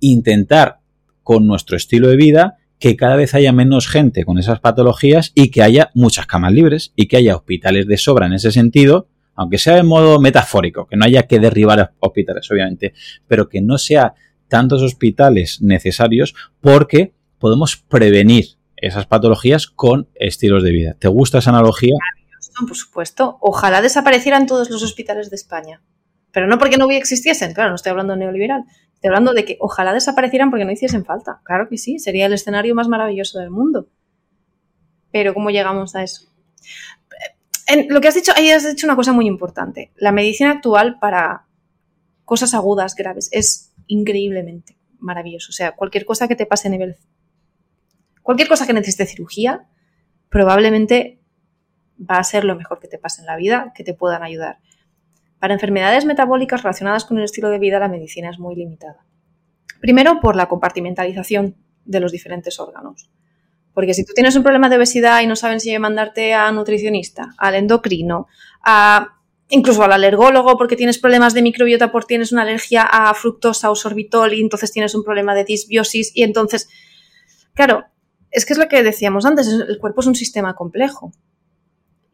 intentar 0.00 0.78
con 1.22 1.46
nuestro 1.46 1.76
estilo 1.76 2.08
de 2.08 2.16
vida 2.16 2.56
que 2.78 2.96
cada 2.96 3.16
vez 3.16 3.34
haya 3.34 3.52
menos 3.52 3.88
gente 3.88 4.24
con 4.24 4.38
esas 4.38 4.60
patologías 4.60 5.32
y 5.34 5.50
que 5.50 5.62
haya 5.62 5.90
muchas 5.94 6.26
camas 6.26 6.52
libres 6.52 6.92
y 6.94 7.06
que 7.06 7.16
haya 7.16 7.36
hospitales 7.36 7.86
de 7.86 7.96
sobra 7.96 8.26
en 8.26 8.34
ese 8.34 8.52
sentido, 8.52 9.08
aunque 9.34 9.58
sea 9.58 9.76
de 9.76 9.82
modo 9.82 10.20
metafórico, 10.20 10.86
que 10.86 10.96
no 10.96 11.04
haya 11.04 11.24
que 11.24 11.38
derribar 11.38 11.94
hospitales, 12.00 12.50
obviamente, 12.50 12.92
pero 13.26 13.48
que 13.48 13.60
no 13.62 13.78
sea 13.78 14.14
tantos 14.48 14.82
hospitales 14.82 15.60
necesarios 15.62 16.34
porque 16.60 17.14
podemos 17.38 17.76
prevenir 17.76 18.56
esas 18.76 19.06
patologías 19.06 19.66
con 19.66 20.08
estilos 20.14 20.62
de 20.62 20.72
vida. 20.72 20.96
¿Te 20.98 21.08
gusta 21.08 21.38
esa 21.38 21.50
analogía? 21.50 21.94
Por 22.66 22.76
supuesto. 22.76 23.38
Ojalá 23.40 23.82
desaparecieran 23.82 24.46
todos 24.46 24.70
los 24.70 24.82
hospitales 24.82 25.30
de 25.30 25.36
España. 25.36 25.82
Pero 26.32 26.46
no 26.46 26.58
porque 26.58 26.76
no 26.76 26.90
existiesen, 26.90 27.54
claro, 27.54 27.70
no 27.70 27.76
estoy 27.76 27.90
hablando 27.90 28.16
neoliberal. 28.16 28.64
Estoy 28.96 29.08
hablando 29.08 29.32
de 29.32 29.44
que 29.44 29.56
ojalá 29.60 29.92
desaparecieran 29.92 30.50
porque 30.50 30.64
no 30.64 30.72
hiciesen 30.72 31.04
falta. 31.04 31.40
Claro 31.44 31.68
que 31.68 31.78
sí, 31.78 31.98
sería 31.98 32.26
el 32.26 32.32
escenario 32.32 32.74
más 32.74 32.88
maravilloso 32.88 33.38
del 33.38 33.50
mundo. 33.50 33.88
Pero 35.12 35.32
¿cómo 35.32 35.50
llegamos 35.50 35.94
a 35.94 36.02
eso? 36.02 36.26
En 37.68 37.92
lo 37.92 38.00
que 38.00 38.08
has 38.08 38.14
dicho, 38.14 38.32
ahí 38.36 38.50
has 38.50 38.66
dicho 38.66 38.86
una 38.86 38.96
cosa 38.96 39.12
muy 39.12 39.26
importante. 39.26 39.92
La 39.96 40.12
medicina 40.12 40.50
actual 40.50 40.98
para 40.98 41.46
cosas 42.24 42.54
agudas, 42.54 42.94
graves, 42.94 43.28
es 43.32 43.72
increíblemente 43.86 44.76
maravilloso. 44.98 45.50
O 45.50 45.52
sea, 45.52 45.72
cualquier 45.72 46.04
cosa 46.04 46.26
que 46.26 46.36
te 46.36 46.46
pase 46.46 46.68
a 46.68 46.70
nivel 46.70 46.96
Cualquier 48.26 48.48
cosa 48.48 48.66
que 48.66 48.72
necesite 48.72 49.06
cirugía, 49.06 49.68
probablemente 50.30 51.20
va 51.98 52.18
a 52.18 52.24
ser 52.24 52.44
lo 52.44 52.56
mejor 52.56 52.80
que 52.80 52.88
te 52.88 52.98
pase 52.98 53.20
en 53.20 53.26
la 53.26 53.36
vida, 53.36 53.72
que 53.72 53.84
te 53.84 53.94
puedan 53.94 54.24
ayudar. 54.24 54.58
Para 55.46 55.54
enfermedades 55.54 56.04
metabólicas 56.04 56.64
relacionadas 56.64 57.04
con 57.04 57.18
el 57.18 57.24
estilo 57.24 57.50
de 57.50 57.60
vida, 57.60 57.78
la 57.78 57.86
medicina 57.86 58.30
es 58.30 58.40
muy 58.40 58.56
limitada. 58.56 59.06
Primero, 59.80 60.18
por 60.20 60.34
la 60.34 60.48
compartimentalización 60.48 61.54
de 61.84 62.00
los 62.00 62.10
diferentes 62.10 62.58
órganos. 62.58 63.08
Porque 63.72 63.94
si 63.94 64.04
tú 64.04 64.12
tienes 64.12 64.34
un 64.34 64.42
problema 64.42 64.68
de 64.68 64.74
obesidad 64.74 65.20
y 65.20 65.28
no 65.28 65.36
saben 65.36 65.60
si 65.60 65.78
mandarte 65.78 66.34
a 66.34 66.50
nutricionista, 66.50 67.32
al 67.38 67.54
endocrino, 67.54 68.26
a, 68.60 69.20
incluso 69.48 69.84
al 69.84 69.92
alergólogo 69.92 70.58
porque 70.58 70.74
tienes 70.74 70.98
problemas 70.98 71.32
de 71.32 71.42
microbiota 71.42 71.92
porque 71.92 72.14
tienes 72.14 72.32
una 72.32 72.42
alergia 72.42 72.82
a 72.82 73.14
fructosa 73.14 73.70
o 73.70 73.76
sorbitol 73.76 74.34
y 74.34 74.40
entonces 74.40 74.72
tienes 74.72 74.96
un 74.96 75.04
problema 75.04 75.36
de 75.36 75.44
disbiosis 75.44 76.10
y 76.12 76.24
entonces, 76.24 76.68
claro, 77.54 77.84
es 78.32 78.46
que 78.46 78.52
es 78.52 78.58
lo 78.58 78.66
que 78.66 78.82
decíamos 78.82 79.24
antes, 79.24 79.46
el 79.46 79.78
cuerpo 79.78 80.00
es 80.00 80.08
un 80.08 80.16
sistema 80.16 80.54
complejo. 80.54 81.12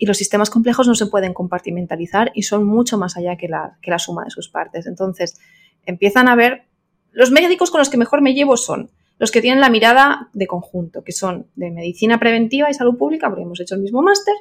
Y 0.03 0.07
los 0.07 0.17
sistemas 0.17 0.51
complejos 0.51 0.89
no 0.89 0.97
se 0.97 1.07
pueden 1.07 1.33
compartimentalizar 1.33 2.33
y 2.35 2.43
son 2.43 2.67
mucho 2.67 2.99
más 2.99 3.17
allá 3.17 3.37
que 3.37 3.47
la, 3.47 3.79
que 3.81 3.93
la 3.93 4.01
suma 4.01 4.25
de 4.25 4.31
sus 4.31 4.49
partes. 4.49 4.89
Entonces, 4.89 5.39
empiezan 5.87 6.27
a 6.27 6.35
ver, 6.35 6.65
los 7.13 7.31
médicos 7.31 7.71
con 7.71 7.79
los 7.79 7.89
que 7.89 7.97
mejor 7.97 8.21
me 8.21 8.35
llevo 8.35 8.57
son 8.57 8.91
los 9.21 9.31
que 9.31 9.41
tienen 9.41 9.61
la 9.61 9.71
mirada 9.71 10.29
de 10.33 10.49
conjunto, 10.49 11.05
que 11.05 11.13
son 11.13 11.47
de 11.55 11.71
medicina 11.71 12.19
preventiva 12.19 12.69
y 12.69 12.75
salud 12.75 12.99
pública, 12.99 13.29
porque 13.29 13.45
hemos 13.45 13.61
hecho 13.61 13.77
el 13.77 13.81
mismo 13.81 14.03
máster, 14.03 14.35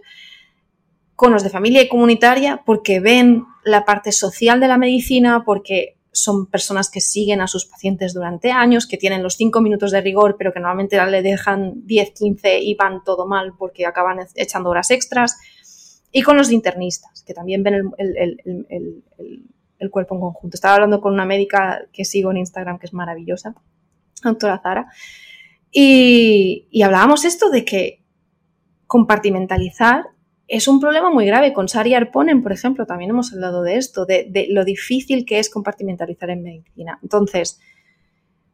con 1.15 1.31
los 1.31 1.43
de 1.43 1.51
familia 1.51 1.83
y 1.83 1.87
comunitaria, 1.87 2.63
porque 2.65 2.99
ven 2.99 3.43
la 3.63 3.85
parte 3.85 4.11
social 4.11 4.59
de 4.59 4.67
la 4.67 4.79
medicina, 4.79 5.43
porque 5.45 5.99
son 6.11 6.47
personas 6.47 6.89
que 6.89 7.01
siguen 7.01 7.39
a 7.39 7.47
sus 7.47 7.65
pacientes 7.65 8.15
durante 8.15 8.51
años, 8.51 8.87
que 8.87 8.97
tienen 8.97 9.21
los 9.21 9.35
cinco 9.35 9.61
minutos 9.61 9.91
de 9.91 10.01
rigor, 10.01 10.37
pero 10.39 10.51
que 10.51 10.59
normalmente 10.59 10.97
le 11.05 11.21
dejan 11.21 11.85
10, 11.85 12.11
15 12.11 12.59
y 12.61 12.73
van 12.73 13.03
todo 13.03 13.27
mal 13.27 13.53
porque 13.57 13.85
acaban 13.85 14.17
echando 14.35 14.69
horas 14.69 14.91
extras. 14.91 15.37
Y 16.11 16.21
con 16.23 16.37
los 16.37 16.51
internistas, 16.51 17.23
que 17.23 17.33
también 17.33 17.63
ven 17.63 17.93
el, 17.97 19.03
cuerpo 19.89 20.15
en 20.15 20.21
conjunto. 20.21 20.55
Estaba 20.55 20.75
hablando 20.75 21.01
con 21.01 21.13
una 21.13 21.25
médica 21.25 21.81
que 21.91 22.05
sigo 22.05 22.31
en 22.31 22.37
Instagram, 22.37 22.79
que 22.79 22.85
es 22.87 22.93
maravillosa, 22.93 23.55
doctora 24.23 24.59
Zara, 24.61 24.87
y, 25.71 26.67
y 26.69 26.81
hablábamos 26.81 27.25
esto 27.25 27.49
de 27.49 27.63
que 27.63 28.03
compartimentalizar 28.87 30.05
es 30.51 30.67
un 30.67 30.81
problema 30.81 31.09
muy 31.09 31.25
grave. 31.25 31.53
Con 31.53 31.69
Sari 31.69 31.93
Arponen, 31.93 32.43
por 32.43 32.51
ejemplo, 32.51 32.85
también 32.85 33.11
hemos 33.11 33.31
hablado 33.31 33.63
de 33.63 33.77
esto, 33.77 34.05
de, 34.05 34.47
lo 34.49 34.65
difícil 34.65 35.25
que 35.25 35.39
es 35.39 35.49
compartimentalizar 35.49 36.29
en 36.29 36.43
medicina. 36.43 36.99
Entonces, 37.01 37.61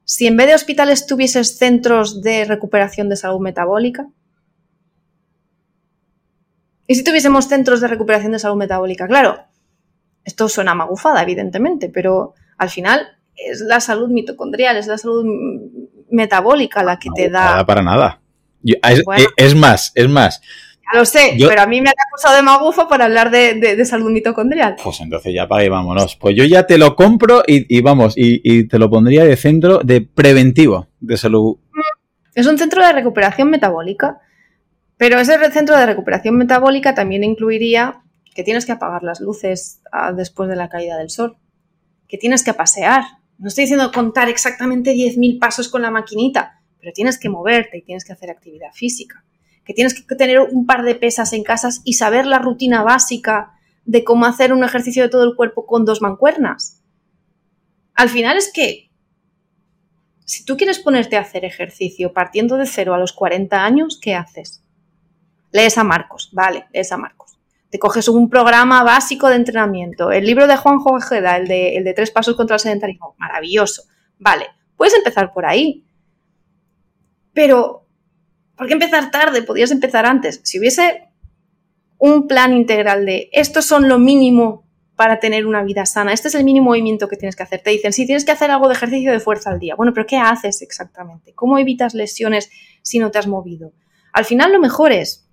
si 0.04 0.28
en 0.28 0.38
vez 0.38 0.46
de 0.46 0.54
hospitales 0.54 1.08
tuvieses 1.08 1.58
centros 1.58 2.22
de 2.22 2.46
recuperación 2.46 3.10
de 3.10 3.16
salud 3.16 3.40
metabólica, 3.40 4.08
¿y 6.88 6.96
si 6.96 7.04
tuviésemos 7.04 7.48
centros 7.48 7.82
de 7.82 7.88
recuperación 7.88 8.32
de 8.32 8.40
salud 8.40 8.58
metabólica? 8.58 9.08
Claro, 9.08 9.40
esto 10.24 10.50
suena 10.50 10.74
magufada, 10.74 11.22
evidentemente, 11.22 11.90
pero 11.90 12.34
al 12.58 12.70
final 12.70 13.08
es 13.36 13.62
la 13.62 13.80
salud 13.80 14.10
mitocondrial, 14.10 14.78
es 14.78 14.88
la 14.88 14.98
salud 14.98 15.26
metabólica 16.10 16.84
la 16.84 16.98
que 16.98 17.10
te 17.14 17.30
da. 17.30 17.46
Nada 17.46 17.66
para 17.66 17.82
nada. 17.82 18.22
es 19.38 19.56
más, 19.56 19.92
es 19.94 20.10
más 20.10 20.42
ya 20.94 21.00
lo 21.00 21.06
sé, 21.06 21.38
pero 21.38 21.62
a 21.62 21.68
mí 21.68 21.82
me 21.82 21.90
han 21.90 21.96
acusado 22.08 22.36
de 22.36 22.44
magufo 22.44 22.88
por 22.88 23.02
hablar 23.02 23.30
de, 23.30 23.86
salud 23.86 24.12
mitocondrial. 24.12 24.76
Pues 24.82 25.00
entonces 25.02 25.34
ya 25.34 25.48
para 25.48 25.62
ahí 25.62 25.70
vámonos. 25.70 26.16
Pues 26.16 26.36
yo 26.36 26.44
ya 26.46 26.66
te 26.66 26.78
lo 26.78 26.96
compro 26.96 27.44
y, 27.46 27.82
vamos, 27.82 28.14
y, 28.16 28.68
te 28.68 28.80
lo 28.80 28.90
pondría 28.90 29.26
de 29.26 29.36
centro 29.36 29.80
de 29.80 30.02
preventivo 30.02 30.88
de 31.00 31.18
salud. 31.18 31.58
Es 32.34 32.48
un 32.48 32.58
centro 32.58 32.86
de 32.86 32.94
recuperación 32.94 33.50
metabólica, 33.50 34.20
pero 34.98 35.20
ese 35.20 35.52
centro 35.52 35.78
de 35.78 35.86
recuperación 35.86 36.36
metabólica 36.38 36.96
también 36.96 37.24
incluiría 37.24 38.02
que 38.36 38.44
tienes 38.44 38.66
que 38.66 38.72
apagar 38.72 39.04
las 39.04 39.20
luces 39.20 39.82
ah, 39.92 40.14
después 40.14 40.50
de 40.50 40.56
la 40.56 40.70
caída 40.70 40.98
del 40.98 41.10
sol, 41.10 41.38
que 42.08 42.18
tienes 42.18 42.44
que 42.44 42.54
pasear. 42.54 43.04
No 43.38 43.48
estoy 43.48 43.64
diciendo 43.64 43.92
contar 43.92 44.30
exactamente 44.30 44.94
10.000 44.94 45.40
pasos 45.40 45.70
con 45.70 45.82
la 45.82 45.92
maquinita, 45.92 46.62
pero 46.80 46.92
tienes 46.94 47.20
que 47.20 47.30
moverte 47.30 47.78
y 47.78 47.82
tienes 47.84 48.06
que 48.06 48.14
hacer 48.14 48.30
actividad 48.30 48.72
física 48.74 49.24
que 49.68 49.74
tienes 49.74 50.02
que 50.02 50.16
tener 50.16 50.40
un 50.40 50.66
par 50.66 50.84
de 50.84 50.96
pesas 50.96 51.34
en 51.34 51.44
casas 51.44 51.82
y 51.84 51.94
saber 51.94 52.26
la 52.26 52.40
rutina 52.40 52.84
básica 52.84 53.52
de 53.84 54.06
cómo 54.06 54.26
hacer 54.26 54.54
un 54.54 54.64
ejercicio 54.64 55.04
de 55.04 55.10
todo 55.10 55.26
el 55.26 55.36
cuerpo 55.36 55.66
con 55.66 55.84
dos 55.84 56.02
mancuernas. 56.02 56.82
Al 57.94 58.08
final 58.08 58.38
es 58.38 58.50
que 58.52 58.90
si 60.24 60.46
tú 60.46 60.56
quieres 60.56 60.80
ponerte 60.80 61.18
a 61.18 61.22
hacer 61.22 61.44
ejercicio 61.44 62.14
partiendo 62.14 62.56
de 62.56 62.66
cero 62.66 62.94
a 62.94 62.98
los 62.98 63.12
40 63.12 63.62
años, 63.62 64.00
¿qué 64.02 64.16
haces? 64.16 64.64
Lees 65.52 65.78
a 65.78 65.84
Marcos, 65.84 66.30
vale, 66.34 66.68
lees 66.74 66.92
a 66.92 66.98
Marcos. 66.98 67.38
Te 67.70 67.80
coges 67.80 68.08
un 68.08 68.30
programa 68.30 68.84
básico 68.84 69.28
de 69.28 69.36
entrenamiento. 69.36 70.12
El 70.12 70.26
libro 70.26 70.48
de 70.48 70.56
Juan 70.56 70.78
Ojeda, 70.84 71.38
el 71.38 71.48
de, 71.48 71.76
el 71.76 71.84
de 71.84 71.94
Tres 71.94 72.12
Pasos 72.12 72.36
contra 72.36 72.56
el 72.56 72.60
Sedentarismo, 72.60 73.16
maravilloso. 73.18 73.84
Vale, 74.20 74.48
puedes 74.76 74.94
empezar 74.94 75.34
por 75.34 75.46
ahí. 75.46 75.86
Pero 77.34 77.88
¿Por 78.58 78.66
qué 78.66 78.74
empezar 78.74 79.12
tarde? 79.12 79.44
Podías 79.44 79.70
empezar 79.70 80.08
antes. 80.08 80.42
Si 80.44 80.58
hubiese 80.58 81.04
un 82.00 82.28
plan 82.28 82.54
integral 82.54 83.06
de 83.06 83.30
esto 83.32 83.62
son 83.62 83.88
lo 83.88 84.00
mínimo 84.00 84.66
para 84.96 85.20
tener 85.20 85.46
una 85.46 85.62
vida 85.64 85.86
sana, 85.86 86.12
este 86.12 86.28
es 86.28 86.36
el 86.36 86.44
mínimo 86.44 86.72
movimiento 86.72 87.08
que 87.08 87.18
tienes 87.18 87.36
que 87.36 87.44
hacer. 87.44 87.62
Te 87.62 87.70
dicen, 87.70 87.94
sí, 87.94 88.08
tienes 88.08 88.26
que 88.26 88.32
hacer 88.32 88.50
algo 88.50 88.68
de 88.68 88.74
ejercicio 88.74 89.12
de 89.12 89.20
fuerza 89.20 89.52
al 89.52 89.60
día. 89.60 89.76
Bueno, 89.76 89.94
pero 89.94 90.08
¿qué 90.08 90.18
haces 90.18 90.64
exactamente? 90.64 91.34
¿Cómo 91.36 91.60
evitas 91.60 91.94
lesiones 91.94 92.50
si 92.82 92.98
no 92.98 93.12
te 93.12 93.20
has 93.20 93.28
movido? 93.28 93.74
Al 94.12 94.26
final 94.26 94.52
lo 94.52 94.60
mejor 94.60 94.92
es, 94.92 95.27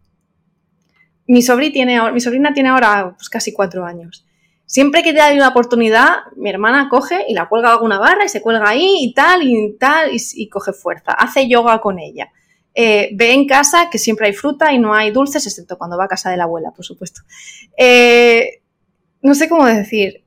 mi, 1.26 1.42
sobrina 1.42 2.52
tiene 2.52 2.68
ahora 2.68 3.14
pues, 3.16 3.28
casi 3.28 3.52
cuatro 3.52 3.84
años. 3.84 4.26
Siempre 4.66 5.02
que 5.02 5.12
da 5.12 5.32
una 5.32 5.48
oportunidad, 5.48 6.16
mi 6.36 6.50
hermana 6.50 6.88
coge 6.88 7.24
y 7.28 7.34
la 7.34 7.48
cuelga 7.48 7.72
alguna 7.72 7.98
barra 7.98 8.24
y 8.24 8.28
se 8.28 8.40
cuelga 8.40 8.68
ahí 8.68 8.96
y 9.00 9.14
tal 9.14 9.42
y 9.42 9.76
tal 9.78 10.10
y 10.12 10.48
coge 10.48 10.72
fuerza. 10.72 11.12
Hace 11.12 11.48
yoga 11.48 11.80
con 11.80 11.98
ella. 11.98 12.30
Eh, 12.76 13.10
ve 13.14 13.32
en 13.32 13.46
casa 13.46 13.88
que 13.88 13.98
siempre 13.98 14.26
hay 14.26 14.32
fruta 14.32 14.72
y 14.72 14.78
no 14.78 14.94
hay 14.94 15.12
dulces, 15.12 15.46
excepto 15.46 15.78
cuando 15.78 15.96
va 15.96 16.04
a 16.04 16.08
casa 16.08 16.30
de 16.30 16.36
la 16.36 16.44
abuela, 16.44 16.72
por 16.72 16.84
supuesto. 16.84 17.20
Eh, 17.78 18.62
no 19.22 19.34
sé 19.34 19.48
cómo 19.48 19.64
decir. 19.64 20.24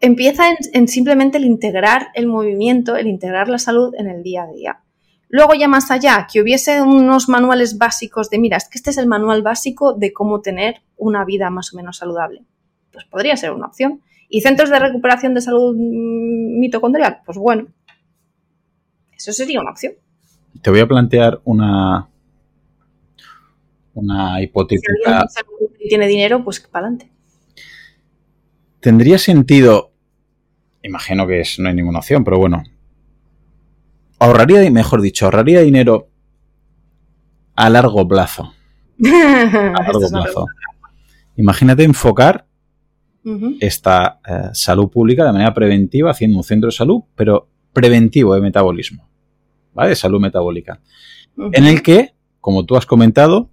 Empieza 0.00 0.44
en, 0.72 0.88
simplemente 0.88 1.38
el 1.38 1.44
integrar 1.44 2.08
el 2.14 2.26
movimiento, 2.26 2.96
el 2.96 3.06
integrar 3.06 3.48
la 3.48 3.58
salud 3.58 3.94
en 3.96 4.08
el 4.08 4.22
día 4.22 4.42
a 4.42 4.52
día. 4.52 4.80
Luego 5.28 5.54
ya 5.54 5.68
más 5.68 5.90
allá, 5.90 6.26
que 6.32 6.40
hubiese 6.40 6.80
unos 6.80 7.28
manuales 7.28 7.78
básicos 7.78 8.30
de, 8.30 8.38
mira, 8.38 8.56
es 8.56 8.68
que 8.68 8.78
este 8.78 8.90
es 8.90 8.98
el 8.98 9.06
manual 9.06 9.42
básico 9.42 9.92
de 9.92 10.12
cómo 10.12 10.40
tener 10.40 10.82
una 10.96 11.24
vida 11.24 11.50
más 11.50 11.72
o 11.72 11.76
menos 11.76 11.96
saludable. 11.98 12.42
Pues 12.92 13.04
podría 13.06 13.36
ser 13.36 13.52
una 13.52 13.66
opción. 13.66 14.02
¿Y 14.28 14.40
centros 14.40 14.70
de 14.70 14.78
recuperación 14.78 15.34
de 15.34 15.40
salud 15.40 15.76
mitocondrial? 15.76 17.20
Pues 17.24 17.38
bueno, 17.38 17.68
eso 19.16 19.32
sería 19.32 19.60
una 19.60 19.70
opción 19.70 19.94
te 20.60 20.70
voy 20.70 20.80
a 20.80 20.86
plantear 20.86 21.40
una, 21.44 22.08
una 23.94 24.42
hipotética. 24.42 25.26
Si 25.28 25.88
tiene 25.88 26.06
dinero, 26.06 26.42
pues 26.42 26.60
para 26.60 26.86
adelante. 26.86 27.10
¿Tendría 28.80 29.18
sentido? 29.18 29.92
Imagino 30.82 31.26
que 31.26 31.42
no 31.58 31.68
hay 31.68 31.74
ninguna 31.74 31.98
opción, 31.98 32.24
pero 32.24 32.38
bueno. 32.38 32.62
Ahorraría, 34.18 34.70
mejor 34.70 35.00
dicho, 35.00 35.26
ahorraría 35.26 35.60
dinero 35.60 36.08
a 37.54 37.70
largo 37.70 38.06
plazo. 38.06 38.52
A 39.02 39.82
largo 39.82 40.08
plazo. 40.10 40.46
Imagínate 41.36 41.84
enfocar 41.84 42.46
esta 43.60 44.20
eh, 44.26 44.50
salud 44.52 44.88
pública 44.88 45.24
de 45.24 45.32
manera 45.32 45.52
preventiva, 45.52 46.12
haciendo 46.12 46.38
un 46.38 46.44
centro 46.44 46.68
de 46.68 46.76
salud, 46.76 47.02
pero 47.16 47.48
preventivo 47.72 48.34
de 48.34 48.40
metabolismo 48.40 49.06
¿vale? 49.76 49.90
De 49.90 49.96
salud 49.96 50.18
metabólica. 50.18 50.80
En 51.52 51.66
el 51.66 51.82
que, 51.82 52.14
como 52.40 52.64
tú 52.64 52.76
has 52.76 52.86
comentado, 52.86 53.50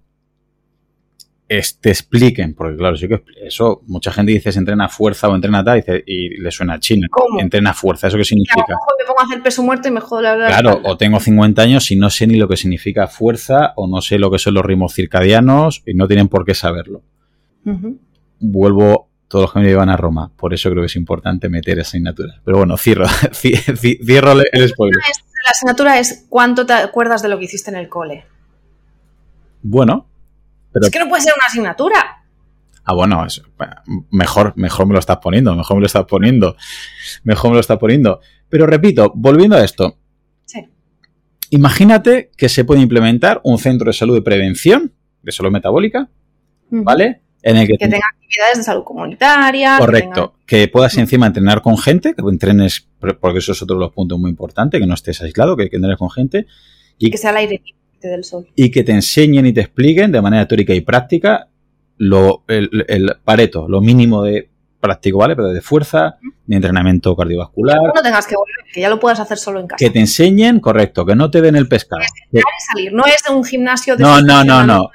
te 1.46 1.90
expliquen, 1.90 2.54
porque 2.54 2.76
claro, 2.76 2.96
sí 2.96 3.06
que 3.06 3.22
eso, 3.42 3.82
mucha 3.86 4.10
gente 4.10 4.32
dice 4.32 4.50
se 4.50 4.58
entrena 4.58 4.88
fuerza 4.88 5.28
o 5.28 5.34
entrena 5.34 5.62
tal, 5.62 5.84
y, 6.06 6.40
le 6.40 6.50
suena 6.50 6.74
a 6.74 6.80
China. 6.80 7.06
¿Cómo? 7.10 7.40
Entrena 7.40 7.74
fuerza, 7.74 8.08
¿eso 8.08 8.16
qué 8.16 8.24
significa? 8.24 8.64
Claro, 8.66 8.80
me 8.98 9.04
pongo 9.04 9.20
a 9.20 9.24
hacer 9.24 9.42
peso 9.42 9.62
muerto 9.62 9.88
y 9.88 9.90
me 9.90 10.00
jodo 10.00 10.22
la 10.22 10.46
Claro, 10.46 10.80
o 10.84 10.96
tengo 10.96 11.20
50 11.20 11.62
años 11.62 11.90
y 11.90 11.96
no 11.96 12.10
sé 12.10 12.26
ni 12.26 12.36
lo 12.36 12.48
que 12.48 12.56
significa 12.56 13.06
fuerza, 13.06 13.72
o 13.76 13.86
no 13.86 14.00
sé 14.00 14.18
lo 14.18 14.30
que 14.30 14.38
son 14.38 14.54
los 14.54 14.64
ritmos 14.64 14.94
circadianos, 14.94 15.82
y 15.86 15.94
no 15.94 16.08
tienen 16.08 16.28
por 16.28 16.44
qué 16.44 16.54
saberlo. 16.54 17.02
Vuelvo 18.40 19.08
todos 19.28 19.44
los 19.44 19.52
que 19.52 19.60
me 19.60 19.66
llevan 19.66 19.88
a 19.88 19.96
Roma, 19.96 20.30
por 20.36 20.54
eso 20.54 20.70
creo 20.70 20.82
que 20.82 20.86
es 20.86 20.96
importante 20.96 21.48
meter 21.48 21.78
esa 21.78 21.88
asignatura. 21.88 22.40
Pero 22.44 22.58
bueno, 22.58 22.76
cierro, 22.76 23.06
cierro 23.32 24.32
el 24.32 24.68
spoiler. 24.68 25.00
La 25.44 25.50
asignatura 25.50 25.98
es 25.98 26.24
cuánto 26.30 26.64
te 26.64 26.72
acuerdas 26.72 27.22
de 27.22 27.28
lo 27.28 27.38
que 27.38 27.44
hiciste 27.44 27.70
en 27.70 27.76
el 27.76 27.88
cole. 27.88 28.24
Bueno, 29.62 30.06
es 30.80 30.90
que 30.90 30.98
no 30.98 31.08
puede 31.08 31.22
ser 31.22 31.32
una 31.36 31.46
asignatura. 31.46 32.24
Ah, 32.84 32.92
bueno, 32.92 33.26
mejor, 34.10 34.52
mejor 34.56 34.86
me 34.86 34.92
lo 34.92 34.98
estás 34.98 35.16
poniendo, 35.18 35.54
mejor 35.54 35.76
me 35.76 35.80
lo 35.80 35.86
estás 35.86 36.04
poniendo, 36.04 36.56
mejor 37.22 37.50
me 37.50 37.54
lo 37.54 37.60
estás 37.60 37.78
poniendo. 37.78 38.20
Pero 38.50 38.66
repito, 38.66 39.10
volviendo 39.14 39.56
a 39.56 39.64
esto. 39.64 39.96
Sí. 40.44 40.68
Imagínate 41.50 42.30
que 42.36 42.50
se 42.50 42.64
puede 42.64 42.82
implementar 42.82 43.40
un 43.42 43.58
centro 43.58 43.86
de 43.86 43.94
salud 43.94 44.14
de 44.14 44.22
prevención, 44.22 44.92
de 45.22 45.32
salud 45.32 45.50
metabólica, 45.50 46.10
¿vale? 46.68 47.22
En 47.42 47.56
el 47.56 47.66
que, 47.66 47.76
tenga 47.78 48.00
actividades 48.12 48.58
de 48.58 48.64
salud 48.64 48.84
comunitaria. 48.84 49.78
Correcto. 49.78 50.34
Que, 50.46 50.68
puedas 50.68 50.96
encima 50.98 51.26
entrenar 51.26 51.62
con 51.62 51.78
gente, 51.78 52.14
que 52.14 52.22
entrenes, 52.28 52.86
porque 53.20 53.38
eso 53.38 53.52
es 53.52 53.62
otro 53.62 53.76
de 53.76 53.80
los 53.80 53.92
puntos 53.92 54.18
muy 54.18 54.30
importantes, 54.30 54.78
que 54.78 54.86
no 54.86 54.94
estés 54.94 55.22
aislado, 55.22 55.56
que, 55.56 55.70
que 55.70 55.76
entrenes 55.76 55.98
con 55.98 56.10
gente. 56.10 56.46
Y 56.98 57.10
que 57.10 57.16
sea 57.16 57.30
al 57.30 57.38
aire 57.38 57.62
libre 57.64 57.83
del 58.08 58.24
sol. 58.24 58.46
Y 58.54 58.70
que 58.70 58.84
te 58.84 58.92
enseñen 58.92 59.46
y 59.46 59.52
te 59.52 59.60
expliquen 59.60 60.12
de 60.12 60.20
manera 60.20 60.46
teórica 60.46 60.74
y 60.74 60.80
práctica 60.80 61.48
lo, 61.96 62.44
el, 62.48 63.16
pareto, 63.24 63.68
lo 63.68 63.80
mínimo 63.80 64.22
de 64.22 64.50
práctico, 64.80 65.18
¿vale? 65.18 65.34
Pero 65.36 65.48
de 65.48 65.60
fuerza, 65.60 66.18
de 66.46 66.56
entrenamiento 66.56 67.16
cardiovascular. 67.16 67.78
Que 67.78 67.86
no 67.86 68.02
tengas 68.02 68.26
que 68.26 68.34
volver, 68.36 68.72
que 68.72 68.80
ya 68.80 68.88
lo 68.88 69.00
puedas 69.00 69.20
hacer 69.20 69.38
solo 69.38 69.60
en 69.60 69.66
casa. 69.66 69.78
Que 69.78 69.90
te 69.90 70.00
enseñen, 70.00 70.60
correcto, 70.60 71.06
que 71.06 71.14
no 71.14 71.30
te 71.30 71.40
den 71.40 71.56
el 71.56 71.68
pescado. 71.68 72.02
Que, 72.30 72.40
salir, 72.72 72.92
no 72.92 73.04
es 73.06 73.22
de 73.26 73.34
un 73.34 73.44
gimnasio 73.44 73.96
de 73.96 74.02
No, 74.02 74.20
no, 74.20 74.44
no, 74.44 74.64
no. 74.66 74.90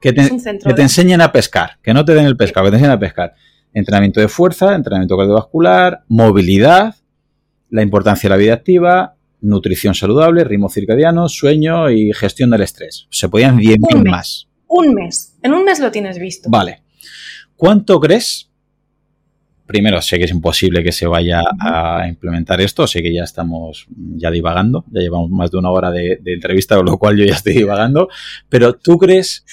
Que 0.00 0.12
te, 0.12 0.28
que 0.28 0.74
te 0.74 0.82
enseñen 0.82 1.20
a 1.20 1.32
pescar, 1.32 1.78
que 1.82 1.94
no 1.94 2.04
te 2.04 2.14
den 2.14 2.26
el 2.26 2.36
pescado, 2.36 2.66
que 2.66 2.70
te 2.70 2.76
enseñen 2.76 2.96
a 2.96 2.98
pescar. 2.98 3.34
Entrenamiento 3.72 4.20
de 4.20 4.28
fuerza, 4.28 4.74
entrenamiento 4.74 5.16
cardiovascular, 5.16 6.04
movilidad, 6.08 6.94
la 7.70 7.82
importancia 7.82 8.28
de 8.28 8.34
la 8.34 8.36
vida 8.36 8.54
activa, 8.54 9.13
nutrición 9.44 9.94
saludable, 9.94 10.42
ritmo 10.42 10.68
circadiano, 10.68 11.28
sueño 11.28 11.90
y 11.90 12.12
gestión 12.12 12.50
del 12.50 12.62
estrés. 12.62 13.06
Se 13.10 13.28
podían 13.28 13.58
10.000 13.58 14.08
más. 14.08 14.48
Un 14.66 14.94
mes. 14.94 15.36
En 15.42 15.52
un 15.52 15.64
mes 15.64 15.78
lo 15.80 15.90
tienes 15.90 16.18
visto. 16.18 16.48
Vale. 16.50 16.82
¿Cuánto 17.56 18.00
crees? 18.00 18.50
Primero, 19.66 20.00
sé 20.02 20.18
que 20.18 20.24
es 20.24 20.30
imposible 20.30 20.82
que 20.82 20.92
se 20.92 21.06
vaya 21.06 21.42
a 21.60 22.06
implementar 22.08 22.60
esto, 22.60 22.86
sé 22.86 23.02
que 23.02 23.14
ya 23.14 23.24
estamos 23.24 23.86
ya 24.16 24.30
divagando, 24.30 24.84
ya 24.90 25.00
llevamos 25.00 25.30
más 25.30 25.50
de 25.50 25.56
una 25.56 25.70
hora 25.70 25.90
de, 25.90 26.18
de 26.20 26.34
entrevista, 26.34 26.76
con 26.76 26.86
lo 26.86 26.98
cual 26.98 27.16
yo 27.16 27.24
ya 27.24 27.34
estoy 27.34 27.54
divagando, 27.54 28.08
pero 28.50 28.74
¿tú 28.74 28.98
crees 28.98 29.44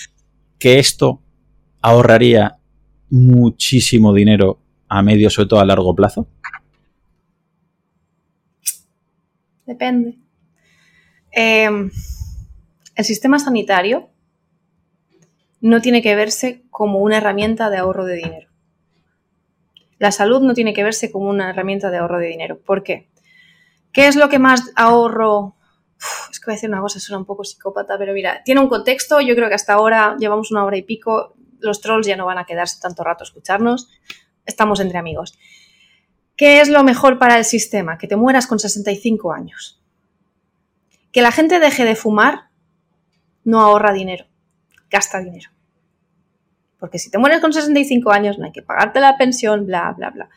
que 0.60 0.80
esto 0.80 1.22
ahorraría 1.82 2.58
muchísimo 3.10 4.14
dinero 4.14 4.60
a 4.90 5.02
medio, 5.02 5.30
sobre 5.30 5.48
todo 5.48 5.60
a 5.62 5.66
largo 5.66 5.96
plazo? 5.96 6.28
Depende. 9.72 10.18
Em, 11.32 11.90
el 12.94 13.06
sistema 13.06 13.40
sanitario 13.40 14.10
no 15.62 15.80
tiene 15.80 16.02
que 16.02 16.14
verse 16.14 16.66
como 16.70 17.00
una 17.00 17.20
herramienta 17.20 17.70
de 17.70 17.78
ahorro 17.78 18.04
de 18.04 18.16
dinero. 18.16 18.50
La 19.98 20.12
salud 20.12 20.42
no 20.42 20.54
tiene 20.54 20.74
que 20.74 20.84
verse 20.84 21.10
como 21.10 21.30
una 21.30 21.52
herramienta 21.52 21.90
de 21.90 22.00
ahorro 22.00 22.20
de 22.20 22.28
dinero. 22.28 22.60
¿Por 22.60 22.84
qué? 22.84 23.10
¿Qué 23.94 24.08
es 24.08 24.18
lo 24.18 24.28
que 24.28 24.40
más 24.40 24.74
ahorro? 24.76 25.56
es 26.30 26.42
que 26.42 26.48
voy 26.48 26.56
a 26.56 26.58
decir 26.58 26.70
una 26.70 26.82
cosa, 26.82 27.00
suena 27.00 27.20
un 27.20 27.26
poco 27.26 27.46
psicópata, 27.46 27.98
pero 27.98 28.12
mira, 28.12 28.42
tiene 28.44 28.60
un 28.60 28.68
contexto. 28.68 29.22
Yo 29.22 29.36
creo 29.36 29.48
que 29.48 29.56
hasta 29.56 29.72
ahora 29.72 30.18
llevamos 30.20 30.52
una 30.52 30.66
hora 30.66 30.76
y 30.76 30.82
pico. 30.82 31.34
Los 31.60 31.80
trolls 31.80 32.08
ya 32.08 32.18
no 32.18 32.26
van 32.26 32.40
a 32.40 32.46
quedarse 32.46 32.78
tanto 32.82 33.06
rato 33.06 33.24
a 33.24 33.28
escucharnos. 33.28 33.90
Estamos 34.46 34.82
entre 34.82 34.98
amigos. 34.98 35.40
¿Qué 36.42 36.60
es 36.60 36.70
lo 36.70 36.84
mejor 36.84 37.20
para 37.20 37.38
el 37.38 37.46
sistema? 37.46 38.00
Que 38.00 38.08
te 38.08 38.16
mueras 38.16 38.48
con 38.48 38.58
65 38.58 39.32
años. 39.32 39.80
Que 41.12 41.22
la 41.22 41.32
gente 41.32 41.60
deje 41.60 41.86
de 41.86 41.96
fumar 41.96 42.50
no 43.44 43.62
ahorra 43.62 43.94
dinero, 43.94 44.26
gasta 44.90 45.20
dinero. 45.20 45.52
Porque 46.80 46.98
si 46.98 47.12
te 47.12 47.20
mueres 47.20 47.42
con 47.42 47.54
65 47.54 48.10
años 48.10 48.40
no 48.40 48.46
hay 48.46 48.52
que 48.52 48.64
pagarte 48.64 49.00
la 49.00 49.20
pensión, 49.20 49.68
bla, 49.68 49.94
bla, 49.96 50.10
bla. 50.10 50.30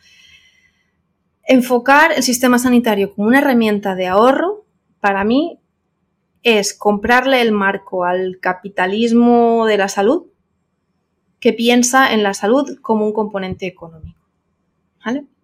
Enfocar 1.41 2.11
el 2.11 2.21
sistema 2.21 2.59
sanitario 2.59 3.11
como 3.15 3.27
una 3.27 3.39
herramienta 3.39 3.95
de 3.95 4.05
ahorro, 4.05 4.67
para 4.99 5.23
mí, 5.23 5.59
es 6.43 6.75
comprarle 6.75 7.41
el 7.41 7.51
marco 7.51 8.03
al 8.03 8.37
capitalismo 8.39 9.65
de 9.65 9.77
la 9.79 9.87
salud 9.87 10.27
que 11.39 11.51
piensa 11.51 12.13
en 12.13 12.21
la 12.21 12.35
salud 12.35 12.77
como 12.83 13.07
un 13.07 13.13
componente 13.13 13.65
económico. 13.65 14.14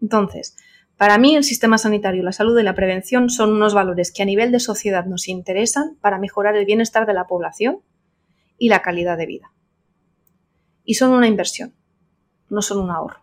Entonces, 0.01 0.55
para 0.97 1.17
mí 1.17 1.35
el 1.35 1.43
sistema 1.43 1.77
sanitario, 1.77 2.23
la 2.23 2.31
salud 2.31 2.59
y 2.59 2.63
la 2.63 2.75
prevención 2.75 3.29
son 3.29 3.53
unos 3.53 3.73
valores 3.73 4.11
que 4.11 4.21
a 4.21 4.25
nivel 4.25 4.51
de 4.51 4.59
sociedad 4.59 5.05
nos 5.05 5.27
interesan 5.27 5.97
para 6.01 6.19
mejorar 6.19 6.55
el 6.55 6.65
bienestar 6.65 7.05
de 7.05 7.13
la 7.13 7.27
población 7.27 7.79
y 8.57 8.69
la 8.69 8.81
calidad 8.81 9.17
de 9.17 9.25
vida. 9.25 9.51
Y 10.83 10.95
son 10.95 11.11
una 11.11 11.27
inversión, 11.27 11.73
no 12.49 12.61
son 12.61 12.79
un 12.79 12.91
ahorro. 12.91 13.21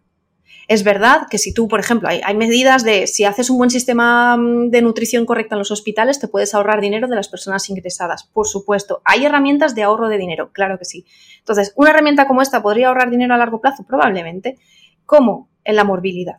Es 0.69 0.85
verdad 0.85 1.29
que 1.31 1.39
si 1.39 1.55
tú, 1.55 1.67
por 1.67 1.81
ejemplo, 1.81 2.09
hay, 2.09 2.37
medidas 2.37 2.85
de 2.85 3.07
si 3.07 3.25
haces 3.25 3.49
un 3.49 3.57
buen 3.57 3.71
sistema 3.71 4.37
mm, 4.37 4.69
de 4.71 4.83
nutrición 4.83 5.25
correcta 5.25 5.55
en 5.55 5.61
los 5.61 5.71
hospitales, 5.71 6.19
te 6.21 6.29
puedes 6.29 6.55
ahorrar 6.55 6.83
dinero 6.83 7.09
de 7.09 7.17
las 7.17 7.29
personas 7.29 7.71
ingresadas. 7.71 8.25
Por 8.25 8.47
supuesto, 8.47 9.01
hay 9.05 9.25
herramientas 9.25 9.75
de 9.75 9.85
ahorro 9.85 10.09
de 10.09 10.19
dinero, 10.19 10.51
claro 10.53 10.79
que 10.79 10.85
sí. 10.85 11.07
Entonces, 11.39 11.73
una 11.75 11.91
herramienta 11.91 12.27
como 12.27 12.43
esta 12.43 12.63
podría 12.63 12.89
ahorrar 12.89 13.09
dinero 13.09 13.35
a 13.35 13.39
largo 13.39 13.63
plazo, 13.63 13.85
probablemente. 13.87 14.59
¿Cómo? 15.07 15.49
En 15.69 15.77
la 15.77 15.85
morbilidad. 15.85 16.39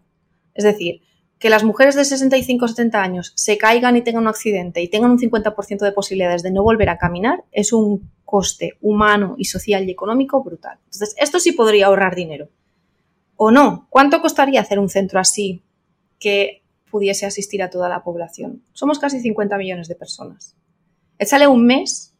Es 0.55 0.63
decir, 0.63 1.01
que 1.37 1.51
las 1.51 1.63
mujeres 1.63 1.93
de 1.93 2.03
65 2.03 2.65
o 2.65 2.67
70 2.67 2.99
años 2.99 3.31
se 3.35 3.59
caigan 3.59 3.95
y 3.95 4.01
tengan 4.01 4.23
un 4.23 4.27
accidente 4.27 4.81
y 4.81 4.87
tengan 4.87 5.11
un 5.11 5.19
50% 5.19 5.79
de 5.81 5.91
posibilidades 5.91 6.41
de 6.41 6.49
no 6.49 6.63
volver 6.63 6.89
a 6.89 6.97
caminar 6.97 7.43
es 7.51 7.71
un 7.71 8.09
coste 8.25 8.73
humano 8.81 9.35
y 9.37 9.45
social 9.45 9.87
y 9.87 9.91
económico 9.91 10.43
brutal. 10.43 10.79
Entonces, 10.85 11.15
esto 11.19 11.39
sí 11.39 11.51
podría 11.51 11.85
ahorrar 11.85 12.15
dinero. 12.15 12.49
¿O 13.35 13.51
no? 13.51 13.85
¿Cuánto 13.91 14.19
costaría 14.19 14.61
hacer 14.61 14.79
un 14.79 14.89
centro 14.89 15.19
así 15.19 15.61
que 16.17 16.63
pudiese 16.89 17.27
asistir 17.27 17.61
a 17.61 17.69
toda 17.69 17.87
la 17.87 18.03
población? 18.03 18.63
Somos 18.73 18.97
casi 18.97 19.19
50 19.19 19.59
millones 19.59 19.87
de 19.87 19.95
personas. 19.95 20.55
Échale 21.19 21.45
un 21.45 21.67
mes 21.67 22.15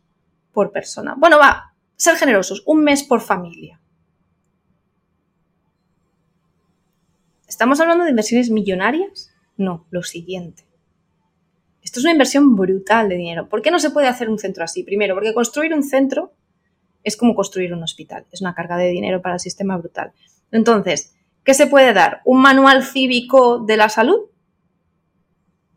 por 0.53 0.71
persona. 0.71 1.15
Bueno, 1.17 1.39
va, 1.39 1.73
ser 1.95 2.17
generosos, 2.17 2.61
un 2.67 2.83
mes 2.83 3.01
por 3.01 3.21
familia. 3.21 3.78
¿Estamos 7.49 7.79
hablando 7.79 8.03
de 8.03 8.11
inversiones 8.11 8.51
millonarias? 8.51 9.31
No, 9.57 9.87
lo 9.89 10.03
siguiente. 10.03 10.67
Esto 11.81 11.99
es 11.99 12.05
una 12.05 12.11
inversión 12.11 12.55
brutal 12.55 13.09
de 13.09 13.15
dinero. 13.15 13.49
¿Por 13.49 13.63
qué 13.63 13.71
no 13.71 13.79
se 13.79 13.89
puede 13.89 14.07
hacer 14.07 14.29
un 14.29 14.37
centro 14.37 14.63
así? 14.63 14.83
Primero, 14.83 15.15
porque 15.15 15.33
construir 15.33 15.73
un 15.73 15.81
centro 15.81 16.31
es 17.03 17.17
como 17.17 17.33
construir 17.33 17.73
un 17.73 17.81
hospital. 17.81 18.27
Es 18.31 18.41
una 18.41 18.53
carga 18.53 18.77
de 18.77 18.89
dinero 18.89 19.23
para 19.23 19.35
el 19.35 19.39
sistema 19.39 19.77
brutal. 19.77 20.13
Entonces, 20.51 21.15
¿qué 21.43 21.55
se 21.55 21.65
puede 21.65 21.91
dar? 21.91 22.21
¿Un 22.23 22.39
manual 22.39 22.83
cívico 22.83 23.57
de 23.65 23.77
la 23.77 23.89
salud? 23.89 24.29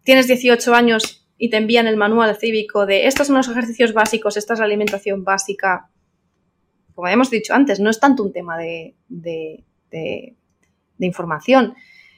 Tienes 0.05 0.27
18 0.27 0.74
años 0.74 1.27
y 1.39 1.49
te 1.49 1.57
envían 1.57 1.86
el 1.86 1.97
manual 1.97 2.36
cívico 2.36 2.85
de 2.85 3.07
estos 3.07 3.28
son 3.28 3.36
los 3.36 3.49
ejercicios 3.49 3.94
básicos, 3.94 4.36
esta 4.36 4.53
es 4.53 4.59
la 4.59 4.66
alimentación 4.66 5.24
básica. 5.24 5.89
Como 6.94 7.09
hemos 7.09 7.31
dicho 7.31 7.55
antes, 7.55 7.81
no 7.81 7.89
es 7.89 7.99
tanto 7.99 8.23
un 8.23 8.32
tema 8.32 8.59
de 8.59 8.94
de 9.09 10.36
información. 11.07 11.74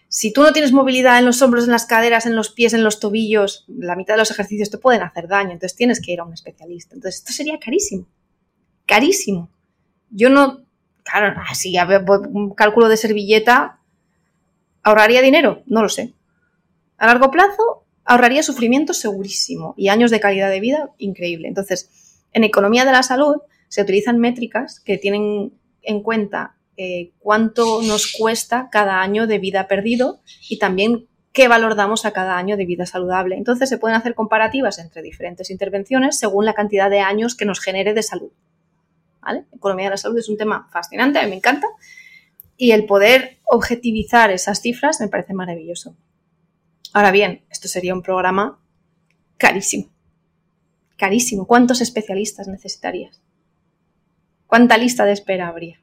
Si 0.08 0.32
tú 0.32 0.42
no 0.42 0.52
tienes 0.52 0.72
movilidad 0.72 1.18
en 1.18 1.24
los 1.24 1.42
hombros, 1.42 1.64
en 1.64 1.72
las 1.72 1.86
caderas, 1.86 2.26
en 2.26 2.36
los 2.36 2.50
pies, 2.50 2.72
en 2.72 2.84
los 2.84 3.00
tobillos, 3.00 3.64
la 3.68 3.96
mitad 3.96 4.14
de 4.14 4.18
los 4.18 4.30
ejercicios 4.30 4.70
te 4.70 4.78
pueden 4.78 5.02
hacer 5.02 5.26
daño, 5.26 5.52
entonces 5.52 5.76
tienes 5.76 6.00
que 6.00 6.12
ir 6.12 6.20
a 6.20 6.24
un 6.24 6.32
especialista. 6.32 6.94
Entonces 6.94 7.20
esto 7.20 7.32
sería 7.32 7.58
carísimo, 7.58 8.06
carísimo. 8.86 9.50
Yo 10.10 10.30
no, 10.30 10.64
claro, 11.02 11.34
si 11.54 11.74
un 12.32 12.54
cálculo 12.54 12.88
de 12.88 12.96
servilleta, 12.96 13.80
¿ahorraría 14.82 15.20
dinero? 15.22 15.62
No 15.66 15.82
lo 15.82 15.88
sé. 15.88 16.14
A 16.96 17.06
largo 17.06 17.30
plazo, 17.30 17.84
ahorraría 18.04 18.42
sufrimiento 18.42 18.94
segurísimo 18.94 19.74
y 19.76 19.88
años 19.88 20.10
de 20.10 20.20
calidad 20.20 20.50
de 20.50 20.60
vida 20.60 20.90
increíble. 20.98 21.48
Entonces, 21.48 21.90
en 22.32 22.44
economía 22.44 22.84
de 22.84 22.92
la 22.92 23.02
salud 23.02 23.36
se 23.68 23.82
utilizan 23.82 24.18
métricas 24.18 24.80
que 24.80 24.98
tienen 24.98 25.52
en 25.82 26.02
cuenta 26.02 26.56
eh, 26.76 27.12
cuánto 27.18 27.82
nos 27.82 28.12
cuesta 28.12 28.68
cada 28.70 29.00
año 29.00 29.26
de 29.26 29.38
vida 29.38 29.68
perdido 29.68 30.20
y 30.48 30.58
también 30.58 31.06
qué 31.32 31.48
valor 31.48 31.74
damos 31.74 32.04
a 32.04 32.12
cada 32.12 32.36
año 32.36 32.56
de 32.56 32.66
vida 32.66 32.86
saludable. 32.86 33.36
Entonces 33.36 33.68
se 33.68 33.78
pueden 33.78 33.96
hacer 33.96 34.14
comparativas 34.14 34.78
entre 34.78 35.02
diferentes 35.02 35.50
intervenciones 35.50 36.18
según 36.18 36.44
la 36.44 36.54
cantidad 36.54 36.90
de 36.90 37.00
años 37.00 37.34
que 37.34 37.44
nos 37.44 37.60
genere 37.60 37.94
de 37.94 38.02
salud. 38.02 38.32
¿Vale? 39.20 39.44
Economía 39.52 39.86
de 39.86 39.90
la 39.90 39.96
salud 39.96 40.18
es 40.18 40.28
un 40.28 40.36
tema 40.36 40.68
fascinante, 40.70 41.18
a 41.18 41.22
mí 41.22 41.30
me 41.30 41.36
encanta. 41.36 41.66
Y 42.56 42.72
el 42.72 42.86
poder 42.86 43.38
objetivizar 43.44 44.30
esas 44.30 44.60
cifras 44.60 45.00
me 45.00 45.08
parece 45.08 45.34
maravilloso. 45.34 45.96
Ahora 46.92 47.10
bien, 47.10 47.44
esto 47.50 47.66
sería 47.66 47.94
un 47.94 48.02
programa 48.02 48.60
carísimo. 49.36 49.90
Carísimo. 50.96 51.46
¿Cuántos 51.46 51.80
especialistas 51.80 52.46
necesitarías? 52.46 53.20
¿Cuánta 54.46 54.78
lista 54.78 55.04
de 55.04 55.12
espera 55.12 55.48
habría? 55.48 55.80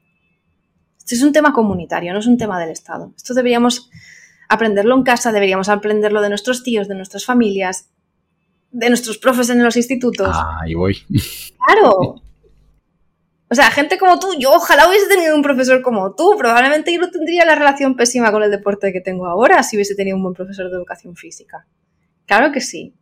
Es 1.12 1.22
un 1.22 1.32
tema 1.32 1.52
comunitario, 1.52 2.12
no 2.12 2.18
es 2.18 2.26
un 2.26 2.38
tema 2.38 2.58
del 2.58 2.70
Estado. 2.70 3.12
Esto 3.16 3.34
deberíamos 3.34 3.90
aprenderlo 4.48 4.96
en 4.96 5.02
casa, 5.02 5.32
deberíamos 5.32 5.68
aprenderlo 5.68 6.20
de 6.20 6.28
nuestros 6.28 6.62
tíos, 6.62 6.88
de 6.88 6.94
nuestras 6.94 7.24
familias, 7.24 7.90
de 8.70 8.88
nuestros 8.88 9.18
profes 9.18 9.50
en 9.50 9.62
los 9.62 9.76
institutos. 9.76 10.28
Ah, 10.32 10.60
ahí 10.62 10.74
voy. 10.74 10.96
Claro. 11.64 12.20
O 13.48 13.54
sea, 13.54 13.70
gente 13.70 13.98
como 13.98 14.18
tú, 14.18 14.28
yo 14.38 14.50
ojalá 14.50 14.88
hubiese 14.88 15.06
tenido 15.08 15.36
un 15.36 15.42
profesor 15.42 15.80
como 15.82 16.14
tú. 16.14 16.34
Probablemente 16.38 16.92
yo 16.92 16.98
no 16.98 17.10
tendría 17.10 17.44
la 17.44 17.54
relación 17.54 17.96
pésima 17.96 18.32
con 18.32 18.42
el 18.42 18.50
deporte 18.50 18.92
que 18.92 19.00
tengo 19.00 19.26
ahora 19.26 19.62
si 19.62 19.76
hubiese 19.76 19.94
tenido 19.94 20.16
un 20.16 20.22
buen 20.22 20.34
profesor 20.34 20.70
de 20.70 20.76
educación 20.76 21.14
física. 21.14 21.66
Claro 22.26 22.50
que 22.50 22.60
sí. 22.60 22.96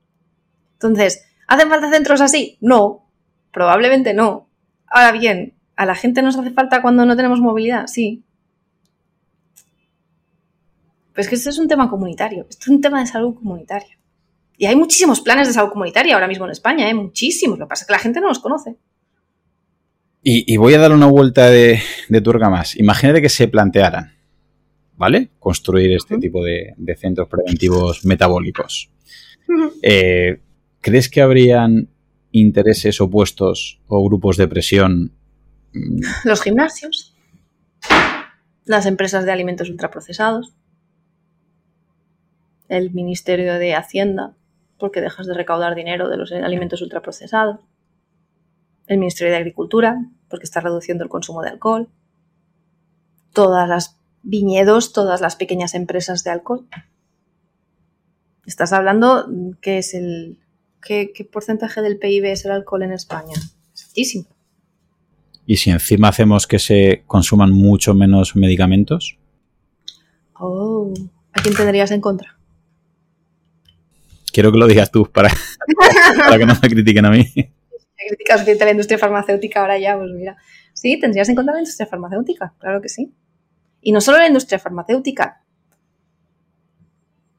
Entonces, 0.72 1.24
¿hacen 1.46 1.68
falta 1.68 1.90
centros 1.90 2.20
así? 2.20 2.58
No, 2.60 3.08
probablemente 3.52 4.12
no. 4.12 4.50
Ahora 4.88 5.12
bien, 5.12 5.54
¿a 5.80 5.86
la 5.86 5.94
gente 5.94 6.20
nos 6.20 6.36
hace 6.36 6.50
falta 6.50 6.82
cuando 6.82 7.06
no 7.06 7.16
tenemos 7.16 7.40
movilidad? 7.40 7.86
Sí. 7.86 8.22
Pues 11.14 11.26
que 11.26 11.36
esto 11.36 11.48
es 11.48 11.58
un 11.58 11.68
tema 11.68 11.88
comunitario, 11.88 12.46
esto 12.50 12.64
es 12.64 12.68
un 12.68 12.82
tema 12.82 13.00
de 13.00 13.06
salud 13.06 13.34
comunitaria. 13.34 13.98
Y 14.58 14.66
hay 14.66 14.76
muchísimos 14.76 15.22
planes 15.22 15.48
de 15.48 15.54
salud 15.54 15.70
comunitaria 15.70 16.12
ahora 16.12 16.28
mismo 16.28 16.44
en 16.44 16.50
España, 16.50 16.90
¿eh? 16.90 16.92
muchísimos. 16.92 17.58
Lo 17.58 17.64
que 17.64 17.70
pasa 17.70 17.84
es 17.84 17.86
que 17.86 17.94
la 17.94 17.98
gente 17.98 18.20
no 18.20 18.28
los 18.28 18.40
conoce. 18.40 18.76
Y, 20.22 20.54
voy 20.58 20.74
a 20.74 20.78
dar 20.78 20.92
una 20.92 21.06
vuelta 21.06 21.48
de, 21.48 21.80
de 22.10 22.20
turga 22.20 22.50
más. 22.50 22.76
Imagínate 22.76 23.22
que 23.22 23.30
se 23.30 23.48
plantearan, 23.48 24.12
¿vale? 24.98 25.30
Construir 25.38 25.92
este 25.92 26.18
tipo 26.18 26.44
de, 26.44 26.74
centros 26.98 27.26
preventivos 27.26 28.04
metabólicos. 28.04 28.90
Eh, 29.80 30.42
¿Crees 30.82 31.08
que 31.08 31.22
habrían 31.22 31.88
intereses 32.32 33.00
opuestos 33.00 33.80
o 33.86 34.04
grupos 34.04 34.36
de 34.36 34.46
presión? 34.46 35.14
Los 36.24 36.42
gimnasios, 36.42 37.14
las 38.64 38.86
empresas 38.86 39.24
de 39.24 39.32
alimentos 39.32 39.70
ultraprocesados, 39.70 40.54
el 42.68 42.92
Ministerio 42.92 43.54
de 43.54 43.74
Hacienda, 43.74 44.34
porque 44.78 45.00
dejas 45.00 45.26
de 45.26 45.34
recaudar 45.34 45.74
dinero 45.74 46.08
de 46.08 46.16
los 46.16 46.32
alimentos 46.32 46.82
ultraprocesados, 46.82 47.60
el 48.86 48.98
Ministerio 48.98 49.32
de 49.32 49.38
Agricultura, 49.38 49.96
porque 50.28 50.44
está 50.44 50.60
reduciendo 50.60 51.04
el 51.04 51.10
consumo 51.10 51.42
de 51.42 51.50
alcohol, 51.50 51.88
todas 53.32 53.68
las 53.68 53.96
viñedos, 54.22 54.92
todas 54.92 55.20
las 55.20 55.36
pequeñas 55.36 55.74
empresas 55.74 56.24
de 56.24 56.30
alcohol. 56.30 56.66
Estás 58.46 58.72
hablando 58.72 59.28
que 59.60 59.78
es 59.78 59.94
el 59.94 60.38
¿qué, 60.80 61.28
porcentaje 61.30 61.82
del 61.82 61.98
PIB 61.98 62.24
es 62.26 62.44
el 62.44 62.52
alcohol 62.52 62.82
en 62.82 62.92
España? 62.92 63.34
Es 63.74 63.86
altísimo. 63.86 64.26
¿Y 65.50 65.56
si 65.56 65.70
encima 65.70 66.06
hacemos 66.06 66.46
que 66.46 66.60
se 66.60 67.02
consuman 67.08 67.50
mucho 67.50 67.92
menos 67.92 68.36
medicamentos? 68.36 69.18
Oh, 70.38 70.94
¿a 71.32 71.42
quién 71.42 71.56
tendrías 71.56 71.90
en 71.90 72.00
contra? 72.00 72.38
Quiero 74.32 74.52
que 74.52 74.58
lo 74.58 74.68
digas 74.68 74.92
tú 74.92 75.10
para, 75.10 75.28
que 76.38 76.46
no 76.46 76.54
me 76.62 76.68
critiquen 76.68 77.04
a 77.04 77.10
mí. 77.10 77.24
Críticas 77.34 78.46
de 78.46 78.54
la 78.54 78.70
industria 78.70 78.96
farmacéutica 78.96 79.62
ahora 79.62 79.76
ya, 79.76 79.98
pues 79.98 80.12
mira. 80.12 80.36
Sí, 80.72 81.00
tendrías 81.00 81.28
en 81.28 81.34
contra 81.34 81.54
la 81.54 81.60
industria 81.62 81.88
farmacéutica, 81.88 82.54
claro 82.60 82.80
que 82.80 82.88
sí. 82.88 83.12
Y 83.80 83.90
no 83.90 84.00
solo 84.00 84.18
la 84.18 84.28
industria 84.28 84.60
farmacéutica, 84.60 85.42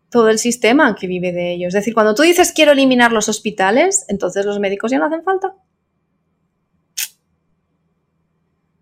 todo 0.09 0.27
el 0.27 0.37
sistema 0.37 0.97
que 0.99 1.07
vive 1.07 1.31
de 1.31 1.53
ello. 1.53 1.69
Es 1.69 1.73
decir, 1.73 1.93
cuando 1.93 2.13
tú 2.13 2.23
dices 2.23 2.51
quiero 2.51 2.73
eliminar 2.73 3.13
los 3.13 3.29
hospitales, 3.29 4.03
entonces 4.09 4.45
los 4.45 4.59
médicos 4.59 4.91
ya 4.91 4.99
no 4.99 5.05
hacen 5.05 5.23
falta. 5.23 5.55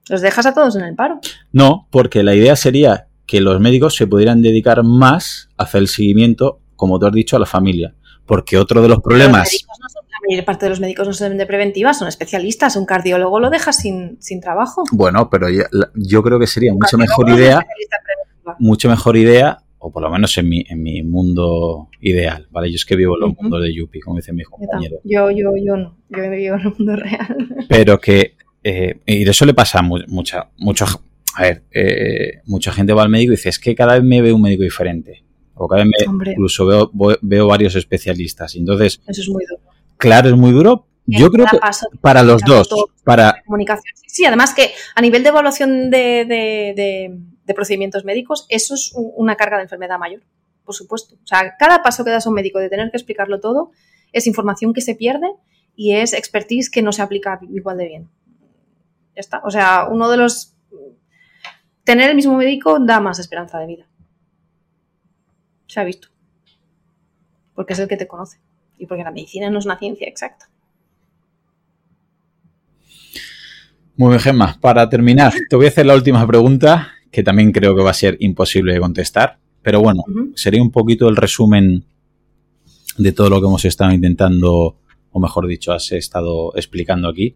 Los 0.10 0.22
dejas 0.22 0.46
a 0.46 0.54
todos 0.54 0.76
en 0.76 0.84
el 0.84 0.96
paro. 0.96 1.20
No, 1.52 1.88
porque 1.92 2.24
la 2.24 2.36
idea 2.36 2.56
sería 2.56 3.08
que 3.26 3.42
los 3.42 3.60
médicos 3.60 3.96
se 3.96 4.08
pudieran 4.08 4.42
dedicar 4.42 4.84
más 4.84 5.50
a 5.58 5.64
hacer 5.64 5.82
el 5.82 5.88
seguimiento, 5.88 6.60
como 6.76 6.98
tú 7.00 7.06
has 7.06 7.14
dicho, 7.14 7.36
a 7.36 7.40
la 7.40 7.46
familia. 7.46 7.94
Porque 8.26 8.58
otro 8.58 8.82
de 8.82 8.90
los 8.90 9.00
problemas. 9.02 9.52
la 9.52 10.28
mayor 10.28 10.46
parte 10.46 10.66
de 10.66 10.70
los 10.72 10.80
médicos 10.80 11.08
no 11.08 11.14
son 11.14 11.38
de 11.38 11.46
preventiva, 11.46 11.94
son 11.94 12.08
especialistas. 12.08 12.76
Un 12.76 12.86
cardiólogo 12.86 13.40
lo 13.40 13.50
deja 13.50 13.72
sin, 13.72 14.18
sin 14.20 14.42
trabajo. 14.42 14.84
Bueno, 14.92 15.30
pero 15.30 15.48
yo 15.50 16.24
creo 16.24 16.40
que 16.40 16.48
sería 16.48 16.74
mucho 16.74 16.98
mejor 16.98 17.30
idea. 17.30 17.66
Mucho 18.58 18.90
mejor 18.90 19.16
idea 19.16 19.60
o 19.80 19.92
por 19.92 20.04
lo 20.04 20.10
menos 20.10 20.38
en 20.38 20.50
mi, 20.50 20.64
en 20.70 20.84
mi 20.84 21.04
mundo 21.04 21.90
ideal, 22.02 22.48
¿vale? 22.52 22.70
Yo 22.70 22.76
es 22.76 22.86
que 22.86 22.96
vivo 22.96 23.16
en 23.16 23.22
los 23.22 23.38
mundos 23.38 23.62
de 23.64 23.74
Yuppie, 23.74 24.02
como 24.02 24.18
dice 24.18 24.34
mi 24.34 24.44
compañero. 24.44 24.98
Yo, 25.06 25.32
yo, 25.32 25.54
yo 25.56 25.78
no, 25.78 25.98
yo 26.10 26.30
vivo 26.30 26.56
en 26.56 26.62
el 26.62 26.74
mundo 26.78 26.96
real. 26.98 27.66
Pero 27.70 27.98
que, 28.00 28.36
eh, 28.64 29.00
y 29.06 29.24
de 29.24 29.32
eso 29.32 29.46
le 29.46 29.54
pasa 29.54 29.80
a 29.80 29.82
mucha, 29.82 30.50
mucha, 30.58 30.86
a 31.36 31.42
ver, 31.42 31.64
eh, 31.72 32.42
mucha 32.46 32.72
gente 32.72 32.94
va 32.94 33.04
al 33.04 33.10
médico 33.10 33.34
y 33.34 33.36
dice, 33.36 33.50
es 33.50 33.60
que 33.60 33.76
cada 33.76 33.94
vez 33.94 34.04
me 34.04 34.22
veo 34.22 34.36
un 34.36 34.42
médico 34.42 34.64
diferente. 34.64 35.24
O 35.56 35.68
cada 35.68 35.84
vez 35.84 35.92
me, 35.92 36.32
incluso 36.32 36.66
veo, 36.66 36.92
veo 37.22 37.48
varios 37.48 37.76
especialistas. 37.76 38.56
Entonces, 38.56 39.02
eso 39.08 39.22
es 39.22 39.30
muy 39.30 39.44
duro. 39.46 39.62
Claro, 39.98 40.30
es 40.30 40.36
muy 40.36 40.52
duro. 40.52 40.86
Yo 41.06 41.32
creo 41.32 41.48
que 41.48 41.58
para 42.02 42.22
los 42.22 42.42
dos, 42.44 42.70
para 43.04 43.42
comunicación. 43.46 43.96
Sí, 44.06 44.26
además 44.26 44.54
que 44.54 44.72
a 44.96 45.02
nivel 45.02 45.24
de 45.24 45.30
evaluación 45.30 45.90
de 45.90 47.20
de 47.50 47.56
procedimientos 47.56 48.06
médicos, 48.06 48.46
eso 48.50 48.76
es 48.76 48.94
una 48.94 49.36
carga 49.36 49.58
de 49.58 49.64
enfermedad 49.64 49.98
mayor, 49.98 50.22
por 50.64 50.76
supuesto. 50.76 51.16
O 51.16 51.26
sea, 51.26 51.56
cada 51.58 51.82
paso 51.82 52.06
que 52.06 52.12
das 52.12 52.28
a 52.28 52.30
un 52.30 52.36
médico 52.36 52.60
de 52.60 52.70
tener 52.70 52.92
que 52.92 52.98
explicarlo 52.98 53.40
todo 53.40 53.72
es 54.14 54.28
información 54.28 54.72
que 54.72 54.82
se 54.82 54.94
pierde 54.94 55.28
y 55.76 55.94
es 55.94 56.14
expertise 56.14 56.70
que 56.70 56.84
no 56.84 56.92
se 56.92 57.02
aplica 57.02 57.40
igual 57.52 57.78
de 57.78 57.88
bien. 57.88 58.10
Ya 59.20 59.22
está. 59.22 59.42
O 59.44 59.52
sea, 59.52 59.90
uno 59.92 60.10
de 60.10 60.16
los... 60.16 60.56
Tener 61.84 62.10
el 62.10 62.16
mismo 62.16 62.38
médico 62.38 62.80
da 62.80 63.02
más 63.02 63.20
esperanza 63.20 63.60
de 63.60 63.68
vida. 63.68 63.86
Se 65.68 65.82
ha 65.82 65.84
visto. 65.84 66.08
Porque 67.54 67.74
es 67.74 67.80
el 67.80 67.90
que 67.90 67.98
te 67.98 68.08
conoce. 68.08 68.40
Y 68.78 68.86
porque 68.86 69.04
la 69.04 69.12
medicina 69.12 69.50
no 69.50 69.60
es 69.60 69.66
una 69.66 69.78
ciencia 69.78 70.08
exacta. 70.08 70.50
Muy 73.98 74.08
bien, 74.08 74.22
Gemma. 74.22 74.58
Para 74.62 74.88
terminar, 74.88 75.34
te 75.50 75.58
voy 75.58 75.66
a 75.66 75.70
hacer 75.70 75.86
la 75.86 75.96
última 75.96 76.26
pregunta 76.26 76.88
que 77.12 77.22
también 77.22 77.52
creo 77.52 77.76
que 77.76 77.84
va 77.84 77.92
a 77.92 77.94
ser 77.94 78.16
imposible 78.22 78.72
de 78.72 78.80
contestar. 78.80 79.38
Pero 79.62 79.82
bueno, 79.82 80.06
sería 80.34 80.62
un 80.62 80.72
poquito 80.72 81.10
el 81.10 81.18
resumen 81.18 81.84
de 82.98 83.12
todo 83.12 83.30
lo 83.30 83.42
que 83.42 83.48
hemos 83.48 83.66
estado 83.66 83.92
intentando, 83.92 84.78
o 85.12 85.20
mejor 85.20 85.46
dicho, 85.46 85.74
has 85.74 85.92
estado 85.92 86.56
explicando 86.56 87.10
aquí. 87.10 87.36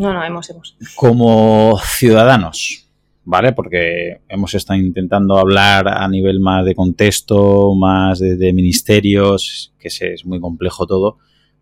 No, 0.00 0.12
no, 0.12 0.24
hemos, 0.24 0.48
hemos. 0.48 0.76
Como 0.96 1.78
ciudadanos, 1.84 2.88
¿vale? 3.24 3.52
Porque 3.52 4.20
hemos 4.28 4.54
estado 4.54 4.80
intentando 4.80 5.36
hablar 5.36 5.88
a 5.88 6.08
nivel 6.08 6.40
más 6.40 6.64
de 6.64 6.74
contexto, 6.74 7.74
más 7.74 8.18
de, 8.18 8.52
ministerios, 8.52 9.74
que 9.78 9.88
es 9.88 10.24
muy 10.24 10.40
complejo 10.40 10.86
todo, 10.86 11.18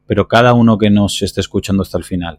pero 0.06 0.28
cada 0.28 0.55
uno 0.55 0.78
que 0.78 0.89
nos 0.89 1.20
esté 1.20 1.40
escuchando 1.40 1.82
hasta 1.82 1.98
el 1.98 2.05
final, 2.05 2.39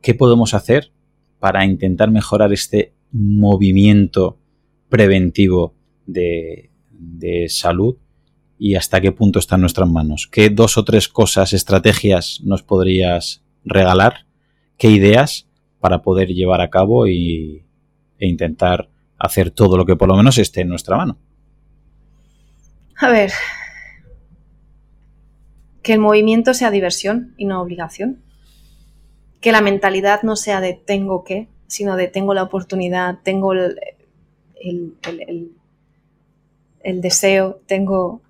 ¿qué 0.00 0.14
podemos 0.14 0.54
hacer 0.54 0.92
para 1.40 1.64
intentar 1.64 2.10
mejorar 2.10 2.52
este 2.52 2.94
movimiento 3.10 4.38
preventivo 4.88 5.74
de, 6.06 6.70
salud 7.48 7.96
y 8.58 8.74
hasta 8.74 9.00
qué 9.00 9.10
punto 9.10 9.38
está 9.38 9.54
en 9.54 9.62
nuestras 9.62 9.88
manos. 9.88 10.28
¿Qué 10.30 10.50
dos 10.50 10.76
o 10.76 10.84
tres 10.84 11.08
cosas, 11.08 11.52
estrategias 11.52 12.40
nos 12.44 12.62
podrías 12.62 13.42
regalar? 13.64 14.26
¿Qué 14.80 14.88
ideas 14.88 15.46
para 15.78 16.00
poder 16.00 16.28
llevar 16.28 16.62
a 16.62 16.70
cabo 16.70 17.06
y, 17.06 17.66
e 18.18 18.26
intentar 18.26 18.88
hacer 19.18 19.50
todo 19.50 19.76
lo 19.76 19.84
que 19.84 19.94
por 19.94 20.08
lo 20.08 20.16
menos 20.16 20.38
esté 20.38 20.62
en 20.62 20.70
nuestra 20.70 20.96
mano? 20.96 21.18
A 22.96 23.10
ver, 23.10 23.30
que 25.82 25.92
el 25.92 25.98
movimiento 25.98 26.54
sea 26.54 26.70
diversión 26.70 27.34
y 27.36 27.44
no 27.44 27.60
obligación. 27.60 28.22
Que 29.42 29.52
la 29.52 29.60
mentalidad 29.60 30.22
no 30.22 30.34
sea 30.34 30.62
de 30.62 30.72
tengo 30.72 31.24
que, 31.24 31.48
sino 31.66 31.94
de 31.96 32.08
tengo 32.08 32.32
la 32.32 32.44
oportunidad, 32.44 33.18
tengo 33.22 33.52
el, 33.52 33.78
el, 36.82 37.00
deseo, 37.02 37.60
tengo 37.66 38.22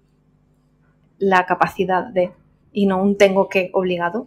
la 1.18 1.46
capacidad 1.46 2.08
de, 2.08 2.32
y 2.72 2.86
no 2.86 3.00
un 3.00 3.16
tengo 3.16 3.48
que 3.48 3.70
obligado. 3.72 4.26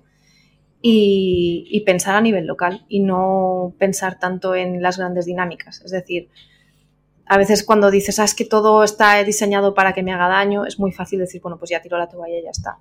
Y, 0.85 1.81
pensar 1.85 2.15
a 2.15 2.21
nivel 2.21 2.45
local 2.45 2.85
y 2.89 2.99
no 2.99 3.73
pensar 3.79 4.19
tanto 4.19 4.53
en 4.53 4.81
las 4.81 4.97
grandes 4.97 5.25
dinámicas. 5.25 5.81
Es 5.85 5.91
decir, 5.91 6.29
A 7.25 7.37
veces 7.37 7.63
cuando 7.63 7.89
dices, 7.89 8.19
ah, 8.19 8.25
es 8.25 8.35
que 8.35 8.43
todo 8.43 8.83
está 8.83 9.23
diseñado 9.23 9.73
para 9.73 9.93
que 9.93 10.03
me 10.03 10.11
haga 10.11 10.27
daño, 10.27 10.65
es 10.65 10.77
muy 10.77 10.91
fácil 10.91 11.19
decir, 11.19 11.41
bueno, 11.41 11.57
pues 11.57 11.71
ya 11.71 11.81
tiro 11.81 11.97
la 11.97 12.09
toalla 12.09 12.37
y 12.37 12.43
ya 12.43 12.49
está. 12.49 12.79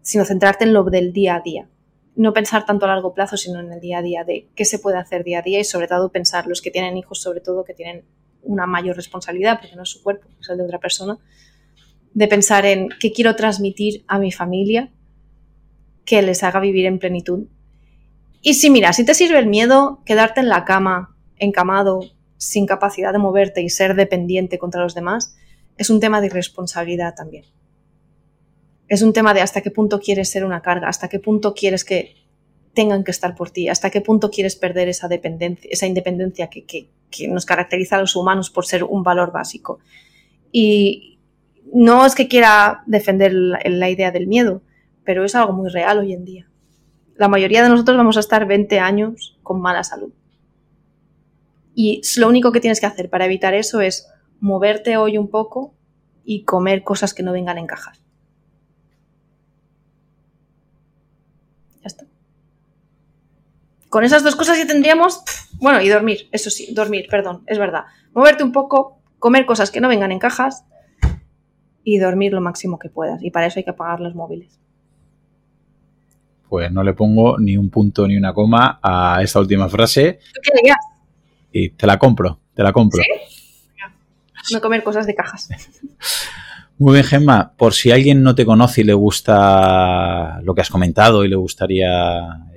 Sino 0.00 0.24
centrarte 0.24 0.64
en 0.64 0.72
lo 0.72 0.84
del 0.84 1.12
día 1.12 1.34
a 1.34 1.40
día. 1.40 1.68
No 2.14 2.32
pensar 2.32 2.64
tanto 2.64 2.86
a 2.86 2.88
largo 2.88 3.14
plazo, 3.14 3.36
sino 3.36 3.58
en 3.58 3.72
el 3.72 3.80
día 3.80 3.98
a 3.98 4.02
día 4.02 4.22
de 4.22 4.48
qué 4.54 4.64
se 4.64 4.78
puede 4.78 4.98
hacer 4.98 5.24
día 5.24 5.40
a 5.40 5.42
día 5.42 5.58
y 5.58 5.64
sobre 5.64 5.88
todo 5.88 6.12
pensar 6.12 6.46
los 6.46 6.62
que 6.62 6.70
tienen 6.70 6.96
hijos, 6.96 7.20
sobre 7.20 7.40
todo 7.40 7.64
que 7.64 7.74
tienen 7.74 8.04
una 8.42 8.66
mayor 8.66 8.94
responsabilidad, 8.94 9.58
porque 9.60 9.74
no 9.74 9.82
es 9.82 9.90
su 9.90 10.02
cuerpo, 10.04 10.28
es 10.40 10.48
el 10.48 10.58
de 10.58 10.64
otra 10.64 10.78
persona, 10.78 11.18
de 12.14 12.28
pensar 12.28 12.64
en 12.64 12.90
qué 13.00 13.12
quiero 13.12 13.34
transmitir 13.34 14.04
a 14.06 14.20
mi 14.20 14.30
familia 14.30 14.92
que 16.10 16.22
les 16.22 16.42
haga 16.42 16.58
vivir 16.58 16.86
en 16.86 16.98
plenitud. 16.98 17.46
Y 18.42 18.54
si 18.54 18.68
mira, 18.68 18.92
si 18.92 19.04
te 19.04 19.14
sirve 19.14 19.38
el 19.38 19.46
miedo, 19.46 20.02
quedarte 20.04 20.40
en 20.40 20.48
la 20.48 20.64
cama, 20.64 21.16
encamado, 21.36 22.00
sin 22.36 22.66
capacidad 22.66 23.12
de 23.12 23.20
moverte 23.20 23.62
y 23.62 23.68
ser 23.68 23.94
dependiente 23.94 24.58
contra 24.58 24.82
los 24.82 24.96
demás, 24.96 25.36
es 25.78 25.88
un 25.88 26.00
tema 26.00 26.20
de 26.20 26.26
irresponsabilidad 26.26 27.14
también. 27.14 27.44
Es 28.88 29.02
un 29.02 29.12
tema 29.12 29.34
de 29.34 29.40
hasta 29.40 29.60
qué 29.60 29.70
punto 29.70 30.00
quieres 30.00 30.28
ser 30.28 30.44
una 30.44 30.62
carga, 30.62 30.88
hasta 30.88 31.06
qué 31.06 31.20
punto 31.20 31.54
quieres 31.54 31.84
que 31.84 32.16
tengan 32.74 33.04
que 33.04 33.12
estar 33.12 33.36
por 33.36 33.52
ti, 33.52 33.68
hasta 33.68 33.90
qué 33.90 34.00
punto 34.00 34.32
quieres 34.32 34.56
perder 34.56 34.88
esa 34.88 35.06
dependencia, 35.06 35.70
esa 35.70 35.86
independencia 35.86 36.48
que, 36.48 36.64
que 36.64 37.28
nos 37.28 37.46
caracteriza 37.46 37.98
a 37.98 38.00
los 38.00 38.16
humanos 38.16 38.50
por 38.50 38.66
ser 38.66 38.82
un 38.82 39.04
valor 39.04 39.30
básico. 39.30 39.78
Y 40.50 41.20
no 41.72 42.04
es 42.04 42.16
que 42.16 42.26
quiera 42.26 42.82
defender 42.86 43.32
la, 43.32 43.90
idea 43.90 44.10
del 44.10 44.26
miedo, 44.26 44.62
pero 45.10 45.24
es 45.24 45.34
algo 45.34 45.52
muy 45.52 45.68
real 45.68 45.98
hoy 45.98 46.12
en 46.12 46.24
día. 46.24 46.48
La 47.16 47.26
mayoría 47.26 47.64
de 47.64 47.68
nosotros 47.68 47.96
vamos 47.96 48.16
a 48.16 48.20
estar 48.20 48.46
20 48.46 48.78
años 48.78 49.36
con 49.42 49.60
mala 49.60 49.82
salud. 49.82 50.12
Y 51.74 52.00
lo 52.16 52.28
único 52.28 52.52
que 52.52 52.60
tienes 52.60 52.78
que 52.78 52.86
hacer 52.86 53.10
para 53.10 53.24
evitar 53.24 53.52
eso 53.52 53.80
es 53.80 54.06
moverte 54.38 54.96
hoy 54.98 55.18
un 55.18 55.28
poco 55.28 55.74
y 56.24 56.44
comer 56.44 56.84
cosas 56.84 57.12
que 57.12 57.24
no 57.24 57.32
vengan 57.32 57.58
en 57.58 57.66
cajas. 57.66 58.00
Ya 61.80 61.88
está. 61.88 62.06
Con 63.88 64.04
esas 64.04 64.22
dos 64.22 64.36
cosas 64.36 64.58
ya 64.58 64.66
tendríamos, 64.68 65.24
bueno, 65.54 65.80
y 65.80 65.88
dormir, 65.88 66.28
eso 66.30 66.50
sí, 66.50 66.72
dormir, 66.72 67.08
perdón, 67.10 67.42
es 67.48 67.58
verdad. 67.58 67.86
Moverte 68.14 68.44
un 68.44 68.52
poco, 68.52 69.00
comer 69.18 69.44
cosas 69.44 69.72
que 69.72 69.80
no 69.80 69.88
vengan 69.88 70.12
en 70.12 70.20
cajas 70.20 70.64
y 71.82 71.98
dormir 71.98 72.32
lo 72.32 72.40
máximo 72.40 72.78
que 72.78 72.90
puedas. 72.90 73.20
Y 73.24 73.32
para 73.32 73.46
eso 73.46 73.58
hay 73.58 73.64
que 73.64 73.70
apagar 73.70 73.98
los 73.98 74.14
móviles. 74.14 74.60
Pues 76.50 76.70
no 76.70 76.82
le 76.82 76.92
pongo 76.92 77.38
ni 77.38 77.56
un 77.56 77.70
punto 77.70 78.06
ni 78.06 78.16
una 78.16 78.34
coma 78.34 78.78
a 78.82 79.22
esta 79.22 79.40
última 79.40 79.68
frase. 79.68 80.18
¿Tú 80.34 80.40
qué 80.42 80.72
Y 81.52 81.70
te 81.70 81.86
la 81.86 81.98
compro, 81.98 82.40
te 82.52 82.62
la 82.62 82.72
compro. 82.72 83.00
¿Sí? 83.02 84.54
No 84.54 84.60
comer 84.60 84.82
cosas 84.82 85.06
de 85.06 85.14
cajas. 85.14 85.48
Muy 86.78 86.94
bien, 86.94 87.04
Gemma. 87.04 87.52
Por 87.56 87.72
si 87.72 87.90
alguien 87.90 88.22
no 88.22 88.34
te 88.34 88.44
conoce 88.44 88.82
y 88.82 88.84
le 88.84 88.94
gusta 88.94 90.40
lo 90.42 90.54
que 90.54 90.60
has 90.60 90.70
comentado 90.70 91.24
y 91.24 91.28
le 91.28 91.36
gustaría 91.36 92.48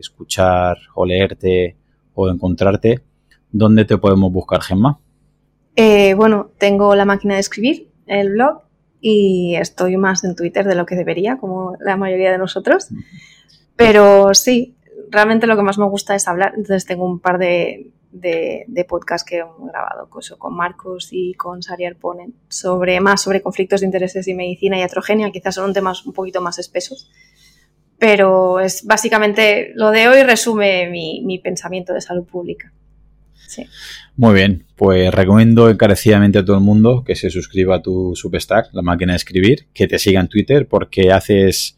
escuchar 0.00 0.76
o 0.94 1.06
leerte 1.06 1.76
o 2.14 2.28
encontrarte, 2.28 3.00
¿dónde 3.52 3.84
te 3.84 3.96
podemos 3.98 4.32
buscar, 4.32 4.60
Gemma? 4.60 4.98
Eh, 5.76 6.14
bueno, 6.14 6.50
tengo 6.58 6.94
la 6.94 7.04
máquina 7.04 7.34
de 7.34 7.40
escribir, 7.40 7.88
el 8.06 8.30
blog, 8.30 8.62
y 9.00 9.56
estoy 9.56 9.96
más 9.96 10.24
en 10.24 10.34
Twitter 10.34 10.66
de 10.66 10.74
lo 10.74 10.86
que 10.86 10.96
debería, 10.96 11.38
como 11.38 11.76
la 11.80 11.96
mayoría 11.96 12.32
de 12.32 12.38
nosotros. 12.38 12.88
Pero 13.76 14.34
sí, 14.34 14.76
realmente 15.10 15.46
lo 15.46 15.56
que 15.56 15.62
más 15.62 15.78
me 15.78 15.88
gusta 15.88 16.14
es 16.14 16.28
hablar. 16.28 16.52
Entonces 16.56 16.84
tengo 16.84 17.06
un 17.06 17.18
par 17.18 17.38
de, 17.38 17.90
de, 18.12 18.86
podcasts 18.88 19.28
que 19.28 19.38
he 19.38 19.44
grabado 19.70 20.08
con 20.38 20.54
Marcos 20.54 21.08
y 21.12 21.34
con 21.34 21.62
Sari 21.62 21.86
Arponen 21.86 22.34
sobre 22.48 23.00
más 23.00 23.22
sobre 23.22 23.42
conflictos 23.42 23.80
de 23.80 23.86
intereses 23.86 24.28
y 24.28 24.34
medicina 24.34 24.78
y 24.78 24.82
atrogenia. 24.82 25.30
Quizás 25.30 25.54
son 25.54 25.72
temas 25.72 26.04
un 26.04 26.12
poquito 26.12 26.40
más 26.40 26.58
espesos 26.58 27.10
pero 28.00 28.60
es 28.60 28.86
básicamente 28.86 29.72
lo 29.74 29.90
de 29.90 30.08
hoy 30.08 30.22
resume 30.22 30.88
mi, 30.88 31.38
pensamiento 31.38 31.92
de 31.92 32.00
salud 32.00 32.24
pública. 32.24 32.72
Muy 34.16 34.34
bien, 34.34 34.66
pues 34.76 35.12
recomiendo 35.12 35.70
encarecidamente 35.70 36.38
a 36.38 36.44
todo 36.44 36.56
el 36.56 36.62
mundo 36.62 37.04
que 37.04 37.14
se 37.14 37.30
suscriba 37.30 37.76
a 37.76 37.82
tu 37.82 38.12
Substack, 38.14 38.68
la 38.72 38.82
máquina 38.82 39.12
de 39.12 39.16
escribir, 39.16 39.66
que 39.72 39.88
te 39.88 39.98
siga 39.98 40.20
en 40.20 40.28
Twitter 40.28 40.68
porque 40.68 41.10
haces 41.10 41.76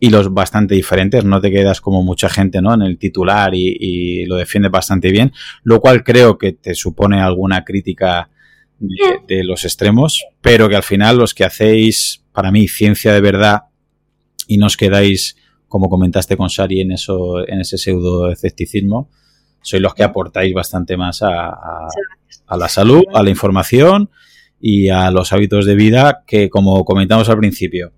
hilos 0.00 0.32
bastante 0.32 0.74
diferentes, 0.74 1.24
no 1.24 1.40
te 1.40 1.50
quedas 1.50 1.80
como 1.80 2.02
mucha 2.02 2.28
gente 2.28 2.60
¿no? 2.60 2.74
en 2.74 2.82
el 2.82 2.98
titular 2.98 3.54
y, 3.54 4.24
lo 4.26 4.36
defiendes 4.36 4.70
bastante 4.70 5.10
bien, 5.10 5.32
lo 5.62 5.80
cual 5.80 6.04
creo 6.04 6.38
que 6.38 6.52
te 6.52 6.74
supone 6.74 7.20
alguna 7.20 7.64
crítica 7.64 8.30
de, 8.78 9.44
los 9.44 9.64
extremos, 9.64 10.24
pero 10.40 10.68
que 10.68 10.76
al 10.76 10.82
final 10.82 11.16
los 11.16 11.34
que 11.34 11.44
hacéis, 11.44 12.24
para 12.32 12.50
mí, 12.50 12.68
ciencia 12.68 13.12
de 13.12 13.20
verdad 13.20 13.62
y 14.46 14.58
no 14.58 14.66
os 14.66 14.76
quedáis 14.76 15.36
como 15.68 15.88
comentaste 15.88 16.36
con 16.36 16.50
Sari 16.50 16.80
en, 16.80 16.92
eso, 16.92 17.46
en 17.46 17.60
ese 17.60 17.78
pseudo 17.78 18.30
escepticismo, 18.30 19.10
sois 19.66 19.82
los 19.82 19.94
que 19.94 20.04
aportáis 20.04 20.54
bastante 20.54 20.96
más 20.96 21.22
a, 21.22 21.88
la 22.56 22.68
salud, 22.68 23.02
a 23.12 23.22
la 23.24 23.30
información 23.30 24.10
y 24.60 24.90
a 24.90 25.10
los 25.10 25.32
hábitos 25.32 25.66
de 25.66 25.74
vida 25.74 26.22
que, 26.24 26.48
como 26.48 26.84
comentamos 26.84 27.28
al 27.28 27.38
principio, 27.38 27.92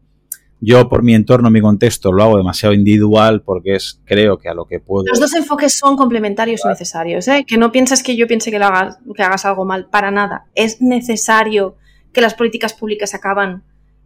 yo 0.61 0.89
por 0.89 1.03
mi 1.03 1.15
entorno, 1.15 1.51
mi 1.51 1.61
contexto, 1.61 2.11
lo 2.11 2.23
hago 2.23 2.39
demasiado 2.39 2.74
individual 2.74 3.43
porque 3.43 3.77
es, 3.77 4.01
creo 4.07 4.39
que 4.39 4.49
a 4.49 4.55
lo 4.55 4.65
que 4.65 4.81
puedo... 4.81 5.05
Los 5.07 5.20
dos 5.20 5.35
enfoques 5.35 5.74
son 5.74 5.97
complementarios 5.97 6.62
y 6.65 6.69
necesarios, 6.69 7.28
¿eh? 7.28 7.45
Que 7.47 7.59
no 7.59 7.70
pienses 7.70 8.03
que 8.03 8.16
yo 8.16 8.27
piense 8.27 8.51
que, 8.51 8.59
lo 8.59 8.65
hagas, 8.65 8.99
que 9.15 9.23
hagas 9.23 9.45
algo 9.45 9.66
mal, 9.66 9.89
para 9.90 10.11
nada. 10.11 10.47
Es 10.55 10.81
necesario 10.81 11.77
que 12.12 12.23
las 12.23 12.35
políticas 12.35 12.73
públicas 12.73 13.15
acaban 13.15 13.62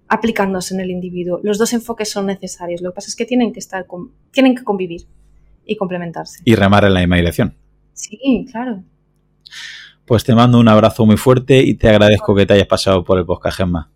aplicándose 0.09 0.75
en 0.75 0.81
el 0.81 0.91
individuo. 0.91 1.39
Los 1.45 1.59
dos 1.59 1.73
enfoques 1.73 2.11
son 2.11 2.27
necesarios. 2.27 2.83
Lo 2.83 2.91
que 2.91 2.97
pasa 2.97 3.09
es 3.09 3.17
que 3.17 3.25
tienen 3.25 3.53
que 3.53 3.61
estar, 3.61 3.87
tienen 4.33 4.57
que 4.57 4.65
convivir 4.65 5.07
y 5.65 5.77
complementarse. 5.77 6.43
Y 6.45 6.55
remar 6.55 6.85
en 6.85 6.95
la 6.95 7.01
misma 7.01 7.17
dirección. 7.17 7.57
Sí, 7.93 8.47
claro. 8.51 8.83
Pues 10.07 10.25
te 10.25 10.35
mando 10.35 10.59
un 10.59 10.69
abrazo 10.69 11.07
muy 11.07 11.17
fuerte 11.17 11.63
y 11.63 11.75
te 11.75 11.89
agradezco 11.89 12.35
que 12.35 12.47
te 12.47 12.55
hayas 12.55 12.67
pasado 12.67 13.05
por 13.05 13.19
el 13.19 13.25
podcast, 13.25 13.59
Gemma. 13.59 13.91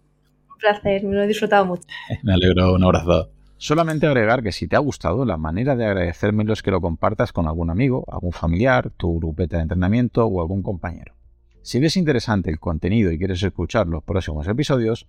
Un 0.50 0.58
placer, 0.58 1.04
me 1.04 1.14
lo 1.14 1.22
he 1.22 1.26
disfrutado 1.26 1.66
mucho. 1.66 1.82
me 2.22 2.32
alegro, 2.32 2.74
un 2.74 2.84
abrazo. 2.84 3.30
Solamente 3.58 4.06
agregar 4.06 4.42
que 4.42 4.52
si 4.52 4.68
te 4.68 4.76
ha 4.76 4.80
gustado, 4.80 5.24
la 5.24 5.38
manera 5.38 5.76
de 5.76 5.86
agradecérmelo 5.86 6.52
es 6.52 6.62
que 6.62 6.70
lo 6.70 6.80
compartas 6.80 7.32
con 7.32 7.46
algún 7.46 7.70
amigo, 7.70 8.04
algún 8.08 8.32
familiar, 8.32 8.90
tu 8.90 9.18
grupeta 9.18 9.56
de 9.56 9.62
entrenamiento 9.62 10.26
o 10.26 10.40
algún 10.42 10.62
compañero. 10.62 11.14
Si 11.62 11.80
ves 11.80 11.96
interesante 11.96 12.50
el 12.50 12.60
contenido 12.60 13.10
y 13.10 13.18
quieres 13.18 13.42
escuchar 13.42 13.88
los 13.88 14.04
próximos 14.04 14.46
episodios, 14.46 15.08